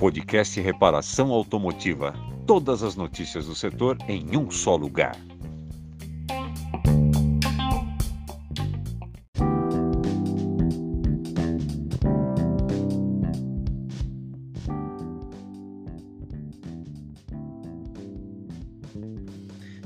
Podcast 0.00 0.58
Reparação 0.60 1.30
Automotiva. 1.30 2.14
Todas 2.46 2.82
as 2.82 2.96
notícias 2.96 3.46
do 3.46 3.54
setor 3.54 3.98
em 4.08 4.36
um 4.36 4.50
só 4.50 4.74
lugar. 4.74 5.16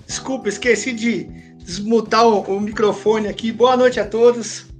Desculpa, 0.06 0.48
esqueci 0.48 0.92
de 0.92 1.24
desmutar 1.58 2.26
o, 2.26 2.40
o 2.42 2.60
microfone 2.60 3.26
aqui. 3.26 3.50
Boa 3.50 3.76
noite 3.76 3.98
a 3.98 4.06
todos. 4.06 4.73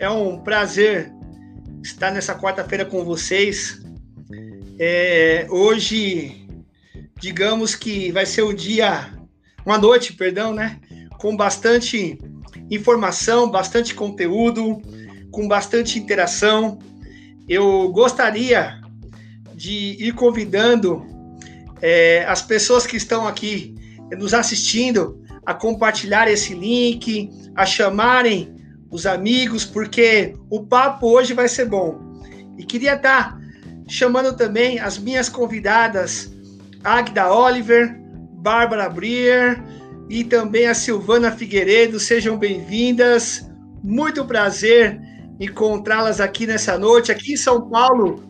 É 0.00 0.08
um 0.08 0.38
prazer 0.38 1.12
estar 1.82 2.10
nessa 2.10 2.34
quarta-feira 2.34 2.86
com 2.86 3.04
vocês. 3.04 3.82
É, 4.78 5.46
hoje, 5.50 6.48
digamos 7.20 7.74
que 7.74 8.10
vai 8.10 8.24
ser 8.24 8.42
um 8.42 8.54
dia, 8.54 9.12
uma 9.62 9.76
noite, 9.76 10.14
perdão, 10.14 10.54
né? 10.54 10.80
Com 11.18 11.36
bastante 11.36 12.18
informação, 12.70 13.50
bastante 13.50 13.94
conteúdo, 13.94 14.80
com 15.30 15.46
bastante 15.46 15.98
interação. 15.98 16.78
Eu 17.46 17.92
gostaria 17.92 18.80
de 19.54 19.98
ir 20.02 20.14
convidando 20.14 21.04
é, 21.82 22.24
as 22.26 22.40
pessoas 22.40 22.86
que 22.86 22.96
estão 22.96 23.28
aqui 23.28 23.74
nos 24.18 24.32
assistindo 24.32 25.22
a 25.44 25.52
compartilhar 25.52 26.26
esse 26.26 26.54
link, 26.54 27.28
a 27.54 27.66
chamarem 27.66 28.59
os 28.90 29.06
amigos, 29.06 29.64
porque 29.64 30.34
o 30.50 30.64
papo 30.64 31.06
hoje 31.06 31.32
vai 31.32 31.48
ser 31.48 31.66
bom. 31.66 31.98
E 32.58 32.64
queria 32.64 32.94
estar 32.94 33.38
chamando 33.88 34.36
também 34.36 34.80
as 34.80 34.98
minhas 34.98 35.28
convidadas, 35.28 36.30
Agda 36.82 37.32
Oliver, 37.32 37.96
Bárbara 38.32 38.88
Brier 38.88 39.62
e 40.08 40.24
também 40.24 40.66
a 40.66 40.74
Silvana 40.74 41.30
Figueiredo. 41.30 42.00
Sejam 42.00 42.38
bem-vindas. 42.38 43.48
Muito 43.82 44.24
prazer 44.24 45.00
encontrá-las 45.38 46.20
aqui 46.20 46.46
nessa 46.46 46.78
noite. 46.78 47.10
Aqui 47.10 47.32
em 47.32 47.36
São 47.36 47.68
Paulo, 47.70 48.22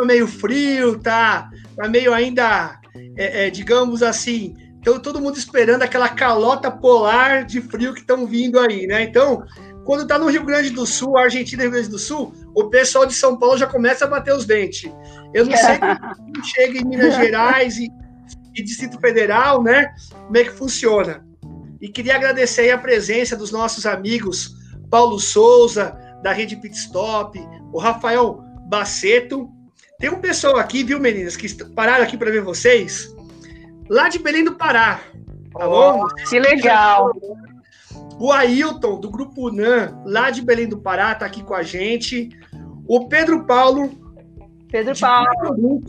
um 0.00 0.06
meio 0.06 0.26
frio, 0.26 0.98
tá? 0.98 1.50
Tá 1.76 1.88
meio 1.88 2.14
ainda, 2.14 2.78
é, 3.16 3.46
é, 3.46 3.50
digamos 3.50 4.02
assim, 4.02 4.54
então, 4.84 5.00
todo 5.00 5.18
mundo 5.18 5.38
esperando 5.38 5.80
aquela 5.80 6.10
calota 6.10 6.70
polar 6.70 7.46
de 7.46 7.58
frio 7.62 7.94
que 7.94 8.00
estão 8.00 8.26
vindo 8.26 8.60
aí, 8.60 8.86
né? 8.86 9.02
Então, 9.02 9.42
quando 9.82 10.02
está 10.02 10.18
no 10.18 10.26
Rio 10.26 10.44
Grande 10.44 10.68
do 10.68 10.84
Sul, 10.84 11.16
Argentina 11.16 11.62
e 11.62 11.64
Rio 11.64 11.72
Grande 11.72 11.88
do 11.88 11.98
Sul, 11.98 12.34
o 12.54 12.68
pessoal 12.68 13.06
de 13.06 13.14
São 13.14 13.38
Paulo 13.38 13.56
já 13.56 13.66
começa 13.66 14.04
a 14.04 14.08
bater 14.08 14.34
os 14.34 14.44
dentes. 14.44 14.92
Eu 15.32 15.46
não 15.46 15.56
sei 15.56 15.78
como 15.78 16.44
chega 16.44 16.78
em 16.78 16.84
Minas 16.84 17.14
Gerais 17.14 17.78
e, 17.78 17.88
e 18.54 18.62
Distrito 18.62 19.00
Federal, 19.00 19.62
né? 19.62 19.90
Como 20.12 20.36
é 20.36 20.44
que 20.44 20.50
funciona. 20.50 21.24
E 21.80 21.88
queria 21.88 22.16
agradecer 22.16 22.70
a 22.70 22.76
presença 22.76 23.34
dos 23.34 23.50
nossos 23.50 23.86
amigos 23.86 24.54
Paulo 24.90 25.18
Souza, 25.18 25.96
da 26.22 26.30
Rede 26.30 26.56
Pit 26.56 26.76
Stop, 26.76 27.40
o 27.72 27.78
Rafael 27.78 28.38
Baceto. 28.68 29.48
Tem 29.98 30.10
um 30.10 30.20
pessoal 30.20 30.58
aqui, 30.58 30.84
viu, 30.84 31.00
meninas, 31.00 31.38
que 31.38 31.48
pararam 31.72 32.04
aqui 32.04 32.18
para 32.18 32.30
ver 32.30 32.42
vocês 32.42 33.14
lá 33.88 34.08
de 34.08 34.18
Belém 34.18 34.44
do 34.44 34.54
Pará. 34.54 35.00
Tá 35.52 35.68
bom? 35.68 36.06
Que 36.28 36.38
legal. 36.38 37.12
O 38.18 38.32
Ailton, 38.32 39.00
do 39.00 39.10
Grupo 39.10 39.50
NAN, 39.50 40.00
lá 40.04 40.30
de 40.30 40.42
Belém 40.42 40.68
do 40.68 40.78
Pará, 40.78 41.14
tá 41.14 41.26
aqui 41.26 41.42
com 41.42 41.54
a 41.54 41.62
gente. 41.62 42.30
O 42.86 43.08
Pedro 43.08 43.44
Paulo. 43.44 43.90
Pedro 44.70 44.98
Paulo. 44.98 45.82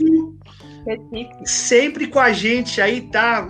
sempre 1.45 2.07
com 2.07 2.19
a 2.19 2.31
gente 2.31 2.81
aí, 2.81 3.01
tá 3.01 3.47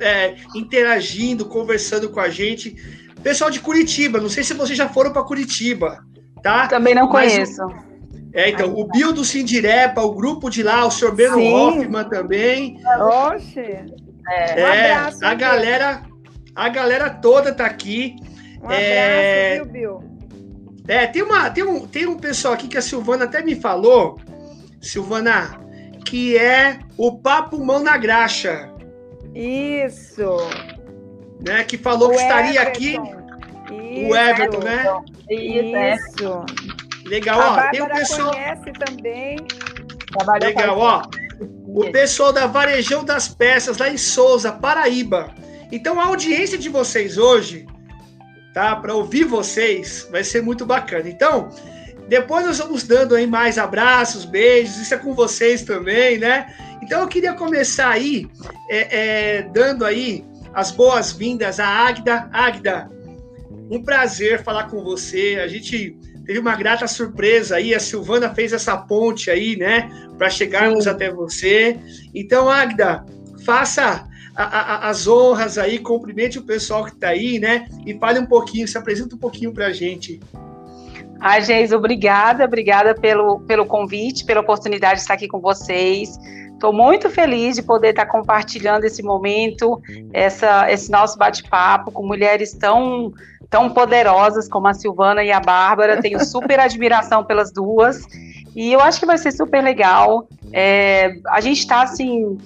é, 0.00 0.36
interagindo, 0.54 1.44
conversando 1.46 2.08
com 2.10 2.20
a 2.20 2.28
gente. 2.28 2.76
Pessoal 3.22 3.50
de 3.50 3.60
Curitiba, 3.60 4.20
não 4.20 4.28
sei 4.28 4.44
se 4.44 4.54
vocês 4.54 4.78
já 4.78 4.88
foram 4.88 5.12
para 5.12 5.22
Curitiba, 5.24 6.04
tá? 6.42 6.68
Também 6.68 6.94
não 6.94 7.08
conheço. 7.08 7.62
É, 8.36 8.50
então, 8.50 8.74
o 8.74 8.86
Bill 8.86 9.14
do 9.14 9.24
Sindirepa, 9.24 10.02
o 10.02 10.14
grupo 10.14 10.50
de 10.50 10.62
lá, 10.62 10.84
o 10.84 10.90
senhor 10.90 11.14
Beno 11.14 11.42
Hoffman 11.42 12.04
também. 12.04 12.78
Oxe! 13.00 13.60
É, 14.28 14.60
um 14.60 14.66
abraço, 14.66 15.24
a 15.24 15.34
galera, 15.34 16.02
a 16.54 16.68
galera 16.68 17.08
toda 17.08 17.54
tá 17.54 17.64
aqui. 17.64 18.14
Um 18.62 18.70
é, 18.70 19.54
abraço, 19.54 19.72
viu, 19.72 19.72
Bill? 19.72 20.16
É, 20.86 21.06
tem, 21.06 21.22
uma, 21.22 21.48
tem, 21.48 21.64
um, 21.64 21.86
tem 21.86 22.06
um 22.06 22.18
pessoal 22.18 22.52
aqui 22.52 22.68
que 22.68 22.76
a 22.76 22.82
Silvana 22.82 23.24
até 23.24 23.42
me 23.42 23.56
falou, 23.56 24.20
Silvana, 24.82 25.58
que 26.04 26.36
é 26.36 26.78
o 26.98 27.16
Papo 27.16 27.58
Mão 27.64 27.82
na 27.82 27.96
Graxa. 27.96 28.70
Isso! 29.34 30.36
Né, 31.40 31.64
que 31.64 31.78
falou 31.78 32.08
o 32.08 32.10
que 32.10 32.18
estaria 32.18 32.60
aqui. 32.60 32.92
Isso. 32.92 34.10
O 34.10 34.16
Everton, 34.16 34.58
né? 34.58 34.84
Isso. 35.30 36.44
Legal, 37.06 37.40
a 37.40 37.52
ó. 37.52 37.70
Tem 37.70 37.82
o 37.82 37.88
pessoal. 37.88 38.32
conhece 38.32 38.72
também. 38.72 39.36
Legal, 40.40 40.78
ó. 40.78 41.02
O 41.66 41.90
pessoal 41.90 42.32
da 42.32 42.46
Varejão 42.46 43.04
das 43.04 43.28
Peças, 43.28 43.78
lá 43.78 43.88
em 43.88 43.98
Souza, 43.98 44.52
Paraíba. 44.52 45.32
Então, 45.70 46.00
a 46.00 46.04
audiência 46.04 46.56
de 46.56 46.68
vocês 46.68 47.18
hoje, 47.18 47.66
tá? 48.54 48.76
Para 48.76 48.94
ouvir 48.94 49.24
vocês, 49.24 50.08
vai 50.10 50.24
ser 50.24 50.42
muito 50.42 50.64
bacana. 50.64 51.08
Então, 51.08 51.50
depois 52.08 52.46
nós 52.46 52.58
vamos 52.58 52.84
dando 52.84 53.14
aí 53.14 53.26
mais 53.26 53.58
abraços, 53.58 54.24
beijos, 54.24 54.76
isso 54.78 54.94
é 54.94 54.96
com 54.96 55.12
vocês 55.12 55.62
também, 55.62 56.18
né? 56.18 56.54
Então, 56.82 57.00
eu 57.00 57.08
queria 57.08 57.34
começar 57.34 57.90
aí, 57.90 58.28
é, 58.70 58.98
é, 59.38 59.42
dando 59.42 59.84
aí 59.84 60.24
as 60.54 60.70
boas-vindas 60.70 61.60
à 61.60 61.66
Agda. 61.66 62.30
Agda, 62.32 62.90
um 63.70 63.82
prazer 63.82 64.42
falar 64.42 64.68
com 64.68 64.82
você. 64.82 65.38
A 65.42 65.48
gente 65.48 65.98
teve 66.26 66.38
uma 66.38 66.56
grata 66.56 66.86
surpresa 66.88 67.56
aí, 67.56 67.74
a 67.74 67.80
Silvana 67.80 68.34
fez 68.34 68.52
essa 68.52 68.76
ponte 68.76 69.30
aí, 69.30 69.56
né, 69.56 69.88
para 70.18 70.28
chegarmos 70.28 70.84
Sim. 70.84 70.90
até 70.90 71.10
você. 71.10 71.78
Então, 72.14 72.48
Agda, 72.50 73.04
faça 73.44 74.06
a, 74.34 74.44
a, 74.44 74.88
as 74.88 75.06
honras 75.06 75.56
aí, 75.56 75.78
cumprimente 75.78 76.38
o 76.38 76.42
pessoal 76.42 76.84
que 76.84 76.92
está 76.92 77.08
aí, 77.08 77.38
né, 77.38 77.68
e 77.86 77.94
fale 77.94 78.18
um 78.18 78.26
pouquinho, 78.26 78.66
se 78.66 78.76
apresenta 78.76 79.14
um 79.14 79.18
pouquinho 79.18 79.52
para 79.52 79.66
a 79.66 79.72
gente. 79.72 80.20
Ai, 81.20 81.42
Geis, 81.42 81.72
obrigada, 81.72 82.44
obrigada 82.44 82.94
pelo, 82.94 83.40
pelo 83.40 83.64
convite, 83.64 84.24
pela 84.24 84.40
oportunidade 84.40 84.96
de 84.96 85.00
estar 85.00 85.14
aqui 85.14 85.28
com 85.28 85.40
vocês. 85.40 86.18
Estou 86.52 86.72
muito 86.72 87.08
feliz 87.08 87.56
de 87.56 87.62
poder 87.62 87.90
estar 87.90 88.06
compartilhando 88.06 88.84
esse 88.84 89.02
momento, 89.02 89.80
essa, 90.12 90.70
esse 90.70 90.90
nosso 90.90 91.18
bate-papo 91.18 91.90
com 91.90 92.06
mulheres 92.06 92.52
tão 92.52 93.12
tão 93.50 93.70
poderosas 93.70 94.48
como 94.48 94.68
a 94.68 94.74
Silvana 94.74 95.22
e 95.22 95.32
a 95.32 95.40
Bárbara. 95.40 96.00
Tenho 96.00 96.24
super 96.24 96.60
admiração 96.60 97.24
pelas 97.24 97.52
duas. 97.52 98.04
E 98.54 98.72
eu 98.72 98.80
acho 98.80 99.00
que 99.00 99.06
vai 99.06 99.18
ser 99.18 99.32
super 99.32 99.62
legal. 99.62 100.28
É, 100.52 101.12
a 101.28 101.40
gente 101.40 101.58
está 101.58 101.82
assim 101.82 102.38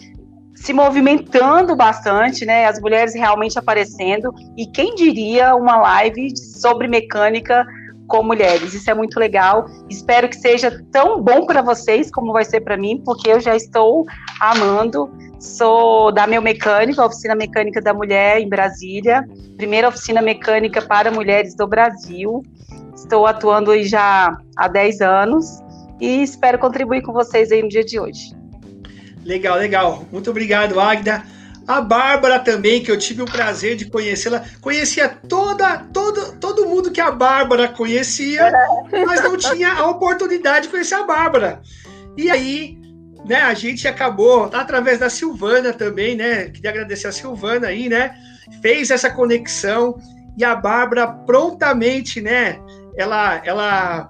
se 0.61 0.75
movimentando 0.75 1.75
bastante, 1.75 2.45
né? 2.45 2.67
As 2.67 2.81
mulheres 2.81 3.15
realmente 3.15 3.59
aparecendo. 3.59 4.35
E 4.57 4.67
quem 4.67 4.95
diria 4.95 5.55
uma 5.55 5.77
live 5.77 6.37
sobre 6.37 6.87
mecânica 6.87 7.65
com 8.07 8.23
mulheres? 8.23 8.75
Isso 8.75 8.91
é 8.91 8.95
muito 8.95 9.19
legal. 9.19 9.65
Espero 9.89 10.29
que 10.29 10.37
seja 10.37 10.85
tão 10.93 11.23
bom 11.23 11.47
para 11.47 11.63
vocês 11.63 12.11
como 12.11 12.33
vai 12.33 12.45
ser 12.45 12.61
para 12.61 12.77
mim, 12.77 13.01
porque 13.05 13.31
eu 13.31 13.41
já 13.41 13.57
estou 13.57 14.05
amando. 14.39 15.11
Sou 15.41 16.13
da 16.13 16.27
Meu 16.27 16.43
Mecânica, 16.43 17.03
oficina 17.03 17.35
mecânica 17.35 17.81
da 17.81 17.95
mulher 17.95 18.39
em 18.41 18.49
Brasília, 18.49 19.27
primeira 19.57 19.89
oficina 19.89 20.21
mecânica 20.21 20.83
para 20.83 21.11
mulheres 21.11 21.55
do 21.55 21.67
Brasil. 21.67 22.43
Estou 22.95 23.27
atuando 23.27 23.71
aí 23.71 23.85
já 23.85 24.37
há 24.55 24.69
10 24.69 25.01
anos 25.01 25.47
e 25.99 26.23
espero 26.23 26.59
contribuir 26.59 27.01
com 27.01 27.15
vocês 27.15 27.51
aí 27.51 27.63
no 27.63 27.71
dia 27.71 27.83
de 27.83 27.99
hoje. 27.99 28.37
Legal, 29.25 29.57
legal. 29.57 30.05
Muito 30.13 30.29
obrigado, 30.29 30.79
Agda. 30.79 31.23
A 31.67 31.81
Bárbara 31.81 32.39
também, 32.39 32.83
que 32.83 32.91
eu 32.91 32.99
tive 32.99 33.23
o 33.23 33.27
prazer 33.27 33.77
de 33.77 33.87
conhecê-la. 33.87 34.43
Conhecia 34.61 35.09
toda, 35.09 35.79
todo, 35.91 36.37
todo 36.39 36.67
mundo 36.67 36.91
que 36.91 37.01
a 37.01 37.11
Bárbara 37.11 37.67
conhecia, 37.69 38.53
mas 39.07 39.23
não 39.23 39.39
tinha 39.39 39.73
a 39.73 39.89
oportunidade 39.89 40.67
de 40.67 40.71
conhecer 40.71 40.97
a 40.97 41.05
Bárbara. 41.05 41.63
E 42.17 42.31
aí, 42.31 42.80
né, 43.27 43.37
a 43.43 43.55
gente 43.55 43.87
acabou, 43.87 44.51
através 44.53 44.99
da 44.99 45.11
Silvana 45.11 45.73
também, 45.73 46.17
né? 46.17 46.47
Queria 46.47 46.71
agradecer 46.71 47.09
a 47.09 47.13
Silvana 47.13 47.69
aí, 47.69 47.89
né? 47.89 48.15
Fez 48.61 48.91
essa 48.91 49.11
conexão 49.11 49.97
e 50.37 50.45
a 50.45 50.55
Bárbara 50.55 51.07
prontamente, 51.07 52.21
né? 52.21 52.59
Ela, 52.97 53.41
ela 53.45 54.09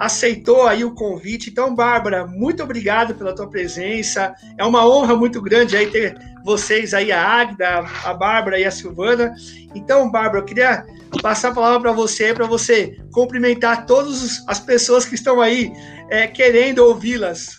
aceitou 0.00 0.66
aí 0.66 0.84
o 0.84 0.94
convite. 0.94 1.50
Então, 1.50 1.74
Bárbara, 1.74 2.26
muito 2.26 2.62
obrigado 2.62 3.14
pela 3.14 3.34
tua 3.34 3.48
presença. 3.48 4.34
É 4.56 4.64
uma 4.64 4.86
honra 4.86 5.14
muito 5.14 5.40
grande 5.40 5.76
aí 5.76 5.86
ter 5.86 6.16
vocês 6.44 6.92
aí, 6.94 7.12
a 7.12 7.24
Águida, 7.24 7.84
a 8.04 8.14
Bárbara 8.14 8.58
e 8.58 8.64
a 8.64 8.70
Silvana. 8.70 9.34
Então, 9.74 10.10
Bárbara, 10.10 10.40
eu 10.40 10.44
queria 10.44 10.84
passar 11.20 11.48
a 11.48 11.54
palavra 11.54 11.80
para 11.80 11.92
você, 11.92 12.32
para 12.32 12.46
você 12.46 12.96
cumprimentar 13.12 13.86
todas 13.86 14.42
as 14.46 14.58
pessoas 14.58 15.04
que 15.04 15.14
estão 15.14 15.40
aí 15.40 15.72
é, 16.10 16.26
querendo 16.26 16.80
ouvi-las. 16.80 17.58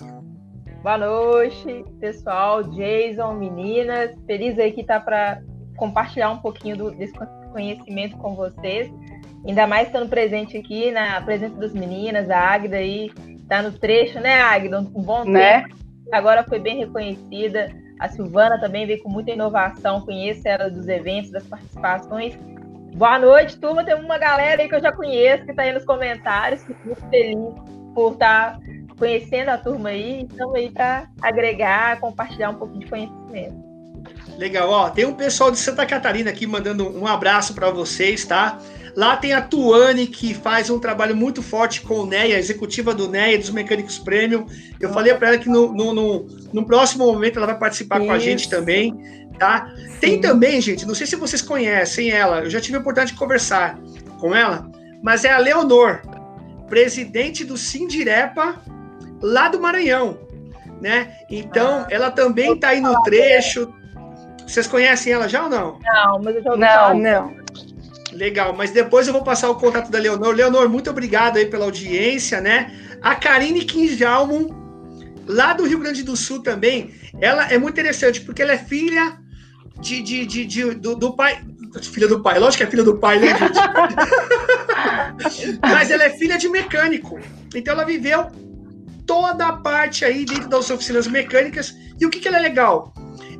Boa 0.83 0.97
noite, 0.97 1.85
pessoal, 2.01 2.61
Jason, 2.61 3.35
meninas. 3.35 4.11
Feliz 4.27 4.59
aí 4.59 4.69
que 4.73 4.81
está 4.81 4.99
para 4.99 5.41
compartilhar 5.77 6.29
um 6.29 6.39
pouquinho 6.39 6.75
do, 6.75 6.91
desse 6.91 7.13
conhecimento 7.53 8.17
com 8.17 8.35
vocês. 8.35 8.91
Ainda 9.47 9.65
mais 9.65 9.87
estando 9.87 10.09
presente 10.09 10.57
aqui 10.57 10.91
na 10.91 11.21
presença 11.21 11.55
das 11.55 11.71
meninas, 11.71 12.29
a 12.29 12.37
Águida 12.37 12.75
aí 12.75 13.09
está 13.29 13.61
no 13.61 13.71
trecho, 13.71 14.19
né, 14.19 14.41
Águida? 14.41 14.81
Um 14.81 15.01
bom 15.01 15.23
né? 15.23 15.61
tempo. 15.61 15.75
Agora 16.11 16.43
foi 16.43 16.59
bem 16.59 16.79
reconhecida. 16.79 17.73
A 17.97 18.09
Silvana 18.09 18.59
também 18.59 18.85
veio 18.85 19.01
com 19.01 19.09
muita 19.09 19.31
inovação, 19.31 20.01
conheço 20.01 20.45
ela 20.45 20.69
dos 20.69 20.89
eventos, 20.89 21.31
das 21.31 21.47
participações. 21.47 22.37
Boa 22.93 23.17
noite, 23.17 23.57
turma. 23.57 23.85
Tem 23.85 23.95
uma 23.95 24.17
galera 24.17 24.61
aí 24.61 24.67
que 24.67 24.75
eu 24.75 24.81
já 24.81 24.91
conheço, 24.91 25.45
que 25.45 25.51
está 25.51 25.63
aí 25.63 25.71
nos 25.71 25.85
comentários. 25.85 26.61
Fico 26.65 26.79
muito 26.85 27.07
feliz 27.07 27.37
por 27.95 28.13
estar 28.13 28.59
tá 28.59 28.59
conhecendo 29.03 29.49
a 29.49 29.57
turma 29.57 29.89
aí, 29.89 30.21
então 30.21 30.55
aí 30.55 30.71
para 30.71 31.09
agregar, 31.21 31.99
compartilhar 31.99 32.51
um 32.51 32.55
pouco 32.55 32.79
de 32.79 32.85
conhecimento. 32.85 33.53
Legal, 34.37 34.69
ó, 34.69 34.89
tem 34.89 35.03
um 35.03 35.13
pessoal 35.13 35.51
de 35.51 35.57
Santa 35.57 35.85
Catarina 35.85 36.29
aqui 36.29 36.47
mandando 36.47 36.87
um 36.97 37.05
abraço 37.05 37.53
para 37.53 37.69
vocês, 37.69 38.23
tá? 38.23 38.57
Lá 38.95 39.17
tem 39.17 39.33
a 39.33 39.41
Tuane, 39.41 40.07
que 40.07 40.33
faz 40.33 40.69
um 40.69 40.79
trabalho 40.79 41.15
muito 41.15 41.41
forte 41.41 41.81
com 41.81 41.95
o 41.95 42.05
NEA, 42.05 42.37
executiva 42.37 42.93
do 42.93 43.09
NEA, 43.09 43.37
dos 43.37 43.49
Mecânicos 43.49 43.97
Premium. 43.99 44.45
Eu 44.79 44.93
falei 44.93 45.13
para 45.15 45.29
ela 45.29 45.37
que 45.37 45.49
no, 45.49 45.73
no, 45.73 45.93
no, 45.93 46.27
no, 46.53 46.65
próximo 46.65 47.05
momento 47.05 47.37
ela 47.37 47.47
vai 47.47 47.59
participar 47.59 47.97
Isso. 47.97 48.07
com 48.07 48.13
a 48.13 48.19
gente 48.19 48.49
também, 48.49 49.27
tá? 49.37 49.69
Sim. 49.75 49.99
Tem 49.99 50.21
também, 50.21 50.61
gente, 50.61 50.85
não 50.85 50.95
sei 50.95 51.07
se 51.07 51.17
vocês 51.17 51.41
conhecem 51.41 52.09
ela, 52.09 52.43
eu 52.43 52.49
já 52.49 52.61
tive 52.61 52.77
a 52.77 52.79
oportunidade 52.79 53.11
de 53.11 53.19
conversar 53.19 53.77
com 54.19 54.33
ela, 54.33 54.71
mas 55.01 55.25
é 55.25 55.31
a 55.31 55.37
Leonor, 55.37 56.01
presidente 56.69 57.43
do 57.43 57.57
Sindirepa 57.57 58.61
lá 59.23 59.47
do 59.47 59.59
Maranhão, 59.59 60.19
né? 60.81 61.15
Então, 61.29 61.79
ah, 61.79 61.87
ela 61.89 62.11
também 62.11 62.53
está 62.53 62.69
aí 62.69 62.81
no 62.81 63.01
trecho. 63.03 63.73
Vocês 64.45 64.67
conhecem 64.67 65.13
ela 65.13 65.29
já 65.29 65.43
ou 65.43 65.49
não? 65.49 65.79
Não, 65.79 66.21
mas 66.21 66.35
eu 66.35 66.43
já 66.43 66.57
Não, 66.57 66.93
não. 66.93 67.33
Legal, 68.11 68.53
mas 68.53 68.71
depois 68.71 69.07
eu 69.07 69.13
vou 69.13 69.23
passar 69.23 69.49
o 69.49 69.55
contato 69.55 69.89
da 69.89 69.97
Leonor. 69.97 70.35
Leonor, 70.35 70.69
muito 70.69 70.89
obrigado 70.89 71.37
aí 71.37 71.45
pela 71.45 71.65
audiência, 71.65 72.41
né? 72.41 72.71
A 73.01 73.15
Karine 73.15 73.63
Kinjalmon, 73.63 74.49
lá 75.25 75.53
do 75.53 75.65
Rio 75.65 75.79
Grande 75.79 76.03
do 76.03 76.15
Sul 76.15 76.43
também, 76.43 76.93
ela 77.19 77.51
é 77.51 77.57
muito 77.57 77.73
interessante, 77.73 78.21
porque 78.21 78.41
ela 78.41 78.51
é 78.51 78.57
filha 78.57 79.17
de, 79.79 80.01
de, 80.01 80.25
de, 80.25 80.45
de 80.45 80.75
do, 80.75 80.95
do, 80.95 81.15
pai. 81.15 81.41
Filha 81.81 82.07
do 82.07 82.21
pai, 82.21 82.37
lógico 82.37 82.57
que 82.57 82.67
é 82.67 82.69
filha 82.69 82.83
do 82.83 82.97
pai, 82.97 83.19
né, 83.19 83.29
gente? 83.29 83.57
Mas 85.61 85.89
ela 85.89 86.03
é 86.03 86.09
filha 86.11 86.37
de 86.37 86.49
mecânico. 86.49 87.19
Então 87.55 87.73
ela 87.73 87.83
viveu 87.83 88.27
toda 89.05 89.47
a 89.47 89.53
parte 89.53 90.05
aí 90.05 90.25
dentro 90.25 90.49
das 90.49 90.69
oficinas 90.69 91.07
mecânicas. 91.07 91.75
E 91.99 92.05
o 92.05 92.09
que, 92.09 92.19
que 92.19 92.27
ela 92.27 92.37
é 92.37 92.41
legal? 92.41 92.93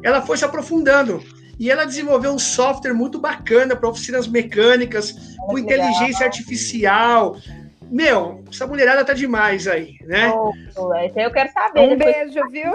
Ela 0.03 0.21
foi 0.21 0.37
se 0.37 0.45
aprofundando. 0.45 1.23
E 1.59 1.69
ela 1.69 1.85
desenvolveu 1.85 2.31
um 2.31 2.39
software 2.39 2.93
muito 2.93 3.19
bacana 3.19 3.75
para 3.75 3.87
oficinas 3.87 4.27
mecânicas, 4.27 5.15
com 5.45 5.57
inteligência 5.57 6.05
legal. 6.05 6.23
artificial. 6.23 7.37
Meu, 7.89 8.43
essa 8.51 8.65
mulherada 8.65 9.05
tá 9.05 9.13
demais 9.13 9.67
aí, 9.67 9.97
né? 10.01 10.33
Oh, 10.33 10.51
eu 11.15 11.31
quero 11.31 11.51
saber. 11.51 11.79
Um 11.79 11.95
beijo, 11.95 12.49
viu? 12.49 12.71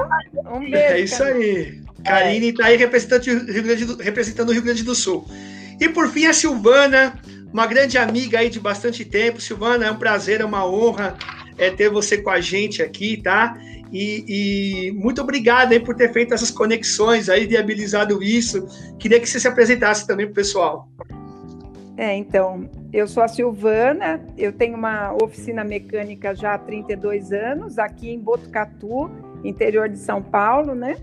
Um 0.47 0.61
beijo. 0.61 0.77
É 0.77 1.01
isso 1.01 1.23
aí. 1.25 1.83
Karine 2.05 2.51
está 2.51 2.67
aí 2.67 2.77
representando 2.77 3.27
o, 3.27 3.53
Rio 3.53 3.63
Grande 3.63 3.85
do, 3.85 3.97
representando 3.97 4.49
o 4.51 4.53
Rio 4.53 4.63
Grande 4.63 4.85
do 4.85 4.95
Sul. 4.95 5.29
E 5.81 5.89
por 5.89 6.09
fim, 6.09 6.27
a 6.27 6.33
Silvana, 6.33 7.19
uma 7.53 7.67
grande 7.67 7.99
amiga 7.99 8.39
aí 8.39 8.49
de 8.49 8.61
bastante 8.61 9.05
tempo. 9.05 9.41
Silvana, 9.41 9.87
é 9.87 9.91
um 9.91 9.97
prazer, 9.97 10.41
é 10.41 10.45
uma 10.45 10.65
honra 10.65 11.17
é, 11.59 11.71
ter 11.71 11.91
você 11.91 12.19
com 12.19 12.31
a 12.31 12.41
gente 12.41 12.83
aqui, 12.83 13.21
tá? 13.21 13.59
E, 13.93 14.89
e, 14.89 14.93
muito 14.93 15.21
obrigado 15.21 15.73
aí 15.73 15.81
por 15.81 15.95
ter 15.95 16.13
feito 16.13 16.35
essas 16.35 16.51
conexões 16.51 17.29
aí, 17.29 17.47
viabilizado 17.47 18.23
isso. 18.23 18.67
Queria 18.99 19.19
que 19.19 19.29
você 19.29 19.41
se 19.41 19.49
apresentasse 19.49 20.07
também 20.07 20.27
para 20.27 20.33
o 20.33 20.35
pessoal. 20.35 20.89
É, 21.97 22.15
então, 22.15 22.71
eu 22.93 23.09
sou 23.09 23.23
a 23.23 23.29
Silvana, 23.29 24.25
eu 24.37 24.53
tenho 24.53 24.77
uma 24.77 25.13
oficina 25.21 25.65
mecânica 25.65 26.33
já 26.35 26.55
há 26.55 26.59
32 26.59 27.33
anos, 27.33 27.77
aqui 27.77 28.11
em 28.11 28.21
Botucatu, 28.21 29.11
interior 29.43 29.89
de 29.89 29.99
São 29.99 30.23
Paulo, 30.23 30.75
né? 30.75 30.97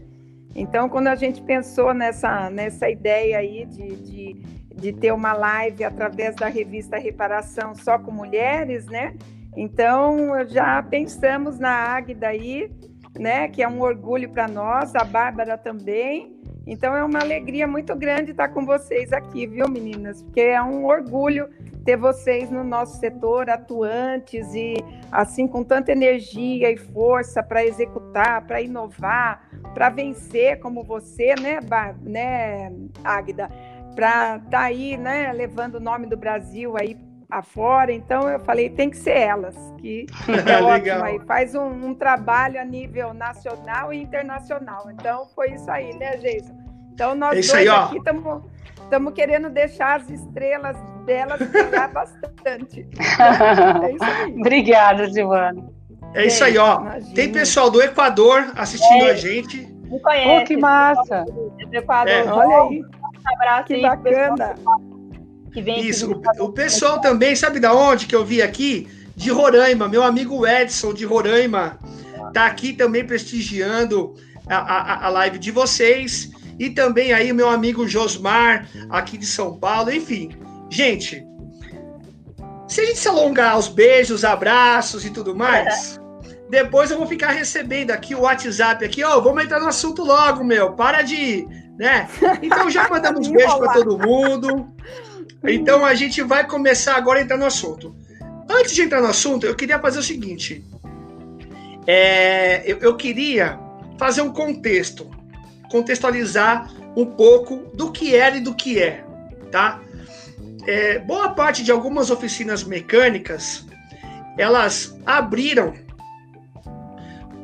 Então, 0.55 0.87
quando 0.87 1.07
a 1.07 1.15
gente 1.15 1.41
pensou 1.41 1.93
nessa, 1.93 2.49
nessa 2.49 2.89
ideia 2.89 3.39
aí 3.39 3.65
de, 3.65 3.95
de, 3.97 4.33
de 4.73 4.93
ter 4.93 5.11
uma 5.11 5.33
live 5.33 5.83
através 5.83 6.33
da 6.35 6.47
revista 6.47 6.97
Reparação 6.97 7.75
só 7.75 7.99
com 7.99 8.09
mulheres, 8.09 8.85
né? 8.85 9.15
Então, 9.55 10.45
já 10.47 10.81
pensamos 10.83 11.57
na 11.57 11.71
Águida 11.71 12.27
aí, 12.27 12.69
né? 13.17 13.47
Que 13.47 13.63
é 13.63 13.67
um 13.67 13.81
orgulho 13.81 14.29
para 14.29 14.47
nós, 14.47 14.93
a 14.95 15.03
Bárbara 15.03 15.57
também. 15.57 16.35
Então, 16.67 16.95
é 16.95 17.03
uma 17.03 17.19
alegria 17.19 17.67
muito 17.67 17.95
grande 17.95 18.31
estar 18.31 18.49
com 18.49 18.65
vocês 18.65 19.13
aqui, 19.13 19.47
viu, 19.47 19.67
meninas? 19.69 20.21
Porque 20.23 20.41
é 20.41 20.61
um 20.61 20.85
orgulho 20.85 21.47
ter 21.85 21.95
vocês 21.95 22.49
no 22.49 22.63
nosso 22.63 22.99
setor 22.99 23.47
atuantes 23.47 24.53
e 24.55 24.73
assim 25.11 25.47
com 25.47 25.63
tanta 25.63 25.91
energia 25.91 26.71
e 26.71 26.77
força 26.77 27.43
para 27.43 27.63
executar, 27.63 28.41
para 28.47 28.59
inovar, 28.59 29.47
para 29.75 29.89
vencer 29.89 30.59
como 30.59 30.83
você, 30.83 31.35
né, 31.39 31.61
Bar 31.61 31.95
né, 32.01 32.73
Águida, 33.03 33.49
para 33.95 34.37
estar 34.37 34.49
tá 34.49 34.61
aí, 34.61 34.97
né, 34.97 35.31
levando 35.31 35.75
o 35.75 35.79
nome 35.79 36.07
do 36.07 36.17
Brasil 36.17 36.75
aí 36.75 36.97
afora. 37.29 37.91
Então 37.91 38.29
eu 38.29 38.39
falei, 38.39 38.69
tem 38.69 38.89
que 38.89 38.97
ser 38.97 39.17
elas, 39.17 39.55
que 39.77 40.05
é 40.47 40.61
ótimo 40.61 41.03
aí, 41.03 41.19
faz 41.25 41.55
um, 41.55 41.67
um, 41.67 41.93
trabalho 41.93 42.59
a 42.59 42.65
nível 42.65 43.13
nacional 43.13 43.93
e 43.93 44.01
internacional. 44.01 44.89
Então 44.91 45.27
foi 45.35 45.51
isso 45.51 45.69
aí, 45.69 45.93
né, 45.97 46.17
Jason? 46.17 46.55
Então 46.93 47.15
nós 47.15 47.31
é 47.31 47.35
dois 47.35 47.53
aí, 47.53 47.67
aqui 47.67 47.97
estamos 47.97 49.13
querendo 49.13 49.49
deixar 49.49 49.99
as 49.99 50.09
estrelas 50.09 50.77
delas 51.05 51.39
brilhar 51.39 51.91
bastante. 51.91 52.87
é 53.83 53.91
isso 53.91 54.03
aí. 54.03 54.33
Obrigada, 54.39 55.11
Silvana. 55.11 55.69
É 56.13 56.25
isso 56.25 56.43
aí, 56.43 56.57
ó. 56.57 56.79
Imagina. 56.79 57.13
Tem 57.13 57.31
pessoal 57.31 57.69
do 57.69 57.81
Equador 57.81 58.51
assistindo 58.55 59.05
é. 59.05 59.11
a 59.11 59.13
gente. 59.13 59.67
Me 59.83 59.99
conhece. 59.99 60.43
Oh, 60.43 60.45
que 60.45 60.57
massa. 60.57 61.25
Do 61.25 61.75
Equador. 61.75 62.11
É. 62.11 62.23
Olha 62.25 62.69
aí. 62.69 62.81
Um 62.81 63.33
abraço 63.35 63.65
que 63.65 63.73
aí, 63.73 63.81
bacana. 63.81 64.55
Que 65.55 65.61
vem 65.61 65.87
isso. 65.87 66.11
O, 66.11 66.47
o 66.47 66.51
pessoal 66.51 66.99
também, 66.99 67.33
sabe 67.33 67.61
da 67.61 67.73
onde 67.73 68.07
que 68.07 68.15
eu 68.15 68.25
vi 68.25 68.41
aqui? 68.41 68.89
De 69.15 69.31
Roraima. 69.31 69.87
Meu 69.87 70.03
amigo 70.03 70.45
Edson 70.45 70.93
de 70.93 71.05
Roraima 71.05 71.79
tá 72.33 72.45
aqui 72.45 72.73
também 72.73 73.07
prestigiando 73.07 74.15
a, 74.49 74.57
a, 74.57 75.05
a 75.05 75.09
live 75.09 75.39
de 75.39 75.51
vocês. 75.51 76.29
E 76.59 76.69
também 76.71 77.13
aí 77.13 77.31
meu 77.31 77.49
amigo 77.49 77.87
Josmar, 77.87 78.67
aqui 78.89 79.17
de 79.17 79.25
São 79.25 79.57
Paulo. 79.57 79.93
Enfim, 79.93 80.35
gente, 80.69 81.25
se 82.67 82.81
a 82.81 82.85
gente 82.85 82.99
se 82.99 83.07
alongar 83.07 83.57
os 83.57 83.69
beijos, 83.69 84.25
abraços 84.25 85.05
e 85.05 85.09
tudo 85.09 85.33
mais, 85.33 85.97
depois 86.49 86.91
eu 86.91 86.97
vou 86.97 87.07
ficar 87.07 87.31
recebendo 87.31 87.91
aqui 87.91 88.13
o 88.13 88.21
WhatsApp 88.21 88.83
aqui, 88.83 89.05
ó, 89.05 89.17
oh, 89.17 89.21
vamos 89.21 89.41
entrar 89.41 89.61
no 89.61 89.67
assunto 89.67 90.03
logo, 90.03 90.43
meu, 90.43 90.73
para 90.73 91.01
de, 91.01 91.47
né? 91.79 92.09
Então 92.41 92.69
já 92.69 92.87
mandamos 92.91 93.29
beijos 93.29 93.55
para 93.55 93.73
todo 93.73 93.97
mundo. 93.97 94.67
Então 95.47 95.85
a 95.85 95.93
gente 95.93 96.21
vai 96.21 96.47
começar 96.47 96.95
agora 96.95 97.19
a 97.19 97.21
entrar 97.23 97.37
no 97.37 97.45
assunto. 97.45 97.95
Antes 98.49 98.73
de 98.73 98.81
entrar 98.81 99.01
no 99.01 99.07
assunto, 99.07 99.45
eu 99.45 99.55
queria 99.55 99.79
fazer 99.79 99.99
o 99.99 100.03
seguinte. 100.03 100.63
É, 101.87 102.63
eu, 102.69 102.77
eu 102.79 102.97
queria 102.97 103.59
fazer 103.97 104.21
um 104.21 104.31
contexto, 104.31 105.09
contextualizar 105.69 106.71
um 106.95 107.05
pouco 107.05 107.71
do 107.73 107.91
que 107.91 108.15
era 108.15 108.37
e 108.37 108.41
do 108.41 108.55
que 108.55 108.81
é, 108.81 109.03
tá? 109.51 109.81
é, 110.67 110.99
boa 110.99 111.29
parte 111.29 111.63
de 111.63 111.71
algumas 111.71 112.09
oficinas 112.09 112.63
mecânicas 112.63 113.65
elas 114.37 114.97
abriram 115.05 115.73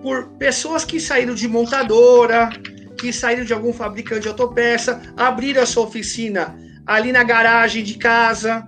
por 0.02 0.30
pessoas 0.40 0.84
que 0.84 1.00
saíram 1.00 1.34
de 1.34 1.48
montadora, 1.48 2.50
que 2.98 3.14
saíram 3.14 3.46
de 3.46 3.54
algum 3.54 3.72
fabricante 3.72 4.24
de 4.24 4.28
autopeça, 4.28 5.02
abriram 5.16 5.62
a 5.62 5.66
sua 5.66 5.84
oficina 5.84 6.58
ali 6.86 7.12
na 7.12 7.24
garagem 7.24 7.84
de 7.84 7.96
casa, 7.96 8.68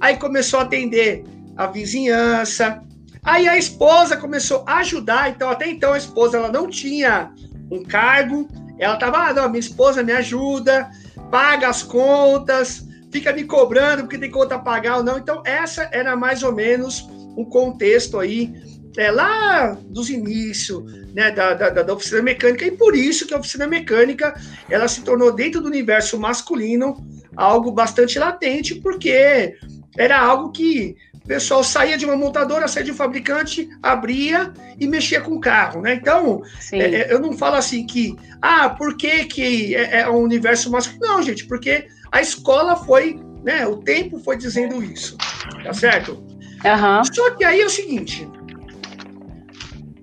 aí 0.00 0.16
começou 0.16 0.60
a 0.60 0.62
atender 0.64 1.24
a 1.56 1.66
vizinhança, 1.66 2.82
aí 3.22 3.48
a 3.48 3.56
esposa 3.56 4.16
começou 4.16 4.64
a 4.66 4.78
ajudar, 4.78 5.30
então 5.30 5.48
até 5.48 5.68
então 5.68 5.92
a 5.92 5.98
esposa 5.98 6.36
ela 6.36 6.50
não 6.50 6.68
tinha 6.68 7.32
um 7.70 7.82
cargo, 7.82 8.48
ela 8.78 8.94
estava, 8.94 9.18
ah, 9.18 9.32
não, 9.32 9.48
minha 9.48 9.60
esposa 9.60 10.02
me 10.02 10.12
ajuda, 10.12 10.90
paga 11.30 11.68
as 11.68 11.82
contas, 11.82 12.86
fica 13.10 13.32
me 13.32 13.44
cobrando 13.44 14.02
porque 14.02 14.18
tem 14.18 14.30
conta 14.30 14.56
a 14.56 14.58
pagar 14.58 14.98
ou 14.98 15.04
não. 15.04 15.18
Então, 15.18 15.42
essa 15.44 15.88
era 15.92 16.16
mais 16.16 16.42
ou 16.42 16.52
menos 16.52 17.08
um 17.36 17.44
contexto 17.44 18.18
aí, 18.18 18.52
é, 18.96 19.10
lá 19.10 19.76
dos 19.88 20.10
inícios 20.10 20.82
né, 21.14 21.30
da, 21.30 21.54
da, 21.54 21.70
da, 21.70 21.94
oficina 21.94 22.22
mecânica, 22.22 22.64
e 22.64 22.72
por 22.72 22.94
isso 22.94 23.26
que 23.26 23.34
a 23.34 23.38
oficina 23.38 23.66
mecânica 23.66 24.34
ela 24.68 24.88
se 24.88 25.02
tornou, 25.02 25.32
dentro 25.32 25.60
do 25.60 25.68
universo 25.68 26.18
masculino, 26.18 26.96
algo 27.36 27.70
bastante 27.70 28.18
latente, 28.18 28.74
porque 28.76 29.56
era 29.96 30.18
algo 30.20 30.50
que 30.50 30.96
o 31.24 31.26
pessoal 31.26 31.64
saía 31.64 31.96
de 31.96 32.04
uma 32.04 32.16
montadora, 32.16 32.68
saía 32.68 32.84
de 32.84 32.92
um 32.92 32.96
fabricante, 32.96 33.68
abria 33.82 34.52
e 34.78 34.86
mexia 34.86 35.22
com 35.22 35.32
o 35.32 35.40
carro, 35.40 35.80
né? 35.80 35.94
Então, 35.94 36.42
é, 36.72 36.78
é, 36.78 37.12
eu 37.12 37.18
não 37.18 37.32
falo 37.32 37.56
assim 37.56 37.86
que, 37.86 38.14
ah, 38.42 38.68
por 38.68 38.96
que, 38.96 39.24
que 39.24 39.74
é, 39.74 40.00
é 40.00 40.10
um 40.10 40.18
universo 40.18 40.70
masculino? 40.70 41.06
Não, 41.06 41.22
gente, 41.22 41.46
porque 41.46 41.86
a 42.12 42.20
escola 42.20 42.76
foi, 42.76 43.18
né? 43.42 43.66
O 43.66 43.76
tempo 43.76 44.18
foi 44.18 44.36
dizendo 44.36 44.82
isso, 44.82 45.16
tá 45.62 45.72
certo? 45.72 46.12
Uhum. 46.12 47.04
Só 47.12 47.30
que 47.30 47.44
aí 47.44 47.60
é 47.60 47.66
o 47.66 47.70
seguinte, 47.70 48.28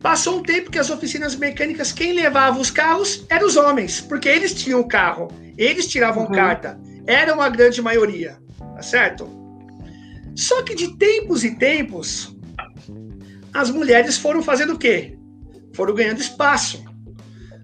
passou 0.02 0.40
um 0.40 0.44
tempo 0.44 0.72
que 0.72 0.80
as 0.80 0.90
oficinas 0.90 1.36
mecânicas, 1.36 1.92
quem 1.92 2.14
levava 2.14 2.60
os 2.60 2.72
carros 2.72 3.26
eram 3.30 3.46
os 3.46 3.56
homens, 3.56 4.02
porque 4.02 4.28
eles 4.28 4.54
tinham 4.54 4.80
o 4.80 4.88
carro, 4.88 5.28
eles 5.58 5.88
tiravam 5.88 6.24
uhum. 6.24 6.32
carta, 6.32 6.80
era 7.06 7.34
uma 7.34 7.50
grande 7.50 7.82
maioria, 7.82 8.38
tá 8.58 8.82
certo? 8.82 9.28
Só 10.36 10.62
que 10.64 10.76
de 10.76 10.96
tempos 10.98 11.44
e 11.44 11.56
tempos, 11.56 12.36
as 13.54 13.70
mulheres 13.70 14.18
foram 14.18 14.42
fazendo 14.42 14.74
o 14.74 14.78
quê? 14.78 15.18
Foram 15.74 15.94
ganhando 15.94 16.20
espaço 16.20 16.84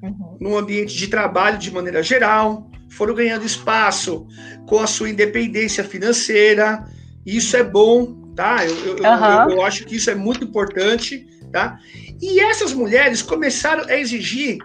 uhum. 0.02 0.38
no 0.40 0.58
ambiente 0.58 0.96
de 0.96 1.08
trabalho 1.08 1.58
de 1.58 1.72
maneira 1.72 2.04
geral, 2.04 2.70
foram 2.90 3.14
ganhando 3.14 3.46
espaço 3.46 4.28
com 4.68 4.80
a 4.80 4.88
sua 4.88 5.10
independência 5.10 5.84
financeira. 5.84 6.86
Isso 7.26 7.56
é 7.56 7.64
bom, 7.64 8.32
tá? 8.36 8.66
Eu, 8.66 8.98
eu, 8.98 9.04
uhum. 9.04 9.52
eu, 9.52 9.58
eu 9.58 9.62
acho 9.62 9.86
que 9.86 9.96
isso 9.96 10.10
é 10.10 10.16
muito 10.16 10.44
importante, 10.44 11.28
tá? 11.52 11.80
E 12.22 12.40
essas 12.40 12.74
mulheres 12.74 13.22
começaram 13.22 13.86
a 13.86 13.96
exigir 13.96 14.58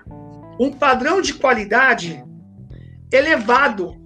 um 0.59 0.71
padrão 0.71 1.21
de 1.21 1.35
qualidade 1.35 2.23
elevado 3.13 4.02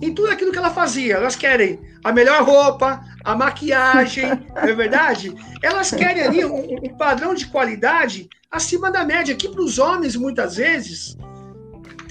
em 0.00 0.14
tudo 0.14 0.30
aquilo 0.30 0.52
que 0.52 0.58
ela 0.58 0.70
fazia. 0.70 1.14
Elas 1.14 1.36
querem 1.36 1.80
a 2.02 2.12
melhor 2.12 2.42
roupa, 2.42 3.04
a 3.24 3.36
maquiagem, 3.36 4.24
não 4.54 4.62
é 4.62 4.74
verdade? 4.74 5.34
Elas 5.62 5.90
querem 5.90 6.22
ali 6.22 6.44
um, 6.44 6.76
um 6.82 6.96
padrão 6.96 7.34
de 7.34 7.46
qualidade 7.46 8.28
acima 8.50 8.90
da 8.90 9.04
média, 9.04 9.34
que 9.34 9.48
para 9.48 9.62
os 9.62 9.78
homens, 9.78 10.16
muitas 10.16 10.56
vezes, 10.56 11.16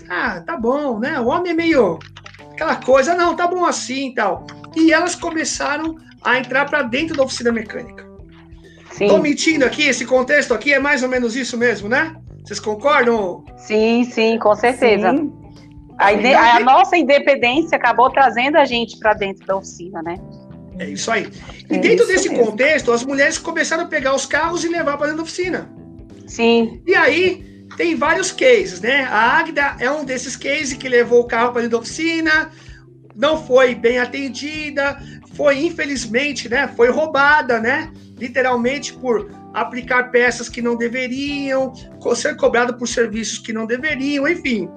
ah, 0.10 0.42
tá 0.42 0.58
bom, 0.58 1.00
né? 1.00 1.20
O 1.20 1.28
homem 1.28 1.52
é 1.52 1.56
meio 1.56 2.00
aquela 2.52 2.76
coisa, 2.76 3.16
não, 3.16 3.36
tá 3.36 3.48
bom 3.48 3.66
assim 3.66 4.10
e 4.10 4.16
tal. 4.16 4.46
E 4.76 4.92
elas 4.92 5.16
começaram 5.16 5.96
a 6.24 6.38
entrar 6.38 6.66
para 6.66 6.84
dentro 6.84 7.16
da 7.16 7.24
oficina 7.24 7.52
mecânica. 7.52 8.10
Sim. 8.92 9.08
Tô 9.08 9.18
mentindo 9.18 9.66
aqui, 9.66 9.84
esse 9.84 10.06
contexto 10.06 10.54
aqui 10.54 10.74
é 10.74 10.80
mais 10.80 11.02
ou 11.02 11.10
menos 11.10 11.36
isso 11.36 11.58
mesmo, 11.58 11.88
né? 11.88 12.16
Vocês 12.44 12.60
concordam? 12.60 13.46
Sim, 13.58 14.04
sim, 14.04 14.38
com 14.38 14.56
certeza. 14.56 15.12
Sim. 15.12 15.41
A, 16.02 16.56
a, 16.58 16.60
nossa 16.60 16.98
independência 16.98 17.76
acabou 17.76 18.10
trazendo 18.10 18.58
a 18.58 18.66
gente 18.66 18.98
para 18.98 19.14
dentro 19.14 19.46
da 19.46 19.56
oficina, 19.56 20.02
né? 20.02 20.16
É 20.80 20.90
isso 20.90 21.12
aí. 21.12 21.30
E 21.70 21.76
é 21.76 21.78
dentro 21.78 22.08
desse 22.08 22.28
mesmo. 22.28 22.46
contexto, 22.46 22.92
as 22.92 23.04
mulheres 23.06 23.38
começaram 23.38 23.84
a 23.84 23.88
pegar 23.88 24.16
os 24.16 24.26
carros 24.26 24.64
e 24.64 24.68
levar 24.68 24.98
para 24.98 25.08
dentro 25.08 25.18
da 25.18 25.24
oficina. 25.24 25.70
Sim. 26.26 26.82
E 26.88 26.96
aí 26.96 27.66
tem 27.78 27.96
vários 27.96 28.32
cases, 28.32 28.82
né? 28.82 29.04
A 29.04 29.38
Águida 29.38 29.76
é 29.80 29.92
um 29.92 30.04
desses 30.04 30.36
cases 30.36 30.74
que 30.74 30.90
levou 30.90 31.22
o 31.22 31.28
carro 31.28 31.52
para 31.52 31.62
dentro 31.62 31.78
da 31.78 31.84
oficina, 31.84 32.50
não 33.16 33.46
foi 33.46 33.76
bem 33.76 34.00
atendida, 34.00 34.98
foi 35.36 35.64
infelizmente, 35.64 36.50
né? 36.50 36.68
Foi 36.76 36.90
roubada, 36.90 37.60
né? 37.60 37.92
Literalmente 38.18 38.94
por 38.94 39.30
aplicar 39.54 40.10
peças 40.10 40.50
que 40.50 40.62
não 40.62 40.76
deveriam, 40.76 41.74
ser 42.16 42.36
cobrado 42.38 42.76
por 42.76 42.88
serviços 42.88 43.38
que 43.38 43.54
não 43.54 43.68
deveriam, 43.68 44.28
enfim. 44.28 44.70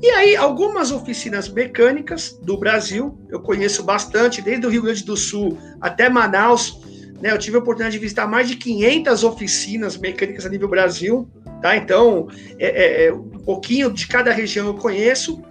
E 0.00 0.08
aí, 0.10 0.36
algumas 0.36 0.92
oficinas 0.92 1.48
mecânicas 1.48 2.38
do 2.42 2.56
Brasil, 2.56 3.18
eu 3.28 3.40
conheço 3.40 3.82
bastante, 3.82 4.40
desde 4.40 4.64
o 4.64 4.70
Rio 4.70 4.82
Grande 4.82 5.04
do 5.04 5.16
Sul 5.16 5.58
até 5.80 6.08
Manaus, 6.08 6.80
né? 7.20 7.32
Eu 7.32 7.38
tive 7.38 7.56
a 7.56 7.60
oportunidade 7.60 7.96
de 7.96 7.98
visitar 7.98 8.26
mais 8.26 8.48
de 8.48 8.56
500 8.56 9.24
oficinas 9.24 9.96
mecânicas 9.96 10.46
a 10.46 10.48
nível 10.48 10.68
Brasil, 10.68 11.28
tá? 11.60 11.76
Então, 11.76 12.28
é, 12.58 12.66
é, 12.66 13.06
é, 13.06 13.12
um 13.12 13.40
pouquinho 13.40 13.92
de 13.92 14.06
cada 14.06 14.32
região 14.32 14.68
eu 14.68 14.74
conheço. 14.74 15.42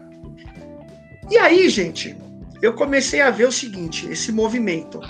E 1.29 1.37
aí, 1.37 1.67
gente, 1.69 2.15
eu 2.61 2.73
comecei 2.73 3.21
a 3.21 3.29
ver 3.29 3.47
o 3.47 3.51
seguinte, 3.51 4.07
esse 4.09 4.31
movimento. 4.31 5.01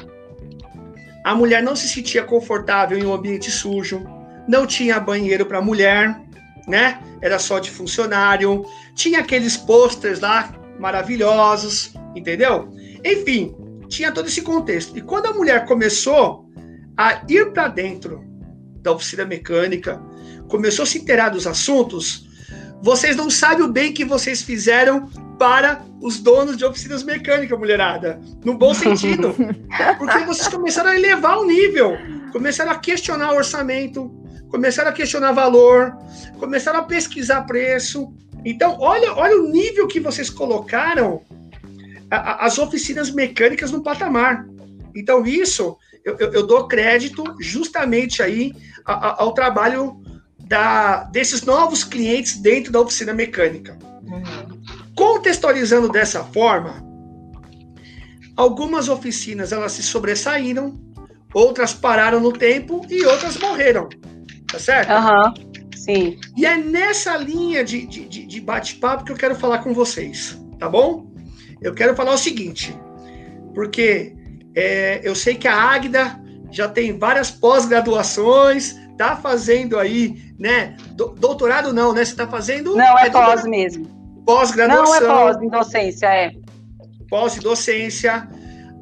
A 1.23 1.35
mulher 1.35 1.61
não 1.61 1.75
se 1.75 1.87
sentia 1.87 2.23
confortável 2.23 2.97
em 2.97 3.05
um 3.05 3.13
ambiente 3.13 3.51
sujo, 3.51 4.03
não 4.47 4.65
tinha 4.65 4.99
banheiro 4.99 5.45
para 5.45 5.61
mulher, 5.61 6.19
né? 6.67 6.99
Era 7.21 7.39
só 7.39 7.59
de 7.59 7.71
funcionário. 7.71 8.65
Tinha 8.93 9.19
aqueles 9.19 9.55
posters 9.55 10.19
lá 10.19 10.53
maravilhosos, 10.79 11.93
entendeu? 12.15 12.69
Enfim, 13.03 13.55
tinha 13.87 14.11
todo 14.11 14.27
esse 14.27 14.41
contexto. 14.41 14.97
E 14.97 15.01
quando 15.01 15.27
a 15.27 15.33
mulher 15.33 15.65
começou 15.65 16.49
a 16.97 17.21
ir 17.29 17.51
para 17.53 17.67
dentro 17.67 18.23
da 18.81 18.91
oficina 18.91 19.25
mecânica, 19.25 20.01
começou 20.47 20.83
a 20.83 20.85
se 20.85 20.99
inteirar 20.99 21.29
dos 21.29 21.47
assuntos, 21.47 22.27
vocês 22.81 23.15
não 23.15 23.29
sabem 23.29 23.65
o 23.65 23.71
bem 23.71 23.93
que 23.93 24.05
vocês 24.05 24.41
fizeram 24.41 25.09
para 25.37 25.83
os 26.01 26.19
donos 26.19 26.57
de 26.57 26.65
oficinas 26.65 27.03
mecânicas, 27.03 27.57
mulherada. 27.57 28.19
No 28.43 28.57
bom 28.57 28.73
sentido. 28.73 29.35
Porque 29.97 30.19
vocês 30.19 30.47
começaram 30.47 30.91
a 30.91 30.95
elevar 30.95 31.37
o 31.39 31.45
nível, 31.45 31.97
começaram 32.31 32.71
a 32.71 32.75
questionar 32.75 33.33
o 33.33 33.37
orçamento, 33.37 34.11
começaram 34.49 34.89
a 34.89 34.93
questionar 34.93 35.31
valor, 35.31 35.95
começaram 36.39 36.79
a 36.79 36.83
pesquisar 36.83 37.43
preço. 37.43 38.13
Então, 38.45 38.77
olha, 38.79 39.13
olha 39.13 39.37
o 39.37 39.49
nível 39.49 39.87
que 39.87 39.99
vocês 39.99 40.29
colocaram 40.29 41.21
a, 42.09 42.15
a, 42.15 42.45
as 42.45 42.57
oficinas 42.57 43.11
mecânicas 43.11 43.71
no 43.71 43.83
patamar. 43.83 44.47
Então, 44.95 45.25
isso 45.25 45.77
eu, 46.03 46.15
eu, 46.19 46.31
eu 46.31 46.47
dou 46.47 46.67
crédito 46.67 47.23
justamente 47.39 48.23
aí 48.23 48.53
a, 48.85 49.21
ao 49.21 49.33
trabalho 49.33 50.01
da, 50.39 51.03
desses 51.03 51.41
novos 51.41 51.83
clientes 51.83 52.37
dentro 52.37 52.71
da 52.71 52.79
oficina 52.79 53.13
mecânica. 53.13 53.77
Contextualizando 54.95 55.89
dessa 55.89 56.23
forma, 56.23 56.81
algumas 58.35 58.87
oficinas 58.87 59.51
elas 59.51 59.73
se 59.73 59.83
sobressaíram, 59.83 60.79
outras 61.33 61.73
pararam 61.73 62.21
no 62.21 62.31
tempo 62.31 62.85
e 62.89 63.05
outras 63.05 63.37
morreram. 63.37 63.89
Tá 64.51 64.59
certo? 64.59 64.89
Aham. 64.89 65.33
Uhum. 65.37 65.57
Sim. 65.75 66.19
E 66.35 66.45
é 66.45 66.57
nessa 66.57 67.15
linha 67.15 67.63
de, 67.63 67.85
de, 67.85 68.25
de 68.25 68.41
bate-papo 68.41 69.05
que 69.05 69.11
eu 69.11 69.15
quero 69.15 69.35
falar 69.35 69.59
com 69.59 69.73
vocês, 69.73 70.37
tá 70.59 70.67
bom? 70.67 71.07
Eu 71.61 71.73
quero 71.73 71.95
falar 71.95 72.13
o 72.13 72.17
seguinte, 72.17 72.77
porque 73.53 74.13
é, 74.53 74.99
eu 75.03 75.15
sei 75.15 75.35
que 75.35 75.47
a 75.47 75.55
Águida 75.55 76.19
já 76.51 76.67
tem 76.67 76.97
várias 76.97 77.31
pós-graduações, 77.31 78.77
tá 78.97 79.15
fazendo 79.15 79.79
aí, 79.79 80.33
né? 80.37 80.75
Do, 80.91 81.09
doutorado 81.09 81.71
não, 81.71 81.93
né? 81.93 82.03
Você 82.03 82.15
tá 82.15 82.27
fazendo. 82.27 82.75
Não, 82.75 82.99
é, 82.99 83.07
é 83.07 83.09
pós 83.09 83.45
mesmo. 83.45 83.85
Pós-graduação. 84.25 85.07
Não 85.07 85.29
é 85.29 85.31
pós, 85.31 85.41
em 85.41 85.49
docência, 85.49 86.07
é. 86.07 86.31
Pós-docência. 87.09 88.27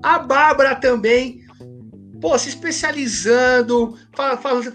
A 0.02 0.18
Bárbara 0.20 0.76
também 0.76 1.45
pô, 2.26 2.36
se 2.40 2.50
especializando, 2.50 3.96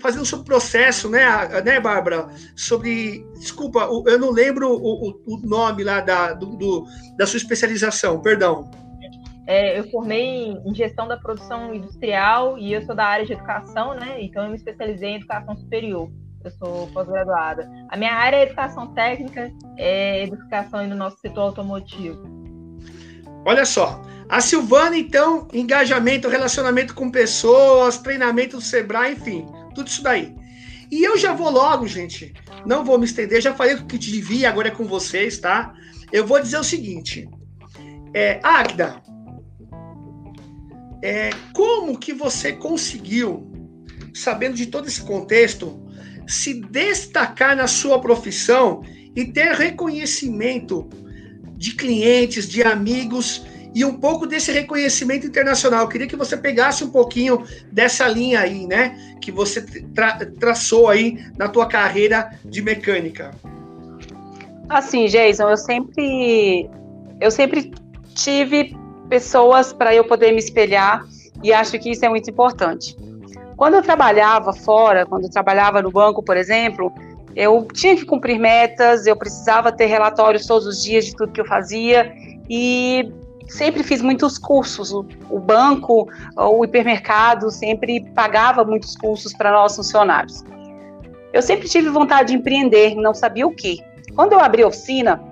fazendo 0.01 0.23
o 0.23 0.27
seu 0.27 0.45
processo, 0.45 1.11
né, 1.11 1.27
né, 1.65 1.81
Bárbara? 1.81 2.29
Sobre. 2.55 3.27
Desculpa, 3.41 3.89
eu 4.07 4.19
não 4.21 4.31
lembro 4.31 4.71
o, 4.71 5.21
o 5.27 5.37
nome 5.43 5.83
lá 5.83 6.01
da, 6.01 6.33
do, 6.33 6.57
do, 6.57 6.85
da 7.19 7.27
sua 7.27 7.39
especialização, 7.39 8.21
perdão. 8.21 8.71
É, 9.49 9.77
eu 9.77 9.91
formei 9.91 10.53
em 10.65 10.73
gestão 10.73 11.09
da 11.09 11.17
produção 11.17 11.75
industrial 11.75 12.57
e 12.57 12.73
eu 12.73 12.83
sou 12.83 12.95
da 12.95 13.05
área 13.05 13.27
de 13.27 13.33
educação, 13.33 13.95
né? 13.95 14.23
Então 14.23 14.45
eu 14.45 14.51
me 14.51 14.57
especializei 14.57 15.09
em 15.09 15.17
educação 15.17 15.57
superior. 15.57 16.09
Eu 16.45 16.53
sou 16.53 16.87
pós-graduada. 16.93 17.69
A 17.89 17.97
minha 17.97 18.15
área 18.15 18.37
é 18.37 18.43
educação 18.43 18.95
técnica, 18.95 19.51
é 19.77 20.23
educação 20.23 20.87
no 20.87 20.95
nosso 20.95 21.19
setor 21.19 21.41
automotivo. 21.41 22.40
Olha 23.45 23.65
só, 23.65 24.03
a 24.29 24.41
Silvana, 24.41 24.97
então, 24.97 25.49
engajamento, 25.53 26.29
relacionamento 26.29 26.95
com 26.95 27.11
pessoas, 27.11 27.99
treinamento 27.99 28.57
do 28.57 28.63
Sebrae, 28.63 29.15
enfim, 29.15 29.47
tudo 29.75 29.89
isso 29.89 30.03
daí. 30.03 30.35
E 30.91 31.03
eu 31.03 31.19
já 31.19 31.33
vou 31.33 31.51
logo, 31.51 31.87
gente, 31.87 32.33
não 32.67 32.85
vou 32.85 32.99
me 32.99 33.07
estender, 33.07 33.41
já 33.41 33.55
falei 33.55 33.75
o 33.75 33.87
que 33.87 33.99
devia, 33.99 34.49
agora 34.49 34.69
é 34.69 34.71
com 34.71 34.85
vocês, 34.85 35.39
tá? 35.39 35.75
Eu 36.13 36.27
vou 36.27 36.41
dizer 36.41 36.59
o 36.59 36.65
seguinte, 36.65 37.29
é, 38.15 38.41
Agda, 38.43 39.03
é, 41.03 41.31
como 41.55 41.99
que 41.99 42.13
você 42.13 42.53
conseguiu, 42.53 43.51
sabendo 44.13 44.55
de 44.55 44.67
todo 44.67 44.87
esse 44.89 45.03
contexto, 45.03 45.87
se 46.27 46.61
destacar 46.61 47.57
na 47.57 47.67
sua 47.67 48.01
profissão 48.01 48.83
e 49.17 49.25
ter 49.25 49.55
reconhecimento 49.55 50.89
de 51.61 51.75
clientes, 51.75 52.49
de 52.49 52.63
amigos 52.63 53.45
e 53.75 53.85
um 53.85 53.93
pouco 54.01 54.27
desse 54.27 54.51
reconhecimento 54.51 55.27
internacional. 55.27 55.83
Eu 55.83 55.89
queria 55.89 56.07
que 56.07 56.17
você 56.17 56.35
pegasse 56.35 56.83
um 56.83 56.89
pouquinho 56.89 57.45
dessa 57.71 58.09
linha 58.09 58.41
aí, 58.41 58.67
né? 58.67 59.15
Que 59.21 59.31
você 59.31 59.61
tra 59.95 60.25
traçou 60.41 60.89
aí 60.89 61.23
na 61.37 61.51
tua 61.51 61.67
carreira 61.67 62.31
de 62.43 62.63
mecânica. 62.63 63.33
Assim, 64.71 65.05
Jason, 65.05 65.51
eu 65.51 65.57
sempre 65.59 66.71
eu 67.21 67.31
sempre 67.31 67.71
tive 68.15 68.75
pessoas 69.11 69.71
para 69.71 69.95
eu 69.95 70.05
poder 70.05 70.33
me 70.33 70.39
espelhar 70.39 71.05
e 71.43 71.53
acho 71.53 71.79
que 71.79 71.91
isso 71.91 72.07
é 72.07 72.09
muito 72.09 72.31
importante. 72.31 72.97
Quando 73.55 73.75
eu 73.75 73.83
trabalhava 73.83 74.55
fora, 74.55 75.05
quando 75.05 75.25
eu 75.25 75.31
trabalhava 75.31 75.83
no 75.83 75.91
banco, 75.91 76.23
por 76.23 76.39
exemplo, 76.39 76.91
eu 77.37 77.67
tinha 77.73 77.97
que 77.97 78.05
cumprir 78.05 78.39
metas, 78.39 79.07
eu 79.07 79.17
precisava 79.17 79.71
ter 79.71 79.87
relatórios 79.87 80.47
todos 80.47 80.67
os 80.67 80.83
dias 80.83 81.07
de 81.07 81.17
tudo 81.17 81.33
que 81.33 81.41
eu 81.41 81.47
fazia 81.47 82.13
e 82.49 83.13
sempre 83.49 83.83
fiz 83.83 84.03
muitos 84.03 84.39
cursos. 84.39 84.93
O, 84.93 85.39
banco, 85.39 86.09
o 86.37 86.65
hipermercado 86.65 87.51
sempre 87.51 88.01
pagava 88.15 88.65
muitos 88.65 88.97
cursos 88.97 89.33
para 89.33 89.51
nós 89.53 89.77
funcionários. 89.77 90.45
Eu 91.33 91.43
sempre 91.43 91.69
tive 91.69 91.89
vontade 91.91 92.33
de 92.33 92.39
empreender, 92.39 92.95
não 92.97 93.15
sabia 93.15 93.47
o 93.47 93.55
que. 93.55 93.79
Quando 94.17 94.33
eu 94.33 94.41
abri 94.41 94.63
a 94.63 94.67
oficina, 94.67 95.23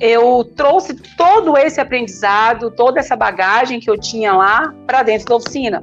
eu 0.00 0.44
trouxe 0.56 0.94
todo 1.16 1.56
esse 1.56 1.80
aprendizado, 1.80 2.70
toda 2.70 3.00
essa 3.00 3.16
bagagem 3.16 3.80
que 3.80 3.88
eu 3.88 3.98
tinha 3.98 4.34
lá 4.34 4.74
para 4.86 5.02
dentro 5.02 5.26
da 5.26 5.36
oficina. 5.36 5.82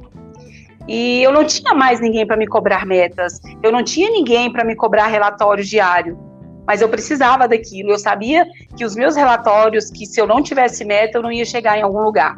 E 0.90 1.22
eu 1.22 1.30
não 1.30 1.44
tinha 1.44 1.72
mais 1.72 2.00
ninguém 2.00 2.26
para 2.26 2.36
me 2.36 2.48
cobrar 2.48 2.84
metas, 2.84 3.40
eu 3.62 3.70
não 3.70 3.84
tinha 3.84 4.10
ninguém 4.10 4.52
para 4.52 4.64
me 4.64 4.74
cobrar 4.74 5.06
relatório 5.06 5.62
diário, 5.62 6.18
mas 6.66 6.82
eu 6.82 6.88
precisava 6.88 7.46
daquilo. 7.46 7.92
Eu 7.92 7.98
sabia 7.98 8.44
que 8.76 8.84
os 8.84 8.96
meus 8.96 9.14
relatórios, 9.14 9.88
que 9.88 10.04
se 10.04 10.20
eu 10.20 10.26
não 10.26 10.42
tivesse 10.42 10.84
meta, 10.84 11.16
eu 11.16 11.22
não 11.22 11.30
ia 11.30 11.44
chegar 11.44 11.78
em 11.78 11.82
algum 11.82 12.02
lugar. 12.02 12.36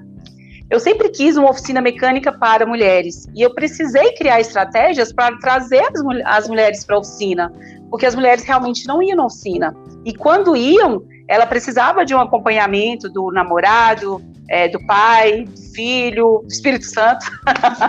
Eu 0.68 0.78
sempre 0.78 1.08
quis 1.08 1.38
uma 1.38 1.48
oficina 1.48 1.80
mecânica 1.80 2.30
para 2.30 2.66
mulheres 2.66 3.26
e 3.34 3.40
eu 3.40 3.54
precisei 3.54 4.12
criar 4.16 4.38
estratégias 4.38 5.14
para 5.14 5.34
trazer 5.38 5.82
as, 5.84 6.02
as 6.26 6.46
mulheres 6.46 6.84
para 6.84 6.96
a 6.96 6.98
oficina, 6.98 7.50
porque 7.88 8.04
as 8.04 8.14
mulheres 8.14 8.44
realmente 8.44 8.86
não 8.86 9.02
iam 9.02 9.16
na 9.16 9.24
oficina. 9.24 9.74
E 10.04 10.14
quando 10.14 10.54
iam, 10.54 11.02
ela 11.26 11.46
precisava 11.46 12.04
de 12.04 12.14
um 12.14 12.20
acompanhamento 12.20 13.08
do 13.08 13.30
namorado, 13.30 14.20
é, 14.48 14.68
do 14.68 14.84
pai, 14.86 15.44
do 15.44 15.60
filho, 15.74 16.40
do 16.42 16.48
Espírito 16.48 16.84
Santo. 16.86 17.26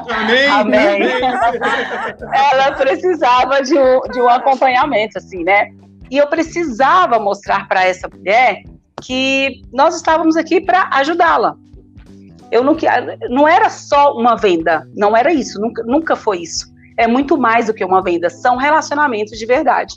Amém. 0.09 0.47
Amém. 0.47 1.01
ela 2.33 2.71
precisava 2.73 3.61
de 3.61 3.77
um, 3.77 4.01
de 4.11 4.21
um 4.21 4.29
acompanhamento, 4.29 5.17
assim, 5.17 5.43
né? 5.43 5.69
E 6.09 6.17
eu 6.17 6.27
precisava 6.27 7.19
mostrar 7.19 7.67
para 7.67 7.85
essa 7.85 8.07
mulher 8.07 8.63
que 9.01 9.61
nós 9.71 9.95
estávamos 9.95 10.37
aqui 10.37 10.61
para 10.61 10.89
ajudá-la. 10.93 11.55
Eu 12.51 12.63
não, 12.63 12.77
não 13.29 13.47
era 13.47 13.69
só 13.69 14.13
uma 14.13 14.35
venda, 14.35 14.87
não 14.95 15.17
era 15.17 15.33
isso, 15.33 15.59
nunca, 15.59 15.83
nunca 15.83 16.15
foi 16.15 16.41
isso. 16.41 16.71
É 16.97 17.07
muito 17.07 17.37
mais 17.37 17.65
do 17.65 17.73
que 17.73 17.83
uma 17.83 18.01
venda, 18.01 18.29
são 18.29 18.55
relacionamentos 18.55 19.37
de 19.37 19.45
verdade. 19.45 19.95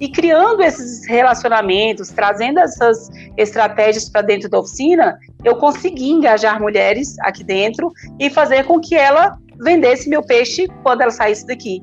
E 0.00 0.08
criando 0.08 0.62
esses 0.62 1.06
relacionamentos, 1.06 2.08
trazendo 2.08 2.58
essas 2.58 3.10
estratégias 3.36 4.08
para 4.08 4.22
dentro 4.22 4.48
da 4.48 4.58
oficina, 4.58 5.18
eu 5.44 5.56
consegui 5.56 6.10
engajar 6.10 6.58
mulheres 6.58 7.18
aqui 7.20 7.44
dentro 7.44 7.92
e 8.18 8.30
fazer 8.30 8.64
com 8.64 8.80
que 8.80 8.94
ela 8.94 9.36
vendesse 9.60 10.08
meu 10.08 10.22
peixe 10.22 10.66
quando 10.82 11.02
ela 11.02 11.10
saísse 11.10 11.46
daqui. 11.46 11.82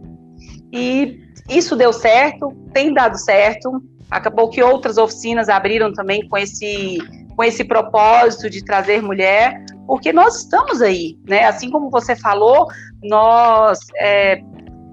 E 0.74 1.21
isso 1.47 1.75
deu 1.75 1.93
certo, 1.93 2.51
tem 2.74 2.91
dado 2.91 3.17
certo. 3.17 3.81
Acabou 4.09 4.50
que 4.50 4.63
outras 4.63 4.97
oficinas 4.97 5.47
abriram 5.47 5.93
também 5.93 6.27
com 6.27 6.38
esse, 6.38 6.97
com 7.36 7.43
esse 7.43 7.63
propósito 7.63 8.50
de 8.50 8.65
trazer 8.65 9.01
mulher, 9.01 9.63
porque 9.86 10.12
nós 10.12 10.38
estamos 10.38 10.81
aí, 10.81 11.17
né? 11.27 11.45
Assim 11.45 11.69
como 11.69 11.89
você 11.89 12.15
falou, 12.15 12.67
nós 13.03 13.79
é, 13.97 14.41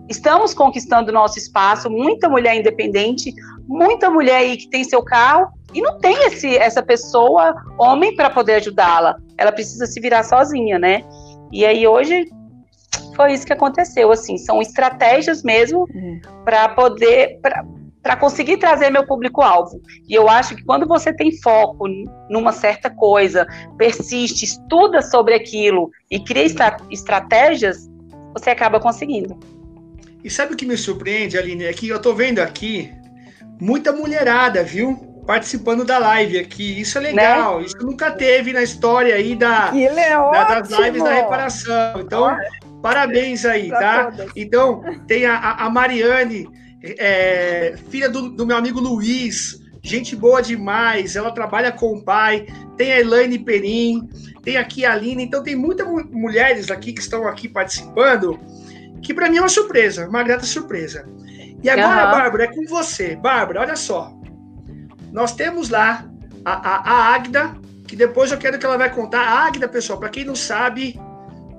Estamos 0.08 0.52
conquistando 0.52 1.12
nosso 1.12 1.38
espaço, 1.38 1.90
muita 1.90 2.28
mulher 2.28 2.56
independente, 2.56 3.32
muita 3.66 4.10
mulher 4.10 4.36
aí 4.36 4.56
que 4.56 4.68
tem 4.68 4.84
seu 4.84 5.02
carro 5.02 5.48
e 5.72 5.80
não 5.80 5.98
tem 5.98 6.14
esse, 6.26 6.56
essa 6.56 6.82
pessoa, 6.82 7.54
homem, 7.78 8.14
para 8.14 8.30
poder 8.30 8.54
ajudá-la. 8.54 9.16
Ela 9.36 9.50
precisa 9.50 9.86
se 9.86 10.00
virar 10.00 10.22
sozinha, 10.22 10.78
né? 10.78 11.02
E 11.50 11.64
aí 11.64 11.86
hoje 11.86 12.28
foi 13.16 13.32
isso 13.32 13.46
que 13.46 13.52
aconteceu, 13.52 14.10
assim, 14.12 14.36
são 14.36 14.60
estratégias 14.60 15.42
mesmo 15.42 15.86
uhum. 15.94 16.20
para 16.44 16.68
poder 16.70 17.40
para 18.02 18.16
conseguir 18.16 18.58
trazer 18.58 18.90
meu 18.90 19.06
público-alvo. 19.06 19.80
E 20.06 20.12
eu 20.12 20.28
acho 20.28 20.54
que 20.54 20.62
quando 20.62 20.86
você 20.86 21.10
tem 21.10 21.32
foco 21.40 21.88
numa 22.28 22.52
certa 22.52 22.90
coisa, 22.90 23.46
persiste, 23.78 24.44
estuda 24.44 25.00
sobre 25.00 25.32
aquilo 25.32 25.90
e 26.10 26.20
cria 26.20 26.44
estratégias, 26.90 27.88
você 28.34 28.50
acaba 28.50 28.78
conseguindo. 28.78 29.38
E 30.24 30.30
sabe 30.30 30.54
o 30.54 30.56
que 30.56 30.64
me 30.64 30.76
surpreende, 30.76 31.36
Aline? 31.36 31.64
É 31.64 31.72
que 31.74 31.86
eu 31.86 32.00
tô 32.00 32.14
vendo 32.14 32.38
aqui 32.38 32.90
muita 33.60 33.92
mulherada, 33.92 34.64
viu? 34.64 34.96
Participando 35.26 35.84
da 35.84 35.98
live 35.98 36.38
aqui. 36.38 36.80
Isso 36.80 36.96
é 36.96 37.02
legal. 37.02 37.60
Né? 37.60 37.66
Isso 37.66 37.76
nunca 37.78 38.10
teve 38.10 38.50
na 38.54 38.62
história 38.62 39.14
aí 39.14 39.36
da, 39.36 39.70
é 39.78 39.88
da 40.32 40.60
das 40.60 40.70
lives 40.70 41.02
da 41.02 41.12
reparação. 41.12 42.00
Então, 42.00 42.36
parabéns 42.80 43.44
aí, 43.44 43.68
tá? 43.68 44.10
Todas. 44.10 44.32
Então, 44.34 44.82
tem 45.06 45.26
a, 45.26 45.36
a 45.36 45.68
Mariane, 45.68 46.48
é, 46.82 47.74
filha 47.90 48.08
do, 48.08 48.30
do 48.30 48.46
meu 48.46 48.56
amigo 48.56 48.80
Luiz, 48.80 49.58
gente 49.82 50.16
boa 50.16 50.40
demais, 50.40 51.16
ela 51.16 51.30
trabalha 51.30 51.70
com 51.70 51.98
o 51.98 52.02
pai, 52.02 52.46
tem 52.78 52.92
a 52.92 53.00
Elaine 53.00 53.38
Perim, 53.38 54.08
tem 54.42 54.56
aqui 54.56 54.84
a 54.84 54.92
Aline, 54.92 55.24
então 55.24 55.42
tem 55.42 55.54
muitas 55.54 55.86
mulheres 56.10 56.70
aqui 56.70 56.94
que 56.94 57.00
estão 57.00 57.28
aqui 57.28 57.48
participando, 57.48 58.40
que 59.04 59.12
para 59.12 59.28
mim 59.28 59.36
é 59.36 59.40
uma 59.40 59.48
surpresa, 59.48 60.08
uma 60.08 60.22
grata 60.22 60.46
surpresa. 60.46 61.06
E 61.62 61.68
agora, 61.68 62.06
uhum. 62.06 62.10
Bárbara, 62.10 62.44
é 62.44 62.46
com 62.48 62.66
você. 62.66 63.14
Bárbara, 63.14 63.60
olha 63.60 63.76
só. 63.76 64.12
Nós 65.12 65.34
temos 65.34 65.68
lá 65.68 66.04
a, 66.44 66.52
a, 66.52 66.90
a 66.90 67.14
Águida, 67.14 67.54
que 67.86 67.94
depois 67.94 68.32
eu 68.32 68.38
quero 68.38 68.58
que 68.58 68.66
ela 68.66 68.78
vai 68.78 68.92
contar. 68.92 69.20
A 69.20 69.46
Águida, 69.46 69.68
pessoal, 69.68 69.98
para 69.98 70.08
quem 70.08 70.24
não 70.24 70.34
sabe, 70.34 70.98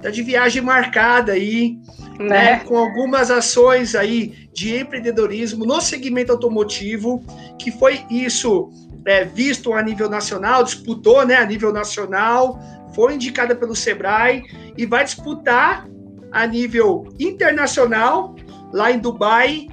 tá 0.02 0.10
de 0.10 0.24
viagem 0.24 0.62
marcada 0.62 1.34
aí, 1.34 1.78
né? 2.20 2.28
né? 2.28 2.60
Com 2.62 2.78
algumas 2.78 3.30
ações 3.30 3.96
aí 3.96 4.50
de 4.52 4.78
empreendedorismo 4.78 5.66
no 5.66 5.80
segmento 5.80 6.32
automotivo, 6.32 7.24
que 7.60 7.72
foi 7.72 8.04
isso 8.10 8.72
é, 9.06 9.24
visto 9.24 9.72
a 9.72 9.84
nível 9.84 10.10
nacional, 10.10 10.64
disputou 10.64 11.26
né, 11.26 11.36
a 11.36 11.46
nível 11.46 11.72
nacional, 11.72 12.60
foi 12.96 13.14
indicada 13.14 13.56
pelo 13.56 13.76
Sebrae 13.76 14.44
e 14.76 14.86
vai 14.86 15.04
disputar 15.04 15.88
a 16.36 16.46
nível 16.46 17.08
internacional, 17.18 18.36
lá 18.74 18.92
em 18.92 19.00
Dubai, 19.00 19.70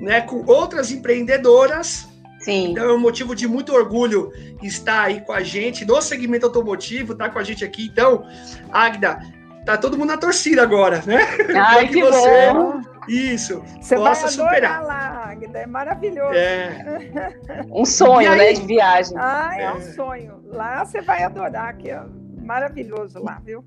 né, 0.00 0.20
com 0.20 0.44
outras 0.46 0.92
empreendedoras. 0.92 2.08
Sim. 2.38 2.70
Então 2.70 2.84
é 2.84 2.92
um 2.94 3.00
motivo 3.00 3.34
de 3.34 3.48
muito 3.48 3.74
orgulho 3.74 4.30
estar 4.62 5.02
aí 5.02 5.20
com 5.20 5.32
a 5.32 5.42
gente 5.42 5.84
no 5.84 6.00
segmento 6.00 6.46
automotivo, 6.46 7.16
tá 7.16 7.28
com 7.28 7.40
a 7.40 7.42
gente 7.42 7.64
aqui. 7.64 7.86
Então, 7.92 8.24
Agda, 8.70 9.20
tá 9.66 9.76
todo 9.76 9.98
mundo 9.98 10.10
na 10.10 10.16
torcida 10.16 10.62
agora, 10.62 11.02
né? 11.04 11.18
Ai, 11.56 11.88
que, 11.90 11.94
que 11.94 12.00
você, 12.00 12.52
bom. 12.52 12.80
isso, 13.08 13.60
você 13.80 13.96
possa 13.96 14.22
vai 14.22 14.30
superar. 14.30 14.84
lá, 14.84 15.30
Agda, 15.32 15.58
é 15.58 15.66
maravilhoso. 15.66 16.32
É. 16.32 17.26
Um 17.72 17.84
sonho, 17.84 18.36
né, 18.36 18.52
de 18.52 18.64
viagem. 18.64 19.16
Ah, 19.18 19.50
é, 19.52 19.62
é 19.64 19.72
um 19.72 19.80
sonho. 19.80 20.44
Lá 20.46 20.84
você 20.84 21.00
vai 21.00 21.24
adorar, 21.24 21.76
que 21.76 21.90
é 21.90 22.00
maravilhoso 22.40 23.20
lá, 23.20 23.42
viu? 23.44 23.64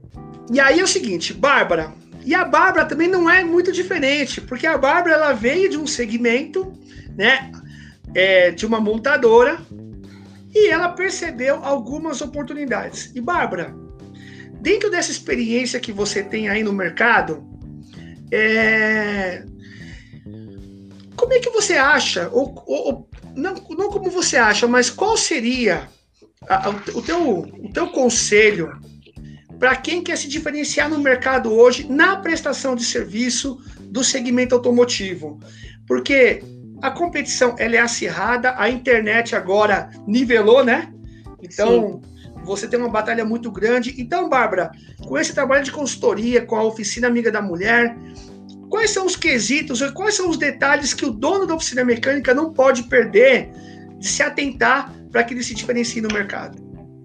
E 0.50 0.62
aí 0.62 0.80
é 0.80 0.84
o 0.84 0.88
seguinte, 0.88 1.34
Bárbara, 1.34 1.92
e 2.24 2.36
a 2.36 2.46
Bárbara 2.46 2.86
também 2.86 3.08
não 3.08 3.30
é 3.30 3.44
muito 3.44 3.72
diferente, 3.72 4.40
porque 4.42 4.68
a 4.68 4.78
Bárbara 4.78 5.16
ela 5.16 5.34
veio 5.34 5.70
de 5.70 5.78
um 5.78 5.88
segmento, 5.88 6.72
né, 7.18 7.52
é, 8.14 8.52
de 8.52 8.66
uma 8.66 8.80
montadora, 8.80 9.60
e 10.54 10.68
ela 10.70 10.90
percebeu 10.90 11.64
algumas 11.64 12.22
oportunidades. 12.22 13.12
E 13.16 13.22
Bárbara, 13.22 13.74
dentro 14.62 14.90
dessa 14.90 15.12
experiência 15.12 15.80
que 15.80 15.92
você 15.92 16.22
tem 16.22 16.50
aí 16.50 16.64
no 16.64 16.74
mercado, 16.74 17.44
é, 18.32 19.44
como 21.16 21.34
é 21.34 21.40
que 21.40 21.50
você 21.50 21.74
acha, 21.74 22.30
ou, 22.32 22.54
ou, 22.68 23.10
não, 23.36 23.56
não 23.70 23.90
como 23.90 24.10
você 24.10 24.38
acha, 24.38 24.68
mas 24.68 24.90
qual 24.90 25.18
seria 25.18 25.90
a, 26.48 26.68
a, 26.68 26.70
o, 26.70 27.02
teu, 27.02 27.40
o 27.40 27.72
teu 27.74 27.88
conselho 27.88 28.72
para 29.62 29.76
quem 29.76 30.02
quer 30.02 30.18
se 30.18 30.28
diferenciar 30.28 30.90
no 30.90 30.98
mercado 30.98 31.54
hoje 31.54 31.86
na 31.88 32.16
prestação 32.16 32.76
de 32.76 32.84
serviço 32.84 33.60
do 33.80 34.04
segmento 34.04 34.56
automotivo. 34.56 35.40
Porque 35.86 36.42
a 36.82 36.90
competição 36.90 37.56
ela 37.60 37.76
é 37.76 37.80
acirrada, 37.80 38.56
a 38.58 38.68
internet 38.68 39.36
agora 39.36 39.92
nivelou, 40.08 40.66
né? 40.66 40.92
Então, 41.44 42.02
Sim. 42.02 42.44
você 42.44 42.68
tem 42.68 42.80
uma 42.80 42.90
batalha 42.90 43.24
muito 43.24 43.52
grande. 43.52 43.94
Então, 44.02 44.28
Bárbara, 44.28 44.72
com 45.06 45.16
esse 45.16 45.32
trabalho 45.32 45.64
de 45.64 45.72
consultoria, 45.72 46.44
com 46.44 46.56
a 46.56 46.64
Oficina 46.64 47.08
Amiga 47.08 47.32
da 47.32 47.40
Mulher, 47.40 47.96
quais 48.68 48.90
são 48.90 49.06
os 49.06 49.16
quesitos, 49.16 49.80
quais 49.92 50.16
são 50.16 50.28
os 50.28 50.38
detalhes 50.38 50.92
que 50.92 51.06
o 51.06 51.12
dono 51.12 51.46
da 51.46 51.54
oficina 51.54 51.86
mecânica 51.86 52.34
não 52.34 52.52
pode 52.52 52.82
perder 52.84 53.52
de 54.00 54.08
se 54.08 54.24
atentar 54.24 54.92
para 55.12 55.24
que 55.24 55.36
ele 55.36 55.44
se 55.44 55.54
diferencie 55.54 56.02
no 56.02 56.12
mercado? 56.12 56.60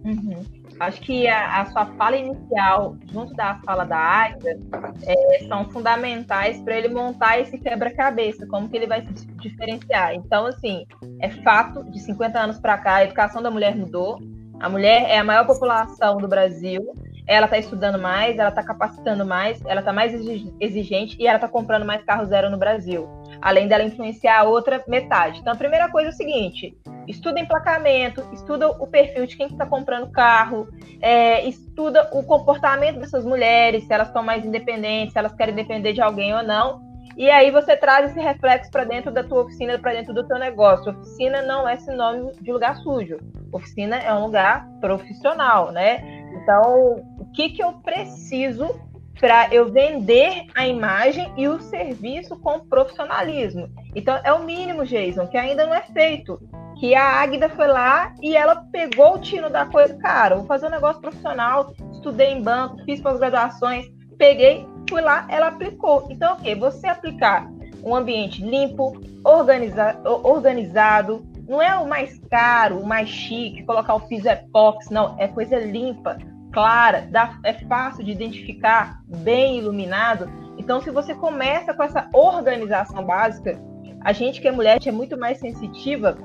Uhum. 0.07 0.56
Acho 0.79 1.01
que 1.01 1.27
a, 1.27 1.63
a, 1.63 1.67
sua 1.67 1.87
fala 1.87 2.17
inicial, 2.17 2.97
junto 3.11 3.35
da 3.35 3.59
fala 3.65 3.85
da 3.85 3.97
Águida, 3.97 4.59
é, 5.07 5.47
são 5.49 5.65
fundamentais 5.71 6.61
para 6.61 6.77
ele 6.77 6.89
montar 6.89 7.41
esse 7.41 7.57
quebra-cabeça, 7.59 8.47
como 8.47 8.69
que 8.69 8.77
ele 8.77 8.87
vai 8.87 9.03
se 9.03 9.27
diferenciar. 9.41 10.15
Então, 10.15 10.47
assim, 10.47 10.85
é 11.21 11.31
fato, 11.31 11.83
de 11.85 11.99
50 12.01 12.39
anos 12.39 12.59
para 12.59 12.77
cá, 12.77 12.97
a 12.97 13.05
educação 13.05 13.43
da 13.43 13.51
mulher 13.51 13.75
mudou. 13.75 14.21
A 14.61 14.69
mulher 14.69 15.11
é 15.11 15.19
a 15.19 15.25
maior 15.25 15.47
população 15.47 16.19
do 16.19 16.29
Brasil, 16.29 16.93
ela 17.27 17.47
está 17.47 17.59
estudando 17.59 17.99
mais, 17.99 18.39
ela 18.39 18.51
está 18.51 18.63
capacitando 18.63 19.27
mais, 19.27 19.61
ela 19.67 19.81
está 19.81 19.93
mais 19.93 20.15
exigente 20.61 21.17
e 21.19 21.27
ela 21.27 21.37
está 21.37 21.49
comprando 21.49 21.85
mais 21.85 22.03
carro 22.05 22.25
zero 22.25 22.49
no 22.51 22.57
Brasil, 22.57 23.09
além 23.43 23.67
dela 23.67 23.83
influenciar 23.83 24.41
a 24.41 24.45
outra 24.45 24.83
metade. 24.87 25.41
Então, 25.41 25.53
a 25.53 25.57
primeira 25.57 25.91
coisa 25.91 26.11
é 26.11 26.13
o 26.13 26.17
seguinte: 26.17 26.75
estuda 27.09 27.41
emplacamento, 27.41 28.27
estuda 28.33 28.69
o 28.69 28.87
perfil 28.87 29.27
de 29.27 29.37
quem 29.37 29.47
está 29.47 29.67
comprando 29.67 30.11
carro, 30.11 30.69
é, 31.01 31.47
estuda 31.47 32.09
o 32.13 32.23
comportamento 32.23 32.99
dessas 32.99 33.25
mulheres, 33.25 33.85
se 33.85 33.93
elas 33.93 34.09
estão 34.09 34.23
mais 34.23 34.45
independentes, 34.45 35.13
se 35.13 35.19
elas 35.19 35.35
querem 35.35 35.55
depender 35.55 35.93
de 35.93 36.01
alguém 36.01 36.35
ou 36.35 36.43
não. 36.43 36.85
E 37.17 37.31
aí 37.31 37.51
você 37.51 37.75
traz 37.75 38.11
esse 38.11 38.21
reflexo 38.21 38.71
para 38.71 38.85
dentro 38.85 39.11
da 39.11 39.25
tua 39.25 39.43
oficina, 39.43 39.79
para 39.79 39.93
dentro 39.93 40.13
do 40.13 40.27
teu 40.29 40.39
negócio. 40.39 40.93
Oficina 40.93 41.41
não 41.41 41.67
é 41.67 41.77
sinônimo 41.77 42.33
de 42.39 42.53
lugar 42.53 42.77
sujo. 42.77 43.19
Oficina 43.51 43.97
é 43.97 44.13
um 44.13 44.25
lugar 44.27 44.69
profissional, 44.83 45.73
né? 45.73 46.27
Então, 46.43 47.03
o 47.19 47.25
que, 47.33 47.49
que 47.51 47.65
eu 47.65 47.73
preciso 47.75 48.79
para 49.19 49.49
eu 49.53 49.73
vender 49.73 50.45
a 50.55 50.69
imagem 50.69 51.33
e 51.39 51.49
o 51.49 51.59
serviço 51.59 52.39
com 52.39 52.61
profissionalismo? 52.61 53.71
Então, 53.95 54.21
é 54.23 54.31
o 54.35 54.45
mínimo, 54.45 54.85
Jason, 54.85 55.27
que 55.27 55.39
ainda 55.39 55.65
não 55.65 55.75
é 55.75 55.83
feito. 55.83 56.39
Que 56.79 56.95
a 56.95 57.21
Águida 57.21 57.49
foi 57.49 57.67
lá 57.67 58.15
e 58.23 58.37
ela 58.37 58.57
pegou 58.71 59.15
o 59.15 59.21
tino 59.21 59.49
da 59.49 59.65
coisa. 59.67 59.95
Cara, 59.99 60.37
vou 60.37 60.47
fazer 60.47 60.67
um 60.67 60.71
negócio 60.71 61.01
profissional, 61.01 61.73
estudei 61.93 62.33
em 62.33 62.43
banco, 62.43 62.85
fiz 62.85 63.01
pós-graduações, 63.01 63.87
peguei, 64.19 64.67
fui 64.89 65.01
lá, 65.01 65.27
ela 65.29 65.49
aplicou. 65.49 66.07
Então, 66.11 66.35
o 66.35 66.37
okay, 66.37 66.55
que? 66.55 66.61
Você 66.61 66.87
aplicar 66.87 67.49
um 67.83 67.95
ambiente 67.95 68.43
limpo, 68.43 69.01
organiza 69.25 69.99
organizado, 70.05 71.25
não 71.49 71.63
é 71.63 71.79
o 71.79 71.89
mais 71.89 72.19
caro, 72.31 72.81
o 72.81 72.87
mais 72.87 73.09
chique, 73.09 73.65
colocar 73.65 73.95
o 73.95 74.01
piso 74.01 74.29
epox, 74.29 74.91
não, 74.91 75.17
é 75.19 75.29
coisa 75.29 75.57
limpa, 75.59 76.19
clara, 76.53 77.07
dá, 77.11 77.39
é 77.45 77.53
fácil 77.53 78.05
de 78.05 78.11
identificar, 78.11 79.01
bem 79.07 79.59
iluminado. 79.59 80.29
Então, 80.59 80.81
se 80.81 80.91
você 80.91 81.15
começa 81.15 81.73
com 81.75 81.83
essa 81.83 82.09
organização 82.13 83.05
básica, 83.05 83.57
a 84.01 84.13
gente 84.13 84.41
que 84.41 84.49
é 84.49 84.53
mulher, 84.53 84.79
é 84.85 84.93
muito 84.93 85.17
mais 85.17 85.39
sensitiva, 85.39 86.17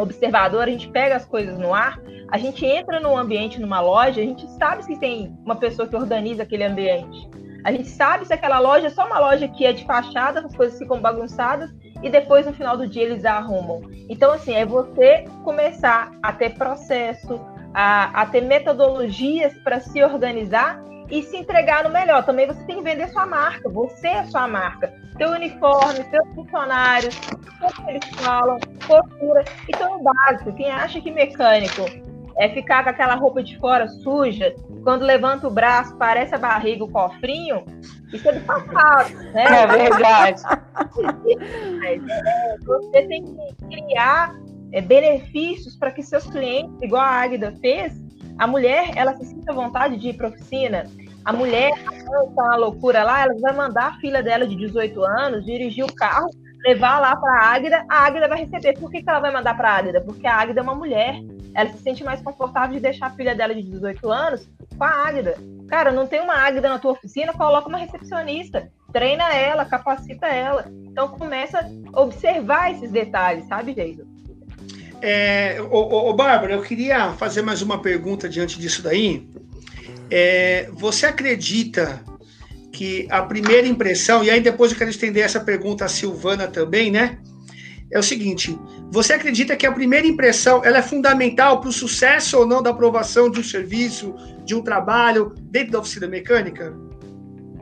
observadora, 0.00 0.68
a 0.68 0.72
gente 0.72 0.88
pega 0.88 1.16
as 1.16 1.24
coisas 1.24 1.58
no 1.58 1.74
ar, 1.74 2.00
a 2.30 2.38
gente 2.38 2.64
entra 2.64 3.00
num 3.00 3.16
ambiente, 3.16 3.60
numa 3.60 3.80
loja, 3.80 4.20
a 4.20 4.24
gente 4.24 4.48
sabe 4.52 4.84
se 4.84 4.98
tem 4.98 5.36
uma 5.44 5.56
pessoa 5.56 5.88
que 5.88 5.96
organiza 5.96 6.42
aquele 6.42 6.64
ambiente. 6.64 7.28
A 7.64 7.72
gente 7.72 7.88
sabe 7.88 8.26
se 8.26 8.32
aquela 8.32 8.58
loja 8.58 8.86
é 8.86 8.90
só 8.90 9.06
uma 9.06 9.18
loja 9.18 9.46
que 9.46 9.66
é 9.66 9.72
de 9.72 9.84
fachada, 9.84 10.40
as 10.40 10.54
coisas 10.54 10.78
ficam 10.78 11.00
bagunçadas, 11.00 11.70
e 12.02 12.08
depois 12.08 12.46
no 12.46 12.52
final 12.52 12.76
do 12.76 12.86
dia 12.86 13.02
eles 13.02 13.24
arrumam. 13.24 13.82
Então, 14.08 14.32
assim, 14.32 14.54
é 14.54 14.64
você 14.64 15.24
começar 15.44 16.10
a 16.22 16.32
ter 16.32 16.54
processo, 16.54 17.40
a, 17.74 18.22
a 18.22 18.26
ter 18.26 18.40
metodologias 18.40 19.52
para 19.62 19.80
se 19.80 20.02
organizar 20.02 20.82
e 21.10 21.22
se 21.22 21.36
entregar 21.36 21.84
no 21.84 21.90
melhor. 21.90 22.24
Também 22.24 22.46
você 22.46 22.62
tem 22.64 22.76
que 22.76 22.82
vender 22.82 23.08
sua 23.08 23.26
marca, 23.26 23.68
você 23.68 24.08
é 24.08 24.24
sua 24.24 24.46
marca. 24.46 24.92
Seu 25.16 25.30
uniforme, 25.30 26.04
seus 26.08 26.34
funcionários, 26.34 27.18
o 27.60 27.82
que 27.82 27.90
eles 27.90 28.08
falam, 28.16 28.58
postura. 28.86 29.44
Então, 29.68 29.98
o 29.98 30.02
básico, 30.02 30.52
quem 30.54 30.70
acha 30.70 31.00
que 31.00 31.10
mecânico 31.10 31.84
é 32.38 32.48
ficar 32.48 32.84
com 32.84 32.90
aquela 32.90 33.14
roupa 33.14 33.42
de 33.42 33.58
fora 33.58 33.86
suja, 33.86 34.54
quando 34.82 35.02
levanta 35.02 35.46
o 35.46 35.50
braço, 35.50 35.94
parece 35.96 36.34
a 36.34 36.38
barriga, 36.38 36.84
o 36.84 36.90
cofrinho, 36.90 37.64
isso 38.12 38.28
é 38.28 38.32
do 38.32 38.40
passado, 38.46 39.14
né? 39.34 39.44
É 39.44 39.66
verdade. 39.66 40.42
É, 41.84 41.98
você 42.64 43.02
tem 43.06 43.24
que 43.24 43.66
criar 43.66 44.34
é, 44.72 44.80
benefícios 44.80 45.76
para 45.76 45.90
que 45.90 46.02
seus 46.02 46.26
clientes, 46.26 46.80
igual 46.80 47.02
a 47.02 47.10
Águida 47.10 47.52
fez, 47.60 47.92
a 48.40 48.46
mulher, 48.46 48.92
ela 48.96 49.14
se 49.18 49.26
sinta 49.26 49.52
vontade 49.52 49.98
de 49.98 50.08
ir 50.08 50.14
para 50.14 50.28
oficina, 50.28 50.86
a 51.26 51.30
mulher, 51.30 51.72
está 51.72 52.42
na 52.42 52.56
loucura 52.56 53.04
lá, 53.04 53.24
ela 53.24 53.34
vai 53.38 53.52
mandar 53.54 53.88
a 53.88 53.96
filha 53.98 54.22
dela 54.22 54.46
de 54.46 54.56
18 54.56 55.04
anos 55.04 55.44
dirigir 55.44 55.84
o 55.84 55.94
carro, 55.94 56.30
levar 56.64 57.00
lá 57.00 57.14
para 57.16 57.32
a 57.34 57.52
Águida, 57.52 57.84
a 57.86 58.06
Águida 58.06 58.26
vai 58.26 58.38
receber. 58.38 58.78
Por 58.78 58.90
que, 58.90 59.02
que 59.02 59.10
ela 59.10 59.20
vai 59.20 59.30
mandar 59.30 59.54
para 59.54 59.68
a 59.68 59.76
Águida? 59.76 60.00
Porque 60.00 60.26
a 60.26 60.34
Águida 60.34 60.60
é 60.60 60.62
uma 60.62 60.74
mulher, 60.74 61.22
ela 61.54 61.68
se 61.68 61.82
sente 61.82 62.02
mais 62.02 62.22
confortável 62.22 62.74
de 62.74 62.80
deixar 62.80 63.08
a 63.08 63.10
filha 63.10 63.34
dela 63.34 63.54
de 63.54 63.62
18 63.62 64.10
anos 64.10 64.48
com 64.74 64.84
a 64.84 65.06
Águida. 65.06 65.36
Cara, 65.68 65.92
não 65.92 66.06
tem 66.06 66.22
uma 66.22 66.34
Águida 66.34 66.70
na 66.70 66.78
tua 66.78 66.92
oficina, 66.92 67.34
coloca 67.34 67.68
uma 67.68 67.76
recepcionista, 67.76 68.72
treina 68.90 69.34
ela, 69.34 69.66
capacita 69.66 70.26
ela. 70.28 70.64
Então 70.86 71.08
começa 71.08 71.70
a 71.92 72.00
observar 72.00 72.70
esses 72.70 72.90
detalhes, 72.90 73.44
sabe, 73.44 73.74
Jason? 73.74 74.19
É, 75.02 75.60
ô, 75.70 76.10
ô, 76.10 76.12
Bárbara, 76.12 76.52
eu 76.52 76.62
queria 76.62 77.12
fazer 77.12 77.42
mais 77.42 77.62
uma 77.62 77.80
pergunta 77.80 78.28
diante 78.28 78.58
disso 78.58 78.82
daí. 78.82 79.28
É, 80.10 80.68
você 80.72 81.06
acredita 81.06 82.02
que 82.72 83.06
a 83.10 83.22
primeira 83.22 83.66
impressão, 83.66 84.22
e 84.22 84.30
aí 84.30 84.40
depois 84.40 84.72
eu 84.72 84.78
quero 84.78 84.90
estender 84.90 85.24
essa 85.24 85.40
pergunta 85.40 85.84
à 85.84 85.88
Silvana 85.88 86.46
também, 86.46 86.90
né? 86.90 87.18
É 87.90 87.98
o 87.98 88.02
seguinte: 88.02 88.58
você 88.90 89.14
acredita 89.14 89.56
que 89.56 89.66
a 89.66 89.72
primeira 89.72 90.06
impressão 90.06 90.64
ela 90.64 90.78
é 90.78 90.82
fundamental 90.82 91.60
para 91.60 91.70
o 91.70 91.72
sucesso 91.72 92.38
ou 92.38 92.46
não 92.46 92.62
da 92.62 92.70
aprovação 92.70 93.30
de 93.30 93.40
um 93.40 93.44
serviço, 93.44 94.14
de 94.44 94.54
um 94.54 94.62
trabalho 94.62 95.34
dentro 95.42 95.72
da 95.72 95.78
oficina 95.80 96.06
mecânica? 96.06 96.74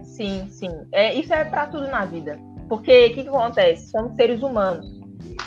Sim, 0.05 0.49
sim. 0.51 0.71
É, 0.93 1.15
isso 1.15 1.33
é 1.33 1.45
para 1.45 1.67
tudo 1.67 1.87
na 1.89 2.05
vida. 2.05 2.39
Porque 2.69 3.07
o 3.07 3.15
que, 3.15 3.23
que 3.23 3.29
acontece? 3.29 3.91
Somos 3.91 4.15
seres 4.17 4.43
humanos. 4.43 4.98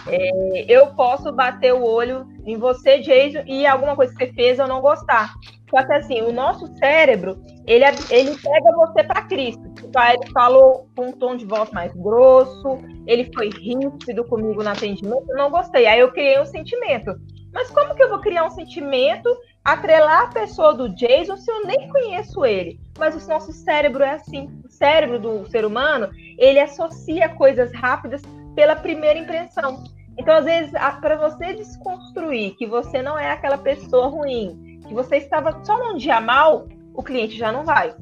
É, 0.07 0.65
eu 0.67 0.87
posso 0.95 1.31
bater 1.31 1.73
o 1.73 1.83
olho 1.83 2.27
em 2.45 2.57
você, 2.57 2.99
Jason, 2.99 3.43
e 3.45 3.65
alguma 3.65 3.95
coisa 3.95 4.13
que 4.13 4.25
você 4.25 4.33
fez 4.33 4.59
eu 4.59 4.67
não 4.67 4.81
gostar. 4.81 5.33
Só 5.69 5.85
que 5.85 5.93
assim, 5.93 6.21
o 6.21 6.33
nosso 6.33 6.67
cérebro, 6.77 7.41
ele, 7.65 7.85
ele 8.09 8.35
pega 8.37 8.75
você 8.75 9.03
para 9.03 9.21
Cristo. 9.23 9.63
Tipo, 9.73 9.99
ele 9.99 10.31
falou 10.33 10.87
com 10.95 11.07
um 11.07 11.11
tom 11.13 11.35
de 11.37 11.45
voz 11.45 11.71
mais 11.71 11.93
grosso, 11.93 12.79
ele 13.07 13.31
foi 13.33 13.49
rígido 13.49 14.25
comigo 14.25 14.61
no 14.61 14.69
atendimento, 14.69 15.25
eu 15.29 15.37
não 15.37 15.49
gostei. 15.49 15.85
Aí 15.85 15.99
eu 15.99 16.11
criei 16.11 16.39
um 16.39 16.45
sentimento. 16.45 17.15
Mas 17.53 17.69
como 17.69 17.95
que 17.95 18.03
eu 18.03 18.09
vou 18.09 18.19
criar 18.19 18.45
um 18.45 18.51
sentimento, 18.51 19.29
atrelar 19.63 20.23
a 20.23 20.27
pessoa 20.27 20.73
do 20.73 20.89
Jason 20.95 21.37
se 21.37 21.51
eu 21.51 21.65
nem 21.65 21.89
conheço 21.89 22.45
ele? 22.45 22.79
Mas 22.97 23.15
o 23.15 23.29
nosso 23.29 23.51
cérebro 23.51 24.03
é 24.03 24.11
assim. 24.11 24.49
O 24.65 24.69
cérebro 24.69 25.19
do 25.19 25.49
ser 25.49 25.65
humano, 25.65 26.09
ele 26.37 26.59
associa 26.59 27.29
coisas 27.29 27.73
rápidas 27.73 28.21
pela 28.55 28.75
primeira 28.75 29.19
impressão. 29.19 29.83
Então, 30.17 30.35
às 30.35 30.45
vezes, 30.45 30.71
para 30.99 31.15
você 31.15 31.53
desconstruir 31.53 32.55
que 32.55 32.67
você 32.67 33.01
não 33.01 33.17
é 33.17 33.31
aquela 33.31 33.57
pessoa 33.57 34.07
ruim, 34.07 34.79
que 34.87 34.93
você 34.93 35.17
estava 35.17 35.63
só 35.63 35.77
num 35.77 35.97
dia 35.97 36.19
mal, 36.19 36.67
o 36.93 37.01
cliente 37.01 37.37
já 37.37 37.51
não 37.51 37.63
vai. 37.63 37.93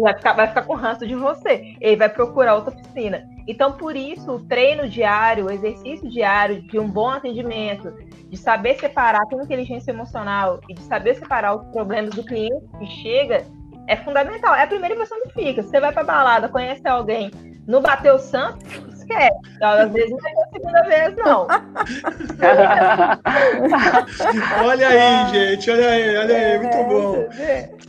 Vai 0.00 0.14
ficar, 0.16 0.32
vai 0.32 0.48
ficar 0.48 0.62
com 0.62 0.74
ranço 0.74 1.06
de 1.06 1.14
você. 1.14 1.76
Ele 1.80 1.96
vai 1.96 2.08
procurar 2.08 2.56
outra 2.56 2.74
oficina. 2.74 3.24
Então, 3.46 3.72
por 3.72 3.94
isso, 3.94 4.32
o 4.32 4.44
treino 4.44 4.88
diário, 4.88 5.46
o 5.46 5.50
exercício 5.50 6.10
diário 6.10 6.62
de 6.62 6.78
um 6.78 6.90
bom 6.90 7.10
atendimento, 7.10 7.94
de 8.28 8.36
saber 8.36 8.78
separar 8.80 9.24
com 9.26 9.40
inteligência 9.40 9.92
emocional 9.92 10.60
e 10.68 10.74
de 10.74 10.82
saber 10.82 11.14
separar 11.14 11.54
os 11.54 11.64
problemas 11.68 12.14
do 12.14 12.24
cliente 12.24 12.66
que 12.78 12.86
chega, 12.86 13.44
é 13.86 13.96
fundamental. 13.96 14.54
É 14.54 14.62
a 14.62 14.66
primeira 14.66 14.94
impressão 14.94 15.22
que 15.22 15.32
fica. 15.32 15.62
Você 15.62 15.78
vai 15.78 15.92
para 15.92 16.02
balada, 16.02 16.48
conhece 16.48 16.86
alguém, 16.88 17.30
não 17.66 17.80
bateu 17.80 18.16
o 18.16 18.18
santo, 18.18 18.66
esquece. 19.04 19.36
Às 19.60 19.92
vezes 19.92 20.10
não 20.10 20.18
é 20.18 20.32
a 20.32 20.48
segunda 20.52 20.82
vez, 20.82 21.14
não. 21.16 21.46
olha 24.64 24.88
aí, 24.88 25.32
gente, 25.32 25.70
olha 25.70 25.88
aí, 25.88 26.16
olha 26.16 26.36
aí, 26.36 26.58
muito 26.58 26.76
é, 26.76 26.84
bom. 26.84 27.28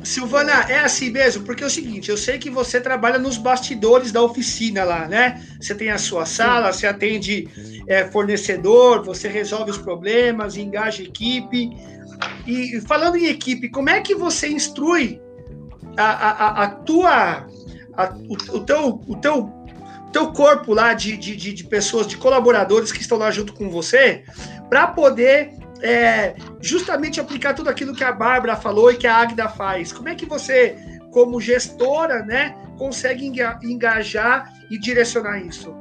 Silvana, 0.03 0.65
é 0.69 0.79
assim 0.79 1.09
mesmo, 1.09 1.43
porque 1.43 1.63
é 1.63 1.67
o 1.67 1.69
seguinte, 1.69 2.09
eu 2.09 2.17
sei 2.17 2.37
que 2.37 2.49
você 2.49 2.79
trabalha 2.79 3.17
nos 3.17 3.37
bastidores 3.37 4.11
da 4.11 4.21
oficina 4.21 4.83
lá, 4.83 5.07
né? 5.07 5.41
Você 5.59 5.73
tem 5.73 5.89
a 5.89 5.97
sua 5.97 6.25
sala, 6.25 6.71
você 6.71 6.87
atende 6.87 7.47
é, 7.87 8.05
fornecedor, 8.05 9.03
você 9.03 9.27
resolve 9.27 9.71
os 9.71 9.77
problemas, 9.77 10.57
engaja 10.57 11.03
equipe. 11.03 11.71
E 12.45 12.79
falando 12.81 13.17
em 13.17 13.25
equipe, 13.25 13.69
como 13.69 13.89
é 13.89 14.01
que 14.01 14.15
você 14.15 14.47
instrui 14.47 15.19
a, 15.97 16.03
a, 16.03 16.63
a 16.63 16.67
tua, 16.69 17.47
a, 17.97 18.13
o, 18.29 18.57
o, 18.57 18.59
teu, 18.61 19.01
o 19.07 19.15
teu 19.17 19.64
teu 20.15 20.31
corpo 20.31 20.73
lá 20.73 20.93
de, 20.93 21.17
de, 21.17 21.35
de, 21.35 21.63
pessoas, 21.65 22.07
de 22.07 22.15
colaboradores 22.15 22.89
que 22.89 23.01
estão 23.01 23.17
lá 23.17 23.29
junto 23.31 23.53
com 23.53 23.69
você, 23.69 24.23
para 24.69 24.87
poder 24.87 25.51
é, 25.83 26.35
justamente 26.61 27.19
aplicar 27.19 27.53
tudo 27.53 27.69
aquilo 27.69 27.93
que 27.93 28.01
a 28.01 28.13
Bárbara 28.13 28.55
falou 28.55 28.89
e 28.89 28.95
que 28.95 29.05
a 29.05 29.13
Agda 29.13 29.49
faz. 29.49 29.91
Como 29.91 30.07
é 30.07 30.15
que 30.15 30.25
você, 30.25 30.77
como 31.11 31.41
gestora, 31.41 32.23
né, 32.23 32.55
consegue 32.77 33.29
engajar 33.61 34.53
e 34.71 34.79
direcionar 34.79 35.39
isso? 35.39 35.75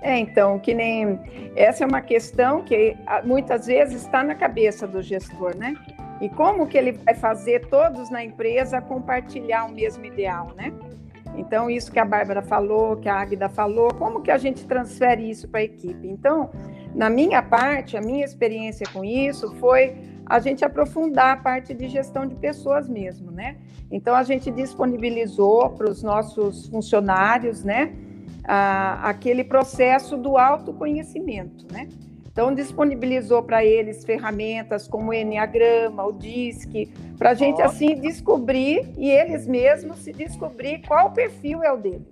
É, 0.00 0.16
então, 0.16 0.58
que 0.58 0.72
nem 0.72 1.20
essa 1.54 1.84
é 1.84 1.86
uma 1.86 2.00
questão 2.00 2.62
que 2.62 2.96
muitas 3.24 3.66
vezes 3.66 4.04
está 4.04 4.24
na 4.24 4.34
cabeça 4.34 4.86
do 4.86 5.02
gestor, 5.02 5.54
né? 5.54 5.74
E 6.18 6.30
como 6.30 6.66
que 6.66 6.78
ele 6.78 6.92
vai 6.92 7.14
fazer 7.14 7.66
todos 7.66 8.08
na 8.08 8.24
empresa 8.24 8.80
compartilhar 8.80 9.66
o 9.66 9.72
mesmo 9.72 10.02
ideal, 10.06 10.54
né? 10.56 10.72
Então, 11.38 11.70
isso 11.70 11.92
que 11.92 11.98
a 11.98 12.04
Bárbara 12.04 12.42
falou, 12.42 12.96
que 12.96 13.08
a 13.08 13.14
Águida 13.14 13.48
falou, 13.48 13.94
como 13.94 14.20
que 14.20 14.30
a 14.30 14.36
gente 14.36 14.66
transfere 14.66 15.30
isso 15.30 15.48
para 15.48 15.60
a 15.60 15.62
equipe? 15.62 16.08
Então, 16.08 16.50
na 16.94 17.08
minha 17.08 17.40
parte, 17.40 17.96
a 17.96 18.00
minha 18.00 18.24
experiência 18.24 18.86
com 18.92 19.04
isso 19.04 19.54
foi 19.54 19.96
a 20.26 20.40
gente 20.40 20.64
aprofundar 20.64 21.32
a 21.32 21.36
parte 21.36 21.72
de 21.72 21.88
gestão 21.88 22.26
de 22.26 22.34
pessoas 22.34 22.88
mesmo, 22.88 23.30
né? 23.30 23.56
Então, 23.90 24.14
a 24.14 24.22
gente 24.22 24.50
disponibilizou 24.50 25.70
para 25.70 25.88
os 25.88 26.02
nossos 26.02 26.66
funcionários, 26.66 27.64
né, 27.64 27.94
a, 28.44 29.08
aquele 29.08 29.44
processo 29.44 30.16
do 30.16 30.36
autoconhecimento, 30.36 31.66
né? 31.72 31.88
Então, 32.38 32.54
disponibilizou 32.54 33.42
para 33.42 33.64
eles 33.64 34.04
ferramentas 34.04 34.86
como 34.86 35.10
o 35.10 35.12
Enneagrama, 35.12 36.04
o 36.04 36.12
DISC, 36.12 36.88
para 37.18 37.30
a 37.30 37.34
gente, 37.34 37.60
assim, 37.60 37.96
descobrir 37.96 38.92
e 38.96 39.10
eles 39.10 39.44
mesmos 39.44 39.98
se 39.98 40.12
descobrir 40.12 40.82
qual 40.86 41.10
perfil 41.10 41.64
é 41.64 41.72
o 41.72 41.76
deles. 41.76 42.06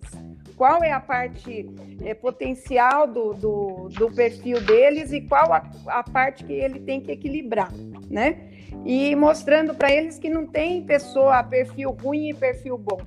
Qual 0.57 0.83
é 0.83 0.91
a 0.91 0.99
parte 0.99 1.71
é, 2.05 2.13
potencial 2.13 3.07
do, 3.07 3.35
do, 3.35 3.89
do, 3.91 4.11
perfil 4.11 4.61
deles 4.61 5.13
e 5.13 5.21
qual 5.21 5.53
a, 5.53 5.63
a 5.87 6.03
parte 6.03 6.43
que 6.43 6.55
ele 6.55 6.81
tem 6.81 7.01
que 7.01 7.13
equilibrar, 7.13 7.73
né? 8.11 8.49
E 8.85 9.15
mostrando 9.15 9.77
para 9.77 9.93
eles 9.93 10.19
que 10.19 10.29
não 10.29 10.45
tem 10.45 10.83
pessoa, 10.83 11.41
perfil 11.45 11.93
ruim 12.03 12.31
e 12.31 12.35
perfil 12.35 12.77
bom. 12.77 12.99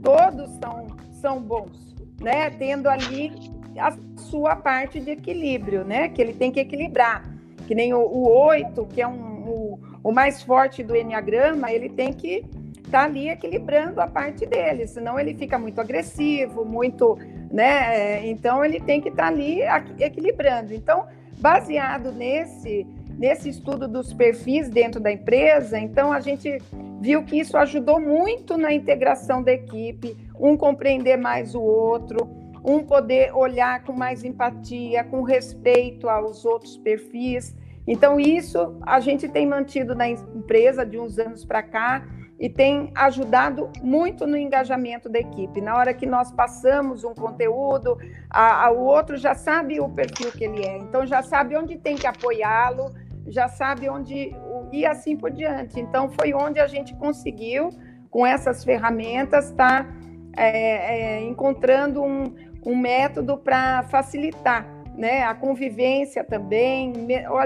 Todos 0.00 0.48
são, 0.60 0.86
são 1.20 1.42
bons, 1.42 1.96
né? 2.20 2.50
Tendo 2.50 2.88
ali 2.88 3.32
a 3.76 3.90
sua 4.32 4.56
parte 4.56 4.98
de 4.98 5.10
equilíbrio, 5.10 5.84
né? 5.84 6.08
Que 6.08 6.22
ele 6.22 6.32
tem 6.32 6.50
que 6.50 6.58
equilibrar. 6.58 7.22
Que 7.66 7.74
nem 7.74 7.92
o, 7.92 8.26
oito, 8.48 8.86
que 8.86 9.02
é 9.02 9.06
um, 9.06 9.46
o, 9.46 9.78
o 10.02 10.10
mais 10.10 10.42
forte 10.42 10.82
do 10.82 10.96
Enneagrama, 10.96 11.70
ele 11.70 11.90
tem 11.90 12.14
que 12.14 12.42
tá 12.90 13.04
ali 13.04 13.28
equilibrando 13.28 14.00
a 14.02 14.06
parte 14.06 14.44
dele, 14.44 14.86
senão 14.86 15.18
ele 15.18 15.32
fica 15.34 15.58
muito 15.58 15.80
agressivo, 15.80 16.62
muito, 16.62 17.18
né? 17.50 17.96
É, 17.96 18.26
então 18.26 18.64
ele 18.64 18.80
tem 18.80 19.00
que 19.00 19.08
estar 19.08 19.24
tá 19.24 19.28
ali 19.28 19.60
equilibrando. 19.98 20.74
Então, 20.74 21.06
baseado 21.38 22.10
nesse 22.10 22.86
nesse 23.18 23.50
estudo 23.50 23.86
dos 23.86 24.12
perfis 24.12 24.70
dentro 24.70 24.98
da 24.98 25.12
empresa, 25.12 25.78
então 25.78 26.10
a 26.10 26.20
gente 26.20 26.58
viu 27.00 27.22
que 27.22 27.38
isso 27.38 27.56
ajudou 27.58 28.00
muito 28.00 28.56
na 28.56 28.72
integração 28.72 29.42
da 29.42 29.52
equipe, 29.52 30.16
um 30.40 30.56
compreender 30.56 31.18
mais 31.18 31.54
o 31.54 31.60
outro, 31.60 32.41
um 32.64 32.84
poder 32.84 33.34
olhar 33.34 33.82
com 33.84 33.92
mais 33.92 34.24
empatia, 34.24 35.04
com 35.04 35.22
respeito 35.22 36.08
aos 36.08 36.44
outros 36.44 36.76
perfis. 36.76 37.56
Então, 37.86 38.20
isso 38.20 38.78
a 38.82 39.00
gente 39.00 39.28
tem 39.28 39.46
mantido 39.46 39.94
na 39.94 40.08
empresa 40.08 40.86
de 40.86 40.98
uns 40.98 41.18
anos 41.18 41.44
para 41.44 41.62
cá 41.62 42.06
e 42.38 42.48
tem 42.48 42.90
ajudado 42.94 43.70
muito 43.82 44.26
no 44.26 44.36
engajamento 44.36 45.08
da 45.08 45.18
equipe. 45.18 45.60
Na 45.60 45.76
hora 45.76 45.92
que 45.92 46.06
nós 46.06 46.30
passamos 46.32 47.04
um 47.04 47.14
conteúdo, 47.14 47.98
a, 48.30 48.66
a, 48.66 48.70
o 48.70 48.80
outro 48.80 49.16
já 49.16 49.34
sabe 49.34 49.80
o 49.80 49.88
perfil 49.88 50.30
que 50.32 50.44
ele 50.44 50.64
é, 50.64 50.78
então 50.78 51.06
já 51.06 51.22
sabe 51.22 51.56
onde 51.56 51.78
tem 51.78 51.96
que 51.96 52.06
apoiá-lo, 52.06 52.92
já 53.28 53.48
sabe 53.48 53.88
onde 53.88 54.34
e 54.72 54.86
assim 54.86 55.16
por 55.16 55.30
diante. 55.30 55.78
Então, 55.78 56.10
foi 56.10 56.32
onde 56.32 56.58
a 56.58 56.66
gente 56.66 56.94
conseguiu, 56.96 57.70
com 58.10 58.26
essas 58.26 58.64
ferramentas, 58.64 59.50
estar 59.50 59.84
tá, 59.84 59.94
é, 60.36 61.18
é, 61.18 61.24
encontrando 61.24 62.02
um, 62.02 62.34
um 62.64 62.76
método 62.76 63.36
para 63.36 63.82
facilitar 63.84 64.66
né, 64.96 65.22
a 65.22 65.34
convivência 65.34 66.22
também, 66.22 66.92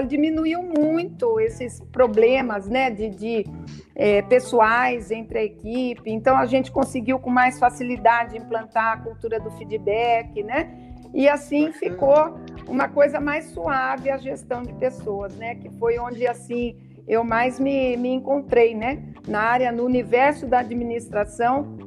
diminuiu 0.07 0.61
muito 0.61 1.39
esses 1.39 1.79
problemas 1.91 2.67
né, 2.67 2.89
de, 2.89 3.09
de 3.09 3.45
é, 3.95 4.21
pessoais 4.21 5.11
entre 5.11 5.39
a 5.39 5.43
equipe, 5.43 6.11
então 6.11 6.35
a 6.35 6.45
gente 6.45 6.71
conseguiu 6.71 7.19
com 7.19 7.29
mais 7.29 7.57
facilidade 7.57 8.37
implantar 8.37 8.93
a 8.93 8.97
cultura 8.97 9.39
do 9.39 9.49
feedback, 9.51 10.43
né? 10.43 10.69
E 11.13 11.27
assim 11.27 11.71
ficou 11.71 12.37
uma 12.67 12.89
coisa 12.89 13.19
mais 13.19 13.45
suave 13.45 14.09
a 14.09 14.17
gestão 14.17 14.61
de 14.61 14.73
pessoas, 14.73 15.35
né? 15.37 15.55
Que 15.55 15.69
foi 15.79 15.97
onde 15.97 16.27
assim 16.27 16.77
eu 17.07 17.23
mais 17.23 17.59
me, 17.59 17.95
me 17.95 18.09
encontrei, 18.09 18.75
né? 18.75 19.01
Na 19.27 19.39
área, 19.39 19.71
no 19.71 19.83
universo 19.83 20.45
da 20.45 20.59
administração, 20.59 21.77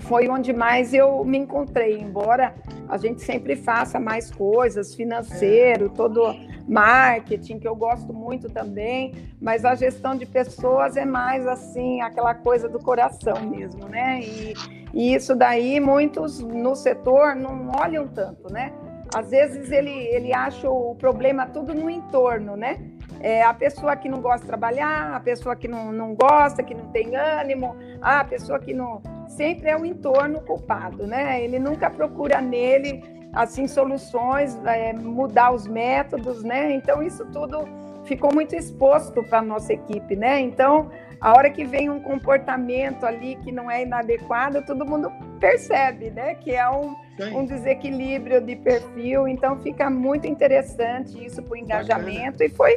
foi 0.00 0.28
onde 0.28 0.52
mais 0.52 0.92
eu 0.92 1.24
me 1.24 1.38
encontrei, 1.38 1.98
embora 1.98 2.54
a 2.88 2.96
gente 2.96 3.22
sempre 3.22 3.56
faça 3.56 3.98
mais 3.98 4.30
coisas, 4.30 4.94
financeiro, 4.94 5.88
todo 5.88 6.34
marketing, 6.68 7.58
que 7.58 7.68
eu 7.68 7.76
gosto 7.76 8.12
muito 8.12 8.48
também, 8.48 9.14
mas 9.40 9.64
a 9.64 9.74
gestão 9.74 10.14
de 10.14 10.26
pessoas 10.26 10.96
é 10.96 11.04
mais 11.04 11.46
assim, 11.46 12.00
aquela 12.00 12.34
coisa 12.34 12.68
do 12.68 12.78
coração 12.78 13.40
mesmo, 13.46 13.88
né? 13.88 14.20
E, 14.20 14.54
e 14.92 15.14
isso 15.14 15.34
daí 15.34 15.80
muitos 15.80 16.40
no 16.40 16.74
setor 16.74 17.34
não 17.34 17.70
olham 17.80 18.08
tanto, 18.08 18.52
né? 18.52 18.72
Às 19.14 19.30
vezes 19.30 19.70
ele, 19.70 19.90
ele 19.90 20.34
acha 20.34 20.68
o 20.68 20.94
problema 20.96 21.46
tudo 21.46 21.74
no 21.74 21.88
entorno, 21.88 22.56
né? 22.56 22.80
É 23.20 23.42
a 23.42 23.54
pessoa 23.54 23.96
que 23.96 24.08
não 24.08 24.20
gosta 24.20 24.40
de 24.40 24.46
trabalhar, 24.46 25.14
a 25.14 25.20
pessoa 25.20 25.54
que 25.54 25.68
não, 25.68 25.92
não 25.92 26.14
gosta, 26.14 26.62
que 26.62 26.74
não 26.74 26.90
tem 26.90 27.14
ânimo, 27.16 27.76
a 28.02 28.24
pessoa 28.24 28.58
que 28.58 28.74
não, 28.74 29.00
sempre 29.36 29.68
é 29.68 29.76
o 29.76 29.84
entorno 29.84 30.40
culpado, 30.40 31.06
né? 31.06 31.42
Ele 31.42 31.58
nunca 31.58 31.90
procura 31.90 32.40
nele 32.40 33.02
assim 33.32 33.66
soluções, 33.66 34.56
é, 34.64 34.92
mudar 34.92 35.52
os 35.52 35.66
métodos, 35.66 36.42
né? 36.44 36.72
Então 36.72 37.02
isso 37.02 37.24
tudo 37.26 37.66
ficou 38.04 38.32
muito 38.32 38.54
exposto 38.54 39.22
para 39.24 39.38
a 39.38 39.42
nossa 39.42 39.72
equipe, 39.72 40.14
né? 40.14 40.40
Então 40.40 40.90
a 41.20 41.32
hora 41.32 41.50
que 41.50 41.64
vem 41.64 41.90
um 41.90 42.00
comportamento 42.00 43.04
ali 43.04 43.36
que 43.36 43.50
não 43.50 43.70
é 43.70 43.82
inadequado, 43.82 44.62
todo 44.62 44.84
mundo 44.86 45.10
percebe, 45.40 46.10
né? 46.10 46.34
Que 46.34 46.52
é 46.52 46.68
um, 46.70 46.94
um 47.34 47.44
desequilíbrio 47.44 48.40
de 48.40 48.56
perfil. 48.56 49.26
Então 49.26 49.58
fica 49.58 49.90
muito 49.90 50.26
interessante 50.26 51.24
isso 51.24 51.42
para 51.42 51.54
o 51.54 51.56
engajamento 51.56 52.38
Bacana. 52.38 52.44
e 52.44 52.48
foi 52.50 52.76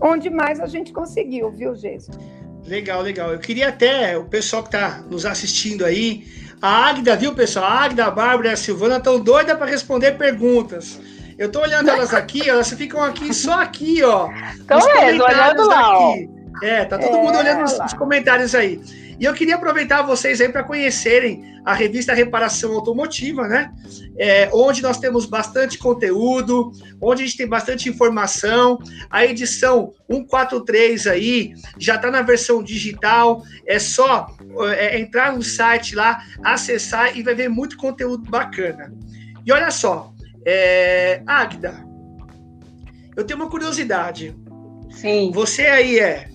onde 0.00 0.30
mais 0.30 0.60
a 0.60 0.66
gente 0.66 0.92
conseguiu, 0.92 1.50
viu, 1.50 1.74
Gesso? 1.74 2.10
Legal, 2.66 3.02
legal. 3.02 3.32
Eu 3.32 3.38
queria 3.38 3.68
até, 3.68 4.16
o 4.16 4.24
pessoal 4.24 4.62
que 4.62 4.68
está 4.68 5.02
nos 5.08 5.26
assistindo 5.26 5.84
aí, 5.84 6.24
a 6.60 6.88
Águida, 6.88 7.16
viu, 7.16 7.34
pessoal? 7.34 7.64
A 7.64 7.84
Águida, 7.84 8.04
a 8.04 8.10
Bárbara 8.10 8.50
e 8.50 8.52
a 8.52 8.56
Silvana 8.56 8.96
estão 8.96 9.18
doidas 9.18 9.56
para 9.56 9.66
responder 9.66 10.12
perguntas. 10.12 11.00
Eu 11.38 11.46
estou 11.46 11.62
olhando 11.62 11.88
elas 11.88 12.12
aqui, 12.12 12.48
elas 12.48 12.70
ficam 12.70 13.02
aqui, 13.02 13.32
só 13.32 13.60
aqui, 13.60 14.02
ó. 14.02 14.28
Estão 14.52 14.78
mesmo, 14.78 15.24
olhando 15.24 15.66
lá, 15.66 15.98
ó. 15.98 16.14
É, 16.62 16.84
tá 16.84 16.98
todo 16.98 17.16
é, 17.16 17.22
mundo 17.22 17.38
olhando 17.38 17.64
os, 17.64 17.78
os 17.78 17.94
comentários 17.94 18.54
aí. 18.54 18.78
E 19.20 19.26
eu 19.26 19.34
queria 19.34 19.56
aproveitar 19.56 20.00
vocês 20.00 20.40
aí 20.40 20.48
para 20.48 20.64
conhecerem 20.64 21.60
a 21.62 21.74
revista 21.74 22.14
Reparação 22.14 22.72
Automotiva, 22.72 23.46
né? 23.46 23.70
É, 24.18 24.48
onde 24.50 24.80
nós 24.80 24.98
temos 24.98 25.26
bastante 25.26 25.76
conteúdo, 25.76 26.72
onde 26.98 27.22
a 27.22 27.26
gente 27.26 27.36
tem 27.36 27.46
bastante 27.46 27.86
informação. 27.86 28.78
A 29.10 29.26
edição 29.26 29.92
143 30.10 31.06
aí 31.06 31.52
já 31.78 31.96
está 31.96 32.10
na 32.10 32.22
versão 32.22 32.62
digital. 32.62 33.42
É 33.66 33.78
só 33.78 34.34
é, 34.74 34.98
entrar 34.98 35.34
no 35.34 35.42
site 35.42 35.94
lá, 35.94 36.24
acessar 36.42 37.14
e 37.14 37.22
vai 37.22 37.34
ver 37.34 37.50
muito 37.50 37.76
conteúdo 37.76 38.30
bacana. 38.30 38.90
E 39.44 39.52
olha 39.52 39.70
só, 39.70 40.14
é, 40.46 41.22
Águida, 41.26 41.84
eu 43.14 43.24
tenho 43.24 43.38
uma 43.38 43.50
curiosidade. 43.50 44.34
Sim. 44.90 45.30
Você 45.34 45.66
aí 45.66 45.98
é, 45.98 46.26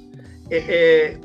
é, 0.52 0.58
é 0.58 1.18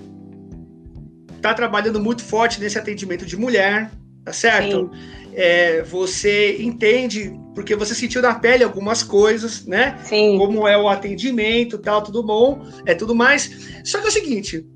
está 1.40 1.54
trabalhando 1.54 1.98
muito 1.98 2.22
forte 2.22 2.60
nesse 2.60 2.78
atendimento 2.78 3.24
de 3.24 3.36
mulher, 3.36 3.90
tá 4.24 4.32
certo? 4.32 4.90
É, 5.32 5.82
você 5.82 6.60
entende, 6.60 7.34
porque 7.54 7.74
você 7.74 7.94
sentiu 7.94 8.20
na 8.20 8.34
pele 8.34 8.62
algumas 8.62 9.02
coisas, 9.02 9.64
né? 9.64 9.98
Sim. 10.04 10.36
Como 10.36 10.68
é 10.68 10.76
o 10.76 10.88
atendimento, 10.88 11.78
tal, 11.78 12.02
tudo 12.02 12.22
bom, 12.22 12.66
é 12.84 12.94
tudo 12.94 13.14
mais. 13.14 13.50
Só 13.84 13.98
que 13.98 14.06
é 14.06 14.08
o 14.08 14.12
seguinte, 14.12 14.66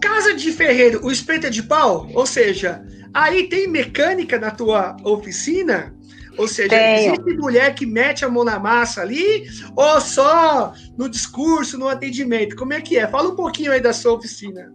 casa 0.00 0.34
de 0.34 0.52
ferreiro, 0.52 1.04
o 1.04 1.10
espeto 1.10 1.46
é 1.46 1.50
de 1.50 1.62
pau, 1.62 2.08
ou 2.12 2.26
seja, 2.26 2.84
aí 3.12 3.48
tem 3.48 3.66
mecânica 3.66 4.38
na 4.38 4.50
tua 4.50 4.96
oficina, 5.02 5.94
ou 6.36 6.48
seja, 6.48 6.70
Tenho. 6.70 7.14
existe 7.14 7.36
mulher 7.36 7.74
que 7.74 7.86
mete 7.86 8.24
a 8.24 8.28
mão 8.28 8.44
na 8.44 8.58
massa 8.58 9.00
ali, 9.00 9.46
ou 9.76 10.00
só 10.00 10.74
no 10.98 11.08
discurso, 11.08 11.78
no 11.78 11.88
atendimento? 11.88 12.56
Como 12.56 12.72
é 12.72 12.80
que 12.80 12.98
é? 12.98 13.06
Fala 13.06 13.30
um 13.30 13.36
pouquinho 13.36 13.72
aí 13.72 13.80
da 13.80 13.92
sua 13.92 14.12
oficina. 14.12 14.72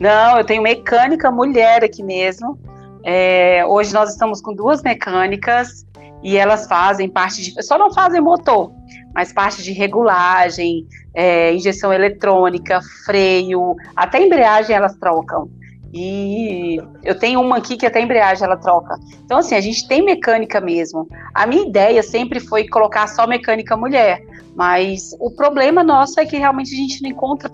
Não, 0.00 0.38
eu 0.38 0.44
tenho 0.44 0.62
mecânica 0.62 1.30
mulher 1.30 1.84
aqui 1.84 2.02
mesmo. 2.02 2.58
É, 3.04 3.64
hoje 3.66 3.92
nós 3.92 4.10
estamos 4.10 4.40
com 4.40 4.54
duas 4.54 4.82
mecânicas 4.82 5.86
e 6.22 6.36
elas 6.36 6.66
fazem 6.66 7.08
parte 7.08 7.42
de. 7.42 7.62
Só 7.62 7.76
não 7.76 7.92
fazem 7.92 8.20
motor, 8.20 8.72
mas 9.14 9.32
parte 9.32 9.62
de 9.62 9.72
regulagem, 9.72 10.86
é, 11.14 11.52
injeção 11.52 11.92
eletrônica, 11.92 12.80
freio, 13.04 13.76
até 13.96 14.22
embreagem 14.22 14.74
elas 14.74 14.96
trocam. 14.96 15.50
E 15.94 16.80
eu 17.04 17.18
tenho 17.18 17.40
uma 17.40 17.58
aqui 17.58 17.76
que 17.76 17.84
até 17.84 18.00
embreagem 18.00 18.44
ela 18.44 18.56
troca. 18.56 18.98
Então, 19.24 19.38
assim, 19.38 19.54
a 19.54 19.60
gente 19.60 19.86
tem 19.86 20.02
mecânica 20.02 20.58
mesmo. 20.58 21.06
A 21.34 21.46
minha 21.46 21.66
ideia 21.66 22.02
sempre 22.02 22.40
foi 22.40 22.66
colocar 22.66 23.06
só 23.08 23.26
mecânica 23.26 23.76
mulher, 23.76 24.22
mas 24.56 25.14
o 25.20 25.30
problema 25.30 25.84
nosso 25.84 26.18
é 26.18 26.24
que 26.24 26.38
realmente 26.38 26.72
a 26.72 26.76
gente 26.76 27.02
não 27.02 27.10
encontra 27.10 27.50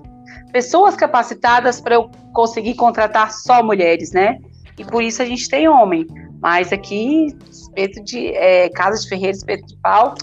pessoas 0.52 0.96
capacitadas 0.96 1.80
para 1.80 1.94
eu 1.94 2.11
conseguir 2.32 2.74
contratar 2.74 3.32
só 3.32 3.62
mulheres, 3.62 4.12
né? 4.12 4.38
E 4.78 4.84
por 4.84 5.02
isso 5.02 5.22
a 5.22 5.24
gente 5.24 5.48
tem 5.48 5.68
homem. 5.68 6.06
Mas 6.40 6.72
aqui, 6.72 7.37
espeto 7.50 8.02
de 8.04 8.28
é, 8.28 8.68
casa 8.70 9.00
de 9.00 9.08
ferreiro, 9.08 9.37
espeto 9.37 9.66
de 9.66 9.76
pau, 9.78 10.14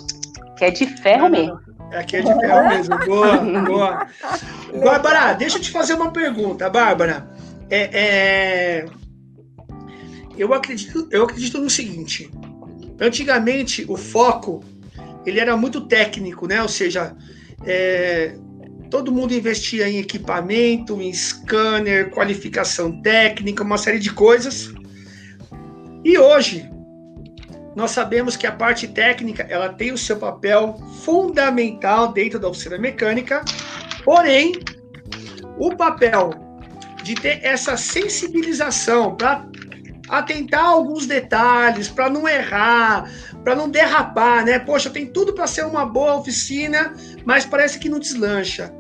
que 0.57 0.65
é 0.65 0.71
de 0.71 0.85
ferro 1.01 1.29
mesmo. 1.29 1.59
É 1.91 1.99
aqui 1.99 2.17
é 2.17 2.21
de 2.21 2.33
ferro 2.33 2.69
mesmo. 2.69 2.97
Boa, 3.05 3.38
boa. 3.38 4.07
Bárbara, 4.83 5.33
deixa 5.33 5.57
eu 5.57 5.61
te 5.61 5.71
fazer 5.71 5.93
uma 5.93 6.11
pergunta, 6.11 6.69
Bárbara. 6.69 7.29
É, 7.69 7.89
é, 7.93 8.85
eu 10.38 10.53
acredito, 10.53 11.07
eu 11.11 11.23
acredito 11.23 11.59
no 11.59 11.69
seguinte. 11.69 12.31
Antigamente 12.99 13.85
o 13.89 13.97
foco 13.97 14.63
ele 15.25 15.39
era 15.39 15.57
muito 15.57 15.81
técnico, 15.81 16.47
né? 16.47 16.61
Ou 16.61 16.67
seja, 16.67 17.15
é, 17.65 18.35
todo 18.95 19.12
mundo 19.12 19.34
investia 19.34 19.89
em 19.89 19.97
equipamento, 19.97 21.01
em 21.01 21.12
scanner, 21.12 22.12
qualificação 22.12 23.01
técnica, 23.01 23.62
uma 23.62 23.77
série 23.77 23.99
de 23.99 24.10
coisas. 24.10 24.73
E 26.01 26.17
hoje 26.17 26.71
nós 27.75 27.91
sabemos 27.91 28.38
que 28.38 28.47
a 28.47 28.53
parte 28.53 28.88
técnica 28.88 29.45
ela 29.49 29.67
tem 29.67 29.91
o 29.91 29.97
seu 29.97 30.15
papel 30.15 30.77
fundamental 31.03 32.13
dentro 32.13 32.39
da 32.39 32.47
oficina 32.47 32.77
mecânica, 32.77 33.43
porém 34.05 34.53
o 35.60 35.75
papel 35.75 36.29
de 37.03 37.15
ter 37.15 37.43
essa 37.43 37.75
sensibilização 37.75 39.13
para 39.13 39.45
atentar 40.08 40.63
alguns 40.63 41.05
detalhes, 41.05 41.89
para 41.89 42.10
não 42.10 42.29
errar, 42.29 43.12
para 43.43 43.55
não 43.58 43.69
derrapar, 43.69 44.45
né? 44.45 44.58
Poxa, 44.58 44.89
tem 44.89 45.05
tudo 45.05 45.34
para 45.34 45.47
ser 45.47 45.65
uma 45.65 45.86
boa 45.86 46.15
oficina, 46.15 46.93
mas 47.25 47.45
parece 47.45 47.77
que 47.77 47.89
não 47.89 47.99
deslancha. 47.99 48.73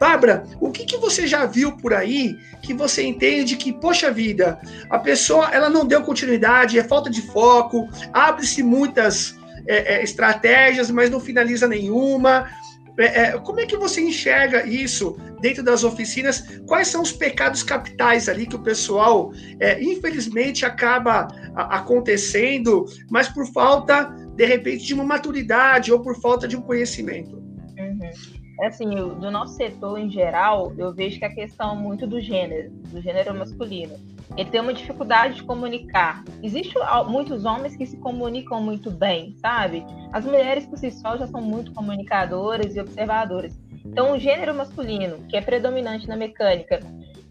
Bárbara, 0.00 0.44
o 0.58 0.70
que, 0.70 0.86
que 0.86 0.96
você 0.96 1.26
já 1.26 1.44
viu 1.44 1.72
por 1.72 1.92
aí 1.92 2.38
que 2.62 2.72
você 2.72 3.02
entende 3.02 3.54
que, 3.54 3.70
poxa 3.70 4.10
vida, 4.10 4.58
a 4.88 4.98
pessoa 4.98 5.50
ela 5.52 5.68
não 5.68 5.84
deu 5.84 6.00
continuidade, 6.02 6.78
é 6.78 6.82
falta 6.82 7.10
de 7.10 7.20
foco, 7.20 7.86
abre-se 8.10 8.62
muitas 8.62 9.38
é, 9.66 9.96
é, 9.96 10.02
estratégias, 10.02 10.90
mas 10.90 11.10
não 11.10 11.20
finaliza 11.20 11.68
nenhuma. 11.68 12.48
É, 12.98 13.04
é, 13.04 13.38
como 13.40 13.60
é 13.60 13.66
que 13.66 13.76
você 13.76 14.00
enxerga 14.00 14.66
isso 14.66 15.18
dentro 15.38 15.62
das 15.62 15.84
oficinas? 15.84 16.44
Quais 16.66 16.88
são 16.88 17.02
os 17.02 17.12
pecados 17.12 17.62
capitais 17.62 18.26
ali 18.26 18.46
que 18.46 18.56
o 18.56 18.62
pessoal, 18.62 19.32
é, 19.60 19.82
infelizmente, 19.82 20.64
acaba 20.64 21.28
acontecendo, 21.54 22.86
mas 23.10 23.28
por 23.28 23.46
falta, 23.52 24.04
de 24.34 24.46
repente, 24.46 24.86
de 24.86 24.94
uma 24.94 25.04
maturidade 25.04 25.92
ou 25.92 26.00
por 26.00 26.18
falta 26.18 26.48
de 26.48 26.56
um 26.56 26.62
conhecimento? 26.62 27.36
Uhum. 27.36 28.39
É 28.60 28.66
assim, 28.66 28.90
do 28.90 29.30
nosso 29.30 29.54
setor 29.54 29.98
em 29.98 30.10
geral, 30.10 30.72
eu 30.76 30.92
vejo 30.92 31.18
que 31.18 31.24
a 31.24 31.34
questão 31.34 31.74
muito 31.74 32.06
do 32.06 32.20
gênero, 32.20 32.70
do 32.70 33.00
gênero 33.00 33.34
masculino. 33.34 33.94
Ele 34.36 34.50
tem 34.50 34.60
uma 34.60 34.74
dificuldade 34.74 35.36
de 35.36 35.42
comunicar. 35.42 36.22
Existem 36.42 36.80
muitos 37.08 37.44
homens 37.44 37.74
que 37.74 37.86
se 37.86 37.96
comunicam 37.96 38.62
muito 38.62 38.90
bem, 38.90 39.34
sabe? 39.40 39.84
As 40.12 40.24
mulheres 40.24 40.66
por 40.66 40.78
si 40.78 40.90
só 40.90 41.16
já 41.16 41.26
são 41.26 41.40
muito 41.40 41.72
comunicadoras 41.72 42.76
e 42.76 42.80
observadoras. 42.80 43.58
Então, 43.84 44.12
o 44.12 44.18
gênero 44.18 44.54
masculino, 44.54 45.18
que 45.26 45.36
é 45.36 45.40
predominante 45.40 46.06
na 46.06 46.14
mecânica, 46.14 46.80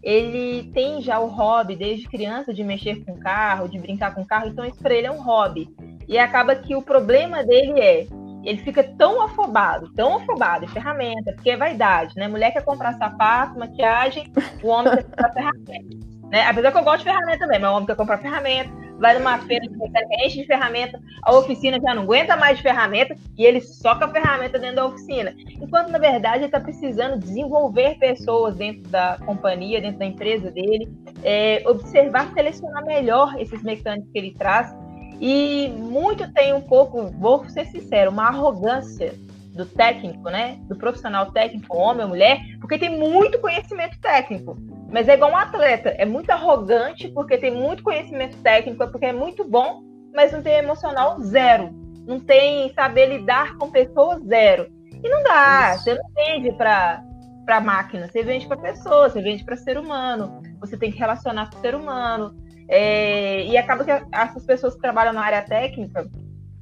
ele 0.02 0.70
tem 0.72 1.00
já 1.00 1.20
o 1.20 1.28
hobby 1.28 1.76
desde 1.76 2.08
criança 2.08 2.52
de 2.52 2.64
mexer 2.64 3.04
com 3.04 3.16
carro, 3.18 3.68
de 3.68 3.78
brincar 3.78 4.14
com 4.14 4.26
carro, 4.26 4.48
então 4.48 4.64
isso 4.64 4.78
para 4.78 4.94
ele 4.94 5.06
é 5.06 5.12
um 5.12 5.22
hobby. 5.22 5.68
E 6.08 6.18
acaba 6.18 6.56
que 6.56 6.74
o 6.74 6.82
problema 6.82 7.44
dele 7.44 7.80
é 7.80 8.06
ele 8.44 8.58
fica 8.58 8.82
tão 8.82 9.22
afobado, 9.22 9.92
tão 9.94 10.16
afobado 10.16 10.64
em 10.64 10.68
ferramenta, 10.68 11.32
porque 11.34 11.50
é 11.50 11.56
vaidade, 11.56 12.14
né? 12.16 12.28
Mulher 12.28 12.52
quer 12.52 12.64
comprar 12.64 12.94
sapato, 12.94 13.58
maquiagem, 13.58 14.32
o 14.62 14.68
homem 14.68 14.94
quer 14.94 15.04
comprar 15.04 15.32
ferramenta. 15.32 16.10
Né? 16.30 16.46
Apesar 16.46 16.70
que 16.70 16.78
eu 16.78 16.84
gosto 16.84 16.98
de 16.98 17.04
ferramenta 17.04 17.38
também, 17.38 17.58
mas 17.58 17.70
o 17.70 17.74
homem 17.74 17.86
quer 17.86 17.96
comprar 17.96 18.18
ferramenta, 18.18 18.70
vai 19.00 19.18
numa 19.18 19.38
feira 19.38 19.66
mecânica, 19.68 20.24
enche 20.24 20.42
de 20.42 20.46
ferramenta, 20.46 21.00
a 21.24 21.34
oficina 21.34 21.78
já 21.80 21.94
não 21.94 22.02
aguenta 22.02 22.36
mais 22.36 22.56
de 22.58 22.62
ferramenta 22.62 23.16
e 23.36 23.44
ele 23.44 23.60
soca 23.60 24.04
a 24.04 24.08
ferramenta 24.08 24.58
dentro 24.58 24.76
da 24.76 24.86
oficina. 24.86 25.34
Enquanto, 25.60 25.88
na 25.88 25.98
verdade, 25.98 26.38
ele 26.38 26.46
está 26.46 26.60
precisando 26.60 27.18
desenvolver 27.18 27.98
pessoas 27.98 28.54
dentro 28.54 28.88
da 28.90 29.18
companhia, 29.24 29.80
dentro 29.80 29.98
da 29.98 30.06
empresa 30.06 30.50
dele, 30.50 30.88
é, 31.24 31.62
observar, 31.66 32.30
selecionar 32.32 32.84
melhor 32.84 33.34
esses 33.40 33.62
mecânicos 33.62 34.10
que 34.12 34.18
ele 34.18 34.34
traz 34.34 34.72
e 35.20 35.68
muito 35.68 36.32
tem 36.32 36.54
um 36.54 36.62
pouco, 36.62 37.10
vou 37.10 37.46
ser 37.50 37.66
sincero, 37.66 38.10
uma 38.10 38.28
arrogância 38.28 39.14
do 39.52 39.66
técnico, 39.66 40.30
né? 40.30 40.58
Do 40.62 40.76
profissional 40.76 41.30
técnico, 41.32 41.76
homem 41.76 42.04
ou 42.04 42.08
mulher, 42.08 42.40
porque 42.60 42.78
tem 42.78 42.98
muito 42.98 43.38
conhecimento 43.38 44.00
técnico. 44.00 44.56
Mas 44.90 45.08
é 45.08 45.14
igual 45.14 45.30
um 45.30 45.36
atleta, 45.36 45.90
é 45.90 46.04
muito 46.04 46.30
arrogante 46.30 47.08
porque 47.08 47.36
tem 47.36 47.50
muito 47.50 47.82
conhecimento 47.82 48.36
técnico, 48.38 48.88
porque 48.90 49.06
é 49.06 49.12
muito 49.12 49.44
bom, 49.44 49.82
mas 50.14 50.32
não 50.32 50.42
tem 50.42 50.54
emocional 50.54 51.20
zero. 51.20 51.70
Não 52.06 52.18
tem 52.18 52.72
saber 52.72 53.06
lidar 53.06 53.56
com 53.56 53.70
pessoas 53.70 54.22
zero. 54.24 54.66
E 55.02 55.08
não 55.08 55.22
dá, 55.22 55.74
Isso. 55.74 55.84
você 55.84 55.94
não 55.94 56.10
vende 56.14 56.52
para 56.52 57.04
para 57.44 57.60
máquina, 57.60 58.06
você 58.06 58.22
vende 58.22 58.46
para 58.46 58.56
pessoa, 58.58 59.08
você 59.08 59.20
vende 59.20 59.42
para 59.44 59.56
ser 59.56 59.76
humano. 59.76 60.40
Você 60.60 60.76
tem 60.76 60.92
que 60.92 60.98
relacionar 60.98 61.50
com 61.50 61.58
o 61.58 61.60
ser 61.60 61.74
humano. 61.74 62.32
É, 62.72 63.44
e 63.46 63.56
acaba 63.58 63.84
que 63.84 63.90
essas 64.12 64.46
pessoas 64.46 64.74
que 64.76 64.80
trabalham 64.80 65.12
na 65.12 65.22
área 65.22 65.42
técnica 65.42 66.08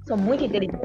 são 0.06 0.16
muito 0.16 0.42
inteligentes, 0.42 0.80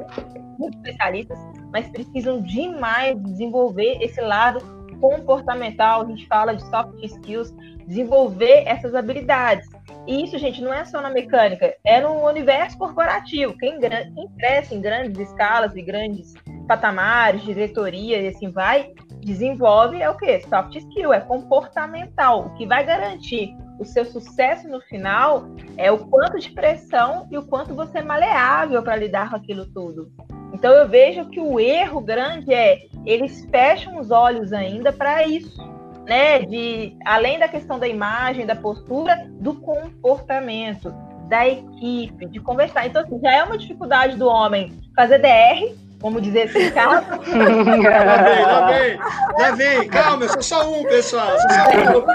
muito 0.59 0.75
especialistas, 0.77 1.39
mas 1.71 1.88
precisam 1.88 2.41
demais 2.41 3.17
desenvolver 3.23 3.97
esse 4.01 4.19
lado 4.19 4.59
comportamental. 4.99 6.01
A 6.01 6.05
gente 6.05 6.27
fala 6.27 6.53
de 6.53 6.62
soft 6.69 7.01
skills, 7.01 7.55
desenvolver 7.88 8.63
essas 8.67 8.93
habilidades. 8.93 9.69
E 10.05 10.25
isso, 10.25 10.38
gente, 10.38 10.62
não 10.62 10.73
é 10.73 10.83
só 10.83 11.01
na 11.01 11.09
mecânica, 11.09 11.73
é 11.86 12.01
no 12.01 12.27
universo 12.27 12.77
corporativo. 12.77 13.57
Quem, 13.57 13.79
quem 13.79 14.27
cresce 14.38 14.75
em 14.75 14.81
grandes 14.81 15.17
escalas 15.29 15.73
e 15.73 15.81
grandes 15.81 16.33
patamares, 16.67 17.43
diretoria 17.43 18.21
e 18.21 18.27
assim 18.27 18.51
vai, 18.51 18.91
desenvolve 19.21 20.01
é 20.01 20.09
o 20.09 20.17
que? 20.17 20.41
Soft 20.41 20.75
skill, 20.75 21.13
é 21.13 21.21
comportamental. 21.21 22.47
O 22.47 22.53
que 22.55 22.67
vai 22.67 22.86
garantir 22.86 23.55
o 23.79 23.86
seu 23.86 24.05
sucesso 24.05 24.67
no 24.67 24.79
final 24.81 25.45
é 25.77 25.91
o 25.91 25.97
quanto 25.97 26.39
de 26.39 26.51
pressão 26.51 27.27
e 27.31 27.38
o 27.38 27.45
quanto 27.45 27.73
você 27.73 27.99
é 27.99 28.03
maleável 28.03 28.81
para 28.83 28.95
lidar 28.95 29.29
com 29.29 29.36
aquilo 29.36 29.65
tudo. 29.65 30.12
Então 30.53 30.71
eu 30.71 30.88
vejo 30.88 31.29
que 31.29 31.39
o 31.39 31.59
erro 31.59 31.99
grande 31.99 32.53
é 32.53 32.88
eles 33.05 33.45
fecham 33.49 33.99
os 33.99 34.12
olhos 34.12 34.53
ainda 34.53 34.93
para 34.93 35.25
isso, 35.27 35.62
né? 36.05 36.41
De 36.41 36.95
além 37.03 37.39
da 37.39 37.47
questão 37.47 37.79
da 37.79 37.88
imagem, 37.88 38.45
da 38.45 38.55
postura, 38.55 39.27
do 39.39 39.55
comportamento 39.55 40.93
da 41.27 41.47
equipe, 41.47 42.27
de 42.27 42.39
conversar. 42.39 42.86
Então 42.86 43.01
assim, 43.01 43.19
já 43.19 43.31
é 43.31 43.43
uma 43.43 43.57
dificuldade 43.57 44.15
do 44.15 44.27
homem 44.27 44.71
fazer 44.95 45.19
DR, 45.19 45.75
Vamos 46.03 46.21
dizer 46.21 46.43
assim, 46.49 46.69
calma. 46.71 47.01
lá 47.01 48.67
vem, 48.67 48.97
lá 49.39 49.51
vem, 49.55 49.77
lá. 49.77 49.85
Calma, 49.85 50.25
eu 50.25 50.29
sou 50.29 50.43
só 50.43 50.69
um, 50.69 50.83
pessoal. 50.83 51.31
Sou 51.39 51.49
só 51.49 51.97
um. 51.97 52.05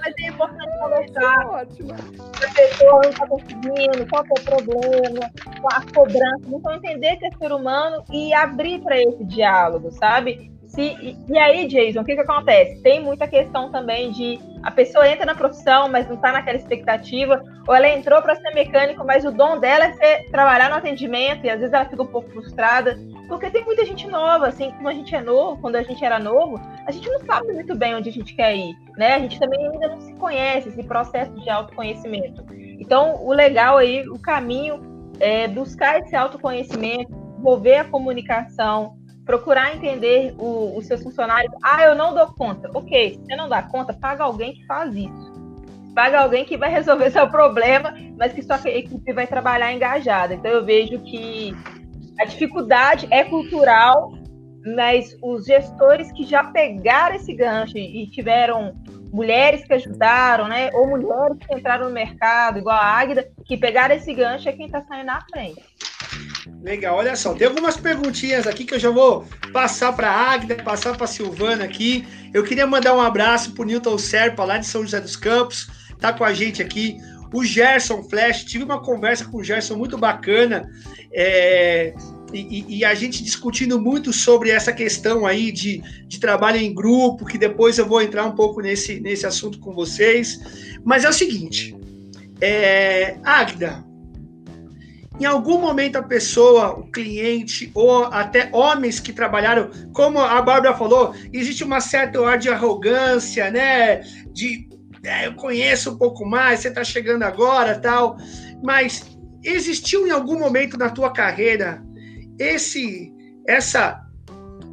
Mas 0.00 0.14
é 0.18 0.28
importante 0.28 0.78
conversar. 0.80 1.46
Ótimo. 1.46 1.94
A 1.94 2.54
pessoa 2.54 3.02
não 3.02 3.10
está 3.10 3.26
conseguindo, 3.28 4.06
qual 4.10 4.24
é 4.24 4.40
o 4.40 4.44
problema, 4.44 5.30
a 5.72 5.80
cobrança. 5.94 6.42
Então, 6.48 6.74
entender 6.74 7.16
que 7.18 7.26
é 7.26 7.30
ser 7.38 7.52
humano 7.52 8.02
e 8.10 8.34
abrir 8.34 8.80
para 8.80 9.00
esse 9.00 9.24
diálogo, 9.24 9.92
sabe? 9.92 10.50
Se, 10.68 11.16
e, 11.28 11.38
aí, 11.38 11.66
Jason, 11.66 12.02
o 12.02 12.04
que, 12.04 12.14
que 12.14 12.20
acontece? 12.20 12.82
Tem 12.82 13.00
muita 13.00 13.26
questão 13.26 13.72
também 13.72 14.12
de 14.12 14.38
a 14.62 14.70
pessoa 14.70 15.08
entra 15.08 15.24
na 15.24 15.34
profissão, 15.34 15.88
mas 15.88 16.06
não 16.06 16.16
está 16.16 16.30
naquela 16.30 16.58
expectativa, 16.58 17.42
ou 17.66 17.74
ela 17.74 17.88
entrou 17.88 18.20
para 18.20 18.36
ser 18.36 18.52
mecânico, 18.54 19.02
mas 19.04 19.24
o 19.24 19.30
dom 19.30 19.58
dela 19.58 19.86
é 19.86 19.92
ser, 19.94 20.30
trabalhar 20.30 20.68
no 20.68 20.76
atendimento, 20.76 21.46
e 21.46 21.50
às 21.50 21.58
vezes 21.58 21.72
ela 21.72 21.86
fica 21.86 22.02
um 22.02 22.06
pouco 22.06 22.30
frustrada, 22.30 22.98
porque 23.28 23.50
tem 23.50 23.64
muita 23.64 23.84
gente 23.86 24.06
nova, 24.06 24.48
assim, 24.48 24.70
como 24.72 24.88
a 24.88 24.92
gente 24.92 25.14
é 25.14 25.22
novo, 25.22 25.58
quando 25.58 25.76
a 25.76 25.82
gente 25.82 26.04
era 26.04 26.18
novo, 26.18 26.60
a 26.86 26.92
gente 26.92 27.08
não 27.08 27.20
sabe 27.20 27.50
muito 27.50 27.74
bem 27.74 27.94
onde 27.94 28.10
a 28.10 28.12
gente 28.12 28.34
quer 28.34 28.54
ir, 28.54 28.76
né? 28.98 29.14
A 29.14 29.18
gente 29.20 29.40
também 29.40 29.66
ainda 29.66 29.88
não 29.88 30.00
se 30.02 30.12
conhece, 30.14 30.68
esse 30.68 30.82
processo 30.82 31.32
de 31.32 31.48
autoconhecimento. 31.48 32.44
Então, 32.52 33.24
o 33.24 33.32
legal 33.32 33.78
aí, 33.78 34.06
o 34.06 34.18
caminho 34.18 35.12
é 35.18 35.48
buscar 35.48 35.98
esse 36.00 36.14
autoconhecimento, 36.14 37.10
desenvolver 37.10 37.76
a 37.76 37.84
comunicação, 37.84 38.97
procurar 39.28 39.76
entender 39.76 40.34
o, 40.38 40.74
os 40.74 40.86
seus 40.86 41.02
funcionários. 41.02 41.52
Ah, 41.62 41.82
eu 41.82 41.94
não 41.94 42.14
dou 42.14 42.28
conta. 42.28 42.70
Ok, 42.72 43.10
se 43.10 43.18
você 43.18 43.36
não 43.36 43.46
dá 43.46 43.62
conta, 43.62 43.92
paga 43.92 44.24
alguém 44.24 44.54
que 44.54 44.64
faz 44.64 44.96
isso. 44.96 45.32
Paga 45.94 46.22
alguém 46.22 46.46
que 46.46 46.56
vai 46.56 46.70
resolver 46.70 47.10
seu 47.12 47.28
problema, 47.28 47.94
mas 48.16 48.32
que 48.32 48.42
sua 48.42 48.58
equipe 48.70 49.12
vai 49.12 49.26
trabalhar 49.26 49.70
engajada. 49.70 50.32
Então 50.32 50.50
eu 50.50 50.64
vejo 50.64 50.98
que 51.00 51.54
a 52.18 52.24
dificuldade 52.24 53.06
é 53.10 53.22
cultural, 53.22 54.14
mas 54.74 55.14
os 55.22 55.44
gestores 55.44 56.10
que 56.12 56.24
já 56.24 56.44
pegaram 56.44 57.16
esse 57.16 57.34
gancho 57.34 57.76
e 57.76 58.06
tiveram 58.06 58.74
mulheres 59.12 59.62
que 59.62 59.74
ajudaram, 59.74 60.48
né? 60.48 60.70
Ou 60.72 60.88
mulheres 60.88 61.36
que 61.46 61.54
entraram 61.54 61.84
no 61.84 61.94
mercado, 61.94 62.60
igual 62.60 62.76
a 62.76 62.98
Águida, 62.98 63.28
que 63.44 63.58
pegaram 63.58 63.94
esse 63.94 64.14
gancho 64.14 64.48
é 64.48 64.52
quem 64.52 64.64
está 64.64 64.80
saindo 64.84 65.04
na 65.04 65.20
frente. 65.30 65.62
Legal, 66.62 66.96
olha 66.96 67.14
só, 67.14 67.34
tem 67.34 67.46
algumas 67.46 67.76
perguntinhas 67.76 68.46
aqui 68.46 68.64
que 68.64 68.74
eu 68.74 68.78
já 68.78 68.90
vou 68.90 69.24
passar 69.52 69.92
para 69.92 70.10
a 70.10 70.32
Agda, 70.32 70.56
passar 70.56 70.96
para 70.96 71.04
a 71.04 71.08
Silvana 71.08 71.64
aqui. 71.64 72.06
Eu 72.34 72.42
queria 72.42 72.66
mandar 72.66 72.94
um 72.94 73.00
abraço 73.00 73.52
para 73.52 73.62
o 73.62 73.64
Newton 73.64 73.96
Serpa, 73.96 74.44
lá 74.44 74.58
de 74.58 74.66
São 74.66 74.82
José 74.82 75.00
dos 75.00 75.16
Campos, 75.16 75.68
tá 75.98 76.12
com 76.12 76.24
a 76.24 76.32
gente 76.32 76.60
aqui. 76.60 76.96
O 77.32 77.44
Gerson 77.44 78.02
Flash, 78.02 78.44
tive 78.44 78.64
uma 78.64 78.82
conversa 78.82 79.24
com 79.24 79.38
o 79.38 79.44
Gerson 79.44 79.76
muito 79.76 79.96
bacana, 79.96 80.68
é, 81.12 81.94
e, 82.32 82.78
e, 82.78 82.84
a 82.84 82.94
gente 82.94 83.22
discutindo 83.22 83.80
muito 83.80 84.12
sobre 84.12 84.50
essa 84.50 84.72
questão 84.72 85.24
aí 85.24 85.50
de, 85.50 85.82
de 86.06 86.20
trabalho 86.20 86.58
em 86.58 86.74
grupo, 86.74 87.24
que 87.24 87.38
depois 87.38 87.78
eu 87.78 87.86
vou 87.86 88.02
entrar 88.02 88.24
um 88.26 88.32
pouco 88.32 88.60
nesse, 88.60 89.00
nesse 89.00 89.26
assunto 89.26 89.58
com 89.58 89.72
vocês. 89.72 90.38
Mas 90.84 91.04
é 91.04 91.08
o 91.08 91.12
seguinte, 91.12 91.74
é, 92.40 93.16
Agda, 93.24 93.82
em 95.20 95.24
algum 95.24 95.58
momento 95.58 95.96
a 95.96 96.02
pessoa, 96.02 96.78
o 96.78 96.90
cliente, 96.90 97.70
ou 97.74 98.04
até 98.04 98.48
homens 98.52 99.00
que 99.00 99.12
trabalharam, 99.12 99.70
como 99.92 100.18
a 100.20 100.40
Bárbara 100.40 100.76
falou, 100.76 101.14
existe 101.32 101.64
uma 101.64 101.80
certa 101.80 102.24
ar 102.24 102.38
de 102.38 102.48
arrogância, 102.48 103.50
né? 103.50 104.00
De 104.32 104.68
é, 105.04 105.26
eu 105.26 105.34
conheço 105.34 105.92
um 105.92 105.98
pouco 105.98 106.24
mais, 106.24 106.60
você 106.60 106.68
está 106.68 106.84
chegando 106.84 107.22
agora, 107.22 107.78
tal. 107.78 108.16
Mas 108.62 109.18
existiu 109.42 110.06
em 110.06 110.10
algum 110.10 110.38
momento 110.38 110.76
na 110.76 110.90
tua 110.90 111.12
carreira 111.12 111.82
esse 112.38 113.12
essa 113.46 114.04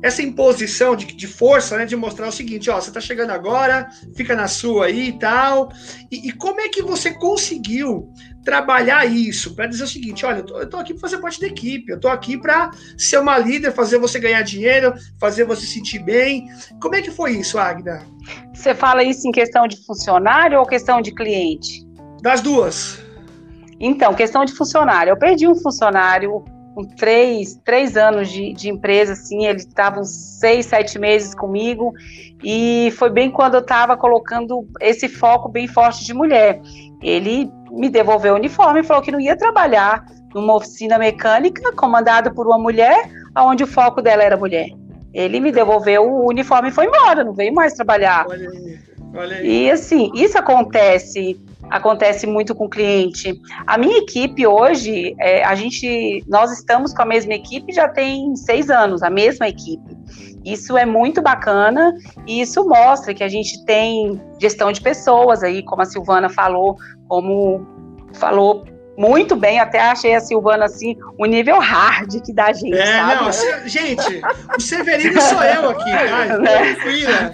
essa 0.02 0.22
imposição 0.22 0.96
de, 0.96 1.06
de 1.06 1.26
força, 1.26 1.78
né, 1.78 1.86
de 1.86 1.96
mostrar 1.96 2.28
o 2.28 2.32
seguinte, 2.32 2.70
ó, 2.70 2.80
você 2.80 2.90
está 2.90 3.02
chegando 3.02 3.32
agora, 3.32 3.90
fica 4.16 4.36
na 4.36 4.48
sua 4.48 4.86
aí 4.86 5.10
e 5.10 5.18
tal. 5.18 5.72
E, 6.12 6.28
e 6.28 6.32
como 6.32 6.62
é 6.62 6.70
que 6.70 6.84
você 6.84 7.12
conseguiu 7.12 8.14
trabalhar 8.46 9.06
isso 9.06 9.56
para 9.56 9.66
dizer 9.66 9.84
o 9.84 9.88
seguinte: 9.88 10.26
olha, 10.26 10.46
eu 10.48 10.70
tô, 10.70 10.78
aqui 10.78 10.94
para 10.94 11.02
fazer 11.02 11.18
parte 11.18 11.42
da 11.42 11.48
equipe, 11.48 11.92
eu 11.92 12.00
tô 12.00 12.08
aqui 12.08 12.38
para 12.38 12.72
ser 12.98 13.18
uma 13.18 13.38
líder, 13.38 13.74
fazer 13.74 13.98
você 13.98 14.20
ganhar 14.20 14.44
dinheiro, 14.44 14.94
fazer 15.20 15.44
você 15.44 15.66
sentir 15.66 16.00
bem. 16.00 16.48
Como 16.80 16.96
é 16.96 17.02
que 17.02 17.12
foi 17.12 17.32
isso, 17.32 17.58
Agda? 17.58 18.02
Você 18.54 18.74
fala 18.74 19.04
isso 19.04 19.28
em 19.28 19.32
questão 19.32 19.68
de 19.68 19.84
funcionário 19.84 20.60
ou 20.60 20.66
questão 20.66 21.02
de 21.02 21.14
cliente? 21.14 21.86
Das 22.22 22.40
duas. 22.40 23.04
Então, 23.80 24.14
questão 24.14 24.46
de 24.46 24.54
funcionário. 24.54 25.12
Eu 25.12 25.18
perdi 25.18 25.48
um 25.48 25.56
funcionário 25.56 26.46
com 26.76 26.84
três, 26.84 27.58
três 27.64 27.96
anos 27.96 28.30
de, 28.30 28.54
de 28.54 28.70
empresa, 28.70 29.14
assim, 29.14 29.46
ele 29.46 29.60
estava 29.60 30.02
uns 30.02 30.10
seis, 30.10 30.66
sete 30.66 31.00
meses 31.00 31.34
comigo, 31.34 31.94
e 32.44 32.94
foi 32.98 33.10
bem 33.10 33.32
quando 33.32 33.54
eu 33.54 33.62
estava 33.62 33.96
colocando 33.96 34.68
esse 34.82 35.08
foco 35.08 35.48
bem 35.48 35.68
forte 35.68 36.04
de 36.04 36.14
mulher. 36.14 36.60
Ele 37.02 37.50
me 37.72 37.90
devolveu 37.90 38.34
o 38.34 38.36
uniforme 38.36 38.82
e 38.82 38.84
falou 38.84 39.02
que 39.02 39.12
não 39.12 39.22
ia 39.22 39.38
trabalhar 39.38 40.06
numa 40.34 40.54
oficina 40.54 40.98
mecânica 40.98 41.72
comandada 41.72 42.30
por 42.30 42.46
uma 42.46 42.60
mulher, 42.60 43.10
onde 43.38 43.64
o 43.64 43.68
foco 43.68 44.02
dela 44.02 44.22
era 44.22 44.36
mulher. 44.36 44.68
Ele 45.14 45.40
me 45.40 45.54
devolveu 45.54 46.04
o 46.04 46.28
uniforme 46.28 46.68
e 46.68 46.74
foi 46.74 46.88
embora, 46.88 47.24
não 47.24 47.34
veio 47.34 47.54
mais 47.54 47.74
trabalhar. 47.74 48.26
Olha 48.28 48.50
aí, 48.50 48.80
olha 49.16 49.36
aí. 49.38 49.64
E 49.64 49.72
assim, 49.72 50.12
isso 50.14 50.38
acontece 50.38 51.40
acontece 51.70 52.28
muito 52.28 52.54
com 52.54 52.66
o 52.66 52.70
cliente. 52.70 53.40
A 53.66 53.78
minha 53.78 53.98
equipe 53.98 54.46
hoje, 54.46 55.16
é, 55.20 55.44
a 55.44 55.56
gente, 55.56 56.24
nós 56.28 56.52
estamos 56.52 56.94
com 56.94 57.02
a 57.02 57.06
mesma 57.06 57.34
equipe 57.34 57.74
já 57.74 57.88
tem 57.88 58.36
seis 58.36 58.70
anos, 58.70 59.04
a 59.04 59.10
mesma 59.10 59.48
equipe. 59.48 59.96
Isso 60.44 60.78
é 60.78 60.86
muito 60.86 61.22
bacana 61.22 61.94
e 62.28 62.42
isso 62.42 62.68
mostra 62.68 63.14
que 63.14 63.24
a 63.24 63.28
gente 63.28 63.66
tem 63.66 64.22
gestão 64.40 64.72
de 64.72 64.80
pessoas 64.80 65.42
aí, 65.42 65.64
como 65.64 65.82
a 65.82 65.86
Silvana 65.86 66.30
falou, 66.30 66.76
como 67.08 67.66
falou 68.14 68.64
muito 68.98 69.36
bem, 69.36 69.60
até 69.60 69.80
achei 69.80 70.16
a 70.16 70.22
Silvana 70.22 70.66
assim, 70.66 70.96
o 71.18 71.26
nível 71.26 71.60
hard 71.60 72.22
que 72.22 72.34
dá 72.34 72.54
gente. 72.54 72.78
É, 72.78 72.86
sabe? 72.86 73.16
não, 73.16 73.68
gente, 73.68 74.22
o 74.58 74.62
Severino 74.62 75.20
sou 75.20 75.44
eu 75.44 75.70
aqui, 75.72 75.92
ai, 75.92 76.38
né? 76.40 77.34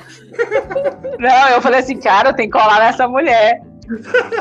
Não, 1.20 1.50
eu 1.50 1.62
falei 1.62 1.82
assim, 1.82 1.98
cara, 1.98 2.30
eu 2.30 2.34
tenho 2.34 2.50
que 2.50 2.58
colar 2.58 2.80
nessa 2.80 3.08
mulher. 3.08 3.62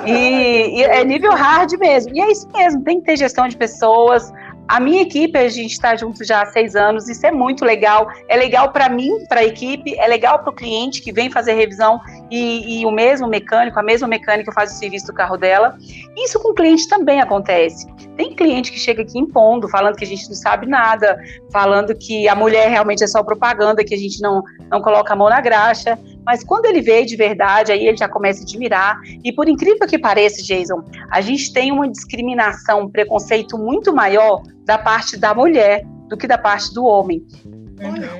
E, 0.06 0.80
e, 0.80 0.82
é 0.82 1.04
nível 1.04 1.32
hard 1.32 1.72
mesmo. 1.78 2.14
E 2.14 2.20
é 2.20 2.30
isso 2.30 2.48
mesmo, 2.52 2.82
tem 2.82 3.00
que 3.00 3.06
ter 3.06 3.16
gestão 3.16 3.48
de 3.48 3.56
pessoas. 3.56 4.32
A 4.70 4.78
minha 4.78 5.02
equipe, 5.02 5.36
a 5.36 5.48
gente 5.48 5.72
está 5.72 5.96
junto 5.96 6.24
já 6.24 6.42
há 6.42 6.46
seis 6.46 6.76
anos, 6.76 7.08
isso 7.08 7.26
é 7.26 7.32
muito 7.32 7.64
legal. 7.64 8.08
É 8.28 8.36
legal 8.36 8.70
para 8.70 8.88
mim, 8.88 9.10
para 9.28 9.40
a 9.40 9.44
equipe, 9.44 9.98
é 9.98 10.06
legal 10.06 10.38
para 10.38 10.50
o 10.50 10.52
cliente 10.52 11.02
que 11.02 11.12
vem 11.12 11.28
fazer 11.28 11.54
revisão 11.54 12.00
e, 12.30 12.80
e, 12.80 12.86
o 12.86 12.92
mesmo 12.92 13.26
mecânico, 13.26 13.80
a 13.80 13.82
mesma 13.82 14.06
mecânica 14.06 14.52
faz 14.52 14.72
o 14.72 14.76
serviço 14.76 15.08
do 15.08 15.12
carro 15.12 15.36
dela. 15.36 15.76
Isso 16.16 16.38
com 16.38 16.50
o 16.50 16.54
cliente 16.54 16.88
também 16.88 17.20
acontece. 17.20 17.84
Tem 18.16 18.32
cliente 18.32 18.70
que 18.70 18.78
chega 18.78 19.02
aqui 19.02 19.18
impondo, 19.18 19.68
falando 19.68 19.96
que 19.96 20.04
a 20.04 20.06
gente 20.06 20.28
não 20.28 20.36
sabe 20.36 20.68
nada, 20.68 21.18
falando 21.50 21.92
que 21.92 22.28
a 22.28 22.36
mulher 22.36 22.70
realmente 22.70 23.02
é 23.02 23.08
só 23.08 23.24
propaganda, 23.24 23.82
que 23.82 23.94
a 23.94 23.98
gente 23.98 24.22
não, 24.22 24.40
não 24.70 24.80
coloca 24.80 25.12
a 25.12 25.16
mão 25.16 25.28
na 25.28 25.40
graxa. 25.40 25.98
Mas 26.24 26.44
quando 26.44 26.66
ele 26.66 26.80
vê 26.80 27.04
de 27.04 27.16
verdade, 27.16 27.72
aí 27.72 27.86
ele 27.86 27.96
já 27.96 28.08
começa 28.08 28.40
a 28.40 28.42
admirar. 28.42 29.00
E 29.24 29.32
por 29.32 29.48
incrível 29.48 29.86
que 29.86 29.98
pareça, 29.98 30.42
Jason, 30.42 30.84
a 31.10 31.20
gente 31.20 31.52
tem 31.52 31.72
uma 31.72 31.88
discriminação, 31.88 32.82
um 32.82 32.90
preconceito 32.90 33.58
muito 33.58 33.92
maior 33.92 34.42
da 34.64 34.78
parte 34.78 35.16
da 35.16 35.34
mulher 35.34 35.84
do 36.08 36.16
que 36.16 36.26
da 36.26 36.36
parte 36.36 36.72
do 36.74 36.84
homem. 36.84 37.24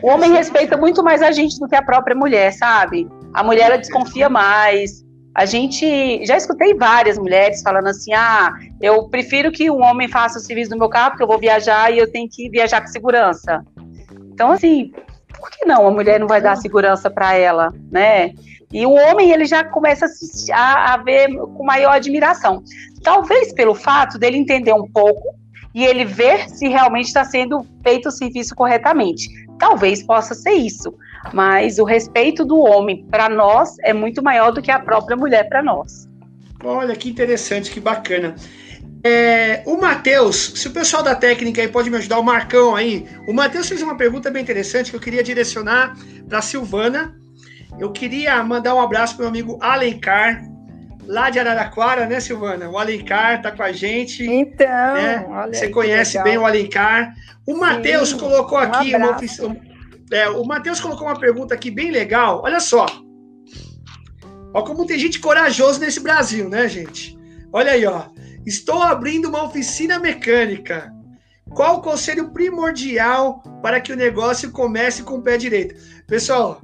O 0.02 0.08
homem 0.08 0.32
respeita 0.32 0.76
muito 0.76 1.02
mais 1.02 1.20
a 1.20 1.30
gente 1.30 1.58
do 1.58 1.68
que 1.68 1.76
a 1.76 1.82
própria 1.82 2.16
mulher, 2.16 2.52
sabe? 2.52 3.06
A 3.34 3.44
mulher 3.44 3.66
ela 3.66 3.76
desconfia 3.76 4.28
mais. 4.28 5.04
A 5.34 5.44
gente 5.44 6.24
já 6.24 6.36
escutei 6.36 6.74
várias 6.74 7.18
mulheres 7.18 7.62
falando 7.62 7.88
assim: 7.88 8.12
ah, 8.14 8.52
eu 8.80 9.08
prefiro 9.08 9.52
que 9.52 9.70
um 9.70 9.82
homem 9.82 10.08
faça 10.08 10.38
o 10.38 10.42
serviço 10.42 10.70
do 10.70 10.78
meu 10.78 10.88
carro, 10.88 11.10
porque 11.10 11.22
eu 11.22 11.28
vou 11.28 11.38
viajar 11.38 11.92
e 11.92 11.98
eu 11.98 12.10
tenho 12.10 12.28
que 12.28 12.48
viajar 12.48 12.80
com 12.80 12.88
segurança. 12.88 13.62
Então, 14.32 14.50
assim, 14.50 14.90
por 15.40 15.50
que 15.50 15.64
não 15.64 15.86
a 15.86 15.90
mulher 15.90 16.20
não 16.20 16.28
vai 16.28 16.40
dar 16.40 16.56
segurança 16.56 17.10
para 17.10 17.34
ela, 17.34 17.72
né? 17.90 18.32
E 18.72 18.86
o 18.86 18.92
homem 18.92 19.32
ele 19.32 19.46
já 19.46 19.64
começa 19.64 20.06
a, 20.52 20.94
a 20.94 20.96
ver 20.98 21.28
com 21.36 21.64
maior 21.64 21.92
admiração. 21.92 22.62
Talvez 23.02 23.52
pelo 23.52 23.74
fato 23.74 24.18
dele 24.18 24.36
entender 24.36 24.72
um 24.72 24.86
pouco 24.88 25.34
e 25.74 25.84
ele 25.84 26.04
ver 26.04 26.48
se 26.48 26.68
realmente 26.68 27.06
está 27.06 27.24
sendo 27.24 27.66
feito 27.82 28.08
o 28.08 28.12
serviço 28.12 28.54
corretamente. 28.54 29.28
Talvez 29.58 30.02
possa 30.02 30.34
ser 30.34 30.52
isso, 30.52 30.94
mas 31.32 31.78
o 31.78 31.84
respeito 31.84 32.44
do 32.44 32.60
homem 32.60 33.04
para 33.10 33.28
nós 33.28 33.76
é 33.82 33.92
muito 33.92 34.22
maior 34.22 34.52
do 34.52 34.62
que 34.62 34.70
a 34.70 34.78
própria 34.78 35.16
mulher 35.16 35.48
para 35.48 35.62
nós. 35.62 36.08
Olha 36.62 36.94
que 36.94 37.08
interessante, 37.10 37.70
que 37.70 37.80
bacana. 37.80 38.34
É, 39.02 39.62
o 39.64 39.78
Matheus, 39.78 40.52
se 40.56 40.68
o 40.68 40.72
pessoal 40.72 41.02
da 41.02 41.14
técnica 41.14 41.62
aí 41.62 41.68
pode 41.68 41.88
me 41.88 41.96
ajudar, 41.96 42.18
o 42.18 42.22
Marcão 42.22 42.76
aí. 42.76 43.06
O 43.26 43.32
Matheus 43.32 43.68
fez 43.68 43.80
uma 43.80 43.96
pergunta 43.96 44.30
bem 44.30 44.42
interessante 44.42 44.90
que 44.90 44.96
eu 44.96 45.00
queria 45.00 45.22
direcionar 45.22 45.96
para 46.28 46.38
a 46.38 46.42
Silvana. 46.42 47.14
Eu 47.78 47.92
queria 47.92 48.42
mandar 48.42 48.74
um 48.74 48.80
abraço 48.80 49.16
para 49.16 49.22
o 49.22 49.24
meu 49.24 49.30
amigo 49.30 49.58
Alencar, 49.62 50.42
lá 51.06 51.30
de 51.30 51.38
Araraquara, 51.38 52.06
né, 52.06 52.20
Silvana? 52.20 52.68
O 52.68 52.76
Alencar 52.76 53.40
tá 53.40 53.50
com 53.50 53.62
a 53.62 53.72
gente. 53.72 54.24
Então, 54.24 54.66
né? 54.66 55.24
você 55.50 55.68
conhece 55.68 56.22
bem 56.22 56.36
o 56.36 56.44
Alencar. 56.44 57.14
O 57.46 57.56
Matheus 57.56 58.12
colocou 58.12 58.58
aqui 58.58 58.94
um 58.94 58.98
uma 58.98 59.16
é, 60.12 60.28
o 60.28 60.44
Matheus 60.44 60.80
colocou 60.80 61.06
uma 61.06 61.18
pergunta 61.18 61.54
aqui 61.54 61.70
bem 61.70 61.90
legal. 61.90 62.42
Olha 62.44 62.60
só. 62.60 62.84
Olha 64.52 64.64
como 64.66 64.84
tem 64.84 64.98
gente 64.98 65.20
corajosa 65.20 65.78
nesse 65.78 66.00
Brasil, 66.00 66.48
né, 66.48 66.68
gente? 66.68 67.16
Olha 67.52 67.72
aí, 67.72 67.86
ó. 67.86 68.06
Estou 68.46 68.82
abrindo 68.82 69.28
uma 69.28 69.44
oficina 69.44 69.98
mecânica. 69.98 70.92
Qual 71.50 71.76
o 71.76 71.82
conselho 71.82 72.30
primordial 72.30 73.42
para 73.62 73.80
que 73.80 73.92
o 73.92 73.96
negócio 73.96 74.50
comece 74.50 75.02
com 75.02 75.16
o 75.16 75.22
pé 75.22 75.36
direito? 75.36 75.74
Pessoal, 76.06 76.62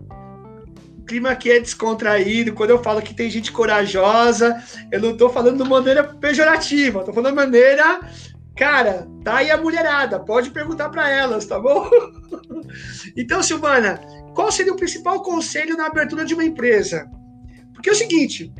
o 0.99 1.05
clima 1.05 1.31
aqui 1.31 1.51
é 1.51 1.61
descontraído. 1.61 2.55
Quando 2.55 2.70
eu 2.70 2.83
falo 2.83 3.03
que 3.03 3.14
tem 3.14 3.29
gente 3.29 3.51
corajosa, 3.51 4.62
eu 4.91 5.01
não 5.01 5.11
estou 5.11 5.29
falando 5.29 5.62
de 5.62 5.68
maneira 5.68 6.05
pejorativa, 6.05 7.01
estou 7.01 7.14
falando 7.14 7.35
de 7.35 7.43
maneira. 7.43 8.01
Cara, 8.57 9.07
tá 9.22 9.37
aí 9.37 9.51
a 9.51 9.59
mulherada, 9.59 10.18
pode 10.18 10.51
perguntar 10.51 10.89
para 10.89 11.11
elas, 11.11 11.45
tá 11.45 11.61
bom? 11.61 11.91
então, 13.14 13.43
Silvana, 13.43 14.01
qual 14.35 14.51
seria 14.51 14.72
o 14.72 14.77
principal 14.77 15.22
conselho 15.22 15.77
na 15.77 15.87
abertura 15.87 16.24
de 16.24 16.33
uma 16.33 16.45
empresa? 16.45 17.11
Porque 17.74 17.91
é 17.91 17.93
o 17.93 17.97
seguinte, 17.97 18.51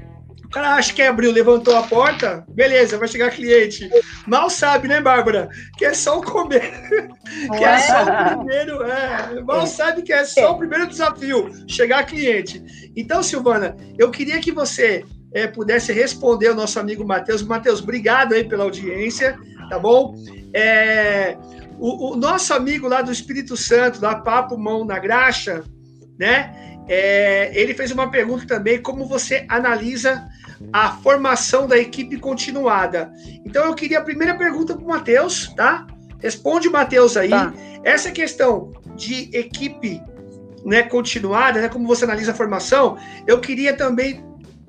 cara 0.57 0.77
acha 0.77 0.95
que 0.95 1.03
abriu, 1.03 1.31
levantou 1.31 1.77
a 1.77 1.83
porta, 1.83 2.43
beleza, 2.49 2.97
vai 2.97 3.07
chegar 3.07 3.31
cliente. 3.31 3.91
Mal 4.27 4.49
sabe, 4.49 4.89
né, 4.89 5.03
Bárbara? 5.03 5.51
Que 5.77 5.85
é 5.85 5.93
só 5.93 6.19
o 6.19 6.23
comer. 6.23 6.73
que 7.59 7.63
é 7.65 7.79
só 7.79 8.03
o 8.03 8.39
primeiro. 8.39 8.83
É, 8.83 9.43
mal 9.43 9.61
é. 9.61 9.67
sabe 9.67 10.01
que 10.01 10.15
é 10.15 10.25
só 10.25 10.53
o 10.53 10.59
primeiro 10.59 10.87
desafio, 10.87 11.51
chegar 11.69 12.07
cliente. 12.07 12.63
Então, 12.97 13.23
Silvana, 13.23 13.77
eu 13.99 14.11
queria 14.11 14.41
que 14.41 14.51
você 14.51 15.05
é, 15.35 15.47
pudesse 15.47 15.93
responder 15.93 16.49
ao 16.49 16.55
nosso 16.55 16.81
amigo 16.81 17.07
Matheus. 17.07 17.43
Matheus, 17.43 17.83
obrigado 17.83 18.33
aí 18.33 18.49
pela 18.49 18.65
audiência, 18.65 19.39
tá 19.69 19.79
bom? 19.79 20.15
É, 20.55 21.37
o, 21.79 22.13
o, 22.13 22.17
nosso 22.17 22.55
amigo 22.55 22.89
lá 22.89 23.03
do 23.03 23.13
Espírito 23.13 23.59
Santo, 23.59 24.01
da 24.01 24.15
Papo 24.15 24.57
Mão 24.57 24.87
na 24.87 24.99
Graxa, 24.99 25.63
né? 26.19 26.81
É, 26.89 27.51
ele 27.53 27.75
fez 27.75 27.91
uma 27.91 28.11
pergunta 28.11 28.47
também: 28.47 28.81
como 28.81 29.07
você 29.07 29.45
analisa 29.51 30.27
a 30.73 30.93
formação 30.93 31.67
da 31.67 31.79
equipe 31.79 32.19
continuada? 32.19 33.13
Então 33.45 33.65
eu 33.67 33.75
queria 33.75 33.99
a 33.99 34.05
primeira 34.05 34.37
pergunta 34.37 34.75
para 34.75 34.85
o 34.85 34.89
Matheus, 34.89 35.53
tá? 35.55 35.87
Responde, 36.19 36.69
Matheus, 36.69 37.17
aí. 37.17 37.31
Tá. 37.31 37.53
Essa 37.85 38.11
questão 38.11 38.73
de 38.97 39.31
equipe 39.37 40.03
né, 40.65 40.83
continuada, 40.83 41.61
né, 41.61 41.69
como 41.69 41.87
você 41.87 42.05
analisa 42.05 42.33
a 42.33 42.35
formação, 42.35 42.99
eu 43.27 43.41
queria 43.41 43.77
também 43.77 44.25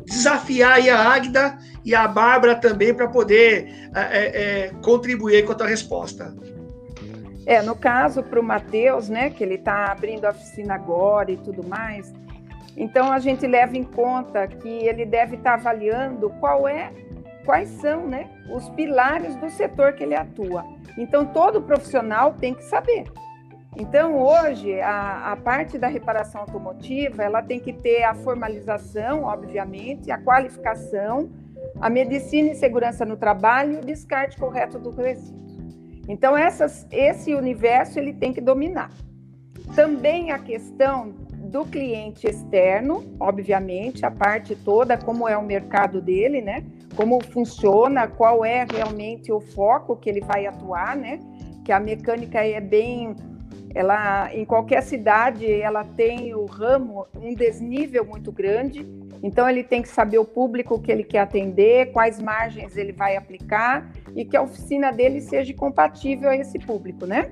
desafiar 0.05 0.73
aí 0.73 0.89
a 0.89 0.99
Águida 0.99 1.57
e 1.83 1.95
a 1.95 2.07
Bárbara 2.07 2.55
também 2.55 2.93
para 2.93 3.07
poder 3.07 3.89
é, 3.95 4.01
é, 4.01 4.65
é, 4.65 4.71
contribuir 4.83 5.43
com 5.45 5.53
a 5.53 5.55
tua 5.55 5.67
resposta. 5.67 6.35
É, 7.45 7.61
no 7.61 7.75
caso, 7.75 8.21
para 8.21 8.39
o 8.39 8.43
Matheus, 8.43 9.09
né, 9.09 9.29
que 9.29 9.43
ele 9.43 9.55
está 9.55 9.91
abrindo 9.91 10.25
a 10.25 10.31
oficina 10.31 10.75
agora 10.75 11.31
e 11.31 11.37
tudo 11.37 11.65
mais, 11.65 12.13
então 12.77 13.11
a 13.11 13.17
gente 13.17 13.47
leva 13.47 13.75
em 13.75 13.83
conta 13.83 14.47
que 14.47 14.69
ele 14.69 15.03
deve 15.03 15.35
estar 15.35 15.51
tá 15.51 15.55
avaliando 15.55 16.29
qual 16.39 16.67
é, 16.67 16.93
quais 17.43 17.69
são 17.69 18.07
né, 18.07 18.29
os 18.51 18.69
pilares 18.69 19.35
do 19.37 19.49
setor 19.49 19.93
que 19.93 20.03
ele 20.03 20.13
atua. 20.13 20.63
Então 20.95 21.25
todo 21.25 21.59
profissional 21.59 22.33
tem 22.33 22.53
que 22.53 22.63
saber. 22.63 23.05
Então 23.75 24.15
hoje 24.15 24.79
a, 24.79 25.31
a 25.31 25.35
parte 25.35 25.79
da 25.79 25.87
reparação 25.87 26.41
automotiva 26.41 27.23
ela 27.23 27.41
tem 27.41 27.59
que 27.59 27.73
ter 27.73 28.03
a 28.03 28.13
formalização, 28.13 29.23
obviamente, 29.23 30.11
a 30.11 30.17
qualificação, 30.19 31.31
a 31.81 31.89
medicina 31.89 32.51
e 32.51 32.55
segurança 32.55 33.03
no 33.05 33.17
trabalho 33.17 33.73
e 33.73 33.77
o 33.77 33.81
descarte 33.81 34.37
correto 34.37 34.77
do 34.77 34.91
resíduo. 34.91 35.35
Então 36.07 36.37
essas, 36.37 36.87
esse 36.91 37.33
universo 37.33 37.97
ele 37.97 38.13
tem 38.13 38.31
que 38.31 38.39
dominar. 38.39 38.91
Também 39.75 40.31
a 40.31 40.39
questão 40.39 41.26
do 41.47 41.65
cliente 41.65 42.27
externo, 42.27 43.15
obviamente, 43.19 44.05
a 44.05 44.11
parte 44.11 44.55
toda, 44.55 44.97
como 44.97 45.27
é 45.27 45.37
o 45.37 45.43
mercado 45.43 46.01
dele, 46.01 46.41
né? 46.41 46.63
Como 46.95 47.23
funciona, 47.23 48.07
qual 48.07 48.43
é 48.43 48.65
realmente 48.69 49.31
o 49.31 49.39
foco 49.39 49.95
que 49.95 50.09
ele 50.09 50.21
vai 50.21 50.45
atuar, 50.45 50.95
né? 50.95 51.19
Que 51.63 51.71
a 51.71 51.79
mecânica 51.79 52.45
é 52.45 52.59
bem 52.59 53.15
ela 53.75 54.33
em 54.33 54.43
qualquer 54.43 54.81
cidade 54.81 55.45
ela 55.51 55.83
tem 55.83 56.33
o 56.33 56.45
ramo 56.45 57.05
um 57.15 57.35
desnível 57.35 58.03
muito 58.03 58.31
grande 58.31 58.85
então 59.21 59.47
ele 59.47 59.63
tem 59.63 59.81
que 59.81 59.89
saber 59.89 60.17
o 60.17 60.25
público 60.25 60.81
que 60.81 60.91
ele 60.91 61.03
quer 61.03 61.19
atender 61.19 61.91
quais 61.91 62.19
margens 62.19 62.75
ele 62.75 62.91
vai 62.91 63.15
aplicar 63.15 63.91
e 64.15 64.25
que 64.25 64.35
a 64.35 64.41
oficina 64.41 64.91
dele 64.91 65.21
seja 65.21 65.53
compatível 65.53 66.29
a 66.29 66.35
esse 66.35 66.57
público 66.57 67.05
né 67.05 67.31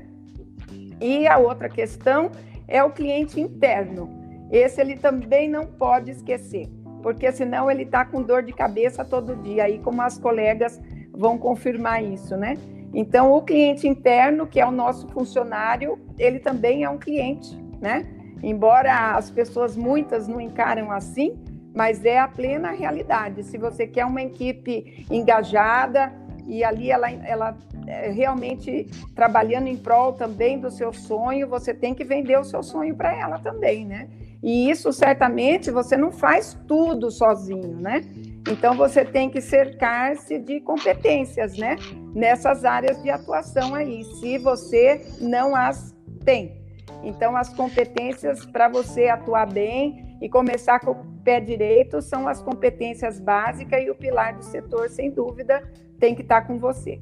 e 1.01 1.27
a 1.27 1.37
outra 1.37 1.67
questão 1.67 2.29
é 2.67 2.83
o 2.83 2.91
cliente 2.91 3.39
interno. 3.39 4.09
Esse 4.51 4.81
ele 4.81 4.95
também 4.95 5.49
não 5.49 5.65
pode 5.65 6.11
esquecer, 6.11 6.67
porque 7.01 7.31
senão 7.31 7.69
ele 7.69 7.83
está 7.83 8.05
com 8.05 8.21
dor 8.21 8.43
de 8.43 8.53
cabeça 8.53 9.03
todo 9.03 9.35
dia, 9.35 9.63
aí 9.63 9.79
como 9.79 10.01
as 10.01 10.17
colegas 10.17 10.79
vão 11.11 11.37
confirmar 11.37 12.03
isso, 12.03 12.35
né? 12.37 12.55
Então, 12.93 13.33
o 13.33 13.41
cliente 13.41 13.87
interno, 13.87 14.47
que 14.47 14.59
é 14.59 14.65
o 14.65 14.71
nosso 14.71 15.07
funcionário, 15.09 15.99
ele 16.17 16.39
também 16.39 16.83
é 16.83 16.89
um 16.89 16.97
cliente, 16.97 17.61
né? 17.81 18.05
Embora 18.41 19.15
as 19.15 19.29
pessoas 19.29 19.75
muitas 19.75 20.27
não 20.27 20.39
encaram 20.39 20.91
assim, 20.91 21.35
mas 21.75 22.05
é 22.05 22.17
a 22.17 22.27
plena 22.27 22.71
realidade. 22.71 23.43
Se 23.43 23.57
você 23.57 23.85
quer 23.85 24.05
uma 24.05 24.21
equipe 24.21 25.05
engajada 25.11 26.13
e 26.47 26.63
ali 26.63 26.91
ela, 26.91 27.09
ela 27.09 27.57
é, 27.87 28.09
realmente 28.09 28.85
trabalhando 29.15 29.67
em 29.67 29.77
prol 29.77 30.13
também 30.13 30.59
do 30.59 30.71
seu 30.71 30.93
sonho, 30.93 31.47
você 31.47 31.73
tem 31.73 31.93
que 31.93 32.03
vender 32.03 32.39
o 32.39 32.43
seu 32.43 32.63
sonho 32.63 32.95
para 32.95 33.15
ela 33.15 33.39
também, 33.39 33.85
né? 33.85 34.07
E 34.43 34.69
isso 34.69 34.93
certamente 34.93 35.71
você 35.71 35.97
não 35.97 36.11
faz 36.11 36.57
tudo 36.67 37.09
sozinho, 37.09 37.79
né? 37.79 38.01
Então 38.47 38.75
você 38.75 39.03
tem 39.03 39.29
que 39.29 39.41
cercar-se 39.41 40.37
de 40.37 40.59
competências, 40.61 41.57
né? 41.57 41.77
Nessas 42.13 42.63
áreas 42.63 43.01
de 43.01 43.09
atuação 43.09 43.73
aí, 43.73 44.03
se 44.03 44.37
você 44.37 45.03
não 45.19 45.55
as 45.55 45.95
tem. 46.23 46.63
Então 47.03 47.35
as 47.35 47.49
competências 47.49 48.45
para 48.45 48.67
você 48.67 49.07
atuar 49.07 49.51
bem 49.51 50.17
e 50.21 50.29
começar 50.29 50.79
com 50.79 50.91
o 50.91 51.05
pé 51.23 51.39
direito 51.39 52.01
são 52.01 52.27
as 52.27 52.41
competências 52.41 53.19
básicas 53.19 53.83
e 53.83 53.89
o 53.89 53.95
pilar 53.95 54.35
do 54.35 54.43
setor, 54.43 54.89
sem 54.89 55.09
dúvida, 55.11 55.63
tem 55.99 56.15
que 56.15 56.21
estar 56.21 56.41
tá 56.41 56.47
com 56.47 56.57
você. 56.57 56.99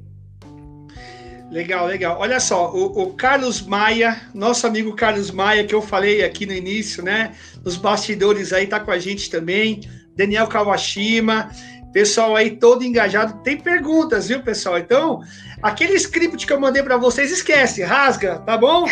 Legal, 1.50 1.86
legal. 1.86 2.18
Olha 2.18 2.40
só, 2.40 2.72
o, 2.72 3.02
o, 3.02 3.12
Carlos 3.12 3.62
Maia, 3.62 4.20
nosso 4.34 4.66
amigo 4.66 4.94
Carlos 4.96 5.30
Maia, 5.30 5.64
que 5.64 5.74
eu 5.74 5.82
falei 5.82 6.24
aqui 6.24 6.46
no 6.46 6.52
início, 6.52 7.02
né? 7.02 7.34
Nos 7.64 7.76
bastidores 7.76 8.52
aí, 8.52 8.66
tá 8.66 8.80
com 8.80 8.90
a 8.90 8.98
gente 8.98 9.30
também. 9.30 9.82
Daniel 10.16 10.46
Kawashima, 10.46 11.50
pessoal 11.94 12.34
aí 12.34 12.56
todo 12.56 12.82
engajado. 12.82 13.40
Tem 13.44 13.56
perguntas, 13.56 14.26
viu, 14.26 14.42
pessoal? 14.42 14.76
Então, 14.78 15.20
aquele 15.62 15.94
script 15.94 16.44
que 16.44 16.52
eu 16.52 16.60
mandei 16.60 16.82
para 16.82 16.96
vocês, 16.96 17.30
esquece, 17.30 17.84
rasga, 17.84 18.40
tá 18.40 18.58
bom? 18.58 18.84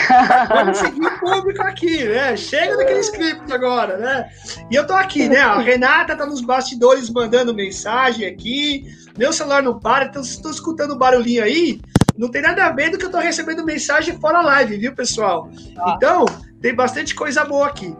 Vamos 0.48 0.78
seguir 0.78 1.04
o 1.04 1.18
público 1.18 1.62
aqui, 1.62 2.04
né? 2.04 2.36
Chega 2.36 2.76
daquele 2.76 3.00
script 3.00 3.52
agora, 3.52 3.96
né? 3.98 4.30
E 4.70 4.76
eu 4.76 4.86
tô 4.86 4.92
aqui, 4.92 5.28
né? 5.28 5.40
A 5.40 5.58
Renata 5.58 6.16
tá 6.16 6.24
nos 6.24 6.40
bastidores 6.40 7.10
mandando 7.10 7.52
mensagem 7.52 8.24
aqui. 8.24 8.84
Meu 9.18 9.32
celular 9.32 9.64
não 9.64 9.80
para, 9.80 10.04
então 10.04 10.22
se 10.22 10.36
estou 10.36 10.52
escutando 10.52 10.92
o 10.92 10.98
barulhinho 10.98 11.42
aí, 11.42 11.80
não 12.16 12.30
tem 12.30 12.40
nada 12.40 12.66
a 12.66 12.70
ver 12.70 12.90
do 12.90 12.98
que 12.98 13.04
eu 13.04 13.08
estou 13.08 13.20
recebendo 13.20 13.64
mensagem 13.64 14.16
fora 14.20 14.40
live, 14.42 14.78
viu, 14.78 14.94
pessoal? 14.94 15.50
Então, 15.96 16.24
tem 16.60 16.72
bastante 16.72 17.16
coisa 17.16 17.44
boa 17.44 17.66
aqui. 17.66 17.92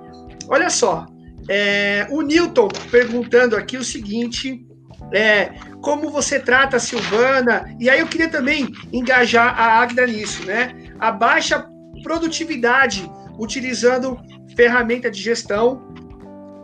Olha 0.48 0.70
só, 0.70 1.06
é, 1.48 2.06
o 2.08 2.22
Newton 2.22 2.68
perguntando 2.90 3.56
aqui 3.56 3.76
o 3.76 3.84
seguinte: 3.84 4.64
é, 5.12 5.52
como 5.80 6.10
você 6.10 6.38
trata 6.38 6.76
a 6.76 6.80
Silvana? 6.80 7.74
E 7.78 7.90
aí 7.90 8.00
eu 8.00 8.06
queria 8.06 8.28
também 8.28 8.68
engajar 8.92 9.58
a 9.58 9.80
Agda 9.80 10.06
nisso, 10.06 10.44
né? 10.44 10.74
A 10.98 11.10
baixa 11.10 11.66
produtividade 12.02 13.10
utilizando 13.38 14.18
ferramenta 14.56 15.10
de 15.10 15.20
gestão, 15.20 15.82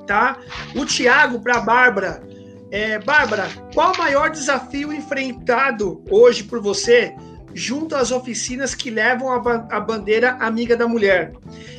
tá? 0.07 0.39
O 0.75 0.85
Tiago 0.85 1.41
para 1.41 1.59
a 1.59 1.61
Bárbara. 1.61 2.23
É, 2.71 2.99
Bárbara, 2.99 3.49
qual 3.73 3.95
o 3.95 3.99
maior 3.99 4.31
desafio 4.31 4.93
enfrentado 4.93 6.05
hoje 6.11 6.45
por 6.45 6.61
você 6.61 7.15
junto 7.55 7.97
às 7.97 8.13
oficinas 8.13 8.75
que 8.75 8.91
levam 8.91 9.33
a, 9.33 9.39
ba 9.39 9.67
a, 9.71 9.81
bandeira 9.81 10.37
amiga 10.41 10.77
da 10.77 10.87
mulher. 10.87 11.33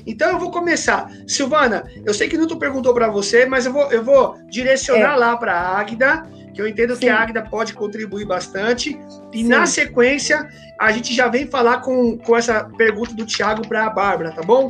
Então 0.06 0.30
eu 0.30 0.40
vou 0.40 0.52
começar. 0.52 1.10
Silvana, 1.28 1.84
eu 2.06 2.14
sei 2.14 2.28
que 2.28 2.38
Newton 2.38 2.58
perguntou 2.58 2.94
para 2.94 3.08
você, 3.08 3.46
mas 3.46 3.66
eu 3.66 3.74
vou, 3.74 3.92
eu 3.92 4.04
vou 4.04 4.38
direcionar 4.50 5.14
é. 5.14 5.16
lá 5.16 5.38
para 5.38 5.54
a 5.54 5.80
Águida, 5.80 6.24
que 6.60 6.64
eu 6.64 6.68
entendo 6.68 6.94
Sim. 6.94 7.00
que 7.00 7.10
a 7.10 7.18
Águida 7.18 7.42
pode 7.42 7.74
contribuir 7.74 8.26
bastante. 8.26 9.00
E 9.34 9.38
Sim. 9.38 9.48
na 9.48 9.66
sequência, 9.66 10.46
a 10.78 10.92
gente 10.92 11.16
já 11.16 11.30
vem 11.30 11.48
falar 11.48 11.80
com, 11.80 12.18
com 12.18 12.36
essa 12.36 12.66
pergunta 12.78 13.14
do 13.14 13.26
Thiago 13.26 13.66
para 13.66 13.86
a 13.86 13.90
Bárbara, 13.90 14.34
tá 14.34 14.42
bom? 14.42 14.68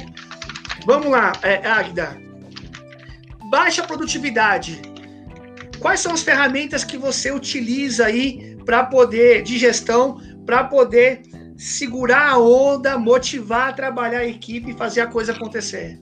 Vamos 0.86 1.10
lá, 1.10 1.32
é, 1.42 1.68
Águida. 1.68 2.16
Baixa 3.50 3.82
produtividade. 3.82 4.80
Quais 5.80 6.00
são 6.00 6.14
as 6.14 6.22
ferramentas 6.22 6.84
que 6.84 6.96
você 6.96 7.32
utiliza 7.32 8.06
aí 8.06 8.56
para 8.64 8.84
poder, 8.84 9.42
de 9.42 9.58
gestão, 9.58 10.22
para 10.46 10.66
poder 10.66 11.24
segurar 11.58 12.30
a 12.30 12.38
onda, 12.38 13.00
motivar 13.00 13.70
a 13.70 13.74
trabalhar 13.74 14.20
a 14.20 14.28
equipe 14.28 14.70
e 14.72 14.78
fazer 14.78 15.02
a 15.02 15.08
coisa 15.08 15.32
acontecer? 15.32 16.00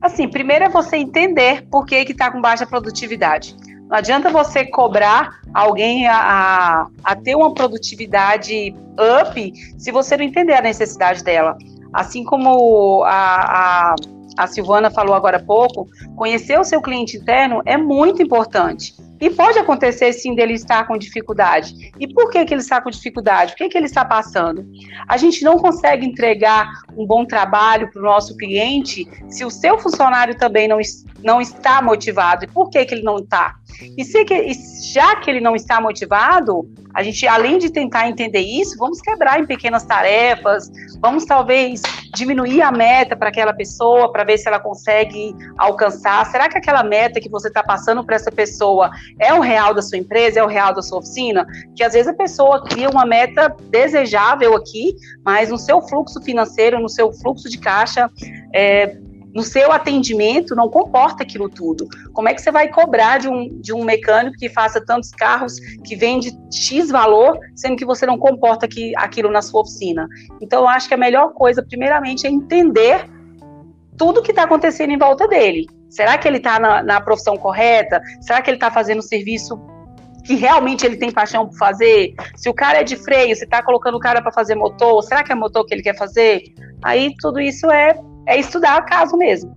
Assim, 0.00 0.26
primeiro 0.26 0.64
é 0.64 0.68
você 0.70 0.96
entender 0.96 1.66
por 1.70 1.84
que 1.84 1.96
está 1.96 2.30
com 2.30 2.40
baixa 2.40 2.66
produtividade. 2.66 3.54
Não 3.90 3.98
adianta 3.98 4.30
você 4.30 4.64
cobrar 4.64 5.40
alguém 5.52 6.06
a, 6.06 6.16
a, 6.16 6.86
a, 7.02 7.16
ter 7.16 7.34
uma 7.34 7.52
produtividade 7.52 8.72
up 9.18 9.52
se 9.76 9.90
você 9.90 10.16
não 10.16 10.24
entender 10.24 10.54
a 10.54 10.62
necessidade 10.62 11.24
dela. 11.24 11.58
Assim 11.92 12.22
como 12.22 13.02
a, 13.02 13.90
a, 13.90 13.94
a 14.38 14.46
Silvana 14.46 14.92
falou 14.92 15.12
agora 15.12 15.38
há 15.38 15.42
pouco, 15.42 15.88
conhecer 16.14 16.56
o 16.56 16.62
seu 16.62 16.80
cliente 16.80 17.16
interno 17.16 17.62
é 17.66 17.76
muito 17.76 18.22
importante. 18.22 18.94
E 19.20 19.28
pode 19.28 19.58
acontecer 19.58 20.12
sim 20.12 20.36
dele 20.36 20.54
estar 20.54 20.86
com 20.86 20.96
dificuldade. 20.96 21.92
E 21.98 22.06
por 22.06 22.30
que, 22.30 22.44
que 22.44 22.54
ele 22.54 22.62
está 22.62 22.80
com 22.80 22.88
dificuldade? 22.90 23.52
O 23.52 23.56
que, 23.56 23.68
que 23.68 23.76
ele 23.76 23.86
está 23.86 24.02
passando? 24.04 24.64
A 25.06 25.16
gente 25.16 25.44
não 25.44 25.58
consegue 25.58 26.06
entregar 26.06 26.84
um 26.96 27.04
bom 27.04 27.26
trabalho 27.26 27.90
para 27.90 28.00
o 28.00 28.04
nosso 28.04 28.36
cliente 28.36 29.06
se 29.28 29.44
o 29.44 29.50
seu 29.50 29.78
funcionário 29.78 30.38
também 30.38 30.66
não, 30.66 30.78
não 31.22 31.40
está 31.40 31.82
motivado. 31.82 32.44
E 32.44 32.48
por 32.48 32.70
que, 32.70 32.82
que 32.86 32.94
ele 32.94 33.02
não 33.02 33.18
está? 33.18 33.56
E, 33.96 34.04
se 34.04 34.24
que, 34.24 34.34
e 34.34 34.54
já 34.92 35.16
que 35.16 35.30
ele 35.30 35.40
não 35.40 35.54
está 35.54 35.80
motivado, 35.80 36.68
a 36.94 37.02
gente, 37.02 37.26
além 37.26 37.58
de 37.58 37.70
tentar 37.70 38.08
entender 38.08 38.40
isso, 38.40 38.76
vamos 38.76 39.00
quebrar 39.00 39.40
em 39.40 39.46
pequenas 39.46 39.84
tarefas, 39.84 40.70
vamos 41.00 41.24
talvez 41.24 41.82
diminuir 42.14 42.62
a 42.62 42.72
meta 42.72 43.16
para 43.16 43.28
aquela 43.28 43.52
pessoa, 43.52 44.10
para 44.10 44.24
ver 44.24 44.38
se 44.38 44.48
ela 44.48 44.58
consegue 44.58 45.34
alcançar. 45.56 46.26
Será 46.26 46.48
que 46.48 46.58
aquela 46.58 46.82
meta 46.82 47.20
que 47.20 47.28
você 47.28 47.48
está 47.48 47.62
passando 47.62 48.04
para 48.04 48.16
essa 48.16 48.30
pessoa 48.30 48.90
é 49.18 49.32
o 49.32 49.40
real 49.40 49.72
da 49.72 49.82
sua 49.82 49.98
empresa, 49.98 50.40
é 50.40 50.42
o 50.42 50.48
real 50.48 50.74
da 50.74 50.82
sua 50.82 50.98
oficina? 50.98 51.46
Que 51.76 51.84
às 51.84 51.92
vezes 51.92 52.08
a 52.08 52.14
pessoa 52.14 52.64
cria 52.64 52.90
uma 52.90 53.06
meta 53.06 53.54
desejável 53.70 54.56
aqui, 54.56 54.94
mas 55.24 55.50
no 55.50 55.58
seu 55.58 55.80
fluxo 55.82 56.20
financeiro, 56.22 56.80
no 56.80 56.88
seu 56.88 57.12
fluxo 57.12 57.48
de 57.48 57.58
caixa, 57.58 58.10
é, 58.52 58.96
no 59.34 59.42
seu 59.42 59.72
atendimento 59.72 60.54
não 60.54 60.68
comporta 60.68 61.22
aquilo 61.22 61.48
tudo. 61.48 61.88
Como 62.12 62.28
é 62.28 62.34
que 62.34 62.42
você 62.42 62.50
vai 62.50 62.68
cobrar 62.68 63.18
de 63.18 63.28
um, 63.28 63.60
de 63.60 63.72
um 63.72 63.84
mecânico 63.84 64.36
que 64.36 64.48
faça 64.48 64.84
tantos 64.84 65.10
carros, 65.10 65.58
que 65.84 65.94
vende 65.94 66.32
X 66.52 66.90
valor, 66.90 67.38
sendo 67.54 67.76
que 67.76 67.84
você 67.84 68.06
não 68.06 68.18
comporta 68.18 68.66
aqui, 68.66 68.92
aquilo 68.96 69.30
na 69.30 69.42
sua 69.42 69.60
oficina? 69.62 70.08
Então, 70.40 70.62
eu 70.62 70.68
acho 70.68 70.88
que 70.88 70.94
a 70.94 70.98
melhor 70.98 71.32
coisa, 71.32 71.62
primeiramente, 71.62 72.26
é 72.26 72.30
entender 72.30 73.08
tudo 73.96 74.22
que 74.22 74.32
está 74.32 74.44
acontecendo 74.44 74.90
em 74.90 74.98
volta 74.98 75.28
dele. 75.28 75.66
Será 75.88 76.16
que 76.16 76.26
ele 76.26 76.38
está 76.38 76.58
na, 76.58 76.82
na, 76.82 77.00
profissão 77.00 77.36
correta? 77.36 78.00
Será 78.20 78.40
que 78.40 78.48
ele 78.48 78.56
está 78.56 78.70
fazendo 78.70 79.00
o 79.00 79.02
serviço 79.02 79.60
que 80.24 80.34
realmente 80.34 80.86
ele 80.86 80.96
tem 80.96 81.10
paixão 81.10 81.46
por 81.48 81.56
fazer? 81.58 82.14
Se 82.36 82.48
o 82.48 82.54
cara 82.54 82.80
é 82.80 82.84
de 82.84 82.96
freio, 82.96 83.34
você 83.34 83.44
está 83.44 83.62
colocando 83.62 83.96
o 83.96 84.00
cara 84.00 84.22
para 84.22 84.32
fazer 84.32 84.54
motor, 84.54 85.02
será 85.02 85.22
que 85.22 85.32
é 85.32 85.34
motor 85.34 85.66
que 85.66 85.74
ele 85.74 85.82
quer 85.82 85.96
fazer? 85.96 86.42
Aí 86.82 87.12
tudo 87.20 87.40
isso 87.40 87.70
é 87.70 87.94
é 88.26 88.38
estudar 88.38 88.84
caso 88.84 89.16
mesmo. 89.16 89.56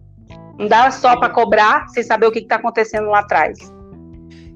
Não 0.57 0.68
dá 0.68 0.91
só 0.91 1.18
para 1.18 1.30
cobrar 1.30 1.88
sem 1.89 2.03
saber 2.03 2.28
o 2.28 2.32
que 2.32 2.39
está 2.39 2.55
acontecendo 2.55 3.07
lá 3.07 3.20
atrás. 3.20 3.57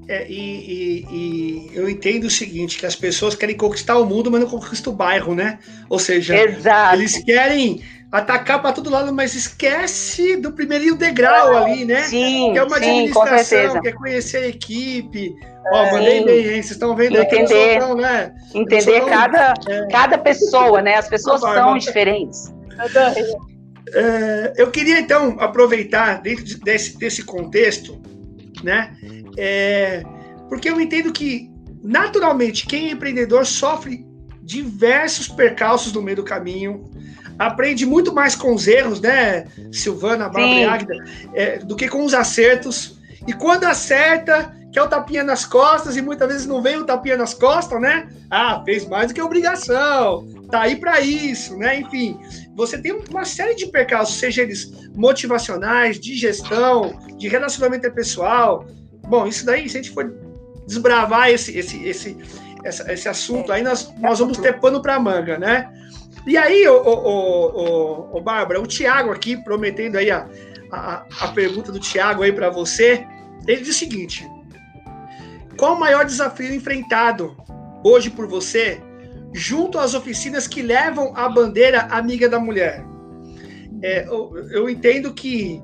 É, 0.08 0.26
e, 0.26 0.32
e, 0.32 1.06
e, 1.10 1.70
eu 1.74 1.88
entendo 1.88 2.24
o 2.24 2.30
seguinte, 2.30 2.78
que 2.78 2.86
as 2.86 2.96
pessoas 2.96 3.34
querem 3.34 3.54
conquistar 3.54 3.98
o 3.98 4.06
mundo, 4.06 4.30
mas 4.30 4.40
não 4.40 4.48
conquistam 4.48 4.92
o 4.92 4.96
bairro, 4.96 5.34
né? 5.34 5.58
Ou 5.88 5.98
seja, 5.98 6.34
Exato. 6.34 6.94
eles 6.94 7.22
querem 7.22 7.82
atacar 8.10 8.62
para 8.62 8.72
todo 8.72 8.88
lado, 8.88 9.12
mas 9.12 9.34
esquece 9.34 10.36
do 10.36 10.52
primeirinho 10.52 10.96
degrau 10.96 11.54
ali, 11.54 11.84
né? 11.84 12.04
Sim, 12.04 12.52
que 12.52 12.58
é 12.58 12.62
uma 12.62 12.78
sim, 12.78 12.88
administração, 12.88 13.82
quer 13.82 13.92
conhecer 13.92 14.38
a 14.38 14.48
equipe. 14.48 15.34
Ó, 15.70 15.82
é, 15.82 15.92
mandei 15.92 16.24
bem, 16.24 16.38
hein? 16.38 16.62
Vocês 16.62 16.70
estão 16.70 16.96
vendo 16.96 17.18
entender, 17.18 17.82
aí 17.82 17.88
que 17.88 17.94
né? 18.00 18.34
Entender 18.54 19.04
cada, 19.04 19.52
é. 19.68 19.86
cada 19.90 20.16
pessoa, 20.16 20.80
né? 20.80 20.94
As 20.96 21.08
pessoas 21.08 21.42
são 21.42 21.76
diferentes. 21.76 22.50
É, 22.78 23.57
eu 24.56 24.70
queria 24.70 24.98
então 24.98 25.36
aproveitar 25.38 26.20
dentro 26.20 26.58
desse, 26.60 26.98
desse 26.98 27.22
contexto, 27.22 28.00
né? 28.62 28.96
É, 29.36 30.02
porque 30.48 30.68
eu 30.68 30.80
entendo 30.80 31.12
que 31.12 31.50
naturalmente 31.82 32.66
quem 32.66 32.88
é 32.88 32.92
empreendedor 32.92 33.46
sofre 33.46 34.06
diversos 34.42 35.28
percalços 35.28 35.92
no 35.92 36.02
meio 36.02 36.16
do 36.16 36.24
caminho, 36.24 36.90
aprende 37.38 37.86
muito 37.86 38.12
mais 38.14 38.34
com 38.34 38.54
os 38.54 38.66
erros, 38.66 39.00
né, 39.00 39.46
Silvana, 39.70 40.24
Bárbara 40.28 40.60
e 40.60 40.64
Águida, 40.64 40.94
é, 41.34 41.58
do 41.58 41.76
que 41.76 41.88
com 41.88 42.04
os 42.04 42.14
acertos. 42.14 42.98
E 43.26 43.32
quando 43.32 43.64
acerta, 43.64 44.56
quer 44.72 44.82
o 44.82 44.88
tapinha 44.88 45.24
nas 45.24 45.44
costas 45.44 45.96
e 45.96 46.02
muitas 46.02 46.28
vezes 46.28 46.46
não 46.46 46.60
vem 46.62 46.76
o 46.76 46.84
tapinha 46.84 47.16
nas 47.16 47.34
costas, 47.34 47.80
né? 47.80 48.08
Ah, 48.30 48.62
fez 48.64 48.86
mais 48.86 49.08
do 49.08 49.14
que 49.14 49.22
obrigação, 49.22 50.26
tá 50.50 50.62
aí 50.62 50.76
para 50.76 51.00
isso, 51.00 51.56
né? 51.56 51.80
Enfim, 51.80 52.18
você 52.54 52.78
tem 52.78 52.92
uma 53.10 53.24
série 53.24 53.54
de 53.54 53.66
percalços, 53.66 54.16
seja 54.16 54.42
eles 54.42 54.70
motivacionais, 54.94 55.98
de 55.98 56.14
gestão, 56.14 56.98
de 57.16 57.28
relacionamento 57.28 57.90
pessoal. 57.92 58.66
Bom, 59.08 59.26
isso 59.26 59.46
daí, 59.46 59.68
se 59.68 59.78
a 59.78 59.82
gente 59.82 59.94
for 59.94 60.12
desbravar 60.66 61.30
esse, 61.30 61.56
esse, 61.56 61.82
esse, 61.84 62.16
esse, 62.64 62.92
esse 62.92 63.08
assunto 63.08 63.50
aí, 63.50 63.62
nós, 63.62 63.92
nós 63.98 64.18
vamos 64.18 64.36
ter 64.38 64.60
pano 64.60 64.82
para 64.82 65.00
manga, 65.00 65.38
né? 65.38 65.72
E 66.26 66.36
aí, 66.36 66.68
o, 66.68 66.76
o, 66.76 68.12
o, 68.12 68.18
o, 68.18 68.20
Bárbara, 68.20 68.60
o 68.60 68.66
Tiago 68.66 69.10
aqui, 69.10 69.36
prometendo 69.42 69.96
aí 69.96 70.10
a, 70.10 70.28
a, 70.70 71.06
a 71.20 71.28
pergunta 71.28 71.72
do 71.72 71.80
Tiago 71.80 72.22
aí 72.22 72.32
para 72.32 72.50
você, 72.50 73.06
ele 73.46 73.62
diz 73.62 73.76
o 73.76 73.78
seguinte: 73.78 74.28
qual 75.58 75.74
o 75.74 75.80
maior 75.80 76.04
desafio 76.04 76.54
enfrentado 76.54 77.36
hoje 77.84 78.08
por 78.08 78.28
você 78.28 78.80
junto 79.34 79.78
às 79.78 79.92
oficinas 79.92 80.46
que 80.46 80.62
levam 80.62 81.12
a 81.16 81.28
bandeira 81.28 81.82
amiga 81.90 82.28
da 82.28 82.38
mulher? 82.38 82.84
É, 83.82 84.06
eu, 84.06 84.32
eu, 84.50 84.70
entendo 84.70 85.12
que 85.12 85.60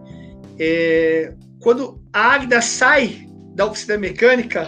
é, 0.59 1.32
quando 1.61 2.03
a 2.12 2.34
Águida 2.34 2.61
sai 2.61 3.26
da 3.55 3.66
oficina 3.66 3.97
mecânica, 3.97 4.66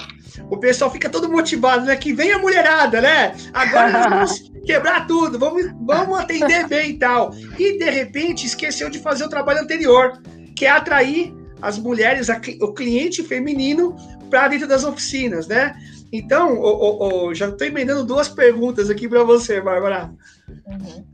o 0.49 0.59
pessoal 0.59 0.91
fica 0.91 1.09
todo 1.09 1.31
motivado, 1.31 1.87
né? 1.87 1.97
Que 1.97 2.13
vem 2.13 2.33
a 2.33 2.39
mulherada, 2.39 3.01
né? 3.01 3.35
Agora 3.53 3.91
nós 3.91 4.07
vamos 4.07 4.53
quebrar 4.65 5.07
tudo, 5.07 5.39
vamos, 5.39 5.65
vamos 5.81 6.19
atender 6.19 6.67
bem 6.69 6.91
e 6.91 6.99
tal. 6.99 7.33
E 7.59 7.79
de 7.79 7.91
repente 7.91 8.47
esqueceu 8.47 8.89
de 8.89 9.01
fazer 9.01 9.25
o 9.25 9.29
trabalho 9.29 9.61
anterior, 9.61 10.21
que 10.55 10.67
é 10.67 10.71
atrair 10.71 11.35
as 11.61 11.79
mulheres, 11.79 12.29
o 12.61 12.73
cliente 12.73 13.23
feminino 13.23 13.97
para 14.27 14.49
dentro 14.49 14.69
das 14.69 14.85
oficinas, 14.85 15.47
né? 15.47 15.77
Então, 16.13 16.55
o, 16.59 17.29
o, 17.29 17.35
já 17.35 17.49
estou 17.49 17.67
emendando 17.67 18.05
duas 18.05 18.29
perguntas 18.29 18.89
aqui 18.91 19.09
para 19.09 19.25
você, 19.25 19.61
Bárbara. 19.61 20.11
Uhum. 20.67 21.05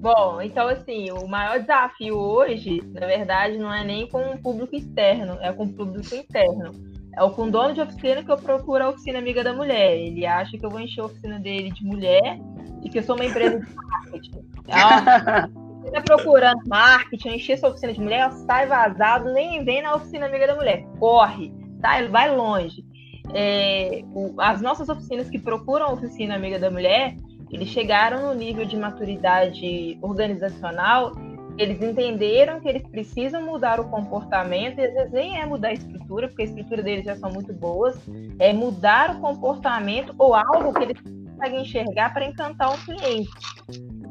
Bom, 0.00 0.40
então 0.40 0.66
assim, 0.66 1.10
o 1.10 1.28
maior 1.28 1.60
desafio 1.60 2.16
hoje, 2.16 2.82
na 2.92 3.06
verdade, 3.06 3.58
não 3.58 3.72
é 3.72 3.84
nem 3.84 4.08
com 4.08 4.32
o 4.32 4.42
público 4.42 4.74
externo, 4.74 5.38
é 5.42 5.52
com 5.52 5.64
o 5.64 5.72
público 5.72 6.14
interno. 6.14 6.72
É 7.14 7.22
o 7.22 7.30
com 7.30 7.42
o 7.42 7.50
dono 7.50 7.74
de 7.74 7.82
oficina 7.82 8.22
que 8.22 8.30
eu 8.30 8.38
procuro 8.38 8.84
a 8.84 8.88
oficina 8.90 9.18
amiga 9.18 9.44
da 9.44 9.52
mulher. 9.52 9.96
Ele 9.98 10.24
acha 10.24 10.56
que 10.56 10.64
eu 10.64 10.70
vou 10.70 10.80
encher 10.80 11.02
a 11.02 11.06
oficina 11.06 11.38
dele 11.38 11.70
de 11.70 11.84
mulher 11.84 12.38
e 12.82 12.88
que 12.88 12.98
eu 12.98 13.02
sou 13.02 13.14
uma 13.14 13.26
empresa 13.26 13.60
de 13.60 13.66
marketing. 13.74 14.40
Você 15.80 15.88
está 15.88 16.00
procurando 16.02 16.60
marketing, 16.66 17.30
encher 17.30 17.58
sua 17.58 17.70
oficina 17.70 17.92
de 17.92 18.00
mulher, 18.00 18.30
sai 18.46 18.66
vazado, 18.66 19.32
nem 19.32 19.64
vem 19.64 19.82
na 19.82 19.94
oficina 19.94 20.26
amiga 20.26 20.46
da 20.46 20.54
mulher. 20.54 20.86
Corre 20.98 21.52
tá? 21.80 21.98
Ele 21.98 22.08
vai 22.08 22.34
longe. 22.34 22.84
É, 23.32 24.02
o, 24.14 24.34
as 24.38 24.60
nossas 24.60 24.88
oficinas 24.88 25.28
que 25.28 25.38
procuram 25.38 25.86
a 25.86 25.92
oficina 25.92 26.34
amiga 26.34 26.58
da 26.58 26.70
mulher, 26.70 27.16
eles 27.50 27.68
chegaram 27.68 28.28
no 28.28 28.34
nível 28.34 28.64
de 28.64 28.76
maturidade 28.76 29.98
organizacional, 30.02 31.12
eles 31.58 31.82
entenderam 31.82 32.60
que 32.60 32.68
eles 32.68 32.86
precisam 32.88 33.42
mudar 33.42 33.80
o 33.80 33.90
comportamento, 33.90 34.78
e 34.78 34.84
às 34.84 34.94
vezes 34.94 35.12
nem 35.12 35.38
é 35.38 35.44
mudar 35.44 35.68
a 35.68 35.72
estrutura, 35.72 36.28
porque 36.28 36.42
a 36.42 36.46
estrutura 36.46 36.82
deles 36.82 37.04
já 37.04 37.16
são 37.16 37.30
muito 37.30 37.52
boas, 37.52 38.00
é 38.38 38.52
mudar 38.52 39.16
o 39.16 39.20
comportamento 39.20 40.14
ou 40.18 40.34
algo 40.34 40.72
que 40.72 40.84
eles 40.84 41.00
conseguem 41.00 41.62
enxergar 41.62 42.14
para 42.14 42.24
encantar 42.24 42.72
o 42.72 42.78
cliente. 42.78 43.30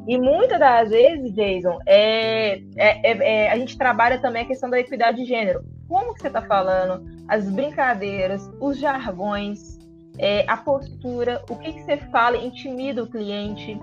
E 0.06 0.18
muitas 0.18 0.58
das 0.58 0.90
vezes, 0.90 1.32
Jason, 1.34 1.78
é, 1.86 2.58
é, 2.76 3.10
é, 3.10 3.44
é, 3.46 3.50
a 3.50 3.56
gente 3.56 3.76
trabalha 3.76 4.18
também 4.18 4.42
a 4.42 4.46
questão 4.46 4.70
da 4.70 4.78
equidade 4.78 5.18
de 5.18 5.24
gênero. 5.24 5.62
Como 5.90 6.14
que 6.14 6.20
você 6.20 6.28
está 6.28 6.40
falando? 6.42 7.04
As 7.26 7.50
brincadeiras, 7.50 8.48
os 8.60 8.78
jargões, 8.78 9.76
é, 10.16 10.44
a 10.46 10.56
postura, 10.56 11.42
o 11.50 11.56
que, 11.56 11.72
que 11.72 11.82
você 11.82 11.96
fala 11.96 12.36
intimida 12.36 13.02
o 13.02 13.10
cliente. 13.10 13.76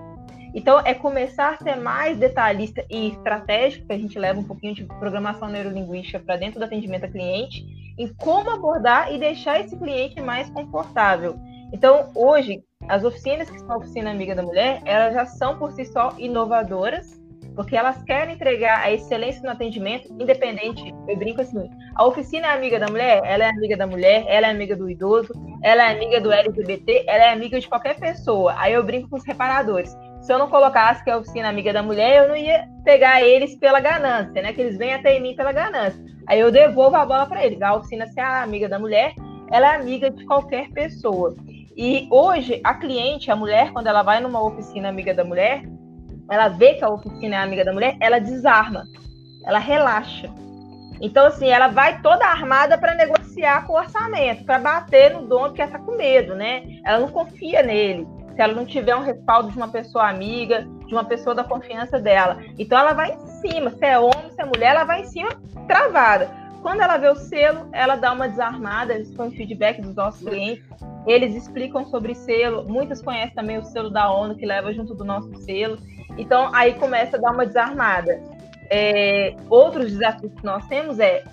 Então, 0.54 0.80
é 0.86 0.94
começar 0.94 1.52
a 1.52 1.56
ser 1.58 1.76
mais 1.76 2.16
detalhista 2.16 2.82
e 2.88 3.08
estratégico, 3.08 3.86
que 3.86 3.92
a 3.92 3.98
gente 3.98 4.18
leva 4.18 4.40
um 4.40 4.44
pouquinho 4.44 4.74
de 4.74 4.84
programação 4.86 5.50
neurolinguística 5.50 6.18
para 6.18 6.36
dentro 6.36 6.58
do 6.58 6.64
atendimento 6.64 7.04
a 7.04 7.08
cliente, 7.08 7.66
em 7.98 8.08
como 8.14 8.48
abordar 8.48 9.12
e 9.12 9.18
deixar 9.18 9.60
esse 9.60 9.76
cliente 9.76 10.18
mais 10.22 10.48
confortável. 10.48 11.38
Então, 11.74 12.10
hoje, 12.14 12.64
as 12.88 13.04
oficinas 13.04 13.50
que 13.50 13.58
são 13.58 13.72
a 13.72 13.76
oficina 13.76 14.10
amiga 14.10 14.34
da 14.34 14.42
mulher, 14.42 14.80
elas 14.86 15.12
já 15.12 15.26
são 15.26 15.58
por 15.58 15.72
si 15.72 15.84
só 15.84 16.14
inovadoras, 16.16 17.20
porque 17.58 17.76
elas 17.76 18.00
querem 18.04 18.36
entregar 18.36 18.82
a 18.82 18.92
excelência 18.92 19.42
no 19.42 19.50
atendimento, 19.50 20.06
independente. 20.12 20.94
Eu 21.08 21.16
brinco 21.16 21.40
assim: 21.40 21.68
a 21.96 22.06
oficina 22.06 22.46
é 22.46 22.50
amiga 22.52 22.78
da 22.78 22.86
mulher, 22.86 23.20
ela 23.24 23.46
é 23.46 23.50
amiga 23.50 23.76
da 23.76 23.84
mulher, 23.84 24.24
ela 24.28 24.46
é 24.46 24.50
amiga 24.50 24.76
do 24.76 24.88
idoso, 24.88 25.32
ela 25.60 25.90
é 25.90 25.92
amiga 25.92 26.20
do 26.20 26.30
LGBT, 26.30 27.04
ela 27.08 27.24
é 27.24 27.32
amiga 27.32 27.58
de 27.58 27.68
qualquer 27.68 27.98
pessoa. 27.98 28.54
Aí 28.56 28.74
eu 28.74 28.84
brinco 28.84 29.08
com 29.10 29.16
os 29.16 29.24
reparadores. 29.24 29.90
Se 30.20 30.32
eu 30.32 30.38
não 30.38 30.48
colocasse 30.48 31.02
que 31.02 31.10
é 31.10 31.14
a 31.14 31.18
oficina 31.18 31.48
amiga 31.48 31.72
da 31.72 31.82
mulher, 31.82 32.22
eu 32.22 32.28
não 32.28 32.36
ia 32.36 32.64
pegar 32.84 33.22
eles 33.22 33.56
pela 33.56 33.80
ganância, 33.80 34.40
né? 34.40 34.52
Que 34.52 34.60
eles 34.60 34.78
vêm 34.78 34.94
até 34.94 35.18
mim 35.18 35.34
pela 35.34 35.50
ganância. 35.50 36.00
Aí 36.28 36.38
eu 36.38 36.52
devolvo 36.52 36.94
a 36.94 37.04
bola 37.04 37.26
para 37.26 37.44
eles. 37.44 37.60
A 37.60 37.74
oficina, 37.74 38.06
se 38.06 38.20
é 38.20 38.22
a 38.22 38.44
amiga 38.44 38.68
da 38.68 38.78
mulher, 38.78 39.14
ela 39.50 39.72
é 39.72 39.74
amiga 39.74 40.12
de 40.12 40.24
qualquer 40.26 40.70
pessoa. 40.70 41.34
E 41.76 42.06
hoje, 42.08 42.60
a 42.62 42.74
cliente, 42.74 43.32
a 43.32 43.36
mulher, 43.36 43.72
quando 43.72 43.88
ela 43.88 44.04
vai 44.04 44.20
numa 44.20 44.40
oficina 44.40 44.88
amiga 44.88 45.12
da 45.12 45.24
mulher, 45.24 45.64
ela 46.30 46.48
vê 46.48 46.74
que 46.74 46.84
a 46.84 46.90
oficina 46.90 47.36
é 47.36 47.38
amiga 47.38 47.64
da 47.64 47.72
mulher, 47.72 47.96
ela 48.00 48.18
desarma, 48.18 48.84
ela 49.44 49.58
relaxa. 49.58 50.28
Então, 51.00 51.26
assim, 51.26 51.48
ela 51.48 51.68
vai 51.68 52.00
toda 52.02 52.26
armada 52.26 52.76
para 52.76 52.94
negociar 52.94 53.66
com 53.66 53.72
o 53.72 53.76
orçamento, 53.76 54.44
para 54.44 54.58
bater 54.58 55.12
no 55.12 55.22
dono, 55.22 55.48
porque 55.48 55.62
ela 55.62 55.70
está 55.70 55.78
com 55.78 55.96
medo, 55.96 56.34
né? 56.34 56.62
Ela 56.84 56.98
não 56.98 57.08
confia 57.08 57.62
nele. 57.62 58.06
Se 58.34 58.42
ela 58.42 58.52
não 58.52 58.66
tiver 58.66 58.94
um 58.96 59.02
respaldo 59.02 59.50
de 59.50 59.56
uma 59.56 59.68
pessoa 59.68 60.08
amiga, 60.08 60.66
de 60.86 60.94
uma 60.94 61.04
pessoa 61.04 61.34
da 61.34 61.44
confiança 61.44 62.00
dela. 62.00 62.38
Então, 62.58 62.78
ela 62.78 62.92
vai 62.92 63.12
em 63.12 63.26
cima. 63.40 63.70
Se 63.70 63.84
é 63.84 63.98
homem, 63.98 64.30
se 64.30 64.40
é 64.40 64.44
mulher, 64.44 64.74
ela 64.74 64.84
vai 64.84 65.02
em 65.02 65.06
cima, 65.06 65.30
travada. 65.68 66.28
Quando 66.62 66.80
ela 66.80 66.96
vê 66.96 67.08
o 67.08 67.16
selo, 67.16 67.68
ela 67.72 67.96
dá 67.96 68.12
uma 68.12 68.28
desarmada. 68.28 68.94
Esse 68.94 69.14
foi 69.14 69.28
um 69.28 69.30
feedback 69.30 69.80
dos 69.80 69.94
nossos 69.94 70.26
clientes. 70.26 70.64
Eles 71.06 71.34
explicam 71.34 71.86
sobre 71.86 72.14
selo. 72.14 72.64
Muitas 72.68 73.00
conhecem 73.00 73.34
também 73.34 73.58
o 73.58 73.64
selo 73.64 73.90
da 73.90 74.10
ONU, 74.10 74.36
que 74.36 74.44
leva 74.44 74.72
junto 74.72 74.94
do 74.94 75.04
nosso 75.04 75.34
selo. 75.44 75.78
Então, 76.16 76.50
aí 76.54 76.74
começa 76.74 77.16
a 77.16 77.20
dar 77.20 77.30
uma 77.32 77.46
desarmada. 77.46 78.20
É, 78.70 79.34
outros 79.48 79.92
desafios 79.92 80.32
que 80.34 80.44
nós 80.44 80.66
temos 80.66 80.98
é 80.98 81.24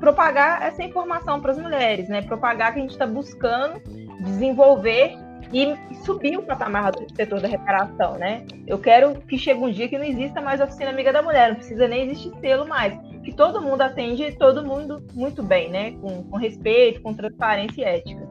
propagar 0.00 0.62
essa 0.62 0.82
informação 0.82 1.40
para 1.40 1.52
as 1.52 1.58
mulheres, 1.58 2.08
né? 2.08 2.22
Propagar 2.22 2.72
que 2.72 2.80
a 2.80 2.82
gente 2.82 2.92
está 2.92 3.06
buscando 3.06 3.80
desenvolver 4.20 5.16
e 5.52 5.76
subir 6.04 6.36
o 6.36 6.42
patamar 6.42 6.92
do 6.92 7.06
setor 7.14 7.40
da 7.40 7.48
reparação, 7.48 8.14
né? 8.14 8.44
Eu 8.66 8.78
quero 8.78 9.14
que 9.22 9.38
chegue 9.38 9.60
um 9.60 9.70
dia 9.70 9.88
que 9.88 9.98
não 9.98 10.04
exista 10.04 10.40
mais 10.40 10.60
oficina 10.60 10.90
amiga 10.90 11.12
da 11.12 11.22
mulher, 11.22 11.50
não 11.50 11.56
precisa 11.56 11.86
nem 11.86 12.04
existir 12.04 12.32
selo 12.40 12.66
mais. 12.66 12.94
Que 13.22 13.32
todo 13.32 13.60
mundo 13.60 13.82
atende 13.82 14.32
todo 14.38 14.64
mundo 14.64 15.02
muito 15.14 15.42
bem, 15.42 15.70
né? 15.70 15.92
Com, 16.00 16.24
com 16.24 16.36
respeito, 16.36 17.00
com 17.02 17.14
transparência 17.14 17.82
e 17.82 17.84
ética. 17.84 18.28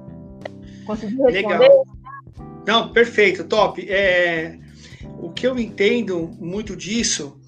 Conseguiu 0.85 1.25
responder? 1.25 1.59
Legal. 1.59 1.85
Não, 2.65 2.91
perfeito, 2.91 3.43
top. 3.43 3.85
É, 3.89 4.57
o 5.19 5.29
que 5.29 5.45
eu 5.47 5.57
entendo 5.57 6.29
muito 6.39 6.75
disso 6.75 7.39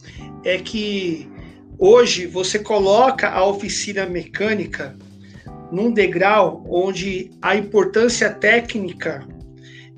é 0.44 0.58
que 0.58 1.30
hoje 1.78 2.26
você 2.26 2.60
coloca 2.60 3.30
a 3.30 3.46
oficina 3.46 4.06
mecânica 4.06 4.96
num 5.72 5.92
degrau 5.92 6.66
onde 6.70 7.32
a 7.42 7.56
importância 7.56 8.30
técnica 8.30 9.26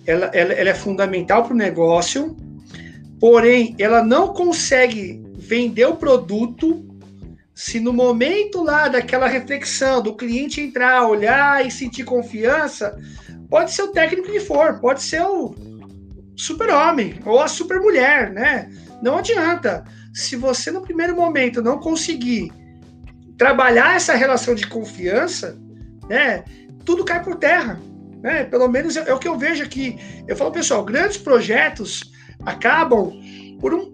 ela, 0.06 0.28
ela, 0.34 0.54
ela 0.54 0.70
é 0.70 0.74
fundamental 0.74 1.44
para 1.44 1.54
o 1.54 1.58
negócio, 1.58 2.36
porém 3.20 3.76
ela 3.80 4.04
não 4.04 4.34
consegue 4.34 5.22
vender 5.36 5.86
o 5.86 5.96
produto 5.96 6.86
se 7.56 7.80
no 7.80 7.94
momento 7.94 8.64
lá 8.64 8.88
daquela 8.88 9.28
reflexão 9.28 10.02
do 10.02 10.16
cliente 10.16 10.60
entrar, 10.60 11.08
olhar 11.08 11.66
e 11.66 11.70
sentir 11.70 12.04
confiança, 12.04 12.98
pode 13.50 13.72
ser 13.72 13.84
o 13.84 13.92
técnico 13.92 14.32
que 14.32 14.40
for, 14.40 14.80
pode 14.80 15.04
ser 15.04 15.22
o 15.22 15.54
super-homem 16.36 17.20
ou 17.26 17.40
a 17.40 17.48
super-mulher, 17.48 18.32
né? 18.32 18.70
Não 19.02 19.18
adianta. 19.18 19.84
Se 20.14 20.36
você 20.36 20.72
no 20.72 20.82
primeiro 20.82 21.16
momento 21.16 21.62
não 21.62 21.80
conseguir 21.80 22.52
trabalhar 23.38 23.96
essa 23.96 24.14
relação 24.14 24.56
de 24.56 24.68
confiança, 24.68 25.58
né, 26.08 26.44
tudo 26.86 27.04
cai 27.04 27.24
por 27.24 27.36
terra. 27.36 27.80
Né? 28.22 28.46
Pelo 28.46 28.68
menos 28.68 28.96
é, 28.96 29.10
é 29.10 29.14
o 29.14 29.20
que 29.20 29.28
eu 29.28 29.38
vejo 29.38 29.64
aqui. 29.64 29.98
Eu 30.28 30.36
falo, 30.36 30.52
pessoal, 30.52 30.84
grandes 30.84 31.18
projetos 31.18 32.12
acabam 32.46 33.12
por, 33.60 33.74
um, 33.74 33.92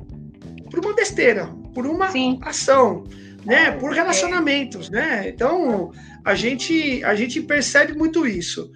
por 0.70 0.80
uma 0.80 0.94
besteira, 0.94 1.48
por 1.74 1.88
uma 1.88 2.12
Sim. 2.12 2.40
ação, 2.44 3.06
né? 3.50 3.72
Por 3.72 3.92
relacionamentos, 3.92 4.92
né? 4.92 5.28
Então 5.28 5.92
a 6.24 6.36
gente 6.36 7.04
a 7.04 7.16
gente 7.16 7.42
percebe 7.42 7.98
muito 7.98 8.28
isso. 8.28 8.72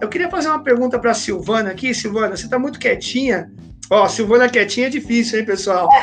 Eu 0.00 0.08
queria 0.08 0.30
fazer 0.30 0.48
uma 0.48 0.64
pergunta 0.64 0.98
para 0.98 1.12
Silvana 1.12 1.70
aqui, 1.70 1.92
Silvana. 1.92 2.34
Você 2.34 2.46
está 2.46 2.58
muito 2.58 2.78
quietinha. 2.78 3.52
Ó, 3.90 4.08
Silvana 4.08 4.48
quietinha 4.48 4.86
é 4.86 4.90
difícil, 4.90 5.38
hein, 5.38 5.44
pessoal? 5.44 5.90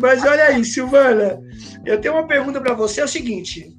Mas 0.00 0.24
olha 0.24 0.44
aí, 0.44 0.64
Silvana, 0.64 1.40
eu 1.84 2.00
tenho 2.00 2.14
uma 2.14 2.26
pergunta 2.26 2.60
para 2.60 2.72
você. 2.72 3.00
É 3.00 3.04
o 3.04 3.08
seguinte: 3.08 3.76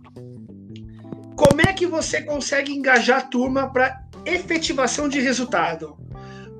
como 1.37 1.61
é 1.61 1.71
que 1.71 1.87
você 1.87 2.23
consegue 2.23 2.73
engajar 2.73 3.19
a 3.19 3.21
turma 3.21 3.71
para 3.71 4.01
efetivação 4.25 5.07
de 5.07 5.21
resultado? 5.21 5.95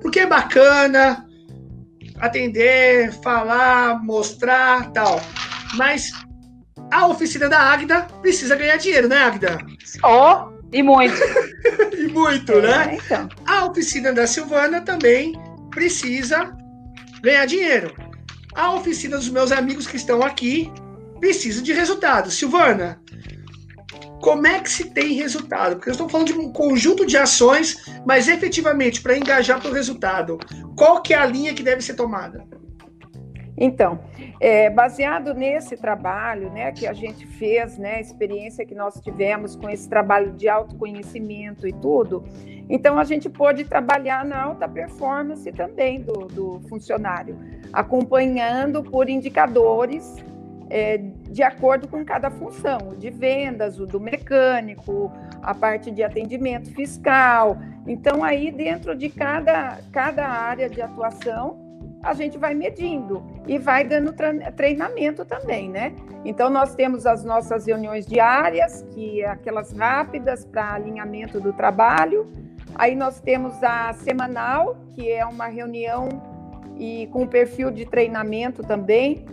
Porque 0.00 0.20
é 0.20 0.26
bacana 0.26 1.26
atender, 2.18 3.12
falar, 3.20 4.02
mostrar, 4.02 4.90
tal. 4.92 5.20
Mas 5.74 6.12
a 6.90 7.06
oficina 7.06 7.48
da 7.48 7.58
Águida 7.58 8.02
precisa 8.20 8.56
ganhar 8.56 8.76
dinheiro, 8.76 9.08
né, 9.08 9.18
Águida? 9.18 9.58
Oh, 10.04 10.52
e 10.72 10.82
muito. 10.82 11.16
e 11.96 12.08
muito, 12.08 12.60
né? 12.60 12.92
É, 12.92 12.94
então. 12.94 13.28
A 13.46 13.66
oficina 13.66 14.12
da 14.12 14.26
Silvana 14.26 14.80
também 14.80 15.32
precisa 15.70 16.54
ganhar 17.22 17.46
dinheiro. 17.46 17.94
A 18.54 18.74
oficina 18.74 19.16
dos 19.16 19.28
meus 19.28 19.52
amigos 19.52 19.86
que 19.86 19.96
estão 19.96 20.22
aqui 20.22 20.70
precisa 21.18 21.62
de 21.62 21.72
resultado. 21.72 22.30
Silvana, 22.30 23.00
como 24.20 24.46
é 24.46 24.60
que 24.60 24.70
se 24.70 24.90
tem 24.90 25.14
resultado? 25.14 25.76
Porque 25.76 25.88
eu 25.88 25.92
estou 25.92 26.08
falando 26.08 26.28
de 26.28 26.34
um 26.34 26.52
conjunto 26.52 27.06
de 27.06 27.16
ações, 27.16 27.76
mas 28.06 28.28
efetivamente, 28.28 29.00
para 29.00 29.16
engajar 29.16 29.60
para 29.60 29.70
o 29.70 29.74
resultado, 29.74 30.38
qual 30.76 31.02
que 31.02 31.14
é 31.14 31.18
a 31.18 31.26
linha 31.26 31.54
que 31.54 31.62
deve 31.62 31.82
ser 31.82 31.94
tomada? 31.94 32.44
Então, 33.64 34.00
é, 34.40 34.68
baseado 34.68 35.32
nesse 35.34 35.76
trabalho 35.76 36.50
né, 36.50 36.72
que 36.72 36.84
a 36.84 36.92
gente 36.92 37.24
fez, 37.24 37.78
né, 37.78 37.94
a 37.94 38.00
experiência 38.00 38.66
que 38.66 38.74
nós 38.74 39.00
tivemos 39.00 39.54
com 39.54 39.70
esse 39.70 39.88
trabalho 39.88 40.32
de 40.32 40.48
autoconhecimento 40.48 41.64
e 41.68 41.72
tudo, 41.72 42.24
então 42.68 42.98
a 42.98 43.04
gente 43.04 43.30
pôde 43.30 43.62
trabalhar 43.62 44.24
na 44.24 44.42
alta 44.42 44.68
performance 44.68 45.52
também 45.52 46.00
do, 46.00 46.26
do 46.26 46.60
funcionário, 46.68 47.38
acompanhando 47.72 48.82
por 48.82 49.08
indicadores 49.08 50.16
é, 50.68 50.98
de 51.30 51.44
acordo 51.44 51.86
com 51.86 52.04
cada 52.04 52.32
função, 52.32 52.96
de 52.98 53.10
vendas, 53.10 53.78
o 53.78 53.86
do 53.86 54.00
mecânico, 54.00 55.12
a 55.40 55.54
parte 55.54 55.88
de 55.88 56.02
atendimento 56.02 56.68
fiscal. 56.74 57.58
Então, 57.86 58.24
aí 58.24 58.50
dentro 58.50 58.96
de 58.96 59.08
cada, 59.08 59.78
cada 59.92 60.26
área 60.26 60.68
de 60.68 60.82
atuação, 60.82 61.71
a 62.02 62.14
gente 62.14 62.36
vai 62.36 62.52
medindo 62.52 63.22
e 63.46 63.58
vai 63.58 63.84
dando 63.84 64.12
treinamento 64.56 65.24
também, 65.24 65.68
né? 65.68 65.94
Então, 66.24 66.50
nós 66.50 66.74
temos 66.74 67.06
as 67.06 67.24
nossas 67.24 67.66
reuniões 67.66 68.06
diárias, 68.06 68.82
que 68.90 69.22
é 69.22 69.28
aquelas 69.28 69.72
rápidas 69.72 70.44
para 70.44 70.72
alinhamento 70.72 71.40
do 71.40 71.52
trabalho. 71.52 72.30
Aí 72.74 72.96
nós 72.96 73.20
temos 73.20 73.62
a 73.62 73.92
semanal, 73.92 74.76
que 74.94 75.10
é 75.10 75.24
uma 75.24 75.46
reunião 75.46 76.08
e 76.78 77.06
com 77.12 77.26
perfil 77.26 77.70
de 77.70 77.86
treinamento 77.86 78.62
também, 78.62 79.24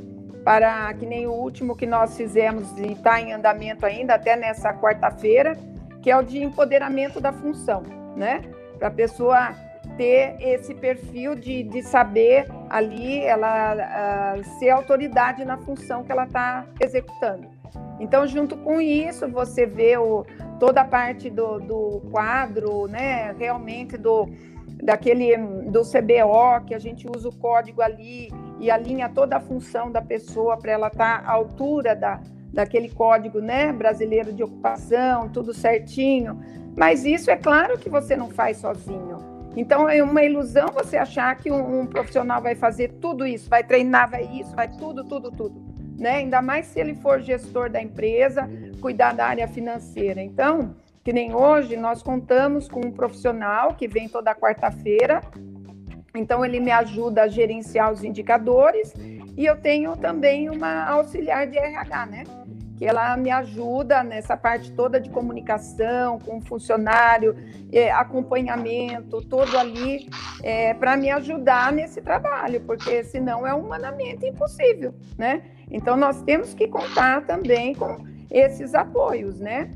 para 0.44 0.94
que 0.94 1.06
nem 1.06 1.26
o 1.26 1.32
último 1.32 1.76
que 1.76 1.86
nós 1.86 2.16
fizemos 2.16 2.78
e 2.78 2.92
está 2.92 3.20
em 3.20 3.34
andamento 3.34 3.86
ainda 3.86 4.16
até 4.16 4.36
nessa 4.36 4.74
quarta-feira, 4.74 5.58
que 6.02 6.12
é 6.12 6.18
o 6.18 6.22
de 6.22 6.42
empoderamento 6.42 7.20
da 7.20 7.32
função, 7.32 7.84
né? 8.16 8.42
Para 8.78 8.90
a 8.90 8.92
pessoa 8.92 9.54
ter 10.00 10.38
esse 10.39 10.74
perfil 10.74 11.36
de, 11.36 11.62
de 11.62 11.84
saber 11.84 12.47
ali 12.70 13.20
ela 13.20 13.76
uh, 13.76 14.43
ser 14.58 14.70
autoridade 14.70 15.43
na 15.43 15.58
função 15.58 16.06
que 16.06 16.12
ela 16.12 16.24
está 16.24 16.66
executando. 16.80 17.50
Então, 18.00 18.26
junto 18.26 18.56
com 18.56 18.80
isso, 18.80 19.28
você 19.28 19.66
vê 19.66 19.97
o, 19.97 20.26
toda 20.58 20.80
a 20.80 20.86
parte 20.86 21.30
do, 21.30 21.60
do 21.60 22.02
quadro, 22.12 22.88
né? 22.88 23.36
Realmente 23.38 23.97
do 23.97 24.30
daquele 24.82 25.36
do 25.36 25.82
CBO 25.82 26.66
que 26.66 26.74
a 26.74 26.80
gente 26.80 27.06
usa 27.06 27.28
o 27.28 27.36
código 27.36 27.82
ali 27.82 28.32
e 28.62 28.72
alinha 28.72 29.10
toda 29.10 29.36
a 29.36 29.41
função 29.41 29.91
da 29.91 30.02
pessoa 30.02 30.56
para 30.56 30.72
ela 30.72 30.88
estar 30.88 31.22
tá 31.22 31.30
à 31.30 31.34
altura 31.34 31.93
da, 31.93 32.22
daquele 32.54 32.88
código 32.88 33.41
né, 33.41 33.74
brasileiro 33.74 34.32
de 34.32 34.41
ocupação, 34.41 35.28
tudo 35.28 35.54
certinho. 35.54 36.39
Mas 36.78 37.04
isso 37.04 37.30
é 37.30 37.36
claro 37.36 37.78
que 37.78 37.89
você 37.89 38.16
não 38.16 38.30
faz 38.30 38.56
sozinho. 38.56 39.29
Então 39.56 39.89
é 39.89 40.02
uma 40.02 40.24
ilusão 40.24 40.68
você 40.74 40.97
achar 40.97 41.36
que 41.36 41.52
um, 41.52 41.82
um 41.82 41.86
profissional 41.86 42.41
vai 42.41 42.56
fazer 42.56 42.93
tudo 43.02 43.26
isso, 43.26 43.50
vai 43.50 43.64
treinar, 43.64 44.10
vai 44.10 44.24
isso, 44.26 44.56
vai 44.56 44.68
tudo, 44.68 45.04
tudo, 45.04 45.32
tudo. 45.32 45.62
Né? 45.97 46.18
Ainda 46.18 46.41
mais 46.41 46.68
se 46.68 46.80
ele 46.80 46.95
for 46.95 47.20
gestor 47.20 47.70
da 47.70 47.82
empresa, 47.82 48.50
cuidar 48.80 49.14
da 49.14 49.26
área 49.26 49.47
financeira. 49.47 50.22
Então, 50.22 50.76
que 51.04 51.12
nem 51.12 51.34
hoje, 51.34 51.76
nós 51.76 52.02
contamos 52.02 52.68
com 52.70 52.80
um 52.80 52.91
profissional 52.91 53.74
que 53.74 53.88
vem 53.88 54.08
toda 54.08 54.34
quarta-feira 54.36 55.22
então, 56.16 56.43
ele 56.43 56.60
me 56.60 56.72
ajuda 56.72 57.24
a 57.24 57.28
gerenciar 57.28 57.91
os 57.91 58.04
indicadores 58.04 58.93
e 59.38 59.45
eu 59.45 59.56
tenho 59.56 59.95
também 59.95 60.50
uma 60.50 60.86
auxiliar 60.89 61.47
de 61.47 61.58
RH, 61.58 62.06
né? 62.08 62.24
Que 62.80 62.86
ela 62.86 63.16
me 63.18 63.30
ajuda 63.30 64.04
nessa 64.04 64.36
parte 64.36 64.72
toda 64.72 65.00
de 65.00 65.10
comunicação 65.10 66.18
com 66.18 66.38
o 66.38 66.42
funcionário, 66.42 67.36
é, 67.72 67.92
acompanhamento, 67.92 69.22
todo 69.22 69.56
ali, 69.60 70.10
é, 70.42 70.74
para 70.74 70.98
me 70.98 71.12
ajudar 71.12 71.72
nesse 71.72 72.02
trabalho, 72.02 72.62
porque 72.62 73.04
senão 73.04 73.46
é 73.46 73.54
humanamente 73.54 74.26
impossível, 74.26 74.96
né? 75.18 75.44
Então, 75.70 75.96
nós 75.96 76.22
temos 76.24 76.54
que 76.54 76.68
contar 76.68 77.26
também 77.26 77.76
com 77.76 78.08
esses 78.32 78.74
apoios, 78.74 79.40
né? 79.40 79.70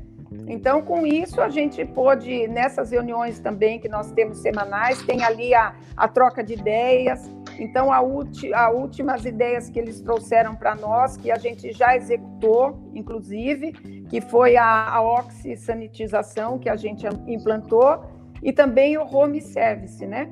Então, 0.46 0.82
com 0.82 1.06
isso, 1.06 1.40
a 1.40 1.48
gente 1.48 1.84
pôde, 1.84 2.46
nessas 2.48 2.90
reuniões 2.90 3.38
também 3.38 3.78
que 3.78 3.88
nós 3.88 4.10
temos 4.12 4.38
semanais, 4.38 5.02
tem 5.02 5.24
ali 5.24 5.54
a, 5.54 5.74
a 5.96 6.06
troca 6.06 6.42
de 6.44 6.54
ideias. 6.54 7.30
Então, 7.58 7.92
a, 7.92 8.02
ulti, 8.02 8.52
a 8.52 8.70
últimas 8.70 9.24
ideias 9.24 9.70
que 9.70 9.78
eles 9.78 10.00
trouxeram 10.00 10.54
para 10.54 10.74
nós, 10.74 11.16
que 11.16 11.30
a 11.30 11.38
gente 11.38 11.72
já 11.72 11.96
executou, 11.96 12.90
inclusive, 12.94 13.72
que 14.08 14.20
foi 14.20 14.56
a, 14.56 14.88
a 14.88 15.02
oxisanitização 15.02 16.58
que 16.58 16.68
a 16.68 16.76
gente 16.76 17.06
implantou, 17.26 18.04
e 18.42 18.52
também 18.52 18.98
o 18.98 19.04
home 19.04 19.40
service, 19.40 20.06
né? 20.06 20.30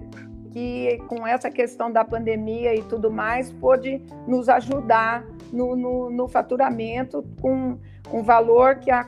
Que 0.50 0.98
com 1.08 1.26
essa 1.26 1.50
questão 1.50 1.90
da 1.90 2.04
pandemia 2.04 2.74
e 2.74 2.82
tudo 2.82 3.10
mais, 3.10 3.50
pôde 3.50 4.02
nos 4.26 4.50
ajudar 4.50 5.24
no, 5.50 5.74
no, 5.74 6.10
no 6.10 6.28
faturamento 6.28 7.24
com 7.40 7.78
um 8.12 8.22
valor 8.22 8.76
que 8.76 8.90
a, 8.90 9.04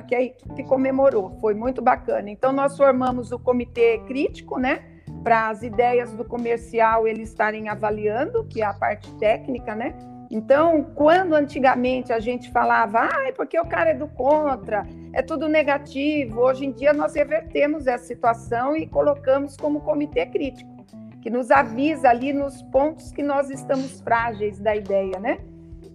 que 0.00 0.14
a 0.14 0.22
equipe 0.22 0.64
comemorou. 0.64 1.36
Foi 1.40 1.54
muito 1.54 1.82
bacana. 1.82 2.30
Então, 2.30 2.52
nós 2.52 2.76
formamos 2.76 3.30
o 3.30 3.38
comitê 3.38 3.98
crítico, 4.06 4.58
né? 4.58 4.82
Para 5.22 5.48
as 5.48 5.62
ideias 5.62 6.12
do 6.12 6.24
comercial 6.24 7.06
eles 7.06 7.28
estarem 7.28 7.68
avaliando, 7.68 8.44
que 8.44 8.62
é 8.62 8.64
a 8.64 8.72
parte 8.72 9.12
técnica, 9.16 9.74
né? 9.74 9.94
Então, 10.30 10.82
quando 10.94 11.34
antigamente 11.34 12.12
a 12.12 12.18
gente 12.18 12.50
falava, 12.50 13.08
ah, 13.12 13.28
é 13.28 13.32
porque 13.32 13.58
o 13.58 13.66
cara 13.66 13.90
é 13.90 13.94
do 13.94 14.08
contra, 14.08 14.84
é 15.12 15.22
tudo 15.22 15.48
negativo, 15.48 16.40
hoje 16.40 16.66
em 16.66 16.72
dia 16.72 16.92
nós 16.92 17.14
revertemos 17.14 17.86
essa 17.86 18.04
situação 18.04 18.76
e 18.76 18.86
colocamos 18.86 19.56
como 19.56 19.80
comitê 19.80 20.26
crítico, 20.26 20.84
que 21.22 21.30
nos 21.30 21.50
avisa 21.50 22.08
ali 22.08 22.32
nos 22.32 22.60
pontos 22.62 23.12
que 23.12 23.22
nós 23.22 23.50
estamos 23.50 24.00
frágeis 24.00 24.58
da 24.58 24.74
ideia, 24.74 25.18
né? 25.20 25.38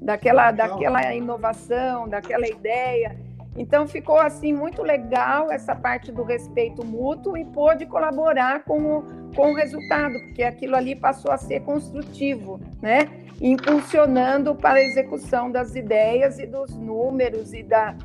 Daquela, 0.02 0.52
daquela 0.52 1.14
inovação, 1.14 2.10
daquela 2.10 2.48
ideia. 2.48 3.16
Então 3.56 3.86
ficou 3.88 4.18
assim 4.18 4.54
muito 4.54 4.82
legal 4.82 5.52
essa 5.52 5.76
parte 5.76 6.12
do 6.12 6.24
respeito 6.24 6.86
mútuo 6.86 7.38
e 7.38 7.44
pôde 7.44 7.86
colaborar 7.86 8.64
com 8.64 8.98
o, 8.98 9.04
com 9.36 9.52
o 9.52 9.56
resultado, 9.56 10.14
porque 10.26 10.42
aquilo 10.42 10.76
ali 10.76 10.96
passou 10.96 11.32
a 11.32 11.38
ser 11.38 11.60
construtivo, 11.62 12.60
né? 12.82 13.10
Impulsionando 13.42 14.56
para 14.56 14.80
a 14.80 14.84
execução 14.84 15.52
das 15.52 15.76
ideias 15.76 16.40
e 16.40 16.46
dos 16.46 16.74
números 16.76 17.54
e 17.54 17.62
da, 17.62 17.96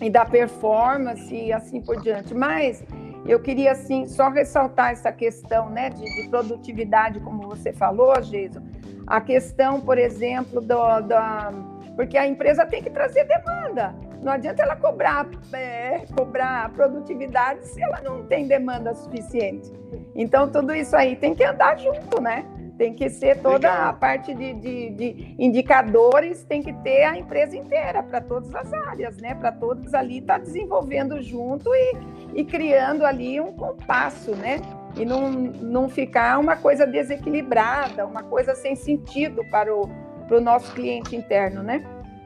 e 0.00 0.08
da 0.08 0.24
performance 0.24 1.34
e 1.34 1.52
assim 1.52 1.80
por 1.80 2.00
diante. 2.00 2.32
Mas 2.32 2.84
eu 3.26 3.40
queria 3.40 3.72
assim 3.72 4.06
só 4.06 4.28
ressaltar 4.28 4.92
essa 4.92 5.10
questão, 5.10 5.68
né, 5.68 5.90
de, 5.90 6.04
de 6.04 6.28
produtividade, 6.28 7.18
como 7.18 7.48
você 7.48 7.72
falou, 7.72 8.22
Geiso. 8.22 8.62
A 9.06 9.20
questão, 9.20 9.80
por 9.80 9.98
exemplo, 9.98 10.60
do, 10.60 11.00
da 11.00 11.52
porque 11.96 12.18
a 12.18 12.26
empresa 12.26 12.66
tem 12.66 12.82
que 12.82 12.90
trazer 12.90 13.24
demanda. 13.24 13.94
Não 14.22 14.32
adianta 14.32 14.62
ela 14.62 14.76
cobrar, 14.76 15.26
é, 15.52 16.04
cobrar 16.14 16.70
produtividade 16.74 17.66
se 17.66 17.82
ela 17.82 18.00
não 18.02 18.24
tem 18.26 18.46
demanda 18.46 18.94
suficiente. 18.94 19.72
Então, 20.14 20.50
tudo 20.50 20.74
isso 20.74 20.94
aí 20.94 21.16
tem 21.16 21.34
que 21.34 21.42
andar 21.42 21.78
junto, 21.78 22.20
né? 22.20 22.44
Tem 22.76 22.92
que 22.92 23.08
ser 23.08 23.38
toda 23.40 23.88
a 23.88 23.92
parte 23.94 24.34
de, 24.34 24.52
de, 24.52 24.90
de, 24.90 25.34
indicadores, 25.38 26.44
tem 26.44 26.62
que 26.62 26.74
ter 26.74 27.04
a 27.04 27.16
empresa 27.16 27.56
inteira 27.56 28.02
para 28.02 28.20
todas 28.20 28.54
as 28.54 28.70
áreas, 28.70 29.16
né? 29.16 29.34
Para 29.34 29.50
todos 29.50 29.94
ali 29.94 30.18
estar 30.18 30.38
tá 30.38 30.44
desenvolvendo 30.44 31.22
junto 31.22 31.70
e, 31.74 31.96
e 32.34 32.44
criando 32.44 33.06
ali 33.06 33.40
um 33.40 33.52
compasso, 33.52 34.36
né? 34.36 34.60
E 34.96 35.04
não, 35.04 35.30
não 35.30 35.88
ficar 35.88 36.38
uma 36.38 36.56
coisa 36.56 36.86
desequilibrada, 36.86 38.06
uma 38.06 38.22
coisa 38.22 38.54
sem 38.54 38.74
sentido 38.74 39.44
para 39.50 39.74
o, 39.74 39.88
para 40.26 40.38
o 40.38 40.40
nosso 40.40 40.72
cliente 40.72 41.14
interno, 41.14 41.62
né? 41.62 41.84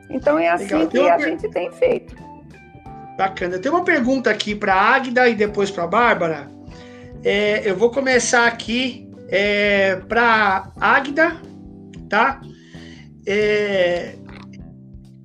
Então 0.09 0.39
é 0.39 0.49
assim 0.49 0.75
Legal. 0.75 0.89
que 0.89 1.09
a 1.09 1.17
per... 1.17 1.29
gente 1.29 1.49
tem 1.51 1.71
feito. 1.73 2.15
Bacana. 3.17 3.59
Tem 3.59 3.71
uma 3.71 3.85
pergunta 3.85 4.31
aqui 4.31 4.55
para 4.55 4.75
a 4.75 4.95
Águida 4.95 5.29
e 5.29 5.35
depois 5.35 5.71
para 5.71 5.85
a 5.85 5.87
Bárbara. 5.87 6.51
É, 7.23 7.69
eu 7.69 7.77
vou 7.77 7.91
começar 7.91 8.47
aqui 8.47 9.11
é, 9.29 9.97
para 10.09 10.71
Águida, 10.81 11.37
tá? 12.09 12.41
É, 13.27 14.15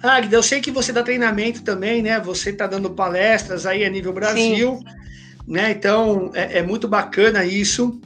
Águida, 0.04 0.36
eu 0.36 0.44
sei 0.44 0.62
que 0.62 0.72
você 0.72 0.92
dá 0.92 1.02
treinamento 1.02 1.64
também, 1.64 2.02
né? 2.02 2.20
Você 2.20 2.52
está 2.52 2.68
dando 2.68 2.92
palestras 2.92 3.66
aí 3.66 3.84
a 3.84 3.90
nível 3.90 4.14
Brasil, 4.14 4.78
Sim. 4.78 5.05
Né? 5.48 5.72
Então 5.72 6.32
é, 6.34 6.60
é 6.60 6.64
muito 6.64 6.88
bacana 6.88 7.46
isso. 7.46 8.00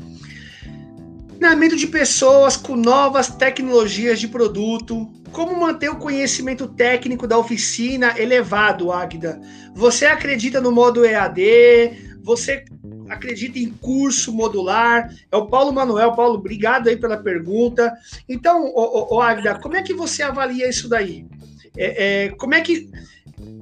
Treinamento 1.37 1.75
de 1.75 1.87
pessoas 1.87 2.57
com 2.57 2.75
novas 2.75 3.29
tecnologias 3.29 4.19
de 4.19 4.27
produto. 4.27 5.09
Como 5.31 5.59
manter 5.59 5.89
o 5.89 5.95
conhecimento 5.95 6.67
técnico 6.67 7.27
da 7.27 7.37
oficina 7.37 8.19
elevado, 8.19 8.91
Águida? 8.91 9.39
Você 9.73 10.05
acredita 10.05 10.59
no 10.59 10.71
modo 10.71 11.05
EAD? 11.05 12.19
Você 12.23 12.65
acredita 13.07 13.57
em 13.57 13.69
curso 13.69 14.33
modular? 14.33 15.13
É 15.31 15.37
o 15.37 15.45
Paulo 15.45 15.71
Manuel. 15.71 16.13
Paulo, 16.13 16.35
obrigado 16.35 16.89
aí 16.89 16.97
pela 16.97 17.15
pergunta. 17.17 17.93
Então, 18.27 18.65
ô, 18.65 19.13
ô, 19.13 19.15
ô 19.15 19.21
Águida, 19.21 19.57
como 19.59 19.77
é 19.77 19.83
que 19.83 19.93
você 19.93 20.23
avalia 20.23 20.67
isso 20.67 20.89
daí? 20.89 21.25
É, 21.77 22.25
é, 22.25 22.29
como 22.31 22.53
é 22.53 22.61
que 22.61 22.89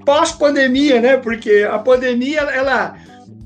pós-pandemia, 0.06 1.00
né? 1.00 1.18
Porque 1.18 1.68
a 1.70 1.78
pandemia, 1.78 2.40
ela 2.42 2.98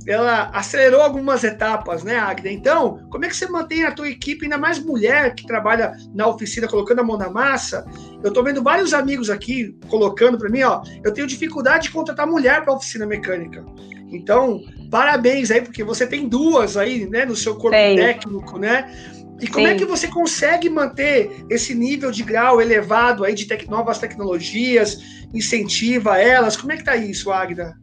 ela 0.08 0.50
acelerou 0.54 1.02
algumas 1.02 1.44
etapas, 1.44 2.04
né, 2.04 2.18
Agda? 2.18 2.50
Então, 2.50 3.08
como 3.10 3.26
é 3.26 3.28
que 3.28 3.36
você 3.36 3.48
mantém 3.48 3.84
a 3.84 3.92
tua 3.92 4.10
equipe, 4.10 4.46
ainda 4.46 4.58
mais 4.58 4.80
mulher 4.80 5.36
que 5.36 5.46
trabalha 5.46 5.94
na 6.14 6.28
oficina, 6.28 6.68
colocando 6.68 7.00
a 7.00 7.04
mão 7.04 7.18
na 7.18 7.30
massa? 7.30 7.86
Eu 8.24 8.30
estou 8.30 8.44
vendo 8.44 8.64
vários 8.64 8.94
amigos 8.94 9.30
aqui 9.30 9.76
colocando 9.88 10.38
para 10.38 10.50
mim, 10.50 10.64
ó, 10.64 10.82
eu 11.04 11.14
tenho 11.14 11.28
dificuldade 11.28 11.84
de 11.84 11.92
contratar 11.92 12.28
mulher 12.28 12.64
para 12.64 12.74
oficina 12.74 13.06
mecânica. 13.06 13.64
Então, 14.12 14.62
parabéns 14.90 15.52
aí, 15.52 15.62
porque 15.62 15.84
você 15.84 16.06
tem 16.06 16.28
duas 16.28 16.76
aí, 16.76 17.10
né, 17.10 17.26
no 17.26 17.36
seu 17.36 17.56
corpo 17.56 17.78
Sim. 17.78 17.96
técnico, 17.96 18.58
né? 18.58 18.92
E 19.42 19.48
como 19.48 19.66
é 19.66 19.72
Sim. 19.72 19.76
é 19.76 19.80
que 19.80 19.86
você 19.86 20.08
consegue 20.08 20.70
manter 20.70 21.44
esse 21.50 21.74
nível 21.74 22.12
de 22.12 22.22
grau 22.22 22.62
elevado 22.62 23.24
aí 23.24 23.34
de 23.34 23.46
tec 23.46 23.68
novas 23.68 23.98
tecnologias, 23.98 25.00
incentiva 25.34 26.20
elas? 26.20 26.56
Como 26.56 26.72
é 26.72 26.78
que 26.78 26.84
tá 26.84 26.96
isso, 26.96 27.32
Agda? 27.32 27.76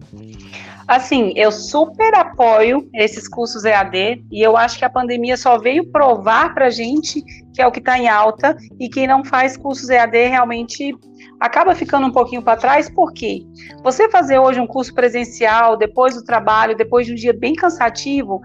Assim, 0.89 1.35
eu 1.37 1.53
super 1.53 2.15
apoio 2.15 2.89
esses 2.95 3.29
cursos 3.29 3.67
EAD 3.67 4.25
e 4.33 4.43
eu 4.43 4.57
acho 4.57 4.79
que 4.79 4.87
a 4.87 4.91
pandemia 4.91 5.37
só 5.37 5.59
veio 5.59 5.93
provar 5.93 6.55
para 6.55 6.71
gente 6.71 7.23
que 7.53 7.61
é 7.61 7.67
o 7.67 7.71
que 7.71 7.79
está 7.79 7.99
em 7.99 8.09
alta 8.09 8.57
e 8.81 8.89
quem 8.89 9.07
não 9.07 9.23
faz 9.23 9.55
cursos 9.55 9.91
EAD 9.91 10.29
realmente 10.29 10.95
acaba 11.39 11.75
ficando 11.75 12.07
um 12.07 12.11
pouquinho 12.11 12.41
para 12.41 12.57
trás, 12.57 12.89
porque 12.89 13.43
você 13.83 14.09
fazer 14.09 14.39
hoje 14.39 14.61
um 14.61 14.67
curso 14.67 14.95
presencial, 14.95 15.77
depois 15.77 16.15
do 16.15 16.25
trabalho, 16.25 16.75
depois 16.75 17.07
de 17.07 17.13
um 17.13 17.17
dia 17.17 17.33
bem 17.33 17.55
cansativo, 17.55 18.41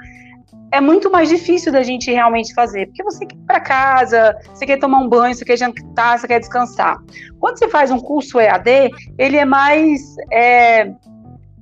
é 0.74 0.82
muito 0.82 1.12
mais 1.12 1.30
difícil 1.30 1.72
da 1.72 1.84
gente 1.84 2.12
realmente 2.12 2.54
fazer, 2.54 2.88
porque 2.88 3.04
você 3.04 3.26
quer 3.26 3.36
ir 3.36 3.46
para 3.46 3.60
casa, 3.60 4.36
você 4.54 4.66
quer 4.66 4.80
tomar 4.80 5.00
um 5.00 5.08
banho, 5.08 5.34
você 5.34 5.46
quer 5.46 5.58
jantar, 5.58 6.20
você 6.20 6.28
quer 6.28 6.40
descansar. 6.40 6.98
Quando 7.40 7.60
você 7.60 7.70
faz 7.70 7.92
um 7.92 8.00
curso 8.00 8.40
EAD, 8.40 8.90
ele 9.18 9.38
é 9.38 9.46
mais. 9.46 10.02
É, 10.32 10.92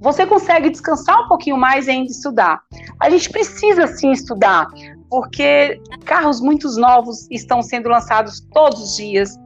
você 0.01 0.25
consegue 0.25 0.71
descansar 0.71 1.23
um 1.23 1.27
pouquinho 1.27 1.55
mais 1.55 1.87
e 1.87 1.91
ainda 1.91 2.09
estudar. 2.09 2.61
A 2.99 3.07
gente 3.09 3.29
precisa 3.29 3.85
sim 3.85 4.11
estudar, 4.11 4.67
porque 5.07 5.79
carros 6.03 6.41
muito 6.41 6.67
novos 6.75 7.29
estão 7.29 7.61
sendo 7.61 7.87
lançados 7.87 8.41
todos 8.51 8.81
os 8.81 8.97
dias, 8.97 9.39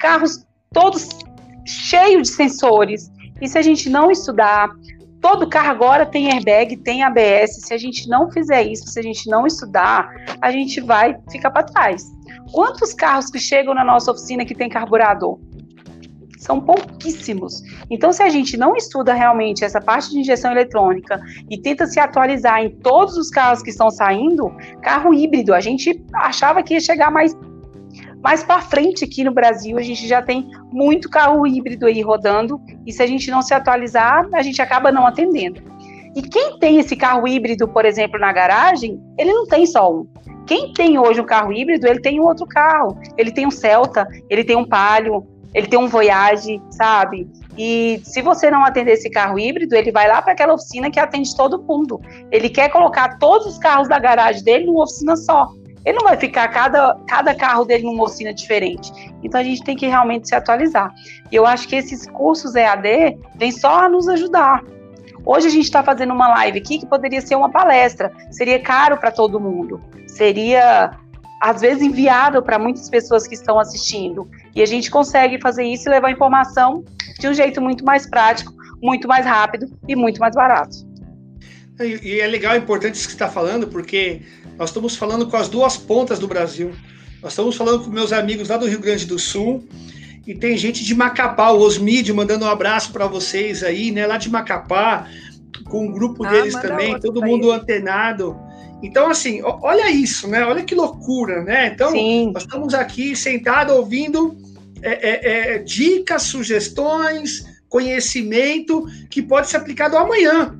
carros 0.00 0.44
todos 0.72 1.08
cheios 1.64 2.28
de 2.28 2.34
sensores. 2.34 3.08
E 3.40 3.48
se 3.48 3.56
a 3.56 3.62
gente 3.62 3.88
não 3.88 4.10
estudar, 4.10 4.70
todo 5.20 5.48
carro 5.48 5.70
agora 5.70 6.04
tem 6.04 6.32
airbag, 6.32 6.76
tem 6.78 7.04
ABS. 7.04 7.62
Se 7.66 7.72
a 7.72 7.78
gente 7.78 8.08
não 8.08 8.28
fizer 8.32 8.64
isso, 8.64 8.88
se 8.88 8.98
a 8.98 9.02
gente 9.02 9.30
não 9.30 9.46
estudar, 9.46 10.08
a 10.40 10.50
gente 10.50 10.80
vai 10.80 11.16
ficar 11.30 11.52
para 11.52 11.62
trás. 11.62 12.02
Quantos 12.52 12.92
carros 12.92 13.30
que 13.30 13.38
chegam 13.38 13.74
na 13.74 13.84
nossa 13.84 14.10
oficina 14.10 14.44
que 14.44 14.56
tem 14.56 14.68
carburador? 14.68 15.38
São 16.40 16.58
pouquíssimos. 16.58 17.62
Então, 17.90 18.12
se 18.12 18.22
a 18.22 18.30
gente 18.30 18.56
não 18.56 18.74
estuda 18.74 19.12
realmente 19.12 19.62
essa 19.62 19.80
parte 19.80 20.10
de 20.10 20.18
injeção 20.18 20.50
eletrônica 20.50 21.20
e 21.50 21.60
tenta 21.60 21.86
se 21.86 22.00
atualizar 22.00 22.62
em 22.62 22.70
todos 22.70 23.16
os 23.16 23.28
carros 23.28 23.62
que 23.62 23.68
estão 23.68 23.90
saindo, 23.90 24.50
carro 24.82 25.12
híbrido, 25.12 25.54
a 25.54 25.60
gente 25.60 26.02
achava 26.14 26.62
que 26.62 26.74
ia 26.74 26.80
chegar 26.80 27.10
mais 27.10 27.36
mais 28.22 28.42
para 28.42 28.60
frente 28.60 29.02
aqui 29.02 29.24
no 29.24 29.32
Brasil, 29.32 29.78
a 29.78 29.82
gente 29.82 30.06
já 30.06 30.20
tem 30.20 30.46
muito 30.70 31.08
carro 31.08 31.46
híbrido 31.46 31.86
aí 31.86 32.02
rodando, 32.02 32.60
e 32.86 32.92
se 32.92 33.02
a 33.02 33.06
gente 33.06 33.30
não 33.30 33.40
se 33.40 33.54
atualizar, 33.54 34.28
a 34.34 34.42
gente 34.42 34.60
acaba 34.60 34.92
não 34.92 35.06
atendendo. 35.06 35.62
E 36.14 36.20
quem 36.20 36.58
tem 36.58 36.78
esse 36.78 36.96
carro 36.96 37.26
híbrido, 37.26 37.66
por 37.66 37.86
exemplo, 37.86 38.20
na 38.20 38.30
garagem, 38.30 39.00
ele 39.18 39.32
não 39.32 39.46
tem 39.46 39.64
só 39.64 39.90
um. 39.90 40.06
Quem 40.46 40.72
tem 40.72 40.98
hoje 40.98 41.20
um 41.20 41.24
carro 41.24 41.52
híbrido, 41.52 41.86
ele 41.86 42.00
tem 42.00 42.20
um 42.20 42.24
outro 42.24 42.46
carro. 42.46 42.98
Ele 43.16 43.30
tem 43.30 43.46
um 43.46 43.50
Celta, 43.50 44.06
ele 44.28 44.42
tem 44.42 44.56
um 44.56 44.64
Palio, 44.64 45.24
ele 45.54 45.66
tem 45.66 45.78
um 45.78 45.88
Voyage, 45.88 46.62
sabe? 46.70 47.28
E 47.58 48.00
se 48.04 48.22
você 48.22 48.50
não 48.50 48.64
atender 48.64 48.92
esse 48.92 49.10
carro 49.10 49.38
híbrido, 49.38 49.74
ele 49.74 49.90
vai 49.90 50.08
lá 50.08 50.22
para 50.22 50.32
aquela 50.32 50.54
oficina 50.54 50.90
que 50.90 51.00
atende 51.00 51.34
todo 51.36 51.62
mundo. 51.62 52.00
Ele 52.30 52.48
quer 52.48 52.70
colocar 52.70 53.18
todos 53.18 53.46
os 53.46 53.58
carros 53.58 53.88
da 53.88 53.98
garagem 53.98 54.42
dele 54.42 54.66
numa 54.66 54.84
oficina 54.84 55.16
só. 55.16 55.48
Ele 55.84 55.96
não 55.98 56.04
vai 56.04 56.16
ficar 56.16 56.46
cada, 56.48 56.96
cada 57.06 57.34
carro 57.34 57.64
dele 57.64 57.84
numa 57.84 58.04
oficina 58.04 58.32
diferente. 58.32 58.92
Então 59.22 59.40
a 59.40 59.44
gente 59.44 59.64
tem 59.64 59.76
que 59.76 59.86
realmente 59.86 60.28
se 60.28 60.34
atualizar. 60.34 60.92
E 61.30 61.36
eu 61.36 61.46
acho 61.46 61.66
que 61.66 61.76
esses 61.76 62.06
cursos 62.06 62.54
EAD 62.54 63.18
vêm 63.34 63.50
só 63.50 63.84
a 63.84 63.88
nos 63.88 64.08
ajudar. 64.08 64.62
Hoje 65.24 65.48
a 65.48 65.50
gente 65.50 65.64
está 65.64 65.82
fazendo 65.82 66.12
uma 66.12 66.28
live 66.28 66.58
aqui 66.58 66.78
que 66.78 66.86
poderia 66.86 67.20
ser 67.20 67.34
uma 67.34 67.50
palestra. 67.50 68.12
Seria 68.30 68.60
caro 68.60 68.96
para 68.96 69.10
todo 69.10 69.40
mundo. 69.40 69.80
Seria 70.06 70.92
às 71.40 71.62
vezes 71.62 71.82
inviável 71.82 72.42
para 72.42 72.58
muitas 72.58 72.90
pessoas 72.90 73.26
que 73.26 73.34
estão 73.34 73.58
assistindo. 73.58 74.28
E 74.54 74.62
a 74.62 74.66
gente 74.66 74.90
consegue 74.90 75.40
fazer 75.40 75.64
isso 75.64 75.88
e 75.88 75.90
levar 75.90 76.10
informação 76.10 76.84
de 77.18 77.26
um 77.26 77.32
jeito 77.32 77.60
muito 77.60 77.84
mais 77.84 78.08
prático, 78.08 78.52
muito 78.82 79.08
mais 79.08 79.24
rápido 79.24 79.66
e 79.88 79.96
muito 79.96 80.20
mais 80.20 80.34
barato. 80.34 80.76
E 81.80 82.20
é 82.20 82.26
legal, 82.26 82.52
é 82.52 82.58
importante 82.58 82.96
isso 82.96 83.04
que 83.04 83.12
você 83.12 83.16
está 83.16 83.28
falando, 83.28 83.66
porque 83.68 84.20
nós 84.58 84.68
estamos 84.68 84.96
falando 84.96 85.26
com 85.26 85.36
as 85.36 85.48
duas 85.48 85.78
pontas 85.78 86.18
do 86.18 86.28
Brasil. 86.28 86.72
Nós 87.22 87.32
estamos 87.32 87.56
falando 87.56 87.82
com 87.82 87.90
meus 87.90 88.12
amigos 88.12 88.50
lá 88.50 88.58
do 88.58 88.66
Rio 88.66 88.80
Grande 88.80 89.06
do 89.06 89.18
Sul, 89.18 89.66
e 90.26 90.34
tem 90.34 90.58
gente 90.58 90.84
de 90.84 90.94
Macapá, 90.94 91.50
o 91.50 91.60
Osmídio, 91.60 92.14
mandando 92.14 92.44
um 92.44 92.48
abraço 92.48 92.92
para 92.92 93.06
vocês 93.06 93.62
aí, 93.62 93.90
né? 93.90 94.06
Lá 94.06 94.18
de 94.18 94.28
Macapá, 94.28 95.06
com 95.64 95.88
o 95.88 95.92
grupo 95.92 96.24
ah, 96.24 96.30
deles 96.30 96.54
também, 96.54 97.00
todo 97.00 97.22
mundo 97.22 97.50
antenado. 97.50 98.38
Então, 98.82 99.10
assim, 99.10 99.40
olha 99.42 99.90
isso, 99.90 100.26
né? 100.28 100.44
Olha 100.44 100.62
que 100.62 100.74
loucura, 100.74 101.42
né? 101.42 101.68
Então, 101.68 101.90
Sim. 101.90 102.32
nós 102.32 102.44
estamos 102.44 102.72
aqui 102.72 103.14
sentados 103.14 103.74
ouvindo 103.74 104.36
é, 104.82 104.90
é, 104.90 105.54
é, 105.54 105.58
dicas, 105.58 106.22
sugestões, 106.22 107.44
conhecimento 107.68 108.84
que 109.10 109.22
pode 109.22 109.48
ser 109.48 109.58
aplicado 109.58 109.96
amanhã. 109.96 110.58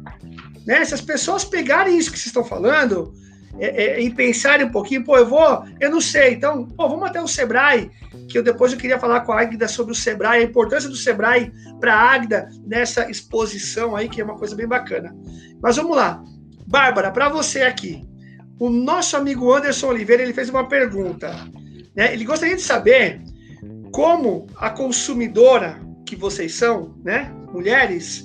Né? 0.66 0.84
Se 0.84 0.94
as 0.94 1.00
pessoas 1.00 1.44
pegarem 1.44 1.98
isso 1.98 2.10
que 2.10 2.18
vocês 2.18 2.26
estão 2.26 2.44
falando, 2.44 3.14
é, 3.58 3.84
é, 3.84 4.00
em 4.00 4.10
pensarem 4.10 4.66
um 4.66 4.70
pouquinho, 4.70 5.04
pô, 5.04 5.16
eu 5.16 5.26
vou, 5.26 5.64
eu 5.80 5.90
não 5.90 6.00
sei, 6.00 6.34
então, 6.34 6.66
pô, 6.66 6.88
vamos 6.88 7.08
até 7.08 7.20
o 7.20 7.26
Sebrae, 7.26 7.90
que 8.28 8.38
eu 8.38 8.42
depois 8.42 8.72
eu 8.72 8.78
queria 8.78 8.98
falar 8.98 9.20
com 9.20 9.32
a 9.32 9.40
Águida 9.40 9.66
sobre 9.66 9.92
o 9.92 9.96
Sebrae, 9.96 10.40
a 10.40 10.44
importância 10.44 10.88
do 10.88 10.96
Sebrae 10.96 11.52
para 11.80 11.94
a 11.94 12.12
Águida 12.12 12.48
nessa 12.64 13.10
exposição 13.10 13.96
aí, 13.96 14.08
que 14.08 14.20
é 14.20 14.24
uma 14.24 14.38
coisa 14.38 14.54
bem 14.54 14.68
bacana. 14.68 15.14
Mas 15.60 15.76
vamos 15.76 15.96
lá. 15.96 16.22
Bárbara, 16.70 17.10
para 17.10 17.28
você 17.28 17.62
aqui, 17.62 18.06
o 18.56 18.70
nosso 18.70 19.16
amigo 19.16 19.52
Anderson 19.52 19.88
Oliveira, 19.88 20.22
ele 20.22 20.32
fez 20.32 20.48
uma 20.48 20.68
pergunta, 20.68 21.34
né? 21.96 22.12
Ele 22.12 22.24
gostaria 22.24 22.54
de 22.54 22.62
saber 22.62 23.20
como 23.90 24.46
a 24.54 24.70
consumidora 24.70 25.80
que 26.06 26.14
vocês 26.14 26.54
são, 26.54 26.94
né, 27.02 27.34
mulheres, 27.52 28.24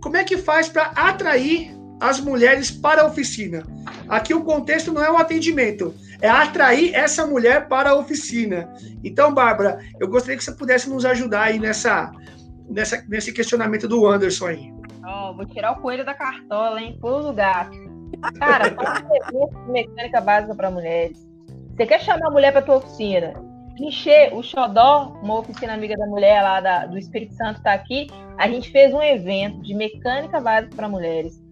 como 0.00 0.16
é 0.16 0.24
que 0.24 0.38
faz 0.38 0.66
para 0.66 0.84
atrair 0.96 1.76
as 2.00 2.20
mulheres 2.20 2.70
para 2.70 3.02
a 3.02 3.06
oficina? 3.06 3.62
Aqui 4.08 4.32
o 4.32 4.44
contexto 4.44 4.90
não 4.90 5.04
é 5.04 5.10
o 5.10 5.18
atendimento, 5.18 5.94
é 6.22 6.28
atrair 6.28 6.94
essa 6.94 7.26
mulher 7.26 7.68
para 7.68 7.90
a 7.90 7.96
oficina. 7.96 8.66
Então, 9.04 9.34
Bárbara, 9.34 9.78
eu 10.00 10.08
gostaria 10.08 10.38
que 10.38 10.44
você 10.44 10.52
pudesse 10.52 10.88
nos 10.88 11.04
ajudar 11.04 11.42
aí 11.42 11.58
nessa, 11.58 12.10
nessa 12.66 13.04
nesse 13.06 13.30
questionamento 13.30 13.86
do 13.86 14.06
Anderson 14.06 14.46
aí. 14.46 14.73
Oh, 15.06 15.34
vou 15.34 15.44
tirar 15.44 15.72
o 15.72 15.82
coelho 15.82 16.04
da 16.04 16.14
cartola, 16.14 16.80
hein? 16.80 16.96
Pulo 16.98 17.24
do 17.24 17.32
gato. 17.34 17.76
Cara, 18.38 18.70
de 18.70 19.70
mecânica 19.70 20.20
básica 20.20 20.54
para 20.54 20.70
mulheres. 20.70 21.26
Você 21.76 21.86
quer 21.86 22.00
chamar 22.00 22.28
a 22.28 22.30
mulher 22.30 22.52
para 22.52 22.62
tua 22.62 22.76
oficina? 22.76 23.34
Encher 23.78 24.32
o 24.32 24.42
Xodó, 24.42 25.18
uma 25.22 25.40
oficina 25.40 25.74
amiga 25.74 25.96
da 25.96 26.06
mulher 26.06 26.40
lá 26.40 26.60
da, 26.60 26.86
do 26.86 26.96
Espírito 26.96 27.34
Santo, 27.34 27.58
está 27.58 27.74
aqui. 27.74 28.06
A 28.38 28.48
gente 28.48 28.70
fez 28.70 28.94
um 28.94 29.02
evento 29.02 29.60
de 29.62 29.74
mecânica 29.74 30.40
básica 30.40 30.74
para 30.74 30.88
mulheres. 30.88 31.42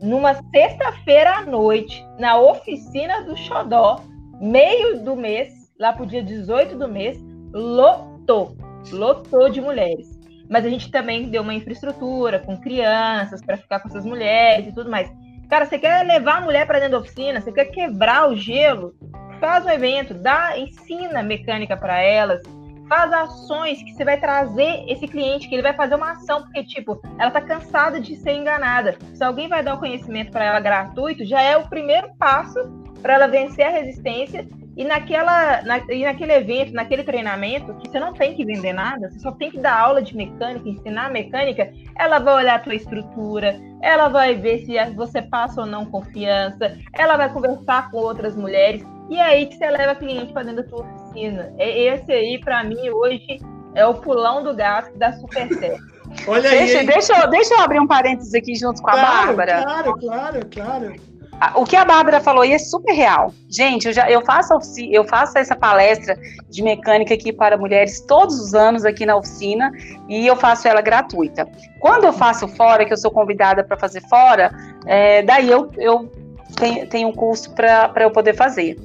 Numa 0.00 0.34
sexta-feira 0.50 1.38
à 1.38 1.42
noite, 1.46 2.04
na 2.18 2.38
oficina 2.38 3.22
do 3.22 3.36
Xodó, 3.36 4.00
meio 4.40 5.02
do 5.02 5.16
mês, 5.16 5.72
lá 5.78 5.92
pro 5.92 6.06
dia 6.06 6.22
18 6.22 6.76
do 6.76 6.86
mês, 6.86 7.18
lotou. 7.52 8.56
Lotou 8.92 9.48
de 9.48 9.60
mulheres. 9.60 10.21
Mas 10.52 10.66
a 10.66 10.68
gente 10.68 10.90
também 10.90 11.30
deu 11.30 11.40
uma 11.40 11.54
infraestrutura 11.54 12.38
com 12.38 12.60
crianças 12.60 13.40
para 13.40 13.56
ficar 13.56 13.80
com 13.80 13.88
essas 13.88 14.04
mulheres 14.04 14.66
e 14.66 14.72
tudo 14.72 14.90
mais. 14.90 15.10
Cara, 15.48 15.64
você 15.64 15.78
quer 15.78 16.04
levar 16.04 16.36
a 16.36 16.40
mulher 16.42 16.66
para 16.66 16.78
dentro 16.78 16.92
da 16.92 16.98
oficina? 16.98 17.40
Você 17.40 17.50
quer 17.50 17.64
quebrar 17.64 18.30
o 18.30 18.36
gelo? 18.36 18.94
Faz 19.40 19.64
um 19.64 19.70
evento, 19.70 20.12
dá, 20.12 20.58
ensina 20.58 21.22
mecânica 21.22 21.74
para 21.74 21.98
elas, 22.00 22.42
faz 22.86 23.10
ações 23.12 23.82
que 23.82 23.94
você 23.94 24.04
vai 24.04 24.20
trazer 24.20 24.84
esse 24.88 25.08
cliente, 25.08 25.48
que 25.48 25.54
ele 25.54 25.62
vai 25.62 25.72
fazer 25.72 25.94
uma 25.94 26.12
ação, 26.12 26.42
porque, 26.42 26.62
tipo, 26.64 27.00
ela 27.18 27.30
tá 27.30 27.40
cansada 27.40 27.98
de 27.98 28.14
ser 28.16 28.34
enganada. 28.34 28.98
Se 29.14 29.24
alguém 29.24 29.48
vai 29.48 29.62
dar 29.62 29.74
o 29.74 29.78
conhecimento 29.78 30.30
para 30.30 30.44
ela 30.44 30.60
gratuito, 30.60 31.24
já 31.24 31.40
é 31.40 31.56
o 31.56 31.66
primeiro 31.66 32.10
passo 32.18 32.60
para 33.00 33.14
ela 33.14 33.26
vencer 33.26 33.66
a 33.66 33.70
resistência 33.70 34.46
e, 34.76 34.84
naquela, 34.84 35.62
na, 35.62 35.78
e 35.90 36.04
naquele 36.04 36.32
evento, 36.32 36.72
naquele 36.72 37.02
treinamento, 37.04 37.74
que 37.74 37.88
você 37.88 38.00
não 38.00 38.12
tem 38.12 38.34
que 38.34 38.44
vender 38.44 38.72
nada, 38.72 39.10
você 39.10 39.18
só 39.18 39.32
tem 39.32 39.50
que 39.50 39.58
dar 39.58 39.78
aula 39.78 40.02
de 40.02 40.16
mecânica, 40.16 40.68
ensinar 40.68 41.10
mecânica, 41.10 41.72
ela 41.98 42.18
vai 42.18 42.34
olhar 42.34 42.54
a 42.54 42.58
tua 42.58 42.74
estrutura, 42.74 43.60
ela 43.82 44.08
vai 44.08 44.34
ver 44.34 44.64
se 44.64 44.74
você 44.94 45.20
passa 45.20 45.60
ou 45.60 45.66
não 45.66 45.84
confiança, 45.84 46.78
ela 46.94 47.16
vai 47.16 47.30
conversar 47.32 47.90
com 47.90 47.98
outras 47.98 48.34
mulheres, 48.34 48.82
e 49.10 49.16
é 49.16 49.22
aí 49.22 49.46
que 49.46 49.56
você 49.56 49.68
leva 49.68 49.94
cliente 49.94 50.32
para 50.32 50.44
dentro 50.44 50.62
da 50.62 50.68
tua 50.68 50.86
oficina. 50.86 51.52
Esse 51.58 52.12
aí, 52.12 52.40
para 52.40 52.64
mim, 52.64 52.88
hoje, 52.88 53.40
é 53.74 53.84
o 53.84 53.94
pulão 53.94 54.42
do 54.42 54.54
gato 54.54 54.92
que 54.92 54.98
dá 54.98 55.12
super 55.12 55.48
certo. 55.52 55.92
Olha 56.26 56.48
deixa, 56.48 56.78
aí. 56.78 56.86
Deixa, 56.86 57.26
deixa 57.26 57.54
eu 57.54 57.60
abrir 57.60 57.80
um 57.80 57.86
parênteses 57.86 58.34
aqui 58.34 58.54
junto 58.54 58.80
com 58.80 58.88
a 58.88 58.92
claro, 58.92 59.26
Bárbara. 59.26 59.62
Claro, 59.62 59.98
claro, 59.98 60.40
claro 60.50 61.11
o 61.56 61.64
que 61.64 61.74
a 61.74 61.84
Bárbara 61.84 62.20
falou 62.20 62.42
aí 62.42 62.52
é 62.52 62.58
super 62.58 62.92
real. 62.92 63.32
Gente, 63.48 63.86
eu, 63.86 63.92
já, 63.92 64.10
eu, 64.10 64.24
faço, 64.24 64.52
eu 64.90 65.04
faço 65.04 65.38
essa 65.38 65.56
palestra 65.56 66.16
de 66.48 66.62
mecânica 66.62 67.14
aqui 67.14 67.32
para 67.32 67.56
mulheres 67.56 68.00
todos 68.00 68.38
os 68.38 68.54
anos 68.54 68.84
aqui 68.84 69.04
na 69.04 69.16
oficina 69.16 69.72
e 70.08 70.26
eu 70.26 70.36
faço 70.36 70.68
ela 70.68 70.80
gratuita. 70.80 71.48
Quando 71.80 72.04
eu 72.04 72.12
faço 72.12 72.46
fora, 72.48 72.84
que 72.84 72.92
eu 72.92 72.96
sou 72.96 73.10
convidada 73.10 73.64
para 73.64 73.76
fazer 73.76 74.02
fora, 74.08 74.52
é, 74.86 75.22
daí 75.22 75.50
eu, 75.50 75.70
eu 75.78 76.10
tenho, 76.56 76.86
tenho 76.88 77.08
um 77.08 77.12
curso 77.12 77.52
para 77.54 77.92
eu 78.00 78.10
poder 78.10 78.34
fazer. 78.34 78.76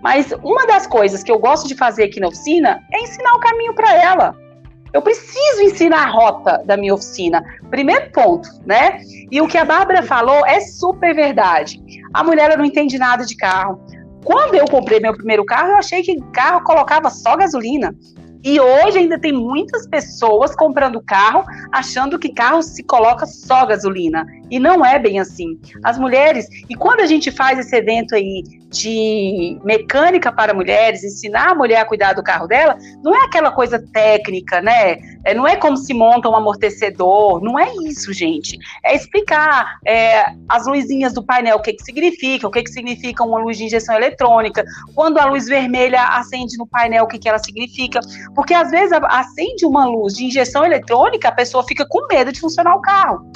Mas 0.00 0.32
uma 0.42 0.66
das 0.66 0.86
coisas 0.86 1.22
que 1.22 1.30
eu 1.30 1.38
gosto 1.38 1.68
de 1.68 1.74
fazer 1.74 2.04
aqui 2.04 2.20
na 2.20 2.28
oficina 2.28 2.82
é 2.92 3.02
ensinar 3.02 3.34
o 3.34 3.40
caminho 3.40 3.74
para 3.74 3.94
ela. 3.94 4.49
Eu 4.92 5.02
preciso 5.02 5.62
ensinar 5.62 6.08
a 6.08 6.10
rota 6.10 6.62
da 6.64 6.76
minha 6.76 6.94
oficina. 6.94 7.42
Primeiro 7.70 8.10
ponto, 8.10 8.48
né? 8.66 9.00
E 9.30 9.40
o 9.40 9.46
que 9.46 9.56
a 9.56 9.64
Bárbara 9.64 10.02
falou 10.02 10.44
é 10.46 10.60
super 10.60 11.14
verdade. 11.14 11.80
A 12.12 12.24
mulher 12.24 12.56
não 12.58 12.64
entende 12.64 12.98
nada 12.98 13.24
de 13.24 13.36
carro. 13.36 13.80
Quando 14.24 14.54
eu 14.54 14.64
comprei 14.66 15.00
meu 15.00 15.14
primeiro 15.14 15.44
carro, 15.44 15.70
eu 15.70 15.76
achei 15.76 16.02
que 16.02 16.20
carro 16.32 16.62
colocava 16.64 17.08
só 17.08 17.36
gasolina. 17.36 17.94
E 18.42 18.58
hoje 18.58 18.98
ainda 18.98 19.18
tem 19.18 19.32
muitas 19.32 19.86
pessoas 19.86 20.56
comprando 20.56 21.02
carro 21.02 21.44
achando 21.70 22.18
que 22.18 22.32
carro 22.32 22.62
se 22.62 22.82
coloca 22.82 23.26
só 23.26 23.66
gasolina. 23.66 24.26
E 24.50 24.58
não 24.58 24.84
é 24.84 24.98
bem 24.98 25.20
assim. 25.20 25.58
As 25.82 25.98
mulheres, 25.98 26.46
e 26.68 26.74
quando 26.74 27.00
a 27.00 27.06
gente 27.06 27.30
faz 27.30 27.58
esse 27.58 27.74
evento 27.76 28.14
aí 28.14 28.42
de 28.70 29.58
mecânica 29.64 30.30
para 30.30 30.54
mulheres, 30.54 31.02
ensinar 31.02 31.50
a 31.50 31.54
mulher 31.54 31.80
a 31.80 31.84
cuidar 31.84 32.12
do 32.12 32.22
carro 32.22 32.46
dela, 32.46 32.76
não 33.02 33.14
é 33.14 33.24
aquela 33.24 33.50
coisa 33.50 33.84
técnica, 33.92 34.60
né? 34.60 34.98
É, 35.24 35.34
não 35.34 35.46
é 35.46 35.56
como 35.56 35.76
se 35.76 35.92
monta 35.92 36.28
um 36.28 36.36
amortecedor, 36.36 37.42
não 37.42 37.58
é 37.58 37.68
isso, 37.84 38.12
gente. 38.12 38.56
É 38.84 38.94
explicar 38.94 39.78
é, 39.84 40.24
as 40.48 40.66
luzinhas 40.66 41.12
do 41.12 41.22
painel, 41.22 41.56
o 41.56 41.62
que, 41.62 41.72
que 41.72 41.82
significa, 41.82 42.46
o 42.46 42.50
que, 42.50 42.62
que 42.62 42.70
significa 42.70 43.24
uma 43.24 43.38
luz 43.38 43.58
de 43.58 43.64
injeção 43.64 43.96
eletrônica, 43.96 44.64
quando 44.94 45.18
a 45.18 45.26
luz 45.26 45.46
vermelha 45.46 46.02
acende 46.04 46.56
no 46.56 46.66
painel, 46.66 47.04
o 47.04 47.08
que, 47.08 47.18
que 47.18 47.28
ela 47.28 47.38
significa. 47.38 48.00
Porque 48.34 48.54
às 48.54 48.70
vezes 48.70 48.96
acende 49.08 49.66
uma 49.66 49.84
luz 49.84 50.14
de 50.14 50.24
injeção 50.24 50.64
eletrônica, 50.64 51.28
a 51.28 51.32
pessoa 51.32 51.64
fica 51.64 51.84
com 51.88 52.06
medo 52.06 52.32
de 52.32 52.40
funcionar 52.40 52.76
o 52.76 52.80
carro. 52.80 53.30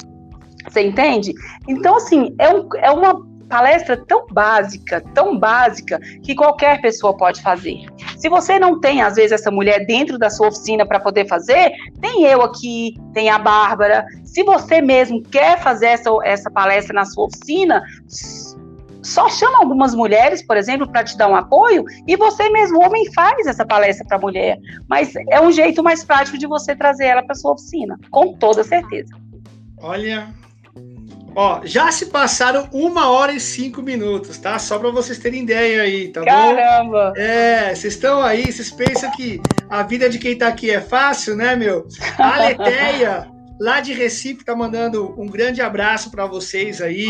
Você 0.75 0.81
entende? 0.81 1.33
Então, 1.69 1.95
assim, 1.95 2.35
é, 2.37 2.53
um, 2.53 2.67
é 2.75 2.91
uma 2.91 3.25
palestra 3.47 3.95
tão 3.95 4.27
básica, 4.27 5.01
tão 5.13 5.39
básica, 5.39 5.97
que 6.21 6.35
qualquer 6.35 6.81
pessoa 6.81 7.15
pode 7.15 7.41
fazer. 7.41 7.85
Se 8.17 8.27
você 8.27 8.59
não 8.59 8.81
tem, 8.81 9.01
às 9.01 9.15
vezes, 9.15 9.31
essa 9.31 9.49
mulher 9.49 9.85
dentro 9.85 10.19
da 10.19 10.29
sua 10.29 10.49
oficina 10.49 10.85
para 10.85 10.99
poder 10.99 11.29
fazer, 11.29 11.71
tem 12.01 12.25
eu 12.25 12.41
aqui, 12.41 12.93
tem 13.13 13.29
a 13.29 13.39
Bárbara. 13.39 14.05
Se 14.25 14.43
você 14.43 14.81
mesmo 14.81 15.23
quer 15.23 15.61
fazer 15.61 15.87
essa, 15.87 16.09
essa 16.25 16.51
palestra 16.51 16.93
na 16.93 17.05
sua 17.05 17.27
oficina, 17.27 17.81
só 19.01 19.29
chama 19.29 19.59
algumas 19.59 19.95
mulheres, 19.95 20.45
por 20.45 20.57
exemplo, 20.57 20.91
para 20.91 21.05
te 21.05 21.15
dar 21.15 21.29
um 21.29 21.37
apoio, 21.37 21.85
e 22.05 22.17
você 22.17 22.49
mesmo, 22.49 22.83
homem, 22.83 23.09
faz 23.13 23.47
essa 23.47 23.65
palestra 23.65 24.05
para 24.05 24.17
a 24.17 24.21
mulher. 24.21 24.59
Mas 24.89 25.13
é 25.29 25.39
um 25.39 25.53
jeito 25.53 25.81
mais 25.81 26.03
prático 26.03 26.37
de 26.37 26.45
você 26.45 26.75
trazer 26.75 27.05
ela 27.05 27.23
para 27.23 27.33
sua 27.33 27.53
oficina, 27.53 27.97
com 28.11 28.33
toda 28.33 28.61
certeza. 28.61 29.15
Olha, 29.77 30.27
Ó, 31.35 31.59
já 31.65 31.91
se 31.91 32.05
passaram 32.05 32.69
uma 32.71 33.09
hora 33.09 33.33
e 33.33 33.39
cinco 33.41 33.81
minutos, 33.81 34.37
tá? 34.37 34.57
Só 34.57 34.79
para 34.79 34.89
vocês 34.89 35.19
terem 35.19 35.43
ideia 35.43 35.81
aí, 35.81 36.07
tá 36.07 36.23
Caramba. 36.23 36.47
bom? 36.47 36.55
Caramba! 36.55 37.13
É, 37.17 37.75
vocês 37.75 37.93
estão 37.93 38.23
aí, 38.23 38.49
vocês 38.49 38.71
pensam 38.71 39.11
que 39.11 39.41
a 39.69 39.83
vida 39.83 40.09
de 40.09 40.17
quem 40.17 40.37
tá 40.37 40.47
aqui 40.47 40.71
é 40.71 40.79
fácil, 40.79 41.35
né, 41.35 41.53
meu? 41.55 41.87
A 42.17 42.39
Leteia, 42.39 43.27
lá 43.59 43.81
de 43.81 43.91
Recife, 43.91 44.45
tá 44.45 44.55
mandando 44.55 45.13
um 45.19 45.27
grande 45.27 45.61
abraço 45.61 46.09
para 46.09 46.25
vocês 46.25 46.81
aí. 46.81 47.07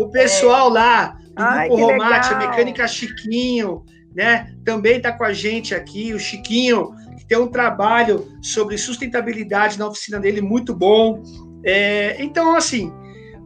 O 0.00 0.08
pessoal 0.08 0.68
lá 0.68 1.16
do 1.36 1.42
Ai, 1.42 1.68
Grupo 1.68 1.92
Romate, 1.92 2.34
Mecânica 2.34 2.88
Chiquinho, 2.88 3.84
né? 4.16 4.52
Também 4.64 5.00
tá 5.00 5.12
com 5.12 5.22
a 5.22 5.32
gente 5.32 5.76
aqui, 5.76 6.12
o 6.12 6.18
Chiquinho, 6.18 6.90
que 7.16 7.24
tem 7.24 7.38
um 7.38 7.46
trabalho 7.46 8.26
sobre 8.42 8.76
sustentabilidade 8.76 9.78
na 9.78 9.86
oficina 9.86 10.18
dele 10.18 10.40
muito 10.40 10.74
bom. 10.74 11.22
É, 11.64 12.16
então, 12.18 12.56
assim, 12.56 12.92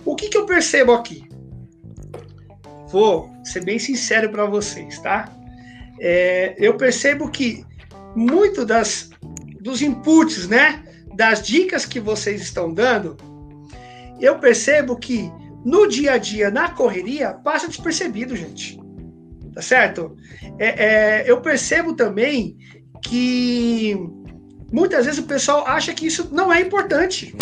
o 0.05 0.15
que, 0.15 0.29
que 0.29 0.37
eu 0.37 0.47
percebo 0.47 0.93
aqui? 0.93 1.25
Vou 2.89 3.31
ser 3.45 3.65
bem 3.65 3.79
sincero 3.79 4.31
para 4.31 4.47
vocês, 4.47 4.99
tá? 4.99 5.31
É, 6.01 6.55
eu 6.59 6.77
percebo 6.77 7.31
que 7.31 7.65
muito 8.15 8.65
das, 8.65 9.11
dos 9.61 9.83
inputs, 9.83 10.49
né? 10.49 10.83
Das 11.15 11.43
dicas 11.43 11.87
que 11.87 12.01
vocês 12.01 12.41
estão 12.41 12.73
dando, 12.73 13.17
eu 14.21 14.39
percebo 14.39 14.97
que 14.97 15.31
no 15.65 15.87
dia 15.89 16.13
a 16.13 16.19
dia, 16.19 16.51
na 16.51 16.71
correria, 16.71 17.33
passa 17.33 17.69
despercebido, 17.69 18.37
gente. 18.37 18.79
Tá 19.55 19.63
certo? 19.63 20.17
É, 20.59 20.85
é, 21.23 21.31
eu 21.31 21.41
percebo 21.41 21.95
também 21.95 22.59
que 23.03 23.97
muitas 24.73 25.05
vezes 25.05 25.21
o 25.21 25.27
pessoal 25.27 25.67
acha 25.67 25.95
que 25.95 26.07
isso 26.07 26.29
não 26.33 26.53
é 26.53 26.61
importante. 26.61 27.35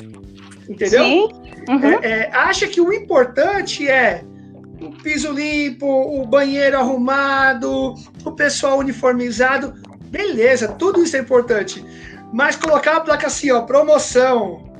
Entendeu? 0.68 1.04
Sim. 1.04 1.51
Uhum. 1.68 1.84
É, 2.02 2.28
é, 2.28 2.30
acha 2.32 2.66
que 2.66 2.80
o 2.80 2.92
importante 2.92 3.88
é 3.88 4.24
o 4.80 4.90
piso 4.90 5.30
limpo, 5.32 5.86
o 5.86 6.26
banheiro 6.26 6.78
arrumado, 6.78 7.94
o 8.24 8.32
pessoal 8.32 8.78
uniformizado. 8.78 9.74
Beleza, 10.06 10.68
tudo 10.68 11.02
isso 11.02 11.16
é 11.16 11.20
importante. 11.20 11.84
Mas 12.32 12.56
colocar 12.56 12.96
a 12.96 13.00
placa 13.00 13.26
assim, 13.26 13.50
ó, 13.50 13.62
promoção, 13.62 14.72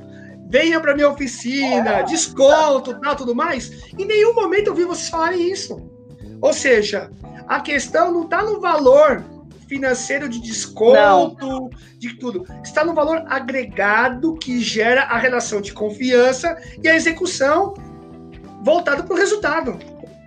venha 0.49 0.79
para 0.79 0.95
minha 0.95 1.09
oficina, 1.09 2.01
desconto, 2.01 2.99
tal, 2.99 3.15
tudo 3.15 3.33
mais. 3.33 3.71
Em 3.97 4.05
nenhum 4.05 4.33
momento 4.33 4.67
eu 4.67 4.75
vi 4.75 4.83
vocês 4.83 5.09
falarem 5.09 5.51
isso. 5.51 5.81
Ou 6.41 6.51
seja, 6.51 7.09
a 7.47 7.59
questão 7.59 8.11
não 8.11 8.23
está 8.23 8.43
no 8.43 8.59
valor 8.59 9.23
financeiro 9.67 10.29
de 10.29 10.39
desconto, 10.39 11.45
não. 11.45 11.69
de 11.97 12.15
tudo. 12.15 12.45
Está 12.63 12.83
no 12.83 12.93
valor 12.93 13.23
agregado 13.27 14.35
que 14.35 14.59
gera 14.59 15.03
a 15.03 15.17
relação 15.17 15.61
de 15.61 15.73
confiança 15.73 16.57
e 16.81 16.87
a 16.87 16.95
execução 16.95 17.73
voltada 18.63 19.03
para 19.03 19.13
o 19.13 19.17
resultado. 19.17 19.77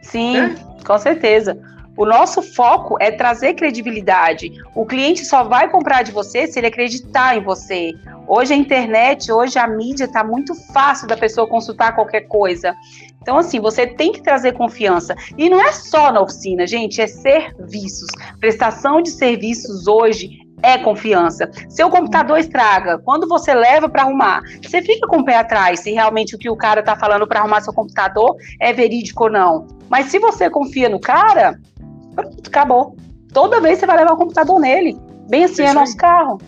Sim, 0.03 0.35
né? 0.35 0.55
com 0.85 0.99
certeza. 0.99 1.59
O 1.97 2.05
nosso 2.05 2.43
foco 2.43 2.97
é 3.01 3.11
trazer 3.11 3.55
credibilidade. 3.55 4.53
O 4.75 4.85
cliente 4.85 5.25
só 5.25 5.43
vai 5.45 5.71
comprar 5.71 6.03
de 6.03 6.13
você 6.13 6.47
se 6.47 6.59
ele 6.59 6.67
acreditar 6.67 7.37
em 7.37 7.43
você. 7.43 7.95
Hoje 8.29 8.53
a 8.53 8.57
internet, 8.57 9.33
hoje 9.33 9.59
a 9.59 9.67
mídia 9.67 10.05
está 10.05 10.23
muito 10.23 10.55
fácil 10.73 11.07
da 11.07 11.17
pessoa 11.17 11.47
consultar 11.47 11.95
qualquer 11.95 12.23
coisa. 12.23 12.75
Então, 13.23 13.39
assim, 13.39 13.59
você 13.59 13.87
tem 13.87 14.13
que 14.13 14.23
trazer 14.23 14.53
confiança. 14.53 15.17
E 15.39 15.49
não 15.49 15.61
é 15.61 15.73
só 15.73 16.13
na 16.13 16.21
oficina, 16.21 16.67
gente, 16.67 17.01
é 17.01 17.07
serviços. 17.07 18.09
Prestação 18.39 19.01
de 19.01 19.11
serviços 19.11 19.87
hoje 19.87 20.47
é 20.63 20.79
confiança. 20.79 21.51
Seu 21.69 21.89
computador 21.89 22.39
estraga, 22.39 22.99
quando 22.99 23.29
você 23.29 23.55
leva 23.55 23.89
para 23.89 24.03
arrumar, 24.03 24.43
você 24.63 24.83
fica 24.83 25.07
com 25.07 25.19
o 25.19 25.25
pé 25.25 25.37
atrás 25.37 25.81
se 25.81 25.93
realmente 25.93 26.35
o 26.35 26.39
que 26.39 26.51
o 26.51 26.57
cara 26.57 26.81
está 26.81 26.97
falando 26.97 27.27
para 27.27 27.41
arrumar 27.41 27.61
seu 27.61 27.73
computador 27.73 28.37
é 28.61 28.73
verídico 28.73 29.25
ou 29.25 29.31
não. 29.31 29.67
Mas 29.89 30.07
se 30.07 30.19
você 30.19 30.51
confia 30.51 30.89
no 30.89 30.99
cara, 30.99 31.59
acabou. 32.47 32.97
Toda 33.33 33.61
vez 33.61 33.79
você 33.79 33.87
vai 33.87 33.97
levar 33.97 34.13
o 34.13 34.17
computador 34.17 34.61
nele. 34.61 34.97
Bem 35.29 35.45
assim 35.45 35.63
é, 35.63 35.73
nosso 35.73 35.97
carro. 35.97 36.41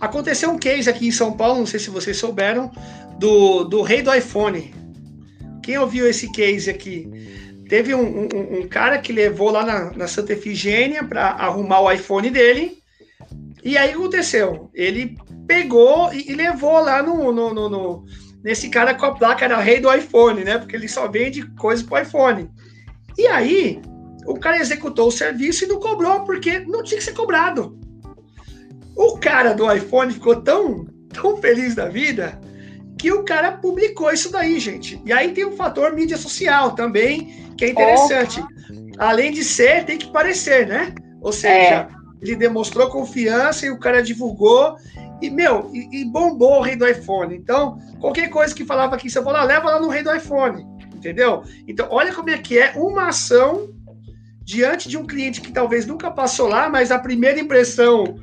Aconteceu 0.00 0.50
um 0.50 0.58
case 0.58 0.90
aqui 0.90 1.06
em 1.06 1.12
São 1.12 1.32
Paulo, 1.32 1.58
não 1.58 1.66
sei 1.66 1.78
se 1.78 1.90
vocês 1.90 2.16
souberam, 2.16 2.70
do, 3.18 3.64
do 3.64 3.82
rei 3.82 4.02
do 4.02 4.12
iPhone. 4.12 4.74
Quem 5.62 5.78
ouviu 5.78 6.08
esse 6.08 6.30
case 6.32 6.68
aqui? 6.68 7.08
Teve 7.68 7.94
um, 7.94 8.22
um, 8.22 8.58
um 8.60 8.68
cara 8.68 8.98
que 8.98 9.12
levou 9.12 9.50
lá 9.50 9.64
na, 9.64 9.92
na 9.92 10.08
Santa 10.08 10.32
Efigênia 10.32 11.04
para 11.04 11.28
arrumar 11.28 11.80
o 11.80 11.90
iPhone 11.90 12.28
dele. 12.30 12.78
E 13.62 13.78
aí 13.78 13.92
aconteceu? 13.92 14.70
Ele 14.74 15.16
pegou 15.46 16.12
e, 16.12 16.30
e 16.30 16.34
levou 16.34 16.80
lá 16.80 17.02
no, 17.02 17.32
no, 17.32 17.54
no, 17.54 17.68
no, 17.68 18.04
nesse 18.42 18.68
cara 18.68 18.94
com 18.94 19.06
a 19.06 19.14
placa, 19.14 19.44
era 19.44 19.58
o 19.58 19.62
rei 19.62 19.80
do 19.80 19.92
iPhone, 19.92 20.42
né? 20.42 20.58
Porque 20.58 20.74
ele 20.74 20.88
só 20.88 21.08
vende 21.08 21.46
coisas 21.54 21.84
pro 21.84 22.00
iPhone. 22.00 22.50
E 23.16 23.26
aí, 23.26 23.80
o 24.26 24.38
cara 24.38 24.58
executou 24.58 25.08
o 25.08 25.12
serviço 25.12 25.64
e 25.64 25.68
não 25.68 25.80
cobrou, 25.80 26.24
porque 26.24 26.60
não 26.60 26.82
tinha 26.82 26.98
que 26.98 27.04
ser 27.04 27.14
cobrado. 27.14 27.78
O 28.96 29.18
cara 29.18 29.54
do 29.54 29.70
iPhone 29.72 30.12
ficou 30.12 30.36
tão, 30.36 30.86
tão 31.12 31.36
feliz 31.38 31.74
da 31.74 31.88
vida 31.88 32.38
que 32.98 33.10
o 33.10 33.24
cara 33.24 33.52
publicou 33.52 34.12
isso 34.12 34.30
daí, 34.30 34.60
gente. 34.60 35.00
E 35.04 35.12
aí 35.12 35.32
tem 35.32 35.44
o 35.44 35.56
fator 35.56 35.92
mídia 35.92 36.16
social 36.16 36.72
também, 36.72 37.50
que 37.56 37.64
é 37.64 37.70
interessante. 37.70 38.40
Oh. 38.40 38.92
Além 38.98 39.32
de 39.32 39.42
ser, 39.42 39.84
tem 39.84 39.98
que 39.98 40.12
parecer, 40.12 40.68
né? 40.68 40.94
Ou 41.20 41.32
seja, 41.32 41.54
é. 41.74 41.88
ele 42.20 42.36
demonstrou 42.36 42.88
confiança 42.90 43.66
e 43.66 43.70
o 43.70 43.78
cara 43.78 44.02
divulgou. 44.02 44.76
E, 45.20 45.30
meu, 45.30 45.70
e, 45.72 46.02
e, 46.02 46.04
bombou 46.04 46.58
o 46.58 46.62
rei 46.62 46.76
do 46.76 46.86
iPhone. 46.86 47.34
Então, 47.34 47.78
qualquer 48.00 48.28
coisa 48.28 48.54
que 48.54 48.64
falava 48.64 48.94
aqui, 48.94 49.08
você 49.10 49.22
falou, 49.22 49.42
leva 49.42 49.70
lá 49.70 49.80
no 49.80 49.88
rei 49.88 50.02
do 50.02 50.14
iPhone. 50.14 50.64
Entendeu? 50.94 51.42
Então, 51.66 51.88
olha 51.90 52.12
como 52.12 52.30
é 52.30 52.38
que 52.38 52.58
é 52.58 52.72
uma 52.76 53.08
ação 53.08 53.68
diante 54.44 54.88
de 54.88 54.96
um 54.96 55.06
cliente 55.06 55.40
que 55.40 55.52
talvez 55.52 55.86
nunca 55.86 56.10
passou 56.10 56.48
lá, 56.48 56.68
mas 56.68 56.90
a 56.90 56.98
primeira 56.98 57.40
impressão 57.40 58.16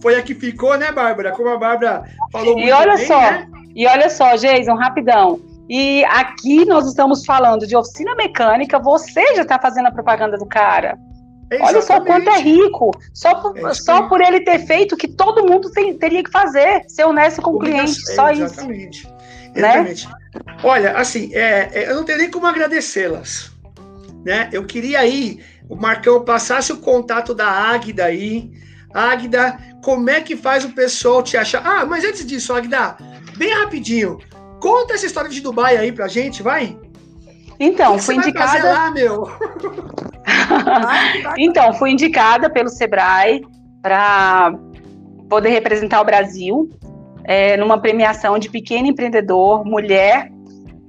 foi 0.00 0.16
a 0.16 0.22
que 0.22 0.34
ficou, 0.34 0.76
né, 0.76 0.90
Bárbara? 0.90 1.32
Como 1.32 1.48
a 1.48 1.56
Bárbara 1.56 2.04
falou 2.32 2.54
muito 2.54 2.68
E 2.68 2.72
olha 2.72 2.96
bem, 2.96 3.06
só, 3.06 3.20
né? 3.20 3.48
e 3.74 3.86
olha 3.86 4.10
só, 4.10 4.36
Jason, 4.36 4.74
rapidão. 4.74 5.40
E 5.68 6.04
aqui 6.06 6.64
nós 6.64 6.86
estamos 6.86 7.24
falando 7.24 7.66
de 7.66 7.76
oficina 7.76 8.14
mecânica, 8.16 8.78
você 8.78 9.22
já 9.36 9.42
está 9.42 9.58
fazendo 9.58 9.86
a 9.86 9.92
propaganda 9.92 10.36
do 10.36 10.46
cara. 10.46 10.98
Exatamente. 11.50 11.62
Olha 11.62 11.82
só 11.82 12.00
quanto 12.00 12.30
é 12.30 12.40
rico. 12.40 12.90
Só 13.12 13.34
por, 13.34 13.58
é 13.58 13.74
só 13.74 14.02
por 14.08 14.20
ele 14.20 14.40
ter 14.40 14.58
feito 14.66 14.94
o 14.94 14.98
que 14.98 15.08
todo 15.08 15.46
mundo 15.46 15.70
tem, 15.70 15.96
teria 15.96 16.22
que 16.22 16.30
fazer, 16.30 16.84
ser 16.88 17.04
honesto 17.04 17.42
com 17.42 17.52
o 17.52 17.58
cliente. 17.58 17.94
Só 18.14 18.30
exatamente. 18.30 19.00
isso. 19.00 19.14
Exatamente. 19.54 20.08
Né? 20.08 20.12
Olha, 20.64 20.96
assim, 20.96 21.30
é, 21.34 21.70
é, 21.72 21.90
eu 21.90 21.96
não 21.96 22.04
tenho 22.04 22.18
nem 22.18 22.30
como 22.30 22.46
agradecê-las. 22.46 23.51
Né? 24.24 24.48
Eu 24.52 24.64
queria 24.64 25.04
ir 25.06 25.44
o 25.68 25.76
Marcão 25.76 26.24
passasse 26.24 26.72
o 26.72 26.78
contato 26.78 27.34
da 27.34 27.48
Águida 27.48 28.04
aí. 28.04 28.50
Águida, 28.92 29.58
como 29.82 30.10
é 30.10 30.20
que 30.20 30.36
faz 30.36 30.64
o 30.64 30.72
pessoal 30.72 31.22
te 31.22 31.36
achar? 31.36 31.62
Ah, 31.64 31.86
mas 31.86 32.04
antes 32.04 32.26
disso, 32.26 32.52
Águida, 32.52 32.96
bem 33.36 33.52
rapidinho, 33.54 34.18
conta 34.60 34.94
essa 34.94 35.06
história 35.06 35.30
de 35.30 35.40
Dubai 35.40 35.76
aí 35.76 35.90
pra 35.90 36.08
gente, 36.08 36.42
vai. 36.42 36.78
Então, 37.58 37.98
fui 37.98 38.16
indicada. 38.16 38.72
Lá, 38.72 38.90
meu? 38.90 39.30
então, 41.38 41.72
fui 41.74 41.90
indicada 41.90 42.50
pelo 42.50 42.68
Sebrae 42.68 43.42
para 43.80 44.52
poder 45.28 45.50
representar 45.50 46.00
o 46.00 46.04
Brasil 46.04 46.70
é, 47.24 47.56
numa 47.56 47.80
premiação 47.80 48.38
de 48.38 48.50
pequeno 48.50 48.88
empreendedor, 48.88 49.64
mulher 49.64 50.31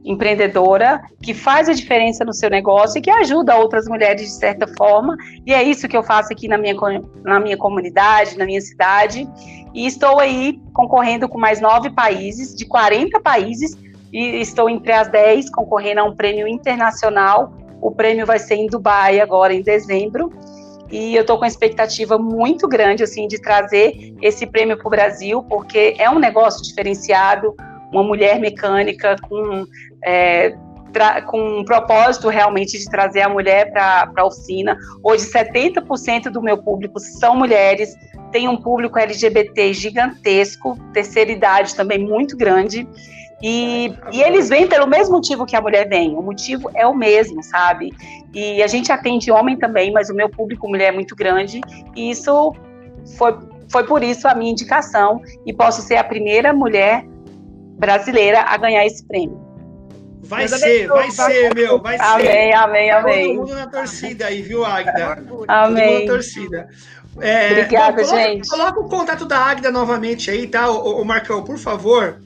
empreendedora 0.06 1.02
que 1.22 1.34
faz 1.34 1.70
a 1.70 1.74
diferença 1.74 2.26
no 2.26 2.34
seu 2.34 2.50
negócio 2.50 3.00
e 3.00 3.02
que 3.02 3.10
ajuda 3.10 3.56
outras 3.56 3.88
mulheres 3.88 4.22
de 4.22 4.32
certa 4.32 4.68
forma. 4.68 5.16
E 5.46 5.54
é 5.54 5.64
isso 5.64 5.88
que 5.88 5.96
eu 5.96 6.04
faço 6.04 6.34
aqui 6.34 6.48
na 6.48 6.58
minha, 6.58 6.76
na 7.24 7.40
minha 7.40 7.58
comunidade, 7.58 8.38
na 8.38 8.46
minha 8.46 8.62
cidade. 8.62 9.28
E 9.74 9.86
estou 9.86 10.20
aí 10.20 10.60
concorrendo 10.74 11.28
com 11.28 11.40
mais 11.40 11.62
nove 11.62 11.90
países, 11.90 12.54
de 12.56 12.66
40 12.66 13.20
países, 13.22 13.78
e 14.12 14.42
estou 14.42 14.70
entre 14.70 14.92
as 14.92 15.08
10 15.08 15.50
concorrendo 15.50 16.02
a 16.02 16.04
um 16.04 16.16
prêmio 16.16 16.48
internacional. 16.48 17.54
O 17.82 17.92
prêmio 17.92 18.26
vai 18.26 18.40
ser 18.40 18.56
em 18.56 18.68
Dubai 18.68 19.20
agora 19.20 19.54
em 19.54 19.62
dezembro. 19.62 20.32
E 20.92 21.16
eu 21.16 21.22
estou 21.22 21.40
com 21.40 21.46
expectativa 21.46 22.20
muito 22.20 22.68
grande 22.68 23.04
assim 23.04 23.28
de 23.28 23.42
trazer 23.42 24.14
esse 24.22 24.46
prêmio 24.46 24.78
para 24.78 24.88
o 24.88 24.92
Brasil, 24.92 25.42
porque 25.44 25.96
é 25.98 26.08
um 26.08 26.20
negócio 26.20 26.62
diferenciado, 26.62 27.56
uma 27.94 28.04
mulher 28.04 28.40
mecânica 28.40 29.16
com, 29.22 29.66
é, 30.04 30.56
com 31.28 31.60
um 31.60 31.64
propósito 31.64 32.28
realmente 32.28 32.78
de 32.78 32.86
trazer 32.86 33.22
a 33.22 33.30
mulher 33.30 33.72
para 33.72 34.12
a 34.18 34.26
oficina. 34.26 34.78
Hoje, 35.04 35.26
70% 35.32 36.30
do 36.30 36.42
meu 36.42 36.58
público 36.58 37.00
são 37.00 37.36
mulheres, 37.36 37.96
tem 38.32 38.48
um 38.48 38.58
público 38.58 38.98
LGBT 38.98 39.74
gigantesco, 39.74 40.78
terceira 40.92 41.32
idade 41.32 41.76
também 41.76 42.00
muito 42.00 42.36
grande. 42.36 42.88
E, 43.42 43.94
e, 44.14 44.22
eles 44.22 44.48
vêm 44.48 44.68
pelo 44.68 44.88
mesmo 44.88 45.16
motivo 45.16 45.46
que 45.46 45.56
a 45.56 45.62
mulher 45.62 45.88
vem, 45.88 46.16
o 46.16 46.22
motivo 46.22 46.72
é 46.74 46.88
o 46.88 46.96
mesmo, 46.96 47.44
sabe? 47.44 47.92
E 48.34 48.64
a 48.64 48.68
gente 48.68 48.90
atende 48.90 49.30
homem 49.32 49.58
também, 49.58 49.92
mas 49.92 50.10
o 50.10 50.16
meu 50.16 50.30
público 50.30 50.68
mulher 50.70 50.88
é 50.88 50.92
muito 50.94 51.14
grande, 51.14 51.60
e 51.94 52.10
isso 52.10 52.56
foi, 53.18 53.38
foi 53.68 53.84
por 53.86 54.02
isso 54.02 54.30
a 54.30 54.34
minha 54.34 54.50
indicação, 54.50 55.22
e 55.46 55.52
posso 55.52 55.82
ser 55.82 55.98
a 55.98 56.06
primeira 56.06 56.54
mulher 56.54 57.06
brasileira 57.84 58.42
a 58.42 58.56
ganhar 58.56 58.86
esse 58.86 59.06
prêmio. 59.06 59.42
Vai 60.24 60.48
ser, 60.48 60.88
vai 60.88 61.12
ser, 61.12 61.54
meu, 61.54 61.82
vai 61.82 61.98
ser. 61.98 62.04
Amém, 62.04 62.54
amém, 62.54 62.92
amém. 62.92 63.36
Todo 63.36 63.40
mundo 63.42 63.56
na 63.56 63.68
torcida 63.68 64.28
aí, 64.28 64.42
viu, 64.42 64.64
Agda? 64.64 65.12
Amém. 65.12 65.26
Todo 65.28 65.48
mundo 65.48 66.00
na 66.00 66.14
torcida. 66.14 66.70
É, 67.20 67.52
Obrigada, 67.52 68.02
bom, 68.02 68.10
coloca, 68.10 68.24
gente. 68.24 68.50
Coloca 68.50 68.80
o 68.80 68.90
contato 68.90 69.26
da 69.26 69.38
Agda 69.38 69.70
novamente 69.70 70.32
aí, 70.32 70.48
tá, 70.48 70.70
o, 70.72 71.02
o 71.02 71.06
Marcão, 71.06 71.44
por 71.44 71.58
favor. 71.58 72.22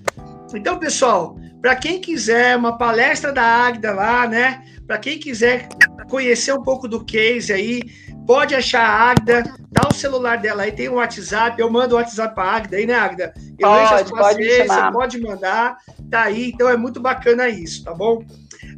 Então, 0.53 0.77
pessoal, 0.77 1.35
para 1.59 1.75
quem 1.75 1.99
quiser 1.99 2.55
uma 2.55 2.77
palestra 2.77 3.33
da 3.33 3.43
Agda 3.43 3.91
lá, 3.91 4.27
né? 4.27 4.63
Para 4.85 4.99
quem 4.99 5.19
quiser 5.19 5.67
conhecer 6.07 6.53
um 6.53 6.61
pouco 6.61 6.87
do 6.87 7.03
case 7.03 7.51
aí, 7.51 7.81
pode 8.27 8.53
achar 8.53 8.83
a 8.83 9.11
Agda, 9.11 9.43
dá 9.71 9.87
o 9.89 9.93
celular 9.93 10.37
dela 10.37 10.63
aí, 10.63 10.73
tem 10.73 10.89
o 10.89 10.93
um 10.93 10.95
WhatsApp, 10.97 11.59
eu 11.59 11.71
mando 11.71 11.95
o 11.95 11.97
WhatsApp 11.97 12.35
para 12.35 12.43
a 12.43 12.57
Agda 12.57 12.75
aí, 12.75 12.85
né, 12.85 12.93
Agda? 12.93 13.33
Eu 13.57 13.69
pode, 13.69 14.11
pode 14.11 14.43
você 14.43 14.67
pode 14.91 15.21
mandar, 15.21 15.77
tá 16.11 16.23
aí, 16.23 16.51
então 16.53 16.67
é 16.69 16.75
muito 16.75 16.99
bacana 16.99 17.47
isso, 17.47 17.85
tá 17.85 17.93
bom? 17.93 18.21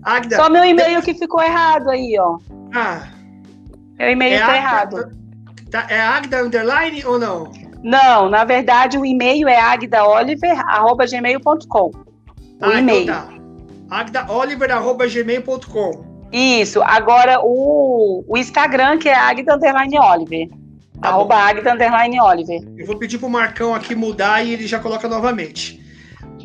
Agda. 0.03 0.35
Só 0.35 0.47
meu 0.49 0.63
e-mail 0.63 1.01
que 1.01 1.15
ficou 1.15 1.41
errado 1.41 1.89
aí, 1.89 2.15
ó. 2.19 2.38
Ah. 2.73 3.07
Meu 3.97 4.11
e-mail 4.11 4.35
é 4.35 4.39
tá 4.39 4.45
Agda, 4.45 4.57
errado. 4.57 5.17
Tá, 5.71 5.88
é 5.89 5.99
Agda 5.99 6.43
Underline 6.43 7.03
ou 7.05 7.17
não? 7.17 7.51
Não, 7.84 8.30
na 8.30 8.45
verdade 8.45 8.97
o 8.97 9.05
e-mail 9.05 9.47
é 9.47 9.59
agdaoliver.gmail.com. 9.59 11.80
O 11.80 11.93
ah, 11.95 12.03
então 12.59 12.77
e-mail. 12.77 13.03
Então 13.03 13.15
tá. 13.15 13.30
agdaoliver.gmail.com. 13.89 16.09
Isso. 16.31 16.81
Agora, 16.84 17.39
o, 17.41 18.23
o 18.27 18.38
Instagram, 18.38 18.97
que 18.97 19.10
é 19.10 19.15
Agda 19.15 19.56
Underline 19.56 19.97
Oliver. 19.99 20.47
Tá 21.01 21.10
arroba 21.10 21.35
Agda 21.35 21.73
Underline 21.73 22.19
Oliver. 22.19 22.61
Eu 22.77 22.85
vou 22.85 22.97
pedir 22.97 23.18
pro 23.18 23.30
Marcão 23.30 23.73
aqui 23.73 23.95
mudar 23.95 24.43
e 24.43 24.53
ele 24.53 24.68
já 24.68 24.80
coloca 24.80 25.07
novamente. 25.07 25.81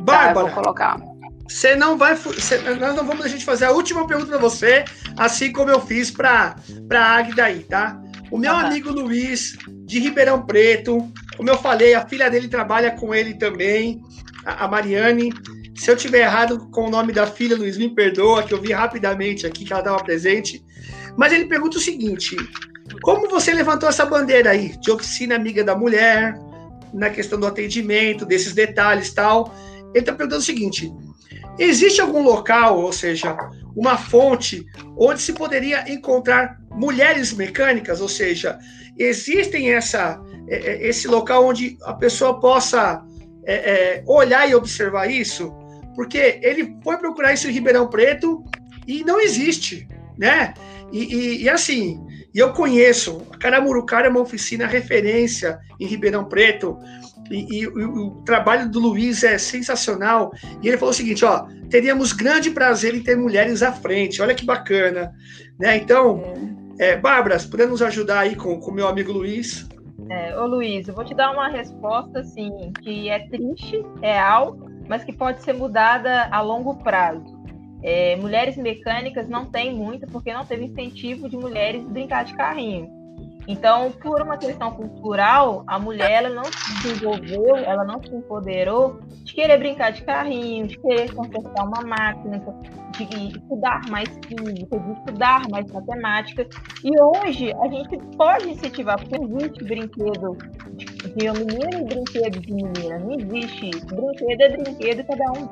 Bárbara. 0.01 0.35
Tá, 0.35 0.55
vou 0.55 0.63
colocar. 0.63 1.01
Você 1.49 1.75
não 1.77 1.99
vai. 1.99 2.17
Cê, 2.17 2.59
nós 2.59 2.95
não 2.95 3.05
vamos 3.05 3.25
a 3.25 3.29
gente 3.29 3.45
fazer 3.45 3.67
a 3.67 3.73
última 3.73 4.07
pergunta 4.07 4.31
para 4.31 4.39
você, 4.39 4.85
assim 5.17 5.53
como 5.53 5.71
eu 5.71 5.81
fiz 5.81 6.11
para 6.11 6.57
a 6.91 7.17
Agda 7.17 7.45
aí, 7.45 7.61
tá? 7.65 8.01
O 8.31 8.39
meu 8.39 8.53
uhum. 8.53 8.59
amigo 8.59 8.91
Luiz, 8.91 9.57
de 9.85 10.01
Ribeirão 10.01 10.43
Preto, 10.43 11.13
como 11.37 11.51
eu 11.51 11.59
falei, 11.59 11.95
a 11.95 12.07
filha 12.07 12.31
dele 12.31 12.49
trabalha 12.49 12.91
com 12.93 13.15
ele 13.15 13.35
também, 13.35 14.01
a, 14.45 14.65
a 14.65 14.69
Mariane. 14.69 15.33
Se 15.77 15.91
eu 15.91 15.97
tiver 15.97 16.21
errado 16.21 16.69
com 16.71 16.87
o 16.87 16.91
nome 16.91 17.13
da 17.13 17.27
filha, 17.27 17.57
Luiz, 17.57 17.77
me 17.77 17.89
perdoa, 17.89 18.43
que 18.43 18.55
eu 18.55 18.61
vi 18.61 18.73
rapidamente 18.73 19.47
aqui 19.47 19.65
que 19.65 19.73
ela 19.73 19.83
estava 19.83 20.03
presente. 20.03 20.65
Mas 21.17 21.33
ele 21.33 21.47
pergunta 21.47 21.79
o 21.79 21.81
seguinte: 21.81 22.37
como 23.03 23.29
você 23.29 23.53
levantou 23.53 23.89
essa 23.89 24.07
bandeira 24.07 24.51
aí 24.51 24.77
de 24.81 24.91
oficina 24.91 25.35
amiga 25.35 25.65
da 25.65 25.77
mulher, 25.77 26.35
na 26.93 27.11
questão 27.11 27.39
do 27.39 27.47
atendimento, 27.47 28.25
desses 28.25 28.53
detalhes 28.53 29.13
tal? 29.13 29.53
Ele 29.93 30.01
está 30.01 30.13
perguntando 30.13 30.41
o 30.41 30.45
seguinte: 30.45 30.93
existe 31.59 32.01
algum 32.01 32.23
local, 32.23 32.81
ou 32.81 32.93
seja, 32.93 33.37
uma 33.77 33.97
fonte 33.97 34.65
onde 34.97 35.21
se 35.21 35.33
poderia 35.33 35.91
encontrar 35.93 36.59
mulheres 36.71 37.33
mecânicas, 37.33 38.01
ou 38.01 38.09
seja, 38.09 38.59
existem 38.97 39.73
essa 39.73 40.21
é, 40.49 40.57
é, 40.57 40.89
esse 40.89 41.09
local 41.09 41.47
onde 41.47 41.79
a 41.85 41.95
pessoa 41.95 42.39
possa 42.39 43.03
é, 43.47 43.55
é, 43.55 44.05
olhar 44.07 44.49
e 44.49 44.55
observar 44.55 45.11
isso, 45.11 45.55
porque 45.95 46.41
ele 46.43 46.77
foi 46.83 46.97
procurar 46.99 47.33
isso 47.33 47.49
em 47.49 47.53
Ribeirão 47.53 47.89
Preto 47.89 48.45
e 48.87 49.05
não 49.05 49.21
existe, 49.21 49.89
né? 50.19 50.55
E, 50.93 51.15
e, 51.15 51.43
e 51.43 51.49
assim, 51.49 52.05
eu 52.35 52.53
conheço, 52.53 53.23
a 53.33 53.39
Caramurucara 53.39 54.07
é 54.07 54.11
uma 54.11 54.21
oficina 54.21 54.67
referência 54.67 55.59
em 55.81 55.87
Ribeirão 55.87 56.25
Preto, 56.25 56.79
e, 57.31 57.61
e, 57.61 57.67
o, 57.67 58.07
o, 58.07 58.11
trabalho 58.23 58.69
do 58.69 58.79
Luiz 58.79 59.23
é 59.23 59.39
sensacional. 59.39 60.33
E 60.63 60.69
ele 60.69 60.77
falou 60.77 60.91
o 60.91 60.95
seguinte: 60.95 61.25
ó, 61.25 61.47
teríamos 61.71 62.13
grande 62.13 62.51
prazer 62.51 62.95
em 62.95 63.03
ter 63.03 63.17
mulheres 63.17 63.63
à 63.63 63.73
frente. 63.73 64.21
Olha 64.21 64.35
que 64.35 64.45
bacana, 64.45 65.13
né? 65.59 65.77
Então, 65.77 66.23
é, 66.79 66.97
Bárbara, 66.97 67.39
podemos 67.51 67.81
nos 67.81 67.83
ajudar 67.83 68.21
aí 68.21 68.37
com 68.37 68.55
o 68.55 68.73
meu 68.73 68.87
amigo 68.87 69.13
Luiz? 69.13 69.67
É, 70.11 70.39
ô 70.39 70.47
Luiz, 70.47 70.87
eu 70.87 70.95
vou 70.95 71.05
te 71.05 71.15
dar 71.15 71.33
uma 71.33 71.49
resposta 71.49 72.21
assim 72.21 72.51
que 72.83 73.09
é 73.09 73.27
triste, 73.29 73.83
real, 74.03 74.59
mas 74.89 75.05
que 75.05 75.13
pode 75.13 75.43
ser 75.43 75.53
mudada 75.53 76.29
a 76.31 76.41
longo 76.41 76.77
prazo. 76.77 77.43
É, 77.83 78.17
mulheres 78.17 78.57
mecânicas 78.57 79.29
não 79.29 79.45
tem 79.45 79.75
muito 79.75 80.07
porque 80.07 80.33
não 80.33 80.45
teve 80.45 80.65
incentivo 80.65 81.29
de 81.29 81.37
mulheres 81.37 81.85
brincar 81.85 82.25
de 82.25 82.35
carrinho. 82.35 83.05
Então, 83.47 83.93
por 83.93 84.23
uma 84.23 84.39
questão 84.39 84.71
cultural, 84.71 85.65
a 85.67 85.79
mulher 85.79 86.25
ela 86.25 86.31
não 86.31 86.45
se 86.45 86.83
desenvolveu, 86.83 87.57
ela 87.57 87.85
não 87.85 88.03
se 88.03 88.15
empoderou 88.15 89.01
de 89.23 89.35
querer 89.35 89.59
brincar 89.59 89.93
de 89.93 90.03
carrinho, 90.03 90.67
de 90.67 90.79
querer 90.79 91.13
consertar 91.13 91.65
uma 91.65 91.83
máquina, 91.83 92.43
de 92.93 93.05
estudar 93.37 93.83
mais 93.91 94.09
física, 94.27 94.79
de 94.79 94.93
estudar 94.93 95.43
mais 95.51 95.71
matemática. 95.71 96.47
E 96.83 96.91
hoje 96.99 97.53
a 97.53 97.69
gente 97.69 97.99
pode 98.17 98.49
incentivar, 98.49 98.99
porque 98.99 99.23
existe 99.23 99.65
brinquedo 99.65 100.39
de 100.75 100.87
menino 101.17 101.81
e 101.81 101.85
brinquedo 101.85 102.41
de 102.41 102.53
menina. 102.53 102.99
Não 102.99 103.13
existe 103.13 103.71
isso. 103.71 103.87
Brinquedo 103.87 104.41
é 104.41 104.57
brinquedo 104.57 105.07
cada 105.07 105.33
um 105.33 105.49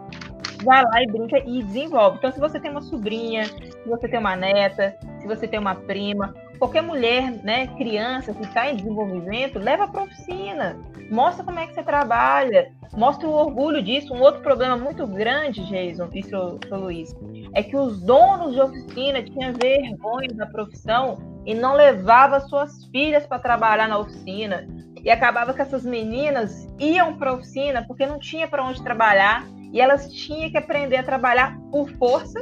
vai 0.64 0.82
lá 0.82 1.02
e 1.02 1.06
brinca 1.06 1.38
e 1.38 1.62
desenvolve. 1.62 2.18
Então, 2.18 2.32
se 2.32 2.40
você 2.40 2.58
tem 2.58 2.70
uma 2.70 2.82
sobrinha, 2.82 3.44
se 3.46 3.88
você 3.88 4.08
tem 4.08 4.18
uma 4.18 4.36
neta, 4.36 4.96
se 5.20 5.26
você 5.26 5.46
tem 5.46 5.58
uma 5.58 5.74
prima, 5.74 6.34
qualquer 6.58 6.82
mulher, 6.82 7.32
né, 7.42 7.66
criança 7.76 8.32
que 8.32 8.42
está 8.42 8.70
em 8.70 8.76
desenvolvimento, 8.76 9.58
leva 9.58 9.88
para 9.88 10.04
oficina, 10.04 10.78
mostra 11.10 11.44
como 11.44 11.58
é 11.58 11.66
que 11.66 11.74
você 11.74 11.82
trabalha, 11.82 12.72
mostra 12.94 13.28
o 13.28 13.32
orgulho 13.32 13.82
disso. 13.82 14.14
Um 14.14 14.20
outro 14.20 14.42
problema 14.42 14.76
muito 14.76 15.06
grande, 15.06 15.64
Jason 15.66 16.08
e 16.12 16.22
seu, 16.22 16.58
seu 16.66 16.78
Luiz, 16.78 17.14
é 17.54 17.62
que 17.62 17.76
os 17.76 18.00
donos 18.00 18.54
de 18.54 18.60
oficina 18.60 19.22
tinham 19.22 19.52
vergonha 19.52 20.28
da 20.34 20.46
profissão 20.46 21.18
e 21.44 21.54
não 21.54 21.74
levava 21.74 22.40
suas 22.40 22.84
filhas 22.86 23.26
para 23.26 23.40
trabalhar 23.40 23.88
na 23.88 23.98
oficina. 23.98 24.66
E 25.04 25.10
acabava 25.10 25.52
que 25.52 25.62
essas 25.62 25.84
meninas 25.84 26.68
iam 26.78 27.16
para 27.16 27.30
a 27.30 27.34
oficina 27.34 27.84
porque 27.86 28.06
não 28.06 28.18
tinha 28.18 28.46
para 28.46 28.64
onde 28.64 28.82
trabalhar 28.82 29.46
e 29.72 29.80
elas 29.80 30.12
tinham 30.12 30.50
que 30.50 30.58
aprender 30.58 30.96
a 30.96 31.02
trabalhar 31.02 31.58
por 31.70 31.90
força 31.92 32.38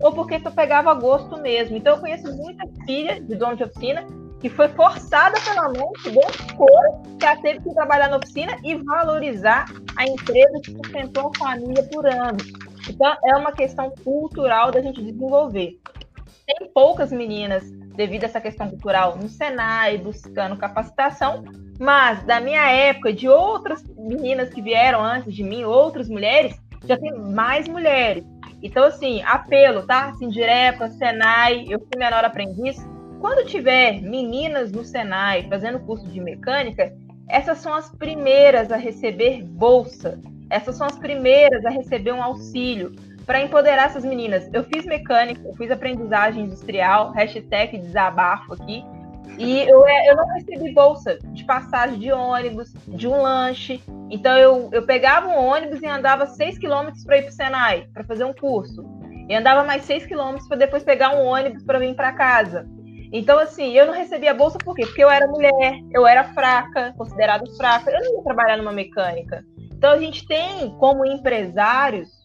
ou 0.00 0.12
porque 0.12 0.40
tu 0.40 0.50
pegava 0.50 0.92
gosto 0.94 1.40
mesmo. 1.40 1.76
Então 1.76 1.94
eu 1.94 2.00
conheço 2.00 2.34
muita 2.34 2.64
filha 2.84 3.20
de 3.20 3.34
dono 3.36 3.56
de 3.56 3.64
oficina 3.64 4.06
que 4.40 4.48
foi 4.48 4.68
forçada 4.68 5.38
pela 5.40 5.64
mãe, 5.64 5.92
que 6.02 6.10
deu 6.10 6.56
cor, 6.56 7.02
que 7.18 7.26
ela 7.26 7.36
teve 7.42 7.60
que 7.60 7.74
trabalhar 7.74 8.08
na 8.08 8.16
oficina 8.16 8.56
e 8.64 8.74
valorizar 8.74 9.66
a 9.96 10.06
empresa 10.06 10.60
que 10.64 10.72
sustentou 10.72 11.30
a 11.34 11.38
família 11.38 11.82
por 11.92 12.06
anos. 12.06 12.44
Então 12.88 13.14
é 13.26 13.36
uma 13.36 13.52
questão 13.52 13.92
cultural 14.02 14.72
da 14.72 14.80
gente 14.80 15.02
desenvolver. 15.02 15.78
Tem 16.46 16.70
poucas 16.72 17.12
meninas 17.12 17.70
devido 18.00 18.24
a 18.24 18.26
essa 18.28 18.40
questão 18.40 18.66
cultural 18.66 19.18
no 19.18 19.28
Senai 19.28 19.98
buscando 19.98 20.56
capacitação, 20.56 21.44
mas 21.78 22.24
da 22.24 22.40
minha 22.40 22.66
época, 22.66 23.12
de 23.12 23.28
outras 23.28 23.84
meninas 23.94 24.48
que 24.48 24.62
vieram 24.62 25.04
antes 25.04 25.34
de 25.34 25.42
mim, 25.42 25.64
outras 25.64 26.08
mulheres, 26.08 26.58
já 26.86 26.96
tem 26.96 27.12
mais 27.12 27.68
mulheres. 27.68 28.24
Então, 28.62 28.84
assim, 28.84 29.22
apelo, 29.22 29.86
tá? 29.86 30.14
Sindirepa, 30.14 30.88
Senai, 30.88 31.66
eu 31.68 31.78
fui 31.78 31.98
menor 31.98 32.24
aprendiz. 32.24 32.78
Quando 33.20 33.46
tiver 33.46 34.00
meninas 34.00 34.72
no 34.72 34.82
Senai 34.82 35.46
fazendo 35.46 35.80
curso 35.80 36.06
de 36.06 36.22
mecânica, 36.22 36.90
essas 37.28 37.58
são 37.58 37.74
as 37.74 37.90
primeiras 37.90 38.72
a 38.72 38.76
receber 38.76 39.42
bolsa. 39.42 40.18
Essas 40.48 40.76
são 40.76 40.86
as 40.86 40.98
primeiras 40.98 41.66
a 41.66 41.70
receber 41.70 42.12
um 42.12 42.22
auxílio 42.22 42.96
para 43.30 43.40
empoderar 43.40 43.84
essas 43.84 44.04
meninas. 44.04 44.50
Eu 44.52 44.64
fiz 44.64 44.84
mecânica, 44.84 45.40
eu 45.46 45.54
fiz 45.54 45.70
aprendizagem 45.70 46.46
industrial, 46.46 47.12
hashtag 47.12 47.78
desabafo 47.78 48.54
aqui. 48.54 48.84
E 49.38 49.60
eu, 49.60 49.86
eu 49.86 50.16
não 50.16 50.26
recebi 50.34 50.74
bolsa 50.74 51.16
de 51.26 51.44
passagem 51.44 52.00
de 52.00 52.10
ônibus, 52.10 52.74
de 52.88 53.06
um 53.06 53.22
lanche. 53.22 53.80
Então 54.10 54.36
eu, 54.36 54.68
eu 54.72 54.84
pegava 54.84 55.28
um 55.28 55.46
ônibus 55.46 55.80
e 55.80 55.86
andava 55.86 56.26
6 56.26 56.58
quilômetros 56.58 57.04
para 57.04 57.18
ir 57.18 57.22
para 57.22 57.30
o 57.30 57.32
Senai, 57.32 57.86
para 57.94 58.02
fazer 58.02 58.24
um 58.24 58.32
curso. 58.32 58.84
E 59.28 59.34
andava 59.36 59.62
mais 59.62 59.84
6 59.84 60.06
quilômetros 60.06 60.48
para 60.48 60.56
depois 60.56 60.82
pegar 60.82 61.14
um 61.14 61.24
ônibus 61.24 61.62
para 61.62 61.78
vir 61.78 61.94
para 61.94 62.10
casa. 62.10 62.66
Então, 63.12 63.38
assim, 63.38 63.70
eu 63.78 63.86
não 63.86 63.94
recebia 63.94 64.34
bolsa 64.34 64.58
por 64.58 64.74
quê? 64.74 64.84
Porque 64.84 65.04
eu 65.04 65.10
era 65.10 65.28
mulher, 65.28 65.78
eu 65.94 66.04
era 66.04 66.24
fraca, 66.34 66.92
considerada 66.98 67.44
fraca, 67.56 67.92
eu 67.92 68.00
não 68.00 68.16
ia 68.16 68.24
trabalhar 68.24 68.56
numa 68.56 68.72
mecânica. 68.72 69.44
Então, 69.72 69.92
a 69.92 69.98
gente 69.98 70.26
tem, 70.26 70.76
como 70.78 71.06
empresários, 71.06 72.19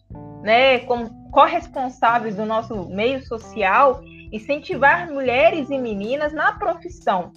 né, 0.46 0.78
como 0.78 1.10
corresponsáveis 1.32 2.36
do 2.36 2.46
nosso 2.46 2.88
meio 2.88 3.20
social, 3.26 4.00
incentivar 4.32 5.10
mulheres 5.10 5.68
e 5.70 5.76
meninas 5.76 6.32
na 6.32 6.52
profissão. 6.52 7.32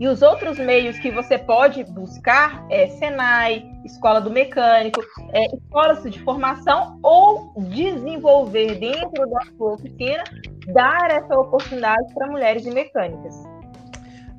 E 0.00 0.08
os 0.08 0.20
outros 0.20 0.58
meios 0.58 0.98
que 0.98 1.12
você 1.12 1.38
pode 1.38 1.84
buscar 1.84 2.66
é 2.68 2.88
Senai, 2.88 3.64
Escola 3.84 4.20
do 4.20 4.30
Mecânico, 4.30 5.00
é, 5.32 5.44
escolas 5.54 6.02
de 6.02 6.18
formação 6.24 6.98
ou 7.04 7.54
desenvolver 7.68 8.80
dentro 8.80 9.30
da 9.30 9.40
sua 9.56 9.74
oficina, 9.74 10.24
dar 10.72 11.12
essa 11.12 11.38
oportunidade 11.38 12.12
para 12.14 12.26
mulheres 12.26 12.66
e 12.66 12.70
mecânicas. 12.72 13.53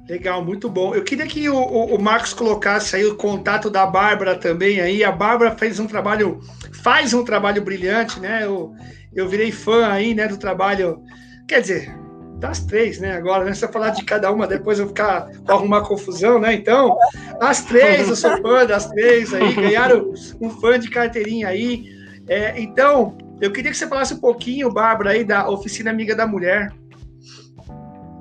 Legal, 0.07 0.44
muito 0.44 0.69
bom. 0.69 0.94
Eu 0.94 1.03
queria 1.03 1.26
que 1.26 1.49
o, 1.49 1.56
o, 1.56 1.95
o, 1.95 2.02
Marcos 2.02 2.34
colocasse 2.34 2.95
aí 2.95 3.06
o 3.06 3.15
contato 3.15 3.69
da 3.69 3.86
Bárbara 3.86 4.36
também 4.36 4.80
aí. 4.80 5.03
A 5.03 5.11
Bárbara 5.11 5.56
fez 5.57 5.80
um 5.80 5.88
trabalho, 5.88 6.41
faz 6.84 7.14
um 7.14 7.23
trabalho 7.23 7.64
brilhante, 7.64 8.19
né? 8.19 8.44
Eu, 8.44 8.76
eu 9.15 9.27
virei 9.27 9.52
fã 9.52 9.88
aí, 9.88 10.14
né, 10.14 10.27
do 10.27 10.38
trabalho 10.38 11.02
Quer 11.48 11.61
dizer, 11.61 11.95
das 12.40 12.65
três, 12.65 12.99
né? 12.99 13.15
Agora, 13.15 13.44
né? 13.45 13.53
Se 13.53 13.64
eu 13.64 13.72
falar 13.72 13.91
de 13.91 14.03
cada 14.03 14.32
uma, 14.32 14.48
depois 14.48 14.80
eu 14.80 14.88
ficar 14.88 15.30
vou 15.44 15.56
arrumar 15.56 15.82
confusão, 15.82 16.40
né? 16.40 16.53
Então, 16.53 16.98
as 17.40 17.64
três, 17.64 18.10
eu 18.10 18.15
sou 18.15 18.41
fã 18.41 18.65
das 18.65 18.88
três 18.90 19.34
aí, 19.34 19.53
ganharam 19.53 20.11
um 20.41 20.49
fã 20.49 20.80
de 20.80 20.90
carteirinha 20.90 21.48
aí. 21.48 21.86
É, 22.27 22.60
então, 22.60 23.15
eu 23.40 23.52
queria 23.52 23.69
que 23.69 23.77
você 23.77 23.88
falasse 23.88 24.15
um 24.15 24.19
pouquinho, 24.19 24.72
Bárbara, 24.72 25.11
aí 25.11 25.23
da 25.23 25.48
Oficina 25.48 25.91
Amiga 25.91 26.15
da 26.15 26.26
Mulher. 26.26 26.73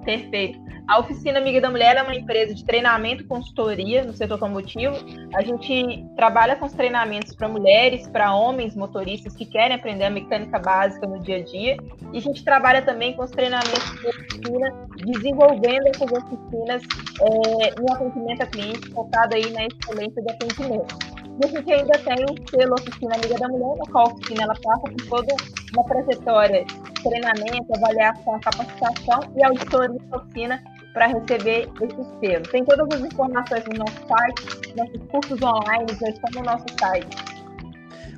Perfeito. 0.05 0.59
A 0.87 1.01
Oficina 1.01 1.39
Amiga 1.39 1.63
da 1.63 1.71
Mulher 1.71 1.97
é 1.97 2.03
uma 2.03 2.15
empresa 2.15 2.55
de 2.55 2.63
treinamento 2.63 3.23
e 3.23 3.27
consultoria 3.27 4.05
no 4.05 4.13
setor 4.13 4.35
automotivo. 4.35 4.95
A 5.35 5.43
gente 5.43 6.05
trabalha 6.15 6.57
com 6.57 6.67
os 6.67 6.75
treinamentos 6.75 7.35
para 7.35 7.49
mulheres, 7.49 8.07
para 8.07 8.35
homens 8.35 8.77
motoristas 8.77 9.35
que 9.35 9.47
querem 9.47 9.77
aprender 9.77 10.05
a 10.05 10.11
mecânica 10.11 10.59
básica 10.59 11.07
no 11.07 11.21
dia 11.21 11.39
a 11.39 11.43
dia. 11.43 11.79
E 12.13 12.19
a 12.19 12.21
gente 12.21 12.45
trabalha 12.45 12.83
também 12.83 13.17
com 13.17 13.25
os 13.25 13.31
treinamentos 13.31 13.99
de 13.99 14.07
oficina, 14.09 14.87
desenvolvendo 15.07 15.87
essas 15.87 16.13
oficinas 16.13 16.83
é, 17.23 17.81
no 17.81 17.93
atendimento 17.95 18.43
a 18.43 18.47
cliente, 18.47 18.91
focado 18.91 19.37
aí 19.37 19.51
na 19.53 19.67
excelência 19.67 20.23
de 20.23 20.33
atendimento. 20.33 20.99
E 21.43 21.47
a 21.47 21.49
gente 21.49 21.73
ainda 21.73 21.99
tem 21.99 22.25
o 22.27 22.51
selo 22.51 22.75
Oficina 22.75 23.15
Amiga 23.15 23.39
da 23.39 23.49
Mulher, 23.49 23.77
na 23.79 23.91
qual 23.91 24.07
a 24.07 24.13
oficina 24.13 24.43
ela 24.43 24.55
passa 24.63 24.83
por 24.83 25.09
toda 25.09 25.35
uma 25.73 25.85
trajetória 25.85 26.65
de 26.65 27.03
treinamento, 27.03 27.67
avaliação, 27.75 28.39
capacitação 28.39 29.21
e 29.35 29.45
auditoria 29.45 29.99
da 30.11 30.19
oficina 30.19 30.74
para 30.95 31.09
receber 31.09 31.69
esse 31.83 32.21
selo. 32.21 32.45
Tem 32.51 32.65
todas 32.65 32.89
as 32.99 33.13
informações 33.13 33.65
no 33.67 33.79
nosso 33.79 34.07
site, 34.09 34.75
nossos 34.77 35.01
cursos 35.11 35.43
online 35.43 35.87
já 36.01 36.09
estão 36.09 36.31
no 36.35 36.43
nosso 36.43 36.65
site. 36.81 37.17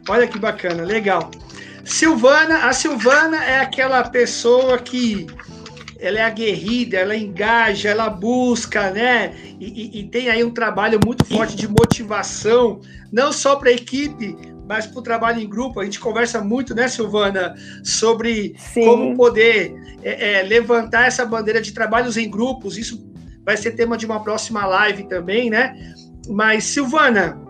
Olha 0.09 0.29
que 0.29 0.39
bacana, 0.39 0.85
legal. 0.85 1.31
Silvana, 1.85 2.67
a 2.67 2.73
Silvana 2.73 3.43
é 3.43 3.61
aquela 3.61 4.05
pessoa 4.05 4.79
que 4.79 5.27
ela 5.99 6.19
é 6.19 6.23
aguerrida, 6.23 6.99
ela 6.99 7.17
engaja, 7.17 7.89
ela 7.89 8.11
busca, 8.11 8.91
né? 8.91 9.35
E, 9.59 9.99
e, 9.99 10.01
e 10.01 10.05
tem 10.09 10.29
aí 10.29 10.45
um 10.45 10.51
trabalho 10.51 11.01
muito 11.05 11.25
forte 11.25 11.57
de 11.57 11.67
motivação, 11.67 12.81
não 13.11 13.33
só 13.33 13.57
para 13.57 13.71
a 13.71 13.73
equipe, 13.73 14.37
mas 14.67 14.87
para 14.87 14.99
o 14.99 15.03
trabalho 15.03 15.41
em 15.41 15.49
grupo. 15.49 15.81
A 15.81 15.85
gente 15.85 16.01
conversa 16.01 16.43
muito, 16.43 16.75
né, 16.75 16.89
Silvana, 16.89 17.55
sobre 17.85 18.55
Sim. 18.59 18.85
como 18.85 19.17
poder 19.17 19.75
é, 20.03 20.41
é, 20.41 20.43
levantar 20.43 21.07
essa 21.07 21.25
bandeira 21.25 21.61
de 21.61 21.73
trabalhos 21.73 22.17
em 22.17 22.29
grupos. 22.29 22.77
Isso 22.77 23.07
vai 23.45 23.57
ser 23.57 23.73
tema 23.73 23.97
de 23.97 24.05
uma 24.05 24.23
próxima 24.23 24.67
live 24.67 25.05
também, 25.05 25.49
né? 25.49 25.95
Mas, 26.29 26.65
Silvana, 26.65 27.41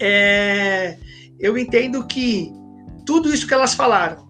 é, 0.00 0.96
eu 1.38 1.58
entendo 1.58 2.06
que 2.06 2.52
tudo 3.04 3.32
isso 3.32 3.46
que 3.46 3.54
elas 3.54 3.74
falaram, 3.74 4.28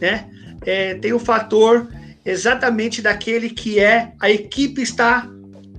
né? 0.00 0.28
É, 0.64 0.94
tem 0.94 1.12
o 1.12 1.18
fator 1.18 1.88
exatamente 2.24 3.02
daquele 3.02 3.50
que 3.50 3.80
é 3.80 4.12
a 4.20 4.30
equipe 4.30 4.80
está 4.80 5.28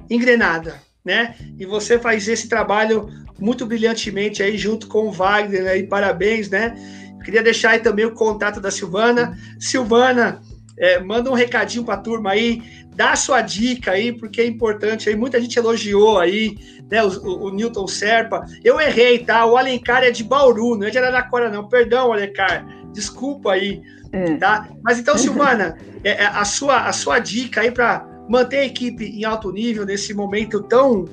engrenada, 0.09 0.75
né? 1.05 1.35
E 1.57 1.65
você 1.65 1.97
faz 1.97 2.27
esse 2.27 2.49
trabalho 2.49 3.07
muito 3.39 3.65
brilhantemente 3.65 4.41
aí 4.41 4.57
junto 4.57 4.87
com 4.87 5.07
o 5.07 5.11
Wagner, 5.11 5.75
e 5.75 5.83
parabéns, 5.83 6.49
né? 6.49 6.75
Queria 7.23 7.41
deixar 7.41 7.71
aí 7.71 7.79
também 7.79 8.05
o 8.05 8.11
contato 8.11 8.59
da 8.59 8.69
Silvana. 8.69 9.37
Silvana, 9.59 10.41
é, 10.77 10.99
manda 10.99 11.29
um 11.29 11.33
recadinho 11.33 11.83
para 11.83 11.95
a 11.95 11.97
turma 11.97 12.31
aí, 12.31 12.61
dá 12.95 13.11
a 13.11 13.15
sua 13.15 13.41
dica 13.41 13.91
aí, 13.91 14.11
porque 14.11 14.41
é 14.41 14.45
importante 14.45 15.07
aí. 15.07 15.15
Muita 15.15 15.39
gente 15.39 15.57
elogiou 15.57 16.19
aí, 16.19 16.57
né? 16.91 17.03
O, 17.03 17.07
o, 17.07 17.43
o 17.45 17.49
Newton 17.51 17.87
Serpa. 17.87 18.45
Eu 18.63 18.79
errei, 18.79 19.19
tá? 19.19 19.45
O 19.45 19.57
Alencar 19.57 20.03
é 20.03 20.11
de 20.11 20.23
Bauru, 20.23 20.77
não 20.77 20.87
é 20.87 20.89
de 20.89 20.97
Araraquara, 20.97 21.49
não. 21.49 21.67
Perdão, 21.67 22.11
Alencar. 22.11 22.65
Desculpa 22.91 23.53
aí, 23.53 23.81
é. 24.11 24.35
tá? 24.35 24.69
Mas 24.83 24.99
então, 24.99 25.17
Silvana, 25.17 25.77
é, 26.03 26.23
é, 26.23 26.25
a, 26.25 26.43
sua, 26.45 26.87
a 26.87 26.93
sua 26.93 27.19
dica 27.19 27.61
aí 27.61 27.71
para 27.71 28.05
manter 28.29 28.59
a 28.59 28.65
equipe 28.65 29.05
em 29.05 29.25
alto 29.25 29.51
nível 29.51 29.85
nesse 29.85 30.13
momento 30.13 30.61
tão 30.63 31.05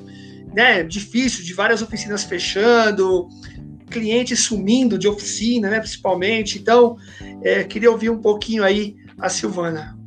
né, 0.53 0.83
difícil, 0.83 1.45
de 1.45 1.55
várias 1.55 1.83
oficinas 1.83 2.25
fechando, 2.25 3.29
clientes 3.91 4.45
sumindo 4.45 4.99
de 4.99 5.09
oficina, 5.09 5.69
né, 5.69 5.79
principalmente. 5.79 6.59
Então, 6.59 6.97
é, 7.43 7.65
queria 7.65 7.91
ouvir 7.91 8.11
um 8.11 8.19
pouquinho 8.19 8.65
aí 8.65 8.97
a 9.19 9.29
Silvana. 9.29 9.99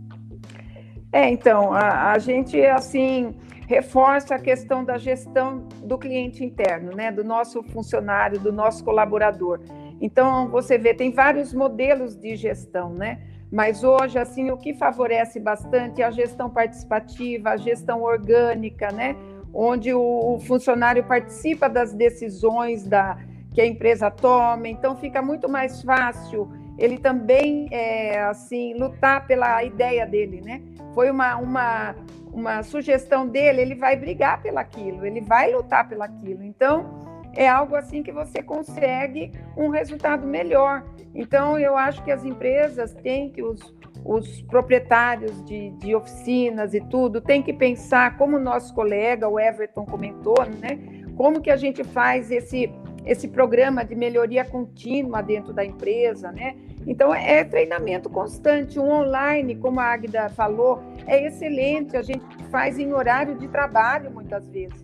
É, 1.12 1.30
então, 1.30 1.72
a, 1.74 2.12
a 2.12 2.18
gente, 2.18 2.60
assim, 2.66 3.36
reforça 3.68 4.36
a 4.36 4.40
questão 4.40 4.84
da 4.84 4.98
gestão 4.98 5.68
do 5.84 5.98
cliente 5.98 6.44
interno, 6.44 6.96
né, 6.96 7.12
do 7.12 7.24
nosso 7.24 7.62
funcionário, 7.64 8.40
do 8.40 8.52
nosso 8.52 8.84
colaborador. 8.84 9.60
Então, 10.02 10.50
você 10.50 10.78
vê, 10.78 10.94
tem 10.94 11.12
vários 11.12 11.54
modelos 11.54 12.16
de 12.16 12.36
gestão, 12.36 12.94
né? 12.94 13.22
Mas 13.52 13.84
hoje, 13.84 14.18
assim, 14.18 14.50
o 14.50 14.58
que 14.58 14.74
favorece 14.74 15.40
bastante 15.40 16.02
é 16.02 16.06
a 16.06 16.12
gestão 16.12 16.50
participativa, 16.50 17.52
a 17.52 17.58
gestão 17.58 18.02
orgânica, 18.02 18.92
né? 18.92 19.16
Onde 19.54 19.94
o 19.94 20.40
funcionário 20.48 21.04
participa 21.04 21.70
das 21.70 21.94
decisões 21.94 22.84
da, 22.84 23.18
que 23.54 23.62
a 23.62 23.66
empresa 23.66 24.10
toma, 24.10 24.68
então 24.68 24.96
fica 24.96 25.22
muito 25.22 25.48
mais 25.48 25.82
fácil 25.84 26.50
ele 26.78 26.98
também, 26.98 27.68
é, 27.72 28.20
assim, 28.24 28.74
lutar 28.74 29.28
pela 29.28 29.64
ideia 29.64 30.06
dele, 30.06 30.42
né? 30.42 30.62
Foi 30.94 31.10
uma, 31.10 31.38
uma, 31.38 31.96
uma 32.32 32.64
sugestão 32.64 33.28
dele, 33.28 33.62
ele 33.62 33.76
vai 33.76 33.96
brigar 33.96 34.42
pelaquilo, 34.42 35.06
ele 35.06 35.22
vai 35.22 35.52
lutar 35.52 35.88
pelaquilo. 35.88 36.44
Então, 36.44 37.00
é 37.36 37.48
algo 37.48 37.76
assim 37.76 38.02
que 38.02 38.12
você 38.12 38.42
consegue 38.42 39.32
um 39.56 39.70
resultado 39.70 40.26
melhor. 40.26 40.84
Então, 41.14 41.60
eu 41.60 41.78
acho 41.78 42.04
que 42.04 42.12
as 42.12 42.26
empresas 42.26 42.94
têm 42.96 43.30
que, 43.30 43.44
os, 43.44 43.74
os 44.06 44.42
proprietários 44.44 45.44
de, 45.46 45.72
de 45.72 45.96
oficinas 45.96 46.74
e 46.74 46.82
tudo, 46.82 47.22
têm 47.22 47.42
que 47.42 47.54
pensar, 47.54 48.18
como 48.18 48.38
o 48.38 48.40
nosso 48.40 48.74
colega, 48.74 49.28
o 49.28 49.40
Everton, 49.40 49.86
comentou, 49.86 50.46
né? 50.62 50.80
Como 51.16 51.42
que 51.42 51.52
a 51.52 51.58
gente 51.58 51.84
faz 51.84 52.32
esse 52.32 52.72
esse 53.06 53.28
programa 53.28 53.84
de 53.84 53.96
melhoria 53.96 54.46
contínua 54.46 55.22
dentro 55.22 55.52
da 55.52 55.66
empresa, 55.66 56.32
né? 56.32 56.56
Então 56.88 57.14
é 57.14 57.44
treinamento 57.44 58.10
constante, 58.10 58.80
um 58.80 58.90
online, 58.90 59.56
como 59.56 59.80
a 59.80 59.86
Agda 59.86 60.30
falou, 60.30 60.82
é 61.06 61.26
excelente. 61.28 61.98
A 61.98 62.02
gente 62.02 62.26
faz 62.50 62.80
em 62.80 62.94
horário 62.94 63.36
de 63.36 63.48
trabalho 63.48 64.12
muitas 64.12 64.48
vezes. 64.50 64.84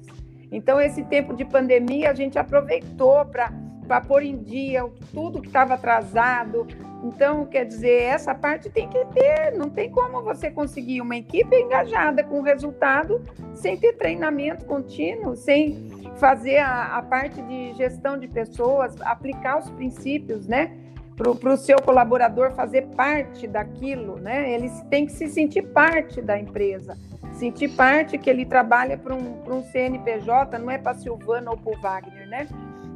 Então 0.52 0.82
esse 0.82 1.04
tempo 1.04 1.34
de 1.34 1.46
pandemia 1.46 2.12
a 2.12 2.14
gente 2.14 2.38
aproveitou 2.38 3.26
para 3.26 3.52
para 3.88 4.02
pôr 4.02 4.22
em 4.22 4.38
dia 4.38 4.88
tudo 5.12 5.42
que 5.42 5.48
estava 5.48 5.74
atrasado. 5.74 6.68
Então, 7.04 7.46
quer 7.46 7.66
dizer, 7.66 8.04
essa 8.04 8.36
parte 8.36 8.70
tem 8.70 8.90
que 8.90 9.06
ter, 9.06 9.54
não 9.58 9.70
tem 9.70 9.90
como 9.90 10.22
você 10.22 10.52
conseguir 10.52 11.02
uma 11.02 11.16
equipe 11.16 11.56
engajada 11.56 12.24
com 12.24 12.42
resultado 12.42 13.22
sem 13.54 13.78
ter 13.78 13.94
treinamento 13.94 14.66
contínuo, 14.66 15.36
sem 15.36 15.90
fazer 16.18 16.58
a, 16.58 16.98
a 16.98 17.02
parte 17.02 17.42
de 17.42 17.74
gestão 17.74 18.18
de 18.18 18.28
pessoas, 18.28 19.00
aplicar 19.02 19.60
os 19.60 19.70
princípios, 19.70 20.46
né? 20.46 20.76
Para 21.16 21.54
o 21.54 21.58
seu 21.58 21.82
colaborador 21.82 22.52
fazer 22.52 22.84
parte 22.96 23.48
daquilo, 23.48 24.18
né? 24.18 24.54
Ele 24.54 24.70
tem 24.90 25.06
que 25.06 25.12
se 25.14 25.28
sentir 25.28 25.64
parte 25.64 26.22
da 26.22 26.38
empresa, 26.38 26.98
sentir 27.34 27.70
parte 27.70 28.18
que 28.18 28.30
ele 28.30 28.46
trabalha 28.46 28.98
para 28.98 29.16
um, 29.16 29.42
um 29.46 29.64
CNPJ, 29.64 30.58
não 30.60 30.72
é 30.72 30.78
para 30.78 30.94
Silvana 30.94 31.52
ou 31.52 31.58
para 31.58 31.78
o 31.78 31.82
Wagner, 31.82 32.28
né? 32.28 32.48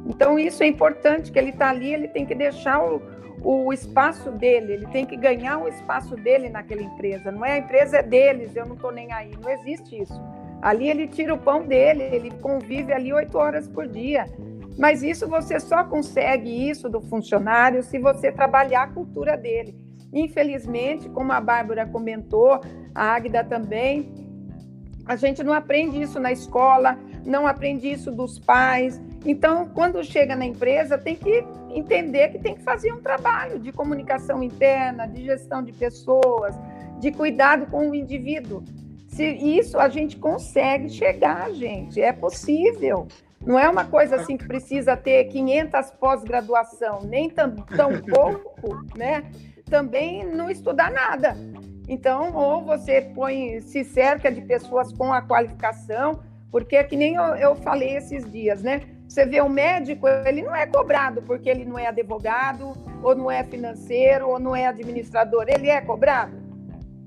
Então, 0.06 0.38
isso 0.38 0.62
é 0.62 0.66
importante, 0.66 1.32
que 1.32 1.38
ele 1.38 1.50
está 1.50 1.70
ali, 1.70 1.92
ele 1.92 2.08
tem 2.08 2.26
que 2.26 2.34
deixar 2.34 2.82
o, 2.82 3.00
o 3.44 3.72
espaço 3.72 4.30
dele, 4.30 4.72
ele 4.72 4.86
tem 4.86 5.04
que 5.04 5.16
ganhar 5.16 5.58
o 5.58 5.68
espaço 5.68 6.16
dele 6.16 6.48
naquela 6.48 6.82
empresa. 6.82 7.30
Não 7.30 7.44
é 7.44 7.52
a 7.52 7.58
empresa 7.58 7.98
é 7.98 8.02
deles, 8.02 8.56
eu 8.56 8.64
não 8.64 8.74
estou 8.74 8.90
nem 8.90 9.12
aí. 9.12 9.32
Não 9.40 9.50
existe 9.50 10.00
isso. 10.00 10.18
Ali 10.62 10.88
ele 10.88 11.06
tira 11.06 11.34
o 11.34 11.38
pão 11.38 11.66
dele, 11.66 12.02
ele 12.04 12.30
convive 12.30 12.90
ali 12.90 13.12
oito 13.12 13.36
horas 13.36 13.68
por 13.68 13.86
dia. 13.86 14.24
Mas 14.78 15.02
isso 15.02 15.28
você 15.28 15.60
só 15.60 15.84
consegue 15.84 16.68
isso 16.68 16.88
do 16.88 17.02
funcionário 17.02 17.82
se 17.82 17.98
você 17.98 18.32
trabalhar 18.32 18.84
a 18.84 18.88
cultura 18.88 19.36
dele. 19.36 19.76
Infelizmente, 20.12 21.08
como 21.10 21.30
a 21.32 21.40
Bárbara 21.40 21.86
comentou, 21.86 22.60
a 22.94 23.04
Águida 23.14 23.44
também, 23.44 24.10
a 25.04 25.16
gente 25.16 25.42
não 25.42 25.52
aprende 25.52 26.00
isso 26.00 26.18
na 26.18 26.32
escola, 26.32 26.98
não 27.26 27.46
aprende 27.46 27.90
isso 27.90 28.10
dos 28.10 28.38
pais. 28.38 29.00
Então, 29.24 29.68
quando 29.68 30.04
chega 30.04 30.36
na 30.36 30.44
empresa, 30.44 30.98
tem 30.98 31.16
que 31.16 31.44
entender 31.70 32.28
que 32.28 32.38
tem 32.38 32.54
que 32.54 32.62
fazer 32.62 32.92
um 32.92 33.00
trabalho 33.00 33.58
de 33.58 33.72
comunicação 33.72 34.42
interna, 34.42 35.06
de 35.06 35.24
gestão 35.24 35.62
de 35.62 35.72
pessoas, 35.72 36.54
de 37.00 37.10
cuidado 37.10 37.66
com 37.66 37.90
o 37.90 37.94
indivíduo. 37.94 38.62
Se 39.08 39.24
isso 39.24 39.78
a 39.78 39.88
gente 39.88 40.16
consegue 40.16 40.90
chegar, 40.90 41.50
gente, 41.52 42.00
é 42.00 42.12
possível. 42.12 43.06
Não 43.40 43.58
é 43.58 43.68
uma 43.68 43.84
coisa 43.84 44.16
assim 44.16 44.36
que 44.36 44.46
precisa 44.46 44.96
ter 44.96 45.24
500 45.24 45.90
pós-graduação, 45.92 47.02
nem 47.04 47.30
tão, 47.30 47.54
tão 47.54 48.00
pouco, 48.02 48.84
né? 48.96 49.24
Também 49.70 50.24
não 50.26 50.50
estudar 50.50 50.90
nada. 50.90 51.36
Então, 51.88 52.34
ou 52.34 52.62
você 52.62 53.02
põe, 53.14 53.60
se 53.60 53.84
cerca 53.84 54.32
de 54.32 54.40
pessoas 54.42 54.92
com 54.92 55.12
a 55.12 55.22
qualificação, 55.22 56.22
porque 56.50 56.76
é 56.76 56.84
que 56.84 56.96
nem 56.96 57.14
eu, 57.14 57.36
eu 57.36 57.54
falei 57.56 57.96
esses 57.96 58.30
dias, 58.30 58.62
né? 58.62 58.80
Você 59.08 59.26
vê 59.26 59.40
o 59.40 59.44
um 59.44 59.48
médico, 59.48 60.08
ele 60.08 60.42
não 60.42 60.54
é 60.54 60.66
cobrado 60.66 61.22
porque 61.22 61.48
ele 61.48 61.64
não 61.64 61.78
é 61.78 61.86
advogado, 61.86 62.72
ou 63.02 63.14
não 63.14 63.30
é 63.30 63.44
financeiro, 63.44 64.28
ou 64.28 64.40
não 64.40 64.56
é 64.56 64.66
administrador. 64.66 65.44
Ele 65.48 65.68
é 65.68 65.80
cobrado? 65.80 66.42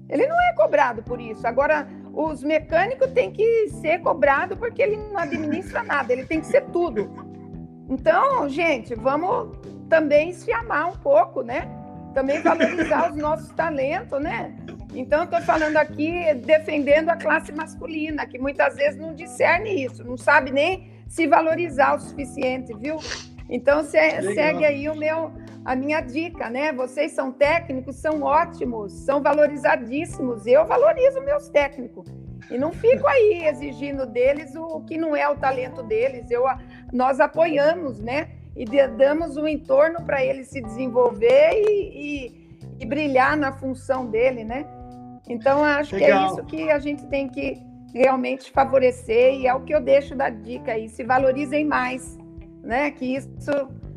Ele 0.09 0.25
não 0.25 0.39
é 0.41 0.53
cobrado 0.53 1.03
por 1.03 1.19
isso. 1.19 1.45
Agora, 1.45 1.87
os 2.13 2.43
mecânicos 2.43 3.11
têm 3.11 3.31
que 3.31 3.69
ser 3.81 3.99
cobrados 3.99 4.57
porque 4.57 4.81
ele 4.81 4.97
não 4.97 5.17
administra 5.17 5.83
nada, 5.83 6.13
ele 6.13 6.25
tem 6.25 6.39
que 6.39 6.47
ser 6.47 6.61
tudo. 6.65 7.11
Então, 7.89 8.47
gente, 8.49 8.95
vamos 8.95 9.57
também 9.89 10.33
se 10.33 10.51
amar 10.51 10.89
um 10.89 10.97
pouco, 10.97 11.41
né? 11.41 11.67
Também 12.13 12.41
valorizar 12.41 13.11
os 13.11 13.17
nossos 13.17 13.49
talentos, 13.49 14.19
né? 14.21 14.55
Então, 14.93 15.23
estou 15.23 15.41
falando 15.41 15.77
aqui 15.77 16.33
defendendo 16.33 17.09
a 17.09 17.15
classe 17.15 17.51
masculina, 17.51 18.25
que 18.25 18.39
muitas 18.39 18.75
vezes 18.75 18.99
não 18.99 19.13
discerne 19.13 19.83
isso, 19.83 20.03
não 20.03 20.17
sabe 20.17 20.51
nem 20.51 20.96
se 21.07 21.27
valorizar 21.27 21.95
o 21.95 21.99
suficiente, 21.99 22.73
viu? 22.77 22.97
Então 23.49 23.83
se, 23.83 23.97
segue 24.33 24.65
aí 24.65 24.89
o 24.89 24.95
meu, 24.95 25.31
a 25.63 25.75
minha 25.75 26.01
dica, 26.01 26.49
né? 26.49 26.73
Vocês 26.73 27.13
são 27.13 27.31
técnicos, 27.31 27.95
são 27.95 28.21
ótimos, 28.21 28.91
são 28.91 29.21
valorizadíssimos. 29.21 30.45
Eu 30.45 30.65
valorizo 30.65 31.21
meus 31.21 31.49
técnicos 31.49 32.07
e 32.49 32.57
não 32.57 32.71
fico 32.71 33.07
aí 33.07 33.45
exigindo 33.45 34.05
deles 34.05 34.55
o 34.55 34.81
que 34.81 34.97
não 34.97 35.15
é 35.15 35.27
o 35.29 35.35
talento 35.35 35.83
deles. 35.83 36.29
Eu, 36.31 36.43
nós 36.91 37.19
apoiamos, 37.19 37.99
né? 37.99 38.29
E 38.55 38.65
damos 38.87 39.37
um 39.37 39.47
entorno 39.47 40.03
para 40.03 40.23
ele 40.23 40.43
se 40.43 40.61
desenvolver 40.61 41.51
e, 41.53 42.25
e, 42.25 42.59
e, 42.79 42.85
brilhar 42.85 43.37
na 43.37 43.51
função 43.51 44.07
dele, 44.07 44.43
né? 44.43 44.65
Então 45.29 45.63
acho 45.63 45.95
Legal. 45.95 46.09
que 46.09 46.13
é 46.13 46.27
isso 46.27 46.45
que 46.45 46.71
a 46.71 46.79
gente 46.79 47.05
tem 47.05 47.29
que 47.29 47.66
realmente 47.93 48.51
favorecer 48.51 49.35
e 49.35 49.47
é 49.47 49.53
o 49.53 49.61
que 49.61 49.73
eu 49.73 49.81
deixo 49.81 50.15
da 50.15 50.29
dica 50.29 50.73
aí, 50.73 50.89
se 50.89 51.03
valorizem 51.03 51.65
mais, 51.65 52.17
né? 52.63 52.91
Que 52.91 53.15
isso 53.15 53.51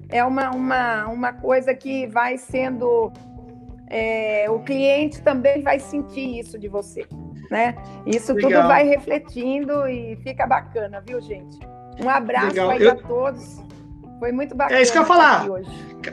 é 0.09 0.25
uma, 0.25 0.51
uma, 0.51 1.07
uma 1.07 1.33
coisa 1.33 1.75
que 1.75 2.07
vai 2.07 2.37
sendo 2.37 3.13
é, 3.91 4.47
o 4.49 4.61
cliente 4.61 5.21
também 5.21 5.63
vai 5.63 5.81
sentir 5.81 6.39
isso 6.39 6.57
de 6.57 6.69
você, 6.69 7.05
né? 7.51 7.75
Isso 8.07 8.33
Legal. 8.33 8.51
tudo 8.51 8.69
vai 8.69 8.87
refletindo 8.87 9.89
e 9.89 10.17
fica 10.23 10.47
bacana, 10.47 11.03
viu, 11.05 11.21
gente? 11.21 11.59
Um 12.01 12.09
abraço 12.09 12.47
Legal. 12.47 12.71
aí 12.71 12.83
eu... 12.83 12.93
a 12.93 12.95
todos. 12.95 13.61
Foi 14.21 14.33
muito 14.33 14.55
bacana. 14.55 14.79
É 14.79 14.83
isso 14.83 14.93
que 14.93 14.99
eu 14.99 15.03
ia 15.03 15.09
falar. 15.09 15.47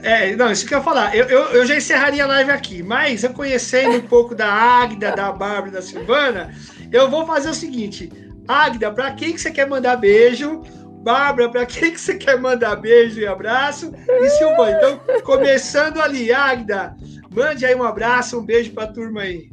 É, 0.02 0.36
não, 0.36 0.50
isso 0.50 0.66
que 0.66 0.74
eu 0.74 0.80
ia 0.80 0.84
falar. 0.84 1.16
Eu, 1.16 1.26
eu, 1.26 1.42
eu, 1.54 1.66
já 1.66 1.76
encerraria 1.76 2.24
a 2.24 2.28
live 2.28 2.52
aqui, 2.52 2.82
mas 2.82 3.24
eu 3.24 3.34
conhecendo 3.34 3.98
um 3.98 4.08
pouco 4.08 4.34
da 4.34 4.50
Águida, 4.50 5.12
da 5.12 5.32
Bárbara 5.32 5.68
e 5.68 5.72
da 5.72 5.82
Silvana, 5.82 6.54
eu 6.92 7.10
vou 7.10 7.26
fazer 7.26 7.50
o 7.50 7.54
seguinte. 7.54 8.12
Águida, 8.48 8.92
para 8.92 9.12
quem 9.12 9.34
que 9.34 9.42
você 9.42 9.52
quer 9.52 9.68
mandar 9.68 9.98
beijo? 9.98 10.62
Bárbara, 11.04 11.50
para 11.50 11.66
quem 11.66 11.92
que 11.92 12.02
você 12.02 12.16
quer 12.16 12.40
mandar 12.40 12.76
beijo 12.76 13.20
e 13.20 13.28
abraço? 13.28 13.94
E 14.10 14.30
Silvana, 14.32 14.78
então, 14.78 15.00
começando 15.24 16.02
ali, 16.02 16.34
Águida, 16.34 16.96
mande 17.30 17.66
aí 17.66 17.76
um 17.76 17.84
abraço, 17.84 18.40
um 18.40 18.46
beijo 18.46 18.74
para 18.74 18.86
a 18.86 18.92
turma 18.92 19.22
aí. 19.22 19.50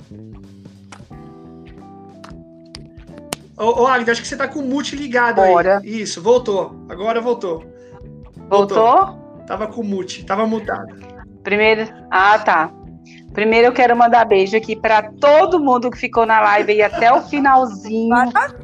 Ô, 3.56 3.82
ô 3.82 3.86
Águida, 3.86 4.12
acho 4.12 4.22
que 4.22 4.28
você 4.28 4.36
tá 4.36 4.48
com 4.48 4.60
o 4.60 4.66
mute 4.66 4.96
ligado 4.96 5.36
Bora. 5.36 5.78
aí. 5.78 6.02
Isso, 6.02 6.20
voltou. 6.20 6.84
Agora 6.88 7.20
voltou. 7.20 7.64
Voltou? 8.48 8.76
voltou? 8.76 9.24
Tava 9.46 9.66
com 9.68 9.80
o 9.80 9.84
mute, 9.84 10.24
tava 10.24 10.46
mutado. 10.46 10.96
Primeiro. 11.42 11.86
Ah, 12.10 12.38
tá. 12.38 12.72
Primeiro 13.34 13.66
eu 13.66 13.72
quero 13.72 13.96
mandar 13.96 14.24
beijo 14.24 14.56
aqui 14.56 14.76
para 14.76 15.02
todo 15.02 15.58
mundo 15.58 15.90
que 15.90 15.98
ficou 15.98 16.24
na 16.24 16.40
live 16.40 16.70
aí 16.70 16.82
até 16.82 17.12
o 17.12 17.20
finalzinho. 17.20 18.14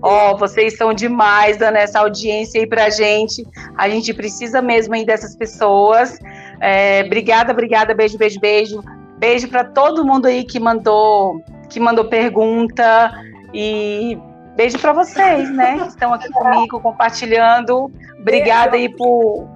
Ó, 0.01 0.31
oh, 0.31 0.37
vocês 0.39 0.77
são 0.77 0.95
demais 0.95 1.57
dando 1.57 1.75
essa 1.75 1.99
audiência 1.99 2.61
aí 2.61 2.67
pra 2.69 2.89
gente. 2.89 3.45
A 3.77 3.89
gente 3.89 4.15
precisa 4.15 4.63
mesmo 4.63 4.95
aí 4.95 5.05
dessas 5.05 5.35
pessoas. 5.35 6.21
É, 6.61 7.03
obrigada, 7.05 7.53
obrigada, 7.53 7.93
beijo, 7.93 8.17
beijo, 8.17 8.39
beijo. 8.39 8.81
Beijo 9.19 9.49
para 9.49 9.65
todo 9.65 10.07
mundo 10.07 10.27
aí 10.27 10.45
que 10.45 10.61
mandou 10.61 11.43
que 11.69 11.81
mandou 11.81 12.05
pergunta 12.05 13.11
e 13.53 14.17
beijo 14.55 14.79
para 14.79 14.93
vocês, 14.93 15.51
né, 15.51 15.79
que 15.81 15.89
estão 15.89 16.15
aqui 16.15 16.31
comigo 16.31 16.79
compartilhando. 16.81 17.91
Obrigada 18.21 18.77
aí 18.77 18.89
por, 18.89 19.49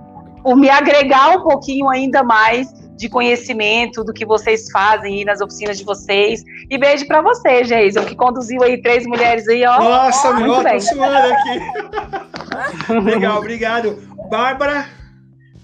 por 0.42 0.56
me 0.56 0.68
agregar 0.68 1.36
um 1.36 1.42
pouquinho 1.42 1.88
ainda 1.88 2.24
mais 2.24 2.83
de 2.96 3.08
conhecimento 3.08 4.04
do 4.04 4.12
que 4.12 4.24
vocês 4.24 4.70
fazem 4.70 5.18
aí 5.18 5.24
nas 5.24 5.40
oficinas 5.40 5.78
de 5.78 5.84
vocês. 5.84 6.42
E 6.70 6.78
beijo 6.78 7.06
para 7.06 7.20
você, 7.20 7.62
Jason, 7.62 8.04
que 8.04 8.14
conduziu 8.14 8.62
aí 8.62 8.80
três 8.80 9.06
mulheres 9.06 9.48
aí, 9.48 9.64
ó. 9.64 9.78
Nossa, 9.78 10.28
ó, 10.28 10.34
meu, 10.34 10.62
tô 10.62 10.80
suando 10.80 11.16
aqui. 11.16 11.60
Legal, 13.04 13.38
obrigado. 13.38 13.98
Bárbara. 14.30 14.86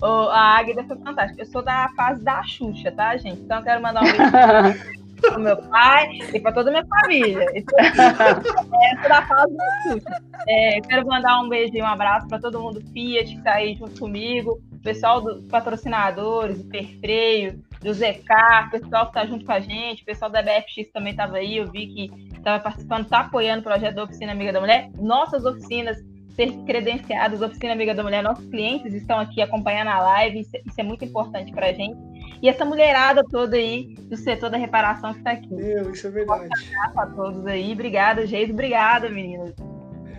Oh, 0.02 0.28
a 0.30 0.58
Águida 0.58 0.82
foi 0.84 0.96
fantástica. 0.98 1.42
Eu 1.42 1.46
sou 1.46 1.62
da 1.62 1.90
fase 1.94 2.24
da 2.24 2.42
Xuxa, 2.42 2.90
tá, 2.90 3.16
gente? 3.16 3.40
Então 3.40 3.58
eu 3.58 3.64
quero 3.64 3.82
mandar 3.82 4.00
um 4.00 4.04
beijo 4.04 4.80
pro 5.20 5.38
meu 5.40 5.56
pai 5.56 6.18
e 6.32 6.40
para 6.40 6.52
toda 6.52 6.70
a 6.70 6.72
minha 6.72 6.86
família. 6.86 7.46
Então, 7.54 7.78
é, 7.78 9.00
sou 9.00 9.08
da 9.08 9.26
fase 9.26 9.54
da 9.54 9.82
Xuxa. 9.82 10.22
É, 10.48 10.80
quero 10.80 11.06
mandar 11.06 11.40
um 11.42 11.48
beijo 11.48 11.76
e 11.76 11.82
um 11.82 11.86
abraço 11.86 12.26
para 12.26 12.40
todo 12.40 12.60
mundo 12.60 12.82
Fiat 12.92 13.30
que 13.30 13.38
está 13.38 13.52
aí 13.52 13.74
junto 13.74 14.00
comigo 14.00 14.58
pessoal 14.82 15.20
dos 15.20 15.46
patrocinadores, 15.46 16.58
do 16.58 16.68
Perfreio, 16.68 17.62
do 17.80 17.92
ZK, 17.92 18.70
pessoal 18.70 19.04
que 19.04 19.18
está 19.18 19.26
junto 19.26 19.44
com 19.44 19.52
a 19.52 19.60
gente, 19.60 20.02
o 20.02 20.06
pessoal 20.06 20.30
da 20.30 20.42
BFX 20.42 20.90
também 20.92 21.12
estava 21.12 21.36
aí, 21.36 21.56
eu 21.56 21.70
vi 21.70 21.86
que 21.86 22.10
estava 22.36 22.62
participando, 22.62 23.04
está 23.04 23.20
apoiando 23.20 23.60
o 23.60 23.64
projeto 23.64 23.94
da 23.94 24.04
Oficina 24.04 24.32
Amiga 24.32 24.52
da 24.52 24.60
Mulher. 24.60 24.90
Nossas 24.98 25.44
oficinas 25.44 25.98
ser 26.34 26.52
credenciadas, 26.64 27.42
Oficina 27.42 27.72
Amiga 27.72 27.94
da 27.94 28.02
Mulher, 28.02 28.22
nossos 28.22 28.46
clientes 28.46 28.94
estão 28.94 29.18
aqui 29.18 29.42
acompanhando 29.42 29.88
a 29.88 30.00
live, 30.00 30.40
isso, 30.40 30.56
isso 30.64 30.80
é 30.80 30.82
muito 30.82 31.04
importante 31.04 31.52
para 31.52 31.66
a 31.66 31.72
gente. 31.72 31.98
E 32.42 32.48
essa 32.48 32.64
mulherada 32.64 33.22
toda 33.30 33.56
aí 33.56 33.94
do 34.08 34.16
setor 34.16 34.48
da 34.48 34.56
reparação 34.56 35.12
que 35.12 35.18
está 35.18 35.32
aqui. 35.32 35.52
Meu, 35.52 35.90
isso 35.90 36.06
é 36.06 36.10
verdade. 36.10 36.44
Um 36.44 36.44
abraço 36.46 37.00
a 37.00 37.06
todos 37.14 37.46
aí. 37.46 37.72
Obrigada, 37.72 38.26
Geis. 38.26 38.48
Obrigada, 38.48 39.10
meninas. 39.10 39.54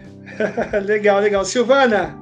legal, 0.85 1.19
legal. 1.19 1.43
Silvana, 1.43 2.15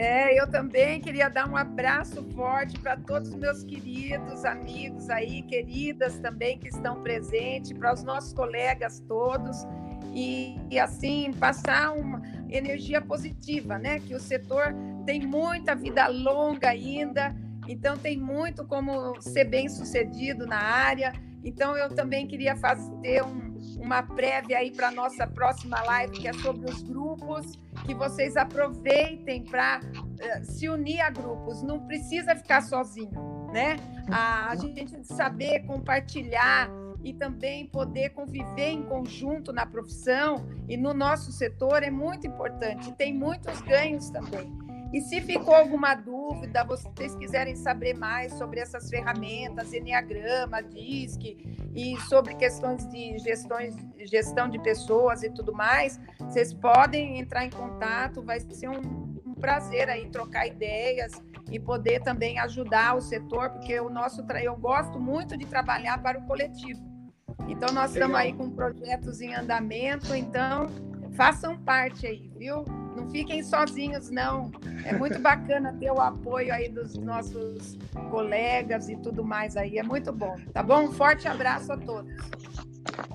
é, 0.00 0.40
eu 0.40 0.50
também 0.50 0.98
queria 0.98 1.28
dar 1.28 1.46
um 1.46 1.54
abraço 1.54 2.24
forte 2.34 2.78
para 2.78 2.96
todos 2.96 3.28
os 3.28 3.34
meus 3.34 3.62
queridos 3.62 4.46
amigos 4.46 5.10
aí, 5.10 5.42
queridas 5.42 6.18
também 6.20 6.58
que 6.58 6.68
estão 6.68 7.02
presentes, 7.02 7.70
para 7.74 7.92
os 7.92 8.02
nossos 8.02 8.32
colegas 8.32 9.00
todos. 9.06 9.66
E, 10.14 10.58
e, 10.70 10.78
assim 10.78 11.34
passar 11.38 11.92
uma 11.92 12.22
energia 12.48 13.02
positiva, 13.02 13.78
né? 13.78 14.00
Que 14.00 14.14
o 14.14 14.18
setor 14.18 14.74
tem 15.04 15.20
muita 15.20 15.74
vida 15.74 16.08
longa 16.08 16.70
ainda, 16.70 17.36
então 17.68 17.94
tem 17.94 18.16
muito 18.16 18.64
como 18.64 19.20
ser 19.20 19.44
bem 19.44 19.68
sucedido 19.68 20.46
na 20.46 20.56
área. 20.58 21.12
Então 21.44 21.76
eu 21.76 21.90
também 21.90 22.26
queria 22.26 22.56
fazer 22.56 23.22
um, 23.22 23.49
uma 23.80 24.02
prévia 24.02 24.58
aí 24.58 24.70
para 24.70 24.90
nossa 24.90 25.26
próxima 25.26 25.80
live, 25.82 26.20
que 26.20 26.28
é 26.28 26.32
sobre 26.34 26.70
os 26.70 26.82
grupos, 26.82 27.58
que 27.86 27.94
vocês 27.94 28.36
aproveitem 28.36 29.44
para 29.44 29.80
uh, 29.80 30.20
eh, 30.20 30.42
se 30.44 30.68
unir 30.68 31.00
a 31.00 31.10
grupos, 31.10 31.62
não 31.62 31.80
precisa 31.86 32.36
ficar 32.36 32.62
sozinho, 32.62 33.48
né? 33.52 33.76
A, 34.12 34.50
a 34.50 34.56
gente 34.56 35.04
saber 35.04 35.60
compartilhar 35.60 36.70
e 37.02 37.14
também 37.14 37.66
poder 37.66 38.10
conviver 38.10 38.68
em 38.68 38.82
conjunto 38.82 39.52
na 39.52 39.64
profissão 39.64 40.46
e 40.68 40.76
no 40.76 40.92
nosso 40.92 41.32
setor 41.32 41.82
é 41.82 41.90
muito 41.90 42.26
importante, 42.26 42.92
tem 42.92 43.14
muitos 43.14 43.60
ganhos 43.62 44.10
também. 44.10 44.69
E 44.92 45.00
se 45.00 45.20
ficou 45.20 45.54
alguma 45.54 45.94
dúvida, 45.94 46.64
vocês 46.64 47.14
quiserem 47.14 47.54
saber 47.54 47.96
mais 47.96 48.32
sobre 48.34 48.58
essas 48.58 48.90
ferramentas, 48.90 49.72
Enneagrama, 49.72 50.60
DISC, 50.62 51.36
e 51.74 51.96
sobre 52.08 52.34
questões 52.34 52.88
de 52.88 53.18
gestões, 53.18 53.76
gestão 54.00 54.48
de 54.48 54.58
pessoas 54.58 55.22
e 55.22 55.30
tudo 55.30 55.52
mais, 55.52 56.00
vocês 56.18 56.52
podem 56.52 57.20
entrar 57.20 57.44
em 57.44 57.50
contato, 57.50 58.22
vai 58.22 58.40
ser 58.40 58.68
um, 58.68 59.20
um 59.24 59.34
prazer 59.34 59.88
aí 59.88 60.08
trocar 60.08 60.46
ideias 60.46 61.12
e 61.50 61.60
poder 61.60 62.00
também 62.00 62.40
ajudar 62.40 62.96
o 62.96 63.00
setor, 63.00 63.50
porque 63.50 63.78
o 63.78 63.88
nosso 63.88 64.24
eu 64.42 64.56
gosto 64.56 64.98
muito 64.98 65.36
de 65.36 65.46
trabalhar 65.46 66.02
para 66.02 66.18
o 66.18 66.26
coletivo. 66.26 66.80
Então 67.48 67.72
nós 67.72 67.92
Legal. 67.92 68.08
estamos 68.08 68.16
aí 68.16 68.32
com 68.32 68.50
projetos 68.50 69.20
em 69.20 69.34
andamento, 69.34 70.14
então 70.14 70.68
façam 71.12 71.56
parte 71.58 72.06
aí, 72.06 72.30
viu? 72.36 72.64
Não 72.96 73.08
fiquem 73.08 73.42
sozinhos, 73.42 74.10
não. 74.10 74.50
É 74.84 74.92
muito 74.92 75.18
bacana 75.18 75.74
ter 75.78 75.90
o 75.90 76.00
apoio 76.00 76.52
aí 76.52 76.68
dos 76.68 76.96
nossos 76.96 77.78
colegas 78.10 78.88
e 78.88 78.96
tudo 78.96 79.24
mais 79.24 79.56
aí. 79.56 79.78
É 79.78 79.82
muito 79.82 80.12
bom, 80.12 80.36
tá 80.52 80.62
bom? 80.62 80.84
Um 80.84 80.92
forte 80.92 81.28
abraço 81.28 81.72
a 81.72 81.76
todos. 81.76 82.12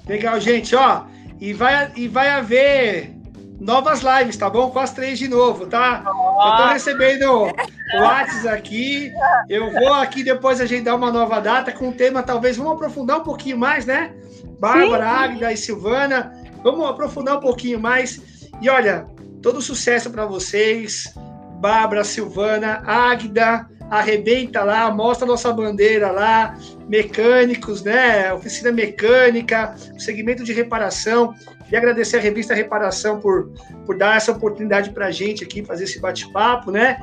Legal, 0.08 0.40
gente, 0.40 0.76
ó. 0.76 1.06
E 1.40 1.54
vai, 1.54 1.92
e 1.96 2.08
vai 2.08 2.30
haver 2.30 3.14
novas 3.60 4.02
lives, 4.02 4.38
tá 4.38 4.50
bom? 4.50 4.70
Com 4.70 4.80
as 4.80 4.94
três 4.94 5.20
de 5.20 5.28
novo, 5.28 5.66
tá? 5.66 6.04
Eu 6.06 6.58
tô 6.58 6.74
recebendo 6.74 7.32
o 7.32 8.02
WhatsApp 8.02 8.48
aqui. 8.48 9.14
Eu 9.50 9.72
vou 9.72 9.94
aqui 9.94 10.24
depois 10.24 10.62
agendar 10.62 10.96
uma 10.96 11.12
nova 11.12 11.40
data 11.40 11.72
com 11.72 11.90
um 11.90 11.92
tema, 11.92 12.24
talvez, 12.24 12.58
vamos 12.58 12.74
aprofundar 12.74 13.20
um 13.20 13.24
pouquinho 13.24 13.58
mais, 13.58 13.86
né? 13.86 14.14
Bárbara, 14.60 15.08
Águida 15.10 15.52
e 15.52 15.58
Silvana. 15.58 16.34
Vamos 16.64 16.88
aprofundar 16.88 17.38
um 17.38 17.42
pouquinho 17.42 17.80
mais. 17.80 18.22
E 18.62 18.70
olha, 18.70 19.08
todo 19.46 19.62
sucesso 19.62 20.10
para 20.10 20.26
vocês. 20.26 21.14
Bárbara, 21.62 22.04
Silvana, 22.04 22.82
Águida, 22.84 23.70
arrebenta 23.92 24.64
lá, 24.64 24.90
mostra 24.90 25.28
nossa 25.28 25.54
bandeira 25.54 26.10
lá, 26.10 26.58
mecânicos, 26.90 27.84
né? 27.84 28.34
Oficina 28.34 28.72
mecânica, 28.72 29.76
segmento 30.00 30.44
de 30.44 30.52
reparação. 30.52 31.36
Queria 31.64 31.78
agradecer 31.78 32.18
a 32.18 32.22
revista 32.22 32.56
Reparação 32.56 33.20
por, 33.20 33.52
por 33.86 33.96
dar 33.96 34.18
essa 34.18 34.32
oportunidade 34.32 34.90
para 34.90 35.08
a 35.08 35.12
gente 35.12 35.44
aqui, 35.44 35.64
fazer 35.64 35.84
esse 35.84 36.00
bate-papo, 36.00 36.72
né? 36.72 36.98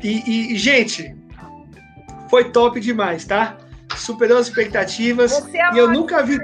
E, 0.00 0.22
e, 0.30 0.54
e, 0.54 0.56
gente, 0.56 1.12
foi 2.28 2.52
top 2.52 2.78
demais, 2.78 3.24
tá? 3.24 3.56
Superou 3.96 4.38
as 4.38 4.46
expectativas. 4.46 5.44
É 5.52 5.74
e 5.74 5.78
eu 5.78 5.90
nunca 5.90 6.22
vi. 6.22 6.38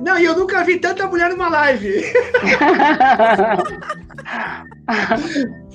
Não, 0.00 0.18
e 0.18 0.24
eu 0.24 0.36
nunca 0.36 0.64
vi 0.64 0.78
tanta 0.78 1.06
mulher 1.06 1.30
numa 1.30 1.48
live. 1.48 2.02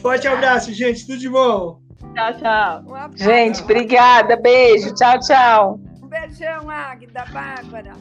Forte 0.01 0.27
abraço, 0.27 0.73
gente. 0.73 1.05
Tudo 1.05 1.19
de 1.19 1.29
bom. 1.29 1.79
Tchau, 2.13 2.33
tchau. 2.39 2.83
Um 2.87 3.17
gente, 3.17 3.61
obrigada. 3.61 4.35
Beijo. 4.35 4.93
Tchau, 4.95 5.19
tchau. 5.19 5.79
Um 6.01 6.07
beijão, 6.07 6.67
Águida, 6.69 7.25
Bárbara. 7.31 7.93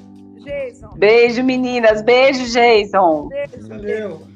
Jason. 0.45 0.91
Beijo, 0.97 1.43
meninas. 1.43 2.03
Beijo, 2.03 2.47
Jason. 2.47 3.29
Beijo. 3.29 3.69
Valeu. 3.69 4.34